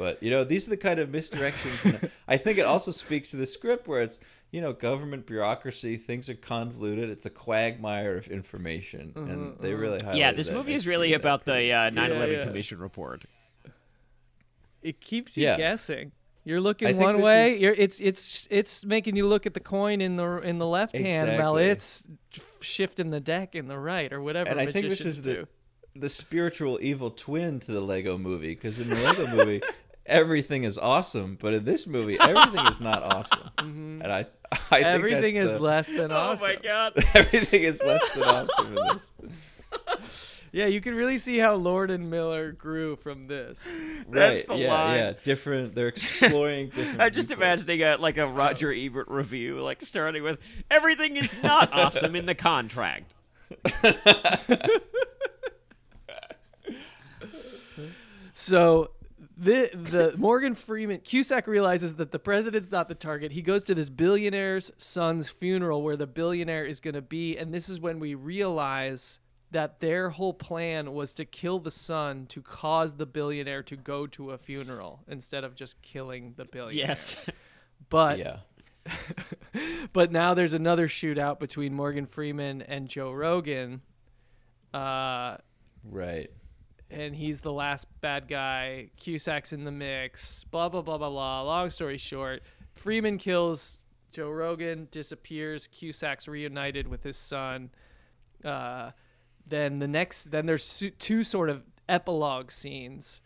But 0.00 0.22
you 0.22 0.30
know, 0.30 0.44
these 0.44 0.66
are 0.66 0.70
the 0.70 0.78
kind 0.78 0.98
of 0.98 1.10
misdirections. 1.10 2.10
I 2.26 2.38
think 2.38 2.56
it 2.56 2.64
also 2.64 2.90
speaks 2.90 3.30
to 3.32 3.36
the 3.36 3.46
script 3.46 3.86
where 3.86 4.00
it's 4.00 4.18
you 4.50 4.62
know 4.62 4.72
government 4.72 5.26
bureaucracy, 5.26 5.98
things 5.98 6.30
are 6.30 6.34
convoluted. 6.34 7.10
It's 7.10 7.26
a 7.26 7.30
quagmire 7.30 8.16
of 8.16 8.26
information, 8.28 9.12
and 9.14 9.58
they 9.60 9.74
really 9.74 9.98
highlight 10.00 10.16
Yeah, 10.16 10.32
this 10.32 10.46
that 10.48 10.54
movie 10.54 10.72
is 10.72 10.86
really 10.86 11.10
to 11.10 11.14
about 11.16 11.44
the 11.44 11.70
uh, 11.70 11.90
9/11 11.90 12.32
yeah. 12.32 12.44
Commission 12.46 12.78
report. 12.78 13.24
it 14.82 15.02
keeps 15.02 15.36
you 15.36 15.44
Yeah. 15.44 15.58
guessing. 15.58 16.12
You're 16.44 16.62
looking 16.62 16.96
one 16.96 17.20
way. 17.20 17.52
is- 17.56 17.60
You're 17.60 17.74
it's 17.74 18.00
it's 18.00 18.48
it's 18.50 18.84
making 18.86 19.16
you 19.16 19.26
look 19.26 19.44
at 19.44 19.52
the 19.52 19.60
coin 19.60 20.00
in 20.00 20.16
the 20.16 20.38
in 20.38 20.56
the 20.58 20.66
left 20.66 20.96
hand 20.96 21.28
while 21.38 21.58
Exactly. 21.58 21.70
it's 21.72 22.04
shifting 22.62 23.10
the 23.10 23.20
deck 23.20 23.54
in 23.54 23.68
the 23.68 23.78
right 23.78 24.10
or 24.10 24.22
whatever. 24.22 24.48
And 24.48 24.58
I 24.58 24.64
think 24.64 24.88
this 24.88 25.00
magicians 25.04 25.18
is 25.18 25.22
the 25.22 25.48
the 25.94 26.08
spiritual 26.08 26.78
evil 26.80 27.10
twin 27.10 27.60
to 27.60 27.72
the 27.72 27.80
Lego 27.82 28.16
movie 28.16 28.54
because 28.54 28.78
in 28.78 28.88
the 28.88 28.96
Lego 28.96 29.26
movie 29.36 29.60
everything 30.10 30.64
is 30.64 30.76
awesome, 30.76 31.38
but 31.40 31.54
in 31.54 31.64
this 31.64 31.86
movie 31.86 32.18
everything 32.20 32.66
is 32.66 32.80
not 32.80 33.02
awesome. 33.02 33.50
And 34.02 34.06
I 34.12 34.18
I 34.18 34.22
think 34.22 34.26
Mm-hmm. 34.70 34.84
everything 34.86 35.34
that's 35.36 35.50
is 35.50 35.56
the- 35.56 35.62
less 35.62 35.86
than 35.88 36.10
awesome. 36.12 36.44
Oh 36.50 36.54
my 36.54 36.56
god. 36.62 37.04
everything 37.14 37.62
is 37.62 37.80
less 37.82 38.12
than 38.14 38.24
awesome 38.24 38.76
in 38.76 38.88
this. 38.88 39.12
Yeah, 40.52 40.66
you 40.66 40.80
can 40.80 40.96
really 40.96 41.18
see 41.18 41.38
how 41.38 41.54
Lord 41.54 41.92
and 41.92 42.10
Miller 42.10 42.50
grew 42.50 42.96
from 42.96 43.28
this. 43.28 43.64
That's 44.08 44.38
right? 44.40 44.48
the 44.48 44.56
yeah, 44.56 44.72
line. 44.74 44.96
yeah. 44.96 45.12
Different. 45.22 45.76
They're 45.76 45.86
exploring 45.86 46.70
different. 46.70 47.00
I'm 47.00 47.12
just 47.12 47.28
viewpoints. 47.28 47.62
imagining 47.62 47.86
a, 47.86 47.96
like 47.98 48.16
a 48.18 48.26
Roger 48.26 48.72
Ebert 48.72 49.06
review, 49.06 49.58
like 49.60 49.80
starting 49.80 50.24
with 50.24 50.40
everything 50.68 51.16
is 51.16 51.36
not 51.40 51.72
awesome 51.72 52.16
in 52.16 52.26
the 52.26 52.34
contract. 52.34 53.14
So 58.34 58.90
the 59.40 59.70
the 59.72 60.14
Morgan 60.18 60.54
Freeman 60.54 61.00
Cusack 61.00 61.46
realizes 61.46 61.94
that 61.96 62.12
the 62.12 62.18
president's 62.18 62.70
not 62.70 62.88
the 62.88 62.94
target. 62.94 63.32
He 63.32 63.42
goes 63.42 63.64
to 63.64 63.74
this 63.74 63.88
billionaire's 63.88 64.70
son's 64.76 65.28
funeral 65.28 65.82
where 65.82 65.96
the 65.96 66.06
billionaire 66.06 66.66
is 66.66 66.78
going 66.78 66.94
to 66.94 67.02
be, 67.02 67.36
and 67.36 67.52
this 67.52 67.68
is 67.68 67.80
when 67.80 67.98
we 67.98 68.14
realize 68.14 69.18
that 69.50 69.80
their 69.80 70.10
whole 70.10 70.34
plan 70.34 70.92
was 70.92 71.12
to 71.14 71.24
kill 71.24 71.58
the 71.58 71.70
son 71.70 72.26
to 72.26 72.40
cause 72.40 72.94
the 72.94 73.06
billionaire 73.06 73.62
to 73.64 73.76
go 73.76 74.06
to 74.06 74.30
a 74.30 74.38
funeral 74.38 75.00
instead 75.08 75.42
of 75.42 75.54
just 75.56 75.80
killing 75.82 76.34
the 76.36 76.44
billionaire. 76.44 76.88
Yes. 76.88 77.26
But 77.88 78.18
Yeah. 78.18 78.36
but 79.92 80.12
now 80.12 80.34
there's 80.34 80.52
another 80.52 80.86
shootout 80.86 81.40
between 81.40 81.74
Morgan 81.74 82.06
Freeman 82.06 82.62
and 82.62 82.88
Joe 82.88 83.10
Rogan. 83.10 83.80
Uh 84.72 85.38
Right. 85.82 86.30
And 86.90 87.14
he's 87.14 87.40
the 87.40 87.52
last 87.52 87.86
bad 88.00 88.28
guy. 88.28 88.90
Cusack's 88.96 89.52
in 89.52 89.64
the 89.64 89.70
mix. 89.70 90.44
Blah 90.44 90.68
blah 90.68 90.82
blah 90.82 90.98
blah 90.98 91.10
blah. 91.10 91.42
Long 91.42 91.70
story 91.70 91.98
short, 91.98 92.42
Freeman 92.74 93.18
kills 93.18 93.78
Joe 94.12 94.30
Rogan, 94.30 94.88
disappears. 94.90 95.66
Cusack's 95.68 96.26
reunited 96.26 96.88
with 96.88 97.02
his 97.02 97.16
son. 97.16 97.70
Uh, 98.44 98.90
then 99.46 99.78
the 99.78 99.88
next, 99.88 100.30
then 100.30 100.46
there's 100.46 100.82
two 100.98 101.22
sort 101.24 101.50
of 101.50 101.62
epilogue 101.88 102.50
scenes 102.52 103.20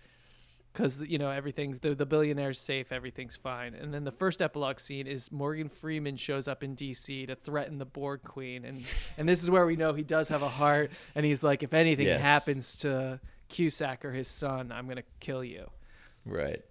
because 0.73 0.99
you 1.03 1.19
know 1.19 1.31
everything's 1.31 1.79
the, 1.79 1.95
the 1.95 2.07
billionaire's 2.07 2.59
safe, 2.59 2.91
everything's 2.93 3.37
fine. 3.37 3.75
And 3.75 3.95
then 3.95 4.05
the 4.05 4.11
first 4.11 4.43
epilogue 4.43 4.81
scene 4.81 5.07
is 5.07 5.31
Morgan 5.31 5.69
Freeman 5.69 6.17
shows 6.17 6.49
up 6.49 6.63
in 6.65 6.75
D.C. 6.75 7.27
to 7.27 7.37
threaten 7.37 7.79
the 7.79 7.85
Borg 7.85 8.23
Queen, 8.23 8.65
and 8.65 8.83
and 9.19 9.29
this 9.29 9.43
is 9.43 9.51
where 9.51 9.67
we 9.67 9.77
know 9.77 9.93
he 9.93 10.03
does 10.03 10.29
have 10.31 10.43
a 10.43 10.49
heart, 10.49 10.91
and 11.15 11.25
he's 11.25 11.43
like, 11.43 11.63
if 11.63 11.73
anything 11.75 12.07
Yes. 12.07 12.21
happens 12.21 12.77
to 12.79 13.21
Cusack 13.49 14.05
or 14.05 14.13
his 14.13 14.29
son, 14.29 14.73
I'm 14.73 14.89
gonna 14.89 15.03
kill 15.21 15.45
you. 15.45 15.71
Right. 16.25 16.63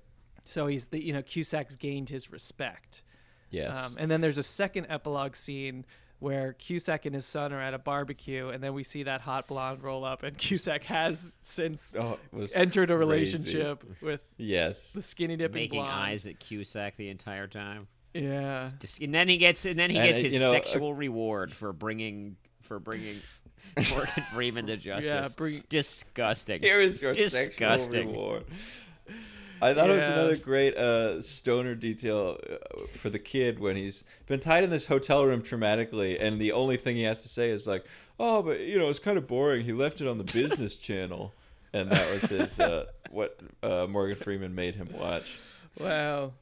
So 0.45 0.67
he's 0.67 0.87
the 0.87 1.03
you 1.03 1.13
know 1.13 1.21
Cusack's 1.21 1.75
gained 1.75 2.09
his 2.09 2.31
respect. 2.31 3.03
Yes. 3.49 3.75
Um, 3.77 3.95
and 3.99 4.09
then 4.09 4.19
there's 4.21 4.37
a 4.39 4.43
second 4.43 4.87
epilogue 4.89 5.35
scene 5.35 5.85
where 6.19 6.53
Cusack 6.53 7.05
and 7.05 7.13
his 7.13 7.25
son 7.25 7.51
are 7.53 7.61
at 7.61 7.73
a 7.73 7.77
barbecue, 7.77 8.47
and 8.49 8.63
then 8.63 8.73
we 8.73 8.83
see 8.83 9.03
that 9.03 9.21
hot 9.21 9.47
blonde 9.47 9.83
roll 9.83 10.03
up, 10.05 10.23
and 10.23 10.37
Cusack 10.39 10.83
has 10.85 11.35
since 11.41 11.95
oh, 11.99 12.17
entered 12.55 12.89
a 12.89 12.95
crazy. 12.95 12.97
relationship 12.97 13.83
with 14.01 14.21
Yes. 14.37 14.93
the 14.93 15.01
skinny 15.01 15.35
dipping 15.35 15.63
Making 15.63 15.81
blonde. 15.81 15.91
eyes 16.11 16.25
at 16.25 16.39
Cusack 16.39 16.95
the 16.97 17.09
entire 17.09 17.47
time. 17.47 17.87
Yeah. 18.13 18.69
Just- 18.79 19.01
And 19.01 19.13
then 19.13 19.27
he 19.27 19.37
gets 19.37 19.65
and 19.65 19.77
then 19.77 19.89
he 19.89 19.97
And, 19.97 20.07
gets 20.07 20.19
uh, 20.19 20.23
his 20.23 20.33
you 20.33 20.39
know, 20.39 20.47
uh, 20.49 20.51
sexual 20.51 20.93
reward 20.93 21.53
for 21.53 21.73
bringing 21.73 22.37
for 22.61 22.79
bringing 22.79 23.19
Morgan 23.91 24.23
Freeman 24.33 24.67
to 24.67 24.77
justice. 24.77 25.05
Yeah, 25.07 25.27
bring- 25.35 25.63
Disgusting. 25.69 26.61
Here 26.61 26.79
is 26.79 27.01
your 27.01 27.13
Disgusting. 27.13 27.91
sexual 27.91 28.11
reward. 28.13 28.43
I 29.61 29.73
thought 29.73 29.89
it 29.89 29.95
was 29.95 30.05
another 30.07 30.35
great 30.35 30.75
uh, 30.75 31.21
stoner 31.21 31.73
detail 31.73 32.37
uh, 32.51 32.55
for 32.97 33.09
the 33.09 33.19
kid 33.19 33.59
when 33.59 33.77
he's 33.77 34.03
been 34.27 34.41
tied 34.41 34.65
in 34.65 34.69
this 34.69 34.85
hotel 34.85 35.25
room 35.25 35.41
traumatically, 35.41 36.21
and 36.21 36.39
the 36.39 36.51
only 36.51 36.75
thing 36.75 36.97
he 36.97 37.03
has 37.03 37.21
to 37.21 37.29
say 37.29 37.49
is 37.49 37.65
like, 37.65 37.85
"Oh, 38.19 38.41
but 38.41 38.59
you 38.59 38.77
know, 38.77 38.89
it's 38.89 38.99
kind 38.99 39.17
of 39.17 39.25
boring. 39.25 39.63
He 39.63 39.71
left 39.71 40.01
it 40.01 40.07
on 40.07 40.17
the 40.17 40.25
business 40.25 40.75
channel," 40.89 41.33
and 41.71 41.89
that 41.89 42.11
was 42.13 42.29
his 42.29 42.59
uh, 42.59 42.87
what 43.09 43.39
uh, 43.61 43.87
Morgan 43.89 44.17
Freeman 44.17 44.53
made 44.53 44.75
him 44.75 44.89
watch. 44.91 45.33
Wow. 45.79 46.33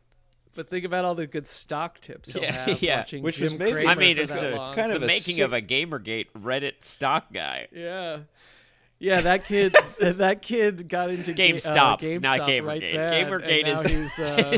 But 0.55 0.69
think 0.69 0.83
about 0.85 1.05
all 1.05 1.15
the 1.15 1.27
good 1.27 1.47
stock 1.47 1.99
tips 2.01 2.33
he'll 2.33 2.43
Yeah, 2.43 2.51
have 2.51 2.81
yeah. 2.81 2.97
watching 2.99 3.23
Which 3.23 3.39
was 3.39 3.51
Jim 3.51 3.59
maybe- 3.59 3.71
Cramer 3.71 3.89
I 3.89 3.95
mean, 3.95 4.17
it's 4.17 4.33
the 4.33 4.51
long. 4.51 4.75
kind 4.75 4.87
it's 4.89 4.95
of 4.95 5.01
the 5.01 5.07
making 5.07 5.35
sick- 5.37 5.43
of 5.45 5.53
a 5.53 5.61
GamerGate 5.61 6.27
Reddit 6.37 6.83
stock 6.83 7.31
guy. 7.33 7.67
Yeah. 7.71 8.19
Yeah, 8.99 9.21
that 9.21 9.45
kid. 9.45 9.75
that 9.99 10.41
kid 10.41 10.87
got 10.89 11.09
into 11.09 11.33
GameStop, 11.33 11.75
uh, 11.75 11.97
GameStop 11.97 12.21
not 12.21 12.39
right 12.39 12.47
Gamergate. 12.81 12.93
then, 12.93 13.25
Gamergate 13.27 13.67
is- 13.67 13.85
he's, 13.85 14.19
uh, 14.29 14.57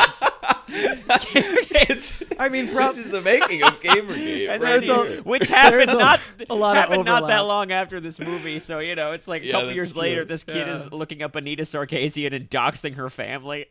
I 2.39 2.49
mean, 2.49 2.69
prob- 2.73 2.95
this 2.95 3.05
is 3.05 3.11
the 3.11 3.21
making 3.21 3.63
of 3.63 3.79
Gamergate. 3.79 4.59
Right 4.61 4.83
a- 4.89 5.21
which 5.21 5.47
happened 5.47 5.89
a- 5.89 5.93
not 5.93 6.19
a 6.49 6.55
lot 6.55 6.75
happened 6.75 7.05
not 7.05 7.27
that 7.27 7.41
long 7.41 7.71
after 7.71 7.99
this 7.99 8.19
movie. 8.19 8.59
So 8.59 8.79
you 8.79 8.95
know, 8.95 9.11
it's 9.11 9.27
like 9.27 9.43
a 9.43 9.45
Yeah, 9.45 9.51
couple 9.53 9.71
years 9.71 9.93
true. 9.93 10.01
later, 10.01 10.25
this 10.25 10.43
kid 10.43 10.67
Yeah. 10.67 10.73
is 10.73 10.91
looking 10.91 11.21
up 11.21 11.35
Anita 11.35 11.63
Sarkeesian 11.63 12.33
and 12.33 12.49
doxing 12.49 12.95
her 12.95 13.09
family. 13.09 13.67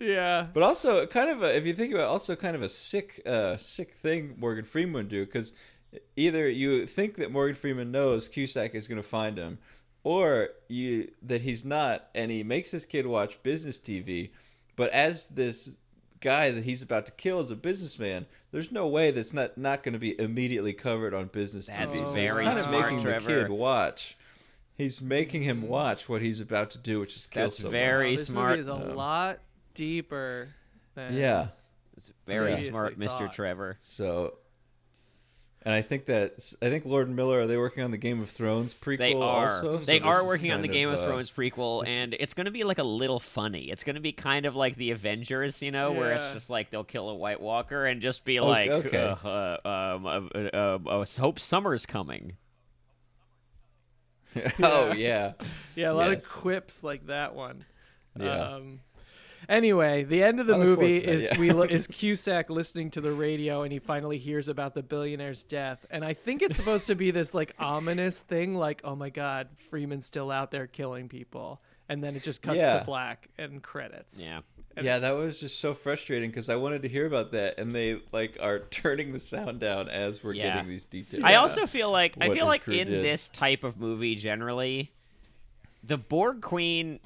Yeah. 0.00 0.46
But 0.52 0.62
also, 0.62 1.06
kind 1.06 1.30
of 1.30 1.42
a, 1.42 1.56
if 1.56 1.64
you 1.66 1.74
think 1.74 1.92
about, 1.92 2.04
it, 2.04 2.08
also 2.08 2.36
kind 2.36 2.56
of 2.56 2.62
a 2.62 2.68
sick, 2.68 3.22
uh, 3.26 3.56
sick 3.56 3.94
thing 3.94 4.34
Morgan 4.38 4.64
Freeman 4.64 4.94
would 4.94 5.08
do 5.08 5.24
because 5.24 5.52
either 6.16 6.48
you 6.48 6.86
think 6.86 7.16
that 7.16 7.30
Morgan 7.30 7.54
Freeman 7.56 7.90
knows 7.90 8.28
Cusack 8.28 8.74
is 8.74 8.86
going 8.88 9.00
to 9.02 9.08
find 9.08 9.38
him, 9.38 9.58
or 10.02 10.48
you 10.68 11.10
that 11.22 11.40
he's 11.42 11.64
not, 11.64 12.08
and 12.14 12.30
he 12.30 12.42
makes 12.42 12.70
this 12.70 12.84
kid 12.84 13.06
watch 13.06 13.42
business 13.42 13.78
TV. 13.78 14.30
But 14.76 14.90
as 14.90 15.26
this 15.26 15.70
guy 16.20 16.50
that 16.50 16.64
he's 16.64 16.82
about 16.82 17.06
to 17.06 17.12
kill 17.12 17.38
is 17.40 17.50
a 17.50 17.54
businessman, 17.56 18.26
there's 18.50 18.72
no 18.72 18.86
way 18.88 19.10
that's 19.12 19.32
not 19.32 19.56
not 19.56 19.82
going 19.82 19.92
to 19.92 19.98
be 19.98 20.18
immediately 20.20 20.72
covered 20.72 21.14
on 21.14 21.26
business 21.28 21.66
That's 21.66 21.96
TV. 21.96 22.04
So 22.06 22.12
very 22.12 22.44
he's 22.46 22.54
kind 22.54 22.64
smart, 22.64 22.74
of 22.84 22.90
making 22.90 23.00
Trevor. 23.04 23.34
the 23.34 23.42
kid 23.48 23.50
watch. 23.50 24.16
He's 24.76 25.00
making 25.00 25.42
him 25.44 25.68
watch 25.68 26.08
what 26.08 26.20
he's 26.20 26.40
about 26.40 26.70
to 26.70 26.78
do, 26.78 26.98
which 26.98 27.16
is 27.16 27.26
kill 27.26 27.44
That's 27.44 27.56
someone. 27.58 27.72
very 27.72 28.10
Wow, 28.10 28.16
this 28.16 28.26
smart. 28.26 28.50
movie 28.50 28.60
is 28.60 28.66
a 28.68 28.72
Um, 28.74 28.96
lot 28.96 29.38
deeper. 29.74 30.48
Than 30.94 31.14
Yeah. 31.14 31.48
It's 31.96 32.12
very 32.26 32.56
smart, 32.56 32.96
Previously 32.96 33.16
Mr. 33.16 33.26
thought. 33.28 33.34
Trevor. 33.34 33.78
So, 33.80 34.34
and 35.62 35.72
I 35.72 35.80
think 35.80 36.06
that 36.06 36.52
I 36.60 36.68
think 36.68 36.84
Lord 36.84 37.08
Miller 37.08 37.40
are 37.42 37.46
they 37.46 37.56
working 37.56 37.84
on 37.84 37.90
the 37.92 37.96
Game 37.96 38.20
of 38.20 38.28
Thrones 38.30 38.74
prequel? 38.74 38.98
They 38.98 39.14
are. 39.14 39.56
Also? 39.56 39.78
So 39.78 39.84
they 39.84 40.00
this 40.00 40.06
are 40.06 40.24
working 40.26 40.50
on 40.52 40.60
the 40.62 40.68
Game 40.68 40.88
of, 40.88 40.98
uh, 40.98 41.04
Thrones 41.06 41.30
prequel, 41.30 41.82
this- 41.82 41.90
and 41.90 42.14
it's 42.18 42.34
going 42.34 42.46
to 42.46 42.50
be 42.50 42.64
like 42.64 42.78
a 42.78 42.84
little 42.84 43.20
funny. 43.20 43.70
It's 43.70 43.84
going 43.84 43.94
to 43.94 44.00
be 44.00 44.10
kind 44.12 44.44
of 44.44 44.56
like 44.56 44.74
the 44.76 44.90
Avengers, 44.90 45.62
you 45.62 45.70
know, 45.70 45.92
where 45.92 46.12
it's 46.12 46.32
just 46.32 46.50
like 46.50 46.70
they'll 46.70 46.82
kill 46.84 47.08
a 47.08 47.14
White 47.14 47.40
Walker 47.40 47.86
and 47.86 48.02
just 48.02 48.24
be 48.24 48.40
Oh, 48.40 48.46
like, 48.48 48.70
okay. 48.70 49.14
uh, 49.24 49.28
uh, 49.28 49.58
um, 49.96 50.06
uh, 50.06 50.38
uh, 50.52 50.78
uh, 50.88 51.04
"Hope 51.18 51.38
summer's 51.38 51.86
coming." 51.86 52.36
oh 54.62 54.92
yeah, 54.92 55.34
Yeah, 55.76 55.92
a 55.92 55.94
lot 55.94 56.10
Yes. 56.10 56.24
of 56.24 56.28
quips 56.28 56.82
like 56.82 57.06
that 57.06 57.34
one. 57.36 57.64
Yeah. 58.18 58.54
Um, 58.54 58.80
anyway, 59.48 60.04
the 60.04 60.22
end 60.22 60.40
of 60.40 60.46
the 60.46 60.54
I 60.54 60.58
movie 60.58 60.96
is 60.98 61.22
that, 61.28 61.32
is 61.32 61.38
yeah. 61.38 61.40
we 61.40 61.50
lo- 61.52 61.62
is 61.70 61.86
Cusack 61.86 62.50
listening 62.50 62.90
to 62.92 63.00
the 63.00 63.12
radio 63.12 63.62
and 63.62 63.72
he 63.72 63.78
finally 63.78 64.18
hears 64.18 64.48
about 64.48 64.74
the 64.74 64.82
billionaire's 64.82 65.44
death, 65.44 65.84
and 65.90 66.04
I 66.04 66.14
think 66.14 66.42
it's 66.42 66.56
supposed 66.56 66.86
to 66.88 66.94
be 66.94 67.10
this 67.10 67.34
like 67.34 67.54
ominous 67.58 68.20
thing, 68.20 68.54
like 68.54 68.80
oh 68.84 68.94
my 68.96 69.10
god, 69.10 69.48
Freeman's 69.70 70.06
still 70.06 70.30
out 70.30 70.50
there 70.50 70.66
killing 70.66 71.08
people, 71.08 71.60
and 71.88 72.02
then 72.02 72.16
it 72.16 72.22
just 72.22 72.42
cuts 72.42 72.58
Yeah. 72.58 72.78
to 72.78 72.84
black 72.84 73.28
and 73.38 73.62
credits. 73.62 74.22
Yeah. 74.22 74.40
yeah. 74.80 74.98
That 74.98 75.12
was 75.12 75.38
just 75.38 75.60
so 75.60 75.74
frustrating 75.74 76.30
because 76.30 76.48
I 76.48 76.56
wanted 76.56 76.82
to 76.82 76.88
hear 76.88 77.06
about 77.06 77.32
that, 77.32 77.58
and 77.58 77.74
they 77.74 78.00
like 78.12 78.36
are 78.40 78.58
turning 78.70 79.12
the 79.12 79.20
sound 79.20 79.60
down 79.60 79.88
as 79.88 80.22
we're 80.24 80.34
Yeah. 80.34 80.54
getting 80.54 80.68
these 80.70 80.84
details. 80.86 81.22
I 81.24 81.34
also 81.36 81.66
feel 81.66 81.90
like 81.90 82.16
I 82.20 82.30
feel 82.30 82.46
like 82.46 82.66
in 82.68 82.88
did. 82.88 83.04
this 83.04 83.28
type 83.30 83.64
of 83.64 83.78
movie 83.78 84.14
generally, 84.14 84.92
the 85.82 85.98
Borg 85.98 86.40
Queen 86.40 87.00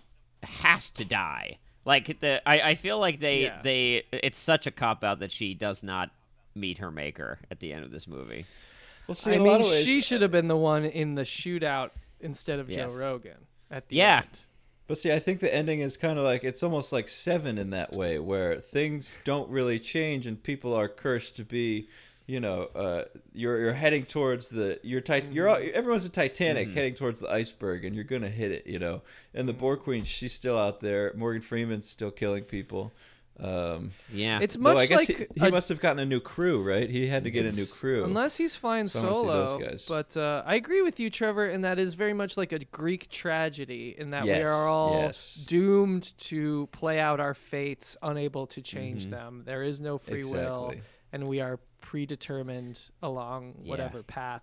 has 0.44 0.90
to 0.92 1.04
die. 1.04 1.58
Like 1.88 2.20
the 2.20 2.42
I, 2.46 2.60
I 2.60 2.74
feel 2.74 2.98
like 2.98 3.18
they 3.18 3.44
Yeah. 3.44 3.60
they 3.62 4.02
it's 4.12 4.38
such 4.38 4.66
a 4.66 4.70
cop 4.70 5.02
out 5.02 5.20
that 5.20 5.32
she 5.32 5.54
does 5.54 5.82
not 5.82 6.10
meet 6.54 6.78
her 6.78 6.90
maker 6.90 7.38
at 7.50 7.60
the 7.60 7.72
end 7.72 7.84
of 7.84 7.90
this 7.90 8.06
movie. 8.06 8.44
well, 9.06 9.14
see, 9.14 9.32
I 9.34 9.38
mean, 9.38 9.60
ways, 9.60 9.84
she 9.84 9.98
uh, 9.98 10.00
should 10.02 10.20
have 10.22 10.30
been 10.30 10.48
the 10.48 10.56
one 10.56 10.84
in 10.84 11.14
the 11.14 11.22
shootout 11.22 11.90
instead 12.20 12.58
of 12.58 12.68
Yes. 12.68 12.92
Joe 12.92 12.98
Rogan 12.98 13.38
at 13.70 13.88
the 13.88 13.96
Yeah. 13.96 14.18
end. 14.18 14.38
But 14.86 14.98
see, 14.98 15.12
I 15.12 15.18
think 15.18 15.40
the 15.40 15.54
ending 15.54 15.80
is 15.80 15.96
kind 15.96 16.18
of 16.18 16.24
like 16.24 16.44
it's 16.44 16.62
almost 16.62 16.92
like 16.92 17.08
Seven 17.08 17.56
in 17.58 17.70
that 17.70 17.92
way, 17.94 18.18
where 18.18 18.60
things 18.60 19.16
don't 19.24 19.48
really 19.50 19.78
change 19.78 20.26
and 20.26 20.42
people 20.42 20.74
are 20.74 20.88
cursed 20.88 21.36
to 21.36 21.44
be, 21.44 21.88
you 22.28 22.38
know, 22.40 22.64
uh, 22.74 23.04
you're 23.32 23.58
you're 23.58 23.72
heading 23.72 24.04
towards 24.04 24.48
the 24.48 24.78
you're 24.84 25.00
tit- 25.00 25.32
you're 25.32 25.48
all, 25.48 25.56
everyone's 25.74 26.04
a 26.04 26.08
Titanic 26.10 26.68
heading 26.70 26.94
towards 26.94 27.18
the 27.20 27.28
iceberg 27.30 27.84
and 27.84 27.94
you're 27.96 28.04
gonna 28.04 28.28
hit 28.28 28.52
it, 28.52 28.66
you 28.66 28.78
know. 28.78 29.02
And 29.34 29.48
the 29.48 29.52
Borg 29.54 29.80
Queen, 29.80 30.04
she's 30.04 30.32
still 30.34 30.56
out 30.58 30.80
there. 30.80 31.12
Morgan 31.16 31.42
Freeman's 31.42 31.88
still 31.88 32.10
killing 32.10 32.44
people. 32.44 32.92
Um, 33.40 33.92
Yeah. 34.12 34.40
It's 34.42 34.56
though 34.56 34.62
much 34.62 34.78
I 34.78 34.86
guess 34.86 34.98
like 34.98 35.08
he, 35.08 35.26
he 35.40 35.46
a- 35.46 35.50
must 35.50 35.68
have 35.68 35.80
gotten 35.80 36.00
a 36.00 36.04
new 36.04 36.18
crew, 36.20 36.60
right? 36.62 36.90
He 36.90 37.06
had 37.06 37.22
to 37.24 37.30
get 37.30 37.46
a 37.46 37.54
new 37.54 37.66
crew. 37.66 38.04
Unless 38.04 38.36
he's 38.36 38.54
flying 38.56 38.88
So 38.88 38.98
I 38.98 39.02
wanna 39.04 39.14
see 39.20 39.26
those 39.28 39.48
solo. 39.48 39.58
guys. 39.70 39.86
But 39.88 40.16
uh, 40.16 40.42
I 40.44 40.56
agree 40.56 40.82
with 40.82 40.98
you, 41.00 41.08
Trevor, 41.08 41.46
and 41.46 41.62
that 41.64 41.78
is 41.78 41.94
very 41.94 42.12
much 42.14 42.36
like 42.36 42.50
a 42.52 42.58
Greek 42.58 43.08
tragedy 43.10 43.94
in 43.96 44.10
that 44.10 44.24
we 44.24 44.32
are 44.32 44.66
all 44.68 45.02
yes. 45.02 45.34
doomed 45.46 46.12
to 46.18 46.68
play 46.72 46.98
out 46.98 47.20
our 47.20 47.32
fates, 47.34 47.96
unable 48.02 48.48
to 48.48 48.60
change 48.60 49.06
Mhm. 49.06 49.10
them. 49.10 49.42
There 49.46 49.62
is 49.62 49.80
no 49.80 49.98
free 49.98 50.24
will, 50.24 50.70
Exactly. 50.70 50.82
And 51.12 51.26
we 51.28 51.40
are 51.40 51.58
predetermined 51.80 52.90
along 53.02 53.54
Yeah. 53.62 53.70
whatever 53.70 54.02
path. 54.02 54.42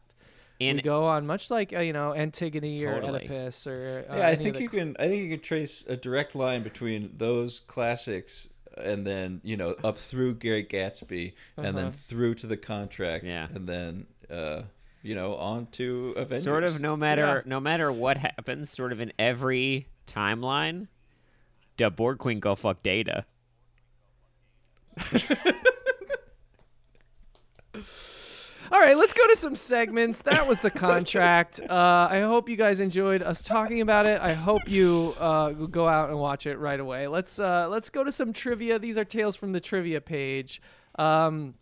in 0.59 0.77
we 0.77 0.81
go 0.81 1.03
on, 1.05 1.27
much 1.27 1.51
like 1.51 1.73
uh, 1.73 1.79
you 1.81 1.91
know 1.93 2.13
Antigone 2.15 2.83
or 2.85 3.03
Oedipus 3.03 3.67
or 3.67 4.05
uh, 4.09 4.15
yeah, 4.17 4.27
I 4.29 4.35
think 4.35 4.57
you 4.59 4.69
cl- 4.69 4.85
can. 4.85 4.95
I 4.99 5.07
think 5.09 5.23
you 5.23 5.29
can 5.29 5.41
trace 5.41 5.83
a 5.87 5.95
direct 5.97 6.33
line 6.35 6.63
between 6.63 7.13
those 7.17 7.59
classics 7.59 8.47
and 8.77 9.05
then 9.05 9.41
you 9.43 9.57
know 9.57 9.75
up 9.83 9.97
through 9.97 10.35
Gary 10.35 10.65
Gatsby 10.65 11.33
and 11.57 11.77
then 11.77 11.85
Uh-huh. 11.87 11.97
through 12.07 12.35
to 12.35 12.47
the 12.47 12.57
contract 12.57 13.23
Yeah. 13.25 13.47
and 13.53 13.67
then 13.67 14.05
uh, 14.29 14.61
you 15.03 15.13
know 15.13 15.35
on 15.35 15.67
to 15.73 16.13
Avengers. 16.17 16.43
sort 16.45 16.63
of 16.63 16.79
no 16.79 16.95
matter 16.97 17.43
Yeah. 17.45 17.49
no 17.49 17.59
matter 17.59 17.91
what 17.91 18.17
happens, 18.17 18.69
sort 18.71 18.91
of 18.93 18.99
in 19.01 19.11
every 19.19 19.87
timeline, 20.07 20.87
the 21.77 21.89
Borg 21.89 22.17
Queen 22.17 22.39
go 22.39 22.55
fuck 22.55 22.81
Data. 22.81 23.25
All 28.71 28.79
right, 28.79 28.97
let's 28.97 29.13
go 29.13 29.27
to 29.27 29.35
some 29.35 29.55
segments. 29.55 30.23
That 30.23 30.47
was 30.47 30.59
the 30.59 30.71
contract. 30.71 31.61
Uh, 31.75 32.07
I 32.09 32.21
hope 32.21 32.47
you 32.47 32.55
guys 32.55 32.79
enjoyed 32.79 33.21
us 33.21 33.41
talking 33.41 33.81
about 33.81 34.05
it. 34.05 34.21
I 34.21 34.33
hope 34.33 34.61
you 34.67 35.13
uh, 35.19 35.49
go 35.51 35.87
out 35.87 36.09
and 36.09 36.19
watch 36.19 36.45
it 36.45 36.57
right 36.57 36.79
away. 36.79 37.07
Let's 37.07 37.39
uh, 37.39 37.67
let's 37.69 37.89
go 37.89 38.03
to 38.03 38.11
some 38.11 38.33
trivia. 38.33 38.79
These 38.79 38.97
are 38.97 39.03
tales 39.03 39.35
from 39.35 39.51
the 39.51 39.59
trivia 39.59 39.99
page. 39.99 40.61
Um, 40.97 41.55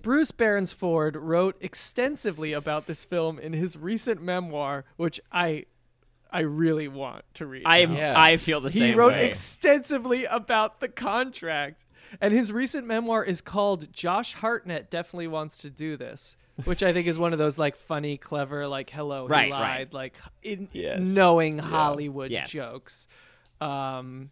Bruce 0.00 0.32
Beresford 0.32 1.14
wrote 1.14 1.56
extensively 1.60 2.52
about 2.52 2.86
this 2.86 3.04
film 3.04 3.38
in 3.38 3.52
his 3.52 3.76
recent 3.76 4.20
memoir, 4.20 4.84
which 4.96 5.20
I 5.30 5.66
I 6.32 6.40
really 6.40 6.88
want 6.88 7.24
to 7.34 7.46
read. 7.46 7.62
I 7.66 7.78
Yeah. 7.80 8.14
I 8.20 8.36
feel 8.38 8.60
the 8.60 8.70
he 8.70 8.78
same 8.78 8.88
He 8.88 8.94
wrote 8.94 9.12
way. 9.12 9.26
extensively 9.28 10.24
about 10.24 10.80
the 10.80 10.88
contract 10.88 11.84
and 12.20 12.32
his 12.34 12.52
recent 12.52 12.86
memoir 12.86 13.24
is 13.24 13.40
called 13.40 13.90
josh 13.92 14.34
hartnett 14.34 14.90
definitely 14.90 15.28
wants 15.28 15.58
to 15.58 15.70
do 15.70 15.96
this 15.96 16.36
which 16.64 16.82
i 16.82 16.92
think 16.92 17.06
is 17.06 17.18
one 17.18 17.32
of 17.32 17.38
those 17.38 17.56
like 17.58 17.74
funny 17.76 18.18
clever 18.18 18.66
like 18.68 18.90
hello 18.90 19.26
Right, 19.26 19.46
he 19.46 19.52
right. 19.52 19.60
lied 19.60 19.94
like 19.94 20.16
in 20.42 20.68
Yes. 20.72 21.00
knowing 21.00 21.58
hollywood 21.58 22.30
Yes. 22.30 22.50
jokes 22.50 23.08
um 23.62 24.30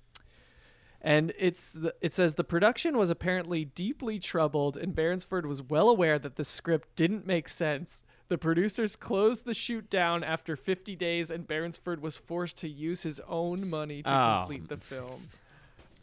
and 1.02 1.32
it's 1.38 1.72
the, 1.72 1.94
it 2.02 2.12
says 2.12 2.34
the 2.34 2.44
production 2.44 2.98
was 2.98 3.08
apparently 3.08 3.64
deeply 3.64 4.18
troubled, 4.18 4.76
and 4.76 4.94
Beresford 4.94 5.46
was 5.46 5.62
well 5.62 5.88
aware 5.88 6.18
that 6.18 6.36
the 6.36 6.44
script 6.44 6.94
didn't 6.94 7.26
make 7.26 7.48
sense. 7.48 8.04
The 8.30 8.38
producers 8.38 8.94
closed 8.96 9.44
the 9.44 9.54
shoot 9.54 9.90
down 9.90 10.22
after 10.22 10.54
50 10.54 10.94
days, 10.94 11.32
and 11.32 11.48
Beresford 11.48 12.00
was 12.00 12.16
forced 12.16 12.58
to 12.58 12.68
use 12.68 13.02
his 13.02 13.18
own 13.28 13.68
money 13.68 14.04
to 14.04 14.14
Oh. 14.14 14.38
complete 14.46 14.68
the 14.68 14.76
film. 14.76 15.28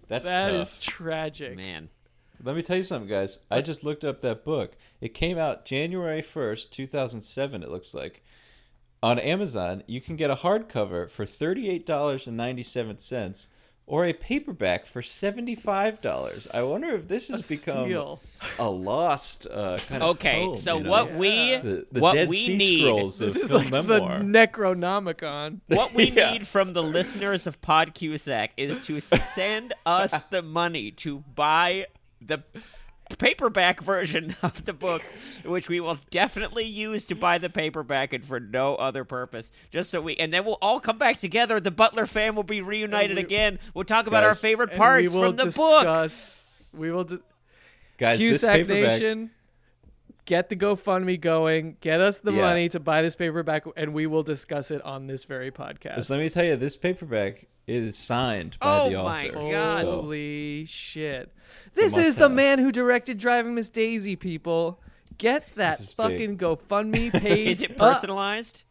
That's 0.09 0.25
That 0.25 0.51
tough. 0.51 0.61
is 0.61 0.75
tragic. 0.77 1.55
Man. 1.55 1.87
Let 2.43 2.55
me 2.57 2.61
tell 2.63 2.75
you 2.77 2.83
something, 2.83 3.09
guys. 3.09 3.39
I 3.49 3.61
just 3.61 3.81
looked 3.83 4.03
up 4.03 4.19
that 4.21 4.43
book. 4.43 4.75
It 4.99 5.13
came 5.13 5.37
out 5.37 5.65
January 5.65 6.21
1st, 6.21 6.69
2007, 6.69 7.63
it 7.63 7.69
looks 7.69 7.93
like. 7.93 8.21
On 9.01 9.17
Amazon, 9.19 9.83
you 9.87 10.01
can 10.01 10.17
get 10.17 10.29
a 10.29 10.35
hardcover 10.35 11.09
for 11.09 11.25
$38.97 11.25 13.47
or 13.87 14.05
a 14.05 14.11
paperback 14.13 14.85
for 14.85 15.01
$75. 15.01 16.53
I 16.53 16.61
wonder 16.61 16.89
if 16.93 17.07
this 17.07 17.29
has 17.29 17.49
A 17.49 17.55
become 17.55 17.85
steal. 17.87 18.19
a 18.59 18.69
lost 18.69 19.47
uh, 19.49 19.79
kind 19.87 20.03
of 20.03 20.09
Okay, 20.17 20.45
tome, 20.45 20.57
so 20.57 20.77
you 20.77 20.83
know? 20.83 20.89
what 20.89 21.13
we 21.13 21.55
the, 21.57 21.87
the 21.91 21.99
what 22.01 22.13
Dead 22.15 22.27
we 22.29 22.35
Sea 22.37 22.57
need 22.57 22.81
Scrolls 22.81 23.17
This 23.17 23.35
of 23.37 23.41
is 23.43 23.51
like 23.53 23.71
memoir. 23.71 24.19
the 24.19 24.25
Necronomicon. 24.25 25.61
what 25.67 25.93
we 25.93 26.11
Yeah. 26.11 26.31
need 26.33 26.47
from 26.47 26.73
the 26.73 26.83
listeners 26.83 27.47
of 27.47 27.61
Pod 27.61 27.93
Cusack 27.93 28.51
is 28.57 28.77
to 28.87 28.99
send 28.99 29.73
us 29.85 30.13
the 30.31 30.41
money 30.41 30.91
to 30.91 31.19
buy 31.35 31.87
the 32.21 32.43
paperback 33.15 33.81
version 33.81 34.35
of 34.43 34.65
the 34.65 34.73
book, 34.73 35.01
which 35.45 35.69
we 35.69 35.79
will 35.79 35.97
definitely 36.09 36.65
use 36.65 37.05
to 37.05 37.15
buy 37.15 37.37
the 37.37 37.49
paperback 37.49 38.13
and 38.13 38.23
for 38.25 38.39
no 38.39 38.75
other 38.75 39.03
purpose. 39.05 39.51
Just 39.71 39.89
so 39.89 40.01
we, 40.01 40.15
and 40.17 40.33
then 40.33 40.45
we'll 40.45 40.57
all 40.61 40.79
come 40.79 40.97
back 40.97 41.17
together. 41.19 41.59
The 41.59 41.71
Butler 41.71 42.05
fam 42.05 42.35
will 42.35 42.43
be 42.43 42.61
reunited 42.61 43.17
we- 43.17 43.23
again. 43.23 43.59
We'll 43.73 43.85
talk 43.85 44.07
about 44.07 44.23
our 44.23 44.35
favorite 44.35 44.73
parts 44.75 45.11
we 45.13 45.19
will 45.19 45.27
from 45.29 45.35
the 45.37 45.43
book. 45.45 45.83
discuss, 45.83 46.43
We 46.73 46.91
will. 46.91 47.03
Di- 47.05 47.17
Guys, 47.97 48.19
this 48.19 48.41
Cusack 48.41 48.55
paperback. 48.67 48.91
Nation, 49.01 49.31
get 50.25 50.49
the 50.49 50.55
GoFundMe 50.55 51.19
going. 51.19 51.77
Get 51.81 51.99
us 51.99 52.19
the 52.19 52.31
Yeah. 52.31 52.41
money 52.41 52.69
to 52.69 52.79
buy 52.79 53.01
this 53.01 53.15
paperback, 53.15 53.63
and 53.75 53.93
we 53.93 54.05
will 54.05 54.21
discuss 54.23 54.69
it 54.69 54.81
on 54.83 55.07
this 55.07 55.23
very 55.23 55.49
podcast. 55.51 56.09
Let 56.09 56.19
me 56.19 56.29
tell 56.29 56.43
you, 56.45 56.55
this 56.57 56.77
paperback 56.77 57.47
is 57.67 57.97
signed 57.97 58.57
by 58.59 58.79
Oh 58.79 58.89
the 58.89 58.95
author. 58.95 58.99
Oh 58.99 59.03
my 59.03 59.29
author. 59.29 59.51
God. 59.51 59.81
so- 59.81 59.91
Holy 60.01 60.65
shit! 60.65 61.31
This 61.73 61.97
is 61.97 62.15
the 62.15 62.29
man 62.29 62.59
who 62.59 62.71
directed 62.71 63.17
Driving 63.17 63.53
Miss 63.55 63.69
Daisy. 63.69 64.15
People, 64.15 64.79
get 65.17 65.53
that 65.55 65.83
fucking 65.93 66.37
big. 66.37 66.39
GoFundMe 66.69 67.11
page. 67.11 67.47
Is 67.47 67.61
it 67.63 67.71
up. 67.71 67.77
personalized? 67.77 68.63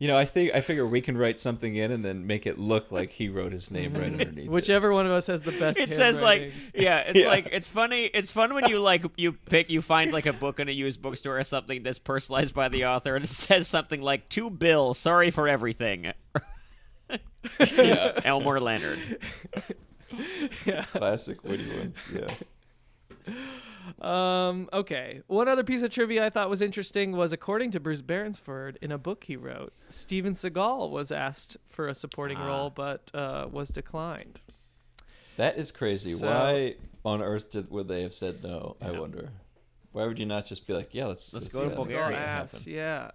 You 0.00 0.08
know, 0.08 0.16
I 0.16 0.24
think 0.24 0.52
I 0.54 0.62
figure 0.62 0.86
we 0.86 1.02
can 1.02 1.16
write 1.16 1.38
something 1.38 1.76
in 1.76 1.92
and 1.92 2.02
then 2.02 2.26
make 2.26 2.46
it 2.46 2.58
look 2.58 2.90
like 2.90 3.10
he 3.10 3.28
wrote 3.28 3.52
his 3.52 3.70
name 3.70 3.92
right 3.92 4.04
mhm. 4.10 4.20
underneath. 4.20 4.46
it. 4.46 4.50
Whichever 4.50 4.92
one 4.92 5.04
of 5.04 5.12
us 5.12 5.26
has 5.26 5.42
the 5.42 5.52
best. 5.52 5.78
it 5.78 5.92
says 5.92 6.22
like 6.22 6.52
yeah 6.74 7.00
it's 7.00 7.18
Yeah. 7.18 7.28
like 7.28 7.48
it's 7.52 7.68
funny 7.68 8.06
it's 8.06 8.32
fun 8.32 8.54
when 8.54 8.66
you 8.70 8.78
like 8.80 9.04
you 9.18 9.32
pick 9.32 9.68
you 9.68 9.82
find 9.82 10.10
like 10.10 10.24
a 10.24 10.32
book 10.32 10.58
in 10.58 10.70
a 10.70 10.72
used 10.72 11.02
bookstore 11.02 11.38
or 11.38 11.44
something 11.44 11.82
that's 11.82 11.98
personalized 11.98 12.54
by 12.54 12.70
the 12.70 12.86
author 12.86 13.14
and 13.14 13.26
it 13.26 13.30
says 13.30 13.68
something 13.68 14.00
like 14.00 14.26
to 14.30 14.48
bill 14.48 14.94
sorry 14.94 15.30
for 15.30 15.46
everything 15.46 16.12
yeah, 17.74 18.20
elmore 18.24 18.58
leonard 18.58 19.18
yeah. 20.64 20.82
classic 20.84 21.44
Woody 21.44 21.70
ones. 21.76 21.98
Yeah. 22.14 23.34
Um, 24.00 24.68
okay. 24.72 25.22
One 25.26 25.48
other 25.48 25.64
piece 25.64 25.82
of 25.82 25.90
trivia 25.90 26.24
I 26.26 26.30
thought 26.30 26.48
was 26.50 26.62
interesting 26.62 27.12
was 27.12 27.32
according 27.32 27.70
to 27.72 27.80
Bruce 27.80 28.00
Beresford, 28.02 28.78
in 28.82 28.92
a 28.92 28.98
book 28.98 29.24
he 29.24 29.36
wrote, 29.36 29.72
Steven 29.88 30.32
Seagal 30.32 30.90
was 30.90 31.10
asked 31.12 31.56
for 31.68 31.88
a 31.88 31.94
supporting 31.94 32.38
Ah. 32.38 32.46
role 32.46 32.70
but 32.70 33.10
uh, 33.14 33.48
was 33.50 33.68
declined. 33.70 34.40
That 35.36 35.56
is 35.58 35.70
crazy. 35.72 36.12
So- 36.14 36.26
Why 36.28 36.76
on 37.04 37.22
earth 37.22 37.50
did, 37.50 37.70
would 37.70 37.88
they 37.88 38.02
have 38.02 38.14
said 38.14 38.42
no? 38.42 38.76
I 38.80 38.90
wonder. 38.92 39.30
Why 39.92 40.06
would 40.06 40.18
you 40.18 40.26
not 40.26 40.46
just 40.46 40.66
be 40.66 40.72
like, 40.72 40.94
yeah, 40.94 41.06
let's 41.06 41.32
Let's 41.32 41.46
let's 41.46 41.48
go 41.54 41.64
to 41.64 41.70
do. 41.70 41.76
Bulgaria. 41.76 42.00
Let's 42.00 42.10
Seagal 42.10 42.10
make 42.10 42.18
it 42.18 42.28
asked, 42.28 42.58
happen. 42.58 42.72
yeah. 42.72 43.10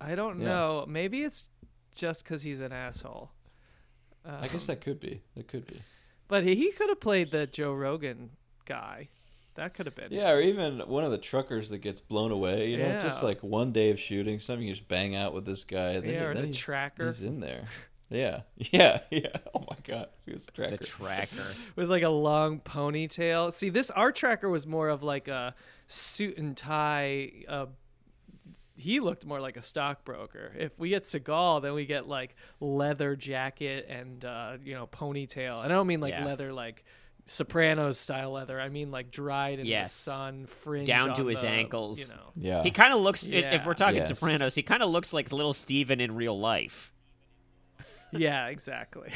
I 0.00 0.14
don't 0.14 0.40
Yeah. 0.40 0.46
know. 0.48 0.84
Maybe 0.88 1.22
it's 1.22 1.44
just 1.94 2.24
because 2.24 2.42
he's 2.42 2.60
an 2.60 2.72
asshole. 2.72 3.30
I 4.24 4.46
guess 4.48 4.62
Um, 4.62 4.66
that 4.68 4.80
could 4.80 5.00
be. 5.00 5.22
That 5.36 5.48
could 5.48 5.66
be. 5.66 5.76
But 6.28 6.44
he, 6.44 6.54
he 6.54 6.70
could 6.72 6.88
have 6.88 7.00
played 7.00 7.30
the 7.30 7.46
Joe 7.46 7.74
Rogan 7.74 8.30
guy. 8.64 9.08
That 9.54 9.74
could 9.74 9.86
have 9.86 9.94
been. 9.94 10.08
Yeah, 10.10 10.30
or 10.30 10.40
even 10.40 10.78
one 10.80 11.04
of 11.04 11.10
the 11.10 11.18
truckers 11.18 11.68
that 11.70 11.78
gets 11.78 12.00
blown 12.00 12.30
away. 12.32 12.70
You 12.70 12.78
know, 12.78 13.00
just 13.00 13.22
like 13.22 13.42
one 13.42 13.72
day 13.72 13.90
of 13.90 14.00
shooting, 14.00 14.38
something 14.40 14.66
you 14.66 14.74
just 14.74 14.88
bang 14.88 15.14
out 15.14 15.34
with 15.34 15.44
this 15.44 15.64
guy. 15.64 15.90
And 15.90 16.04
then, 16.06 16.14
Yeah, 16.14 16.22
or 16.24 16.34
then 16.34 16.42
the 16.42 16.46
he's, 16.48 16.56
tracker. 16.58 17.06
He's 17.06 17.22
in 17.22 17.40
there. 17.40 17.64
Yeah, 18.12 18.42
yeah, 18.58 18.98
yeah. 19.10 19.28
Oh 19.54 19.60
my 19.70 19.76
god, 19.84 20.08
he 20.26 20.34
was 20.34 20.42
a 20.42 20.46
the 20.46 20.52
tracker. 20.52 20.84
tracker 20.84 21.42
with 21.76 21.88
like 21.90 22.02
a 22.02 22.10
long 22.10 22.60
ponytail. 22.60 23.50
See, 23.54 23.70
this 23.70 23.90
our 23.90 24.12
tracker 24.12 24.50
was 24.50 24.66
more 24.66 24.90
of 24.90 25.02
like 25.02 25.28
a 25.28 25.54
suit 25.86 26.36
and 26.36 26.54
tie. 26.54 27.32
Uh, 27.48 27.66
he 28.76 29.00
looked 29.00 29.24
more 29.24 29.40
like 29.40 29.56
a 29.56 29.62
stockbroker. 29.62 30.52
If 30.58 30.78
we 30.78 30.90
get 30.90 31.04
Seagal, 31.04 31.62
then 31.62 31.72
we 31.72 31.86
get 31.86 32.06
like 32.06 32.36
leather 32.60 33.16
jacket 33.16 33.86
and 33.88 34.22
uh, 34.26 34.58
you 34.62 34.74
know 34.74 34.86
ponytail. 34.88 35.62
And 35.64 35.72
I 35.72 35.76
don't 35.76 35.86
mean 35.86 36.00
like 36.00 36.12
Yeah. 36.12 36.26
leather 36.26 36.52
like 36.52 36.84
Sopranos 37.24 37.98
style 37.98 38.32
leather. 38.32 38.60
I 38.60 38.68
mean 38.68 38.90
like 38.90 39.10
dried 39.10 39.60
in 39.60 39.66
Yes. 39.66 39.92
the 39.92 39.98
sun, 40.10 40.46
fringe 40.46 40.86
Down 40.88 41.14
to 41.14 41.22
on 41.22 41.28
his 41.28 41.40
the, 41.42 41.48
ankles. 41.48 42.00
You 42.00 42.06
know. 42.08 42.32
yeah, 42.36 42.62
he 42.62 42.70
kind 42.70 42.92
of 42.92 43.00
looks 43.00 43.26
i- 43.28 43.32
if 43.32 43.64
we're 43.64 43.74
talking 43.74 43.96
Yes. 43.96 44.08
sopranos 44.08 44.54
he 44.54 44.62
kind 44.62 44.82
of 44.82 44.90
looks 44.90 45.12
like 45.12 45.30
little 45.32 45.52
steven 45.52 46.00
in 46.00 46.14
real 46.16 46.38
life 46.38 46.92
Yeah, 48.12 48.48
exactly. 48.48 49.10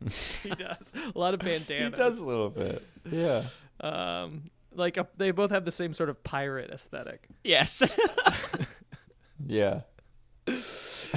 he 0.42 0.50
does 0.50 0.92
a 1.14 1.18
lot 1.18 1.32
of 1.34 1.40
bandanas. 1.48 1.92
he 1.92 1.96
does 1.96 2.18
a 2.20 2.26
little 2.28 2.50
bit. 2.50 2.84
Yeah. 3.10 3.44
Um, 3.80 4.50
like 4.74 4.96
a, 4.98 5.08
they 5.16 5.30
both 5.30 5.50
have 5.50 5.64
the 5.64 5.70
same 5.72 5.94
sort 5.94 6.10
of 6.10 6.22
pirate 6.24 6.70
aesthetic. 6.70 7.26
yes 7.42 7.82
Yeah. 9.46 9.80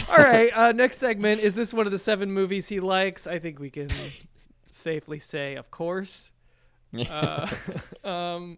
All 0.09 0.17
right, 0.17 0.49
uh, 0.55 0.71
next 0.71 0.97
segment 0.99 1.41
is 1.41 1.53
this 1.55 1.73
one 1.73 1.85
of 1.85 1.91
the 1.91 1.97
seven 1.99 2.31
movies 2.31 2.67
he 2.69 2.79
likes? 2.79 3.27
I 3.27 3.39
think 3.39 3.59
we 3.59 3.69
can 3.69 3.89
safely 4.77 5.19
say, 5.19 5.55
of 5.55 5.71
course. 5.71 6.31
Uh, 6.97 7.45
um, 8.05 8.57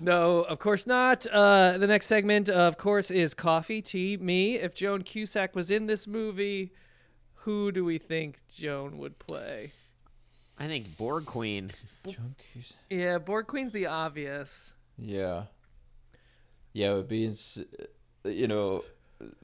no, 0.00 0.40
of 0.40 0.58
course 0.58 0.88
not. 0.88 1.24
Uh, 1.28 1.78
the 1.78 1.86
next 1.86 2.06
segment, 2.06 2.50
of 2.50 2.76
course, 2.76 3.12
is 3.12 3.32
coffee, 3.32 3.80
tea, 3.80 4.16
me. 4.16 4.56
If 4.56 4.74
Joan 4.74 5.02
Cusack 5.02 5.54
was 5.54 5.70
in 5.70 5.86
this 5.86 6.08
movie, 6.08 6.72
who 7.34 7.70
do 7.70 7.84
we 7.84 7.98
think 7.98 8.40
Joan 8.52 8.98
would 8.98 9.18
play? 9.20 9.72
i 10.58 10.66
think 10.66 10.96
borg 10.96 11.24
queen 11.24 11.72
John 12.04 12.34
Cusack. 12.52 12.76
Yeah, 12.90 13.18
Borg 13.18 13.46
Queen's 13.46 13.72
the 13.72 13.86
obvious. 13.86 14.74
Yeah. 14.98 15.44
Yeah, 16.72 16.92
it 16.92 16.94
would 16.94 17.08
be, 17.08 17.24
ins- 17.26 17.58
you 18.24 18.48
know, 18.48 18.84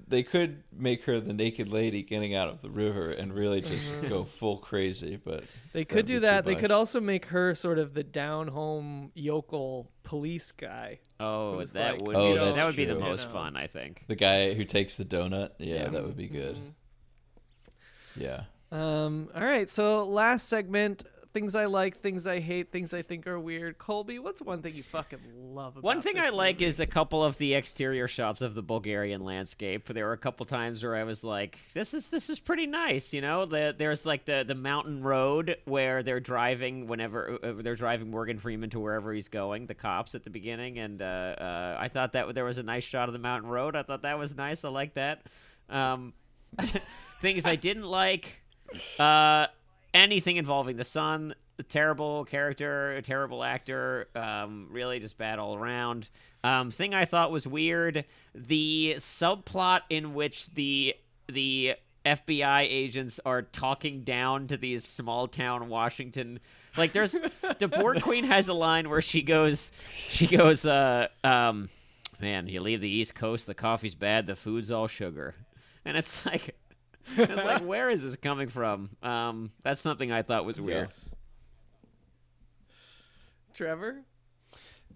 they 0.07 0.23
could 0.23 0.63
make 0.73 1.05
her 1.05 1.21
the 1.21 1.33
naked 1.33 1.69
lady 1.69 2.03
getting 2.03 2.35
out 2.35 2.49
of 2.49 2.63
the 2.63 2.71
river 2.71 3.11
and 3.11 3.33
really 3.35 3.61
just 3.61 3.93
go 4.09 4.25
full 4.25 4.59
crazy, 4.59 5.21
but 5.23 5.45
They 5.73 5.85
could 5.85 6.07
do 6.07 6.21
that. 6.21 6.45
They 6.45 6.53
much. 6.53 6.61
could 6.61 6.71
also 6.71 7.01
make 7.01 7.27
her 7.27 7.55
sort 7.55 7.79
of 7.79 7.95
the 7.95 8.03
down 8.05 8.49
home 8.49 9.13
yokel 9.15 9.91
police 10.03 10.53
guy. 10.53 10.99
oh 11.21 11.63
that 11.65 11.93
like, 11.95 12.03
would 12.03 12.17
Oh, 12.17 12.33
be 12.33 12.39
the, 12.39 12.45
that's 12.47 12.57
that 12.57 12.67
would 12.67 12.77
be 12.77 12.85
the 12.87 12.95
most 12.99 13.21
You 13.23 13.27
know. 13.29 13.33
fun 13.35 13.57
i 13.57 13.67
think 13.67 14.05
the 14.07 14.15
guy 14.15 14.55
who 14.55 14.65
takes 14.65 14.95
the 14.97 15.05
donut. 15.05 15.51
Yeah, 15.59 15.75
Yeah. 15.75 15.89
that 15.91 16.05
would 16.05 16.17
be 16.17 16.29
good. 16.29 16.57
Mm-hmm. 16.57 18.23
Yeah. 18.23 18.43
Um, 18.71 19.29
all 19.35 19.45
right, 19.45 19.69
so 19.71 20.05
last 20.05 20.49
segment, 20.49 21.05
things 21.33 21.55
I 21.55 21.67
like, 21.67 22.01
things 22.01 22.27
I 22.27 22.41
hate, 22.41 22.73
things 22.73 22.95
I 22.95 23.03
think 23.03 23.27
are 23.27 23.39
weird. 23.39 23.79
Colby, 23.79 24.19
what's 24.19 24.41
one 24.41 24.63
thing 24.63 24.75
you 24.75 24.83
fucking 24.83 25.19
love 25.55 25.75
about 25.75 25.85
One 25.85 26.03
thing 26.03 26.19
I 26.19 26.31
like 26.31 26.63
is 26.63 26.81
a 26.81 26.87
couple 26.87 27.23
of 27.23 27.39
the 27.39 27.55
exterior 27.55 28.09
shots 28.09 28.41
of 28.41 28.55
the 28.55 28.63
Bulgarian 28.63 29.23
landscape. 29.25 29.89
There 29.89 30.07
were 30.07 30.13
a 30.13 30.19
couple 30.19 30.47
times 30.47 30.83
where 30.83 30.97
I 30.97 31.05
was 31.05 31.25
like, 31.25 31.59
"This 31.75 31.95
is 31.95 32.11
this 32.11 32.31
is 32.31 32.39
pretty 32.39 32.67
nice," 32.67 33.13
you 33.13 33.21
know. 33.21 33.45
The, 33.45 33.75
there's 33.77 34.07
like 34.07 34.25
the 34.25 34.45
the 34.47 34.55
mountain 34.55 35.03
road 35.03 35.57
where 35.65 36.03
they're 36.03 36.21
driving 36.21 36.87
whenever 36.87 37.39
uh, 37.43 37.53
they're 37.63 37.77
driving 37.77 38.11
Morgan 38.11 38.39
Freeman 38.39 38.71
to 38.71 38.81
wherever 38.81 39.13
he's 39.13 39.29
going. 39.29 39.67
The 39.67 39.75
cops 39.75 40.15
at 40.15 40.25
the 40.25 40.31
beginning, 40.31 40.79
and 40.79 41.03
uh, 41.03 41.05
uh, 41.05 41.77
I 41.79 41.89
thought 41.89 42.13
that 42.13 42.35
there 42.35 42.45
was 42.45 42.59
a 42.59 42.63
nice 42.63 42.85
shot 42.85 43.09
of 43.09 43.13
the 43.13 43.19
mountain 43.19 43.51
road. 43.51 43.77
I 43.77 43.83
thought 43.83 44.03
that 44.03 44.19
was 44.19 44.35
nice. 44.35 44.65
I 44.65 44.71
like 44.71 44.95
that. 44.95 45.23
Um, 45.69 46.15
things 47.21 47.45
I 47.45 47.57
didn't 47.57 47.85
like. 47.85 48.43
Uh, 48.99 49.47
anything 49.95 50.37
involving 50.37 50.77
the 50.77 50.85
son, 50.85 51.35
terrible 51.69 52.25
character, 52.25 53.01
terrible 53.03 53.43
actor, 53.43 54.09
um, 54.15 54.69
really 54.71 55.01
just 55.01 55.19
bad 55.19 55.39
all 55.39 55.57
around. 55.57 56.09
Um, 56.45 56.71
thing 56.71 56.95
I 56.95 57.05
thought 57.05 57.31
was 57.31 57.47
weird: 57.47 58.05
the 58.35 58.97
subplot 58.99 59.81
in 59.91 60.15
which 60.15 60.53
the 60.55 60.95
the 61.27 61.75
FBI 62.05 62.63
agents 62.63 63.21
are 63.27 63.43
talking 63.43 64.03
down 64.03 64.47
to 64.47 64.57
these 64.57 64.85
small 64.85 65.29
town 65.29 65.69
Washington. 65.69 66.41
Like, 66.77 66.93
there's 66.93 67.13
the 67.59 67.69
Borg 67.69 68.03
Queen 68.03 68.25
has 68.25 68.49
a 68.49 68.55
line 68.55 68.89
where 68.89 69.03
she 69.03 69.23
goes, 69.23 69.73
she 70.09 70.27
goes, 70.27 70.65
uh, 70.65 71.09
um, 71.25 71.69
man, 72.21 72.47
you 72.47 72.61
leave 72.61 72.81
the 72.81 72.89
East 72.89 73.15
Coast, 73.15 73.47
the 73.47 73.55
coffee's 73.55 73.95
bad, 73.95 74.27
the 74.27 74.37
food's 74.37 74.71
all 74.71 74.87
sugar, 74.87 75.35
and 75.85 75.97
it's 75.97 76.25
like. 76.27 76.55
It's 77.17 77.45
like, 77.45 77.63
where 77.65 77.91
is 77.91 78.03
this 78.03 78.17
coming 78.17 78.49
from? 78.49 78.91
Um, 79.03 79.51
that's 79.63 79.81
something 79.81 80.13
I 80.13 80.23
thought 80.23 80.45
was 80.45 80.61
weird. 80.61 80.91
Trevor. 83.55 84.03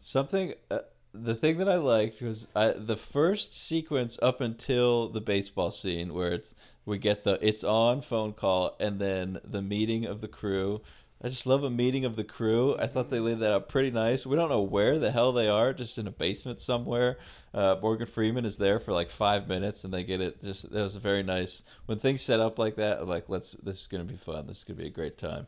Something. 0.01 0.55
Uh, 0.71 0.81
the 1.15 1.35
thing 1.35 1.59
that 1.59 1.69
I 1.69 1.77
liked 1.77 2.23
was 2.23 2.47
I, 2.57 2.73
the 2.73 2.97
first 2.97 3.55
sequence 3.55 4.19
up 4.23 4.41
until 4.41 5.09
the 5.09 5.21
baseball 5.21 5.70
scene 5.70 6.15
where 6.15 6.33
it's 6.33 6.55
we 6.85 6.99
get 6.99 7.24
the 7.24 7.39
it's 7.47 7.65
on 7.65 8.03
phone 8.03 8.33
call 8.33 8.77
and 8.81 8.99
then 8.99 9.39
the 9.45 9.62
meeting 9.62 10.05
of 10.05 10.20
the 10.20 10.29
crew. 10.29 10.81
I 11.24 11.28
just 11.28 11.47
love 11.47 11.62
a 11.62 11.70
meeting 11.70 12.05
of 12.05 12.16
the 12.16 12.24
crew. 12.24 12.77
I 12.77 12.89
thought 12.89 13.09
they 13.09 13.20
laid 13.20 13.39
that 13.40 13.53
out 13.53 13.69
pretty 13.69 13.93
nice. 13.93 14.27
We 14.27 14.35
don't 14.36 14.49
know 14.49 14.62
where 14.62 14.99
the 14.99 15.12
hell 15.12 15.32
they 15.32 15.49
are, 15.49 15.73
just 15.73 15.97
in 15.97 16.09
a 16.09 16.11
basement 16.11 16.61
somewhere. 16.61 17.19
Uh, 17.55 17.77
Morgan 17.81 18.09
Freeman 18.09 18.44
is 18.44 18.57
there 18.57 18.81
for 18.81 18.93
like 18.93 19.09
five 19.09 19.47
minutes, 19.47 19.85
and 19.85 19.94
they 19.94 20.03
get 20.03 20.20
it. 20.20 20.43
Just 20.43 20.70
that 20.73 20.82
was 20.82 20.97
very 20.97 21.23
nice. 21.23 21.62
When 21.86 22.01
things 22.01 22.23
set 22.23 22.40
up 22.40 22.59
like 22.59 22.77
that, 22.77 23.01
I'm 23.01 23.09
like, 23.09 23.28
let's. 23.28 23.53
This 23.62 23.82
is 23.82 23.86
gonna 23.86 24.05
be 24.05 24.16
fun. 24.16 24.47
This 24.47 24.59
is 24.59 24.65
gonna 24.65 24.78
be 24.81 24.89
a 24.89 24.90
great 24.90 25.16
time. 25.16 25.47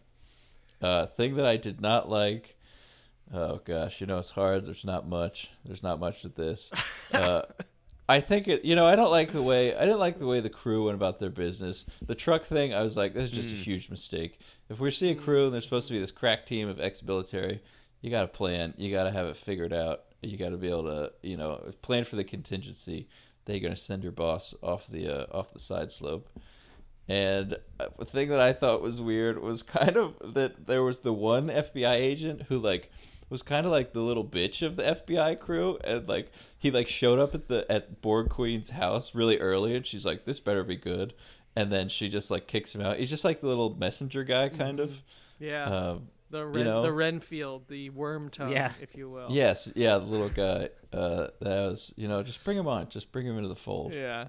Uh, 0.80 1.06
thing 1.06 1.36
that 1.36 1.46
I 1.46 1.56
did 1.56 1.80
not 1.80 2.09
like. 2.09 2.56
Oh 3.32 3.60
gosh, 3.64 4.01
you 4.01 4.06
know 4.06 4.18
it's 4.18 4.30
hard. 4.30 4.66
There's 4.66 4.84
not 4.84 5.09
much. 5.09 5.51
There's 5.64 5.82
not 5.82 5.98
much 5.98 6.22
with 6.22 6.36
this. 6.36 6.70
Uh, 7.12 7.42
I 8.09 8.20
think 8.20 8.48
it. 8.48 8.64
You 8.64 8.74
know, 8.74 8.86
I 8.86 8.96
don't 8.96 9.10
like 9.10 9.32
the 9.32 9.42
way 9.42 9.74
I 9.74 9.80
didn't 9.82 10.01
like 10.01 10.18
the 10.18 10.26
way 10.26 10.40
the 10.40 10.51
crew 10.51 10.86
went 10.86 10.96
about 10.96 11.20
their 11.20 11.30
business. 11.30 11.84
The 12.05 12.16
truck 12.16 12.44
thing, 12.44 12.74
I 12.74 12.82
was 12.82 12.96
like, 12.96 13.14
this 13.14 13.24
is 13.24 13.30
just 13.30 13.51
a 13.51 13.56
huge 13.56 13.88
mistake. 13.88 14.40
If 14.68 14.80
we 14.80 14.90
see 14.90 15.10
a 15.10 15.14
crew 15.14 15.44
and 15.44 15.54
there's 15.54 15.64
supposed 15.64 15.88
to 15.88 15.94
be 15.94 16.00
this 16.00 16.10
crack 16.10 16.46
team 16.46 16.68
of 16.68 16.80
ex-military, 16.80 17.62
you 18.00 18.10
got 18.10 18.22
to 18.22 18.28
plan. 18.28 18.74
You 18.76 18.90
got 18.90 19.04
to 19.04 19.10
have 19.10 19.26
it 19.26 19.36
figured 19.36 19.72
out. 19.72 20.04
You 20.22 20.36
got 20.36 20.50
to 20.50 20.56
be 20.56 20.68
able 20.68 20.84
to, 20.84 21.12
you 21.22 21.36
know, 21.36 21.72
plan 21.82 22.04
for 22.04 22.16
the 22.16 22.24
contingency 22.24 23.08
that 23.44 23.52
you're 23.52 23.60
going 23.60 23.74
to 23.74 23.80
send 23.80 24.02
your 24.02 24.12
boss 24.12 24.54
off 24.62 24.86
the 24.88 25.08
uh, 25.08 25.26
off 25.36 25.52
the 25.52 25.58
side 25.58 25.92
slope. 25.92 26.28
And 27.08 27.56
uh, 27.78 27.88
the 27.98 28.04
thing 28.06 28.30
that 28.30 28.40
I 28.40 28.52
thought 28.52 28.80
was 28.80 29.00
weird 29.00 29.40
was 29.40 29.62
kind 29.62 29.96
of 29.96 30.34
that 30.34 30.66
there 30.66 30.82
was 30.82 31.00
the 31.00 31.12
one 31.12 31.48
FBI 31.48 31.94
agent 31.94 32.42
who 32.48 32.58
like 32.58 32.90
was 33.30 33.42
kind 33.42 33.66
of 33.66 33.72
like 33.72 33.92
the 33.92 34.00
little 34.00 34.24
bitch 34.24 34.62
of 34.62 34.76
the 34.76 34.82
FBI 34.82 35.38
crew, 35.40 35.78
and 35.82 36.08
like 36.08 36.30
he 36.58 36.70
like 36.70 36.88
showed 36.88 37.18
up 37.18 37.34
at 37.34 37.48
the 37.48 37.70
at 37.70 38.00
Borg 38.00 38.28
Queen's 38.28 38.70
house 38.70 39.14
really 39.14 39.38
early, 39.38 39.74
and 39.74 39.86
she's 39.86 40.04
like, 40.04 40.24
"This 40.24 40.40
better 40.40 40.64
be 40.64 40.76
good," 40.76 41.14
and 41.56 41.70
then 41.72 41.89
she 41.89 42.09
just 42.09 42.31
like 42.31 42.47
kicks 42.47 42.74
him 42.74 42.81
out. 42.81 42.98
He's 42.98 43.10
just 43.10 43.24
like 43.24 43.40
the 43.40 43.47
little 43.47 43.74
messenger 43.76 44.24
guy, 44.24 44.48
kind 44.48 44.81
of. 44.81 44.93
Yeah. 45.39 45.64
Um, 45.64 46.09
the 46.31 46.44
Ren, 46.44 46.64
know? 46.64 46.82
the 46.82 46.93
Renfield, 46.93 47.68
the 47.68 47.90
worm 47.90 48.28
tongue, 48.28 48.51
Yeah. 48.52 48.72
if 48.81 48.97
you 48.97 49.09
will. 49.09 49.28
yes, 49.31 49.68
yeah, 49.76 49.98
the 49.98 50.05
little 50.05 50.28
guy. 50.31 50.70
Uh, 50.93 51.28
that 51.40 51.70
was, 51.70 51.93
you 51.97 52.09
know, 52.09 52.22
just 52.22 52.43
bring 52.44 52.59
him 52.59 52.66
on, 52.66 52.89
just 52.89 53.12
bring 53.12 53.26
him 53.26 53.36
into 53.36 53.48
the 53.48 53.55
fold. 53.56 53.93
Yeah. 53.93 54.28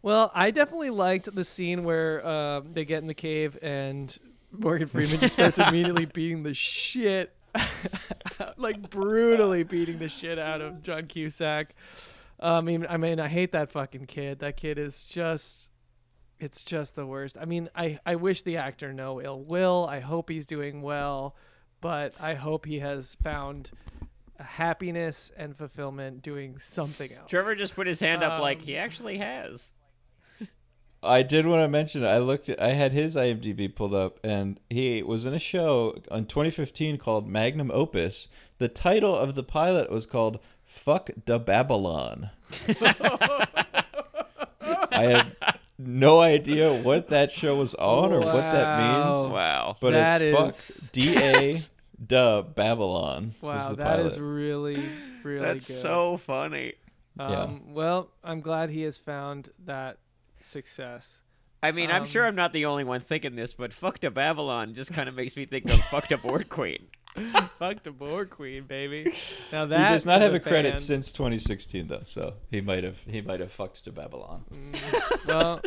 Well, 0.00 0.30
I 0.34 0.50
definitely 0.50 0.90
liked 0.90 1.34
the 1.34 1.44
scene 1.44 1.84
where 1.84 2.26
um, 2.26 2.72
they 2.72 2.84
get 2.84 2.98
in 3.02 3.08
the 3.08 3.14
cave 3.14 3.58
and 3.60 4.16
Morgan 4.52 4.86
Freeman 4.88 5.18
just 5.18 5.32
starts 5.34 5.58
immediately 5.68 6.04
beating 6.06 6.42
the 6.44 6.54
shit, 6.54 7.34
like 8.56 8.88
brutally 8.90 9.64
beating 9.64 9.98
the 9.98 10.08
shit 10.08 10.38
out 10.38 10.60
of 10.60 10.82
John 10.82 11.06
Cusack. 11.06 11.74
I 12.40 12.60
mean, 12.60 12.86
I 12.88 12.96
mean, 12.96 13.18
I 13.18 13.26
hate 13.28 13.50
that 13.50 13.70
fucking 13.72 14.06
kid. 14.06 14.38
That 14.38 14.56
kid 14.56 14.78
is 14.78 15.02
just, 15.02 15.70
it's 16.40 16.62
just 16.62 16.94
the 16.94 17.06
worst. 17.06 17.36
I 17.40 17.44
mean, 17.44 17.68
I, 17.74 17.98
I 18.06 18.16
wish 18.16 18.42
the 18.42 18.56
actor 18.56 18.92
no 18.92 19.20
ill 19.20 19.40
will. 19.40 19.86
I 19.88 20.00
hope 20.00 20.28
he's 20.28 20.46
doing 20.46 20.82
well, 20.82 21.34
but 21.80 22.14
I 22.20 22.34
hope 22.34 22.66
he 22.66 22.78
has 22.78 23.16
found 23.22 23.70
happiness 24.38 25.32
and 25.36 25.56
fulfillment 25.56 26.22
doing 26.22 26.58
something 26.58 27.12
else. 27.12 27.28
Trevor 27.28 27.54
just 27.54 27.74
put 27.74 27.86
his 27.86 28.00
hand 28.00 28.22
up 28.22 28.40
like 28.40 28.58
Um, 28.58 28.64
he 28.64 28.76
actually 28.76 29.18
has. 29.18 29.72
I 31.02 31.22
did 31.22 31.46
want 31.46 31.62
to 31.62 31.68
mention. 31.68 32.04
I 32.04 32.18
looked. 32.18 32.48
At, 32.48 32.60
I 32.62 32.72
had 32.72 32.92
his 32.92 33.16
IMDb 33.16 33.74
pulled 33.74 33.94
up, 33.94 34.20
and 34.22 34.60
he 34.70 35.02
was 35.02 35.24
in 35.24 35.34
a 35.34 35.38
show 35.38 36.00
in 36.10 36.26
2015 36.26 36.98
called 36.98 37.28
Magnum 37.28 37.70
Opus. 37.72 38.28
The 38.58 38.68
title 38.68 39.16
of 39.16 39.34
the 39.34 39.42
pilot 39.42 39.90
was 39.90 40.06
called 40.06 40.38
"Fuck 40.64 41.10
da 41.24 41.38
Babylon." 41.38 42.30
I 44.90 45.04
have 45.04 45.57
no 45.78 46.20
idea 46.20 46.72
what 46.74 47.08
that 47.08 47.30
show 47.30 47.56
was 47.56 47.74
on 47.74 48.12
or 48.12 48.20
what 48.20 48.32
that 48.34 48.78
means, 48.80 49.30
Wow. 49.30 49.76
but 49.80 49.92
That 49.92 50.20
it's 50.22 50.68
is- 50.70 50.76
fuck 50.80 50.90
D 50.92 51.16
A 51.16 51.58
da 52.04 52.42
Babylon. 52.42 53.34
Wow, 53.40 53.70
the 53.70 53.76
that 53.76 54.00
is 54.00 54.16
pilot. 54.16 54.26
really, 54.28 54.88
really 55.22 55.40
That's 55.40 55.66
good. 55.68 55.80
so 55.82 56.16
funny. 56.16 56.74
Um, 57.18 57.74
Well, 57.74 58.10
I'm 58.22 58.40
glad 58.40 58.70
he 58.70 58.82
has 58.82 58.98
found 58.98 59.50
that 59.64 59.98
success. 60.40 61.22
I 61.62 61.72
mean, 61.72 61.90
I'm 61.90 62.04
sure 62.04 62.22
Um, 62.22 62.28
I'm 62.28 62.34
not 62.36 62.52
the 62.52 62.66
only 62.66 62.84
one 62.84 63.00
thinking 63.00 63.34
this, 63.34 63.52
but 63.54 63.72
fuck 63.72 63.98
to 64.00 64.10
Babylon 64.12 64.74
just 64.74 64.92
kind 64.92 65.08
of 65.08 65.16
makes 65.16 65.36
me 65.36 65.44
think 65.44 65.64
of 65.68 65.80
fuck 65.86 66.06
to 66.08 66.16
Borg 66.18 66.48
Queen. 66.48 66.86
Fuck 67.54 67.82
the 67.82 67.90
Borg 67.90 68.30
Queen, 68.30 68.64
baby. 68.64 69.12
Now 69.52 69.66
that 69.66 69.78
He 69.88 69.94
does 69.94 70.04
not 70.06 70.20
have 70.20 70.34
a 70.34 70.40
credit 70.40 70.72
band. 70.74 70.82
since 70.82 71.10
2016 71.12 71.88
though, 71.88 72.02
so 72.04 72.34
he 72.50 72.60
might 72.60 72.84
have 72.84 72.98
he 73.06 73.20
might 73.20 73.40
have 73.40 73.52
fucked 73.52 73.84
to 73.84 73.92
Babylon. 73.92 74.44
Well, 75.26 75.60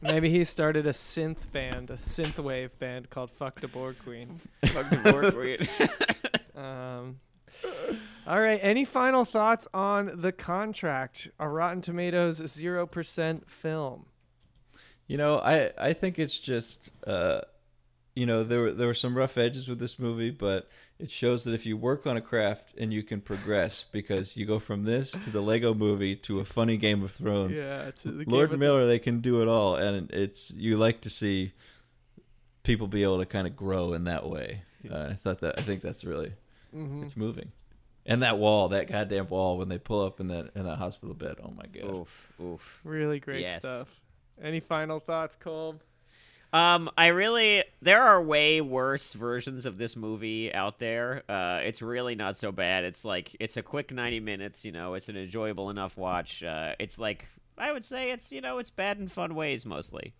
maybe 0.00 0.30
he 0.30 0.42
started 0.44 0.86
a 0.86 0.90
synth 0.90 1.50
band, 1.52 1.90
a 1.90 1.96
synthwave 1.96 2.78
band 2.78 3.10
called 3.10 3.30
Fuck 3.30 3.60
the 3.60 3.68
Borg 3.68 3.96
Queen. 4.02 4.40
fuck 4.66 4.88
the 4.90 5.12
Borg 5.12 5.34
Queen. 5.34 5.58
Um, 6.56 7.20
all 8.26 8.40
right. 8.40 8.58
Any 8.62 8.84
final 8.84 9.24
thoughts 9.24 9.68
on 9.74 10.12
the 10.22 10.32
contract? 10.32 11.28
A 11.38 11.48
Rotten 11.48 11.80
Tomatoes 11.80 12.42
zero 12.46 12.86
percent 12.86 13.50
film. 13.50 14.06
You 15.06 15.18
know, 15.18 15.38
I 15.38 15.70
I 15.78 15.92
think 15.92 16.18
it's 16.18 16.38
just 16.38 16.90
uh, 17.06 17.42
you 18.14 18.26
know 18.26 18.44
there 18.44 18.60
were 18.60 18.72
there 18.72 18.86
were 18.86 18.94
some 18.94 19.16
rough 19.16 19.36
edges 19.36 19.68
with 19.68 19.78
this 19.78 19.98
movie, 19.98 20.30
but 20.30 20.68
it 20.98 21.10
shows 21.10 21.44
that 21.44 21.54
if 21.54 21.66
you 21.66 21.76
work 21.76 22.06
on 22.06 22.16
a 22.16 22.20
craft 22.20 22.74
and 22.78 22.92
you 22.92 23.02
can 23.02 23.20
progress, 23.20 23.84
because 23.90 24.36
you 24.36 24.46
go 24.46 24.58
from 24.58 24.84
this 24.84 25.10
to 25.10 25.30
the 25.30 25.40
Lego 25.42 25.74
Movie 25.74 26.14
to 26.16 26.40
a 26.40 26.44
funny 26.44 26.76
Game 26.76 27.02
of 27.02 27.12
Thrones. 27.12 27.58
Yeah, 27.58 27.90
to 27.90 28.10
the 28.12 28.24
Lord 28.30 28.50
Game 28.50 28.54
of 28.54 28.60
Miller, 28.60 28.86
they 28.86 28.98
can 29.00 29.20
do 29.20 29.42
it 29.42 29.48
all, 29.48 29.76
and 29.76 30.10
it's 30.12 30.50
you 30.52 30.76
like 30.76 31.00
to 31.02 31.10
see 31.10 31.52
people 32.62 32.86
be 32.86 33.02
able 33.02 33.18
to 33.18 33.26
kind 33.26 33.46
of 33.46 33.56
grow 33.56 33.92
in 33.92 34.04
that 34.04 34.28
way. 34.28 34.62
Uh, 34.90 35.08
I 35.10 35.14
thought 35.14 35.40
that 35.40 35.58
I 35.58 35.62
think 35.62 35.82
that's 35.82 36.04
really 36.04 36.32
Mhm. 36.74 37.02
it's 37.02 37.16
moving. 37.16 37.52
And 38.06 38.22
that 38.22 38.38
wall, 38.38 38.68
that 38.68 38.86
goddamn 38.86 39.28
wall, 39.28 39.56
when 39.56 39.68
they 39.68 39.78
pull 39.78 40.04
up 40.04 40.20
in 40.20 40.28
that 40.28 40.50
in 40.54 40.64
that 40.64 40.76
hospital 40.76 41.14
bed, 41.14 41.36
oh 41.42 41.50
my 41.50 41.64
god! 41.66 41.90
oof, 41.90 42.32
oof. 42.40 42.80
Really 42.84 43.18
great 43.18 43.40
Yes. 43.40 43.60
stuff. 43.60 44.00
Any 44.40 44.60
final 44.60 45.00
thoughts, 45.00 45.36
Colb? 45.36 45.80
Um, 46.54 46.88
I 46.96 47.08
really 47.08 47.64
there 47.82 48.00
are 48.02 48.22
way 48.22 48.60
worse 48.60 49.12
versions 49.12 49.66
of 49.66 49.76
this 49.76 49.96
movie 49.96 50.54
out 50.54 50.78
there. 50.78 51.24
Uh, 51.28 51.58
it's 51.64 51.82
really 51.82 52.14
not 52.14 52.36
so 52.36 52.52
bad. 52.52 52.84
It's 52.84 53.04
like 53.04 53.36
it's 53.40 53.56
a 53.56 53.62
quick 53.62 53.90
ninety 53.92 54.20
minutes. 54.20 54.64
You 54.64 54.70
know, 54.72 54.94
it's 54.94 55.08
an 55.08 55.16
enjoyable 55.16 55.68
enough 55.70 55.96
watch. 55.96 56.44
Uh, 56.44 56.74
it's 56.78 56.96
like 56.98 57.26
I 57.58 57.72
would 57.72 57.84
say 57.84 58.12
it's 58.12 58.30
you 58.30 58.40
know 58.40 58.58
it's 58.58 58.70
bad 58.70 58.98
in 58.98 59.08
fun 59.08 59.34
ways 59.34 59.66
mostly. 59.66 60.14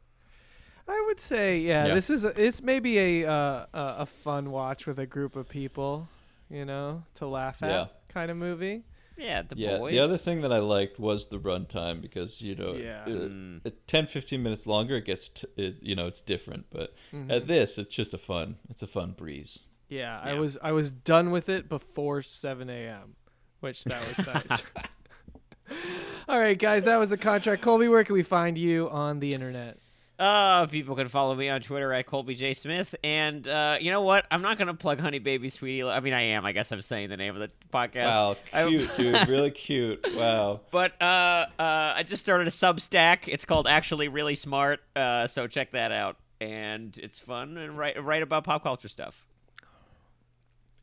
I 0.89 1.03
would 1.07 1.19
say, 1.21 1.59
yeah, 1.61 1.87
Yeah. 1.87 1.95
this 1.95 2.11
is 2.11 2.25
a, 2.27 2.39
it's 2.39 2.61
maybe 2.63 2.99
a 3.23 3.31
uh, 3.31 3.67
a 3.73 3.95
a 4.01 4.07
fun 4.07 4.51
watch 4.51 4.87
with 4.87 4.99
a 4.99 5.07
group 5.07 5.37
of 5.37 5.49
people, 5.49 6.09
you 6.51 6.65
know, 6.65 7.05
to 7.15 7.27
laugh 7.29 7.63
at 7.63 7.71
Yeah. 7.71 7.87
kind 8.13 8.31
of 8.31 8.37
movie. 8.37 8.83
Yeah, 9.17 9.43
the 9.43 9.57
yeah, 9.57 9.79
boys. 9.79 9.93
the 9.93 10.01
other 10.01 10.19
thing 10.19 10.41
that 10.43 10.53
I 10.53 10.59
liked 10.59 10.99
was 10.99 11.29
the 11.29 11.39
runtime 11.39 12.01
because 12.03 12.41
you 12.43 12.55
know, 12.57 12.75
Yeah. 12.75 13.05
uh, 13.07 13.09
Mm. 13.11 13.65
at 13.65 13.87
10, 13.87 14.07
15 14.07 14.43
minutes 14.43 14.67
longer, 14.67 14.97
it 14.97 15.05
gets 15.05 15.29
t- 15.29 15.47
it, 15.57 15.77
you 15.83 15.95
know 15.95 16.07
it's 16.09 16.21
different. 16.21 16.67
But 16.71 16.95
Mm-hmm. 17.13 17.31
at 17.31 17.47
this, 17.47 17.79
it's 17.79 17.95
just 17.95 18.13
a 18.15 18.19
fun, 18.19 18.57
it's 18.71 18.83
a 18.83 18.87
fun 18.89 19.13
breeze. 19.13 19.61
Yeah, 19.89 20.19
I 20.23 20.35
was 20.35 20.59
I 20.63 20.73
was 20.73 20.91
done 20.91 21.31
with 21.31 21.49
it 21.49 21.69
before 21.69 22.23
7 22.23 22.69
a.m., 22.69 23.15
which 23.61 23.85
that 23.85 24.03
was 24.09 24.27
nice. 24.51 24.63
All 26.29 26.39
right, 26.41 26.59
guys, 26.59 26.85
that 26.85 26.97
was 26.97 27.11
the 27.11 27.17
contract. 27.19 27.63
Colby, 27.63 27.87
where 27.89 28.03
can 28.05 28.15
we 28.15 28.23
find 28.23 28.57
you 28.59 28.89
on 28.91 29.21
the 29.21 29.29
internet? 29.35 29.79
Uh, 30.17 30.67
people 30.67 30.95
can 30.95 31.09
follow 31.09 31.35
me 31.35 31.49
on 31.49 31.61
Twitter 31.61 31.93
at 31.93 32.07
Colby 32.07 32.37
J 32.37 32.55
Smith, 32.55 32.95
and 33.03 33.49
uh, 33.49 33.79
you 33.81 33.91
know 33.91 34.03
what? 34.03 34.27
I'm 34.31 34.43
not 34.43 34.59
gonna 34.59 34.75
plug 34.75 35.01
Honey 35.01 35.19
Baby 35.19 35.49
Sweetie. 35.49 35.83
I 35.83 35.99
mean, 35.99 36.13
I 36.13 36.23
am. 36.23 36.45
I 36.47 36.53
guess 36.53 36.71
I'm 36.71 36.83
saying 36.83 37.09
the 37.09 37.17
name 37.17 37.35
of 37.35 37.41
the 37.41 37.51
podcast. 37.73 38.07
Wow, 38.07 38.37
I- 38.53 38.69
cute, 38.69 38.97
dude, 38.97 39.29
really 39.29 39.51
cute. 39.51 40.07
Wow. 40.17 40.61
But 40.71 40.93
uh, 41.03 41.47
uh, 41.59 41.95
I 41.97 42.05
just 42.07 42.23
started 42.25 42.47
a 42.47 42.51
Substack. 42.51 43.27
It's 43.27 43.45
called 43.45 43.67
Actually 43.67 44.07
Really 44.07 44.37
Smart. 44.37 44.81
Uh, 44.95 45.27
so 45.27 45.49
check 45.49 45.73
that 45.73 45.91
out, 45.91 46.17
and 46.41 46.97
it's 46.97 47.19
fun 47.19 47.57
and 47.59 47.77
write 47.77 48.01
write 48.03 48.23
about 48.23 48.45
pop 48.45 48.63
culture 48.63 48.89
stuff. 48.89 49.27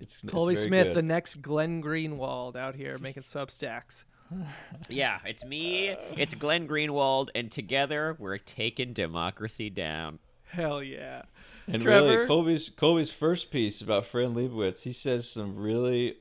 It's, 0.01 0.17
it's 0.23 0.31
Colby 0.33 0.55
very 0.55 0.67
Smith, 0.67 0.87
good. 0.87 0.95
the 0.97 1.03
next 1.03 1.41
Glenn 1.41 1.81
Greenwald 1.81 2.57
out 2.57 2.75
here 2.75 2.97
making 2.97 3.23
substacks. 3.23 4.03
Yeah, 4.89 5.19
it's 5.25 5.43
me. 5.45 5.95
It's 6.17 6.33
Glenn 6.35 6.67
Greenwald, 6.67 7.29
and 7.35 7.51
together 7.51 8.15
we're 8.19 8.37
taking 8.37 8.93
democracy 8.93 9.69
down. 9.69 10.19
Hell 10.51 10.83
yeah. 10.83 11.23
And 11.67 11.81
Trevor? 11.81 12.07
really, 12.07 12.27
Colby's 12.27 12.69
Colby's 12.69 13.11
first 13.11 13.51
piece 13.51 13.81
about 13.81 14.05
Fran 14.05 14.33
Lebowitz, 14.35 14.81
he 14.81 14.93
says 14.93 15.29
some 15.29 15.55
really, 15.55 16.17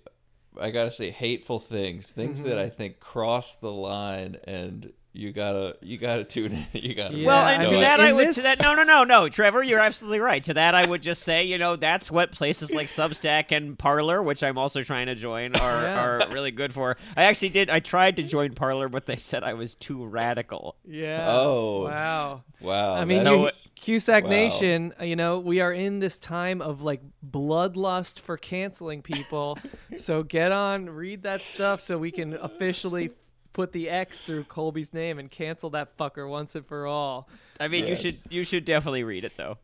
I 0.61 0.71
gotta 0.71 0.91
say, 0.93 1.11
hateful 1.11 1.59
things, 1.59 2.11
things 2.11 2.43
that 2.43 2.51
Mm-hmm. 2.51 2.59
I 2.59 2.69
think 2.69 3.01
cross 3.01 3.57
the 3.57 3.73
line, 3.73 4.37
and 4.45 4.93
you 5.13 5.33
gotta 5.33 5.77
you 5.83 5.99
gotta 5.99 6.25
tune 6.25 6.53
in. 6.53 6.67
You 6.73 6.95
gotta. 6.95 7.17
Yeah, 7.17 7.27
well, 7.27 7.45
I 7.45 7.53
and 7.55 7.67
to 7.67 7.73
mean, 7.73 7.81
that 7.81 7.99
in 8.01 8.07
I 8.07 8.13
would 8.13 8.29
this- 8.29 8.37
to 8.37 8.43
that 8.43 8.61
no 8.61 8.75
no 8.75 8.85
no 8.85 9.03
no 9.05 9.29
Trevor, 9.29 9.63
you're 9.63 9.81
absolutely 9.81 10.21
right. 10.21 10.43
To 10.45 10.55
that 10.55 10.75
I 10.75 10.87
would 10.87 11.03
just 11.03 11.23
say, 11.23 11.45
you 11.45 11.59
know, 11.59 11.77
that's 11.77 12.11
what 12.11 12.31
places 12.33 12.71
like 12.71 12.87
Substack 12.87 13.51
and 13.55 13.79
Parler, 13.79 14.23
which 14.23 14.43
I'm 14.43 14.57
also 14.57 14.83
trying 14.83 15.07
to 15.07 15.15
join, 15.15 15.57
are 15.57 15.83
Yeah. 15.83 16.05
are 16.05 16.23
really 16.31 16.53
good 16.53 16.73
for. 16.73 16.97
I 17.17 17.25
actually 17.25 17.49
did. 17.51 17.71
I 17.71 17.81
tried 17.81 18.17
to 18.17 18.23
join 18.23 18.55
Parler, 18.55 18.89
but 18.89 19.07
they 19.07 19.17
said 19.17 19.43
I 19.43 19.55
was 19.55 19.75
too 19.75 20.05
radical. 20.07 20.77
Yeah. 20.85 21.27
Oh. 21.29 21.85
Wow. 21.85 22.43
Wow. 22.61 22.95
I 22.95 23.05
mean, 23.05 23.19
that 23.19 23.25
So- 23.25 23.51
Cusack 23.77 24.25
Wow. 24.25 24.31
Nation, 24.31 24.93
uh, 25.01 25.05
you 25.05 25.17
know, 25.17 25.39
we 25.39 25.61
are 25.61 25.73
in 25.73 26.01
this 26.01 26.19
time 26.19 26.61
of 26.61 26.83
like 26.83 27.01
bloodlust 27.31 28.21
for 28.21 28.37
canceling 28.37 29.01
people. 29.03 29.59
so 29.97 30.23
get 30.23 30.53
on, 30.53 30.89
read 30.91 31.23
that 31.23 31.41
stuff 31.43 31.81
so 31.81 31.97
we 31.97 32.11
can 32.11 32.35
officially 32.35 33.11
put 33.53 33.73
the 33.73 33.89
X 33.91 34.19
through 34.19 34.45
Colby's 34.45 34.93
name 34.95 35.19
and 35.19 35.31
cancel 35.31 35.71
that 35.71 35.97
fucker 35.99 36.29
once 36.29 36.55
and 36.55 36.67
for 36.67 36.87
all. 36.87 37.29
I 37.59 37.69
mean, 37.69 37.87
Yes. 37.87 38.03
you 38.05 38.11
should 38.13 38.21
you 38.31 38.45
should 38.45 38.65
definitely 38.65 39.05
read 39.05 39.25
it 39.25 39.33
though. 39.37 39.59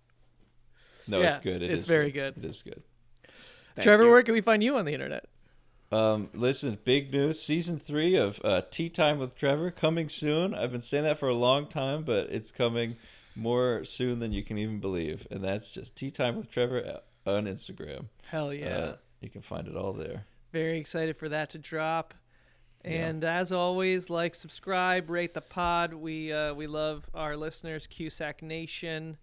no, 1.09 1.21
yeah, 1.21 1.29
it's 1.29 1.39
good. 1.39 1.63
It 1.63 1.71
it's 1.71 1.83
is 1.85 1.89
very 1.89 2.11
good. 2.11 2.37
It 2.37 2.45
is 2.45 2.63
good. 2.63 2.83
Thank 3.75 3.85
Trevor, 3.85 4.05
you. 4.05 4.11
where 4.11 4.23
can 4.23 4.35
we 4.35 4.41
find 4.41 4.63
you 4.63 4.77
on 4.77 4.85
the 4.87 4.93
internet? 4.95 5.27
Um, 5.93 6.31
listen, 6.35 6.79
big 6.83 7.13
news. 7.13 7.41
Season 7.41 7.79
three 7.79 8.17
of 8.17 8.41
uh, 8.43 8.63
Tea 8.71 8.89
Time 8.89 9.19
with 9.19 9.37
Trevor 9.37 9.71
coming 9.71 10.09
soon. 10.09 10.53
I've 10.55 10.73
been 10.73 10.81
saying 10.81 11.05
that 11.05 11.19
for 11.19 11.29
a 11.29 11.35
long 11.35 11.69
time, 11.69 12.03
but 12.03 12.29
it's 12.31 12.51
coming 12.51 12.97
more 13.37 13.85
soon 13.85 14.19
than 14.19 14.33
you 14.33 14.43
can 14.43 14.59
even 14.59 14.81
believe. 14.81 15.27
And 15.31 15.45
that's 15.45 15.71
just 15.71 15.95
Tea 15.95 16.11
Time 16.11 16.37
with 16.37 16.51
Trevor 16.51 17.01
uh, 17.27 17.31
on 17.31 17.45
Instagram. 17.45 18.07
Hell 18.29 18.53
yeah. 18.53 18.77
Uh, 18.79 18.97
you 19.21 19.31
can 19.31 19.43
find 19.43 19.69
it 19.69 19.77
all 19.77 19.93
there. 19.93 20.25
Very 20.53 20.79
excited 20.79 21.17
for 21.19 21.29
that 21.29 21.51
to 21.51 21.59
drop. 21.59 22.15
And 22.87 23.25
as 23.25 23.51
always, 23.51 24.09
like, 24.09 24.35
subscribe, 24.37 25.11
rate 25.11 25.35
the 25.35 25.41
pod. 25.41 25.93
We 25.93 26.33
uh, 26.33 26.55
we 26.55 26.69
love 26.69 27.11
our 27.15 27.37
listeners, 27.37 27.87
Cusack 27.89 28.43
Nation. 28.43 29.17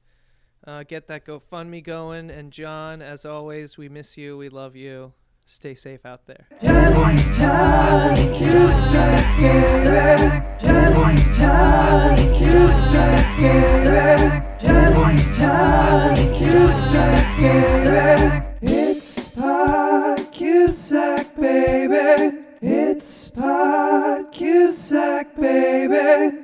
Uh, 0.68 0.84
get 0.84 1.08
that 1.08 1.26
GoFundMe 1.26 1.84
going. 1.84 2.30
And 2.30 2.52
John, 2.52 3.02
as 3.02 3.26
always, 3.26 3.78
we 3.78 3.88
miss 3.90 4.18
you. 4.18 4.38
We 4.38 4.50
love 4.50 4.76
you. 4.76 5.14
Stay 5.46 5.76
safe 5.76 6.06
out 6.06 6.26
there. 6.26 6.48
Just 6.62 7.40
Johnny 7.40 8.38
Cusack, 8.38 9.38
baby. 9.38 10.46
Just 10.58 11.40
Johnny 11.40 12.38
Cusack, 12.38 13.38
baby. 13.38 14.46
Just 14.58 15.40
Johnny 15.40 16.38
Cusack, 16.38 17.38
baby. 17.38 18.46
It's 18.62 19.30
Pod 19.30 20.32
Cusack, 20.32 21.36
baby. 21.36 22.43
It's 22.66 23.30
Pod 23.30 24.32
baby. 25.36 26.43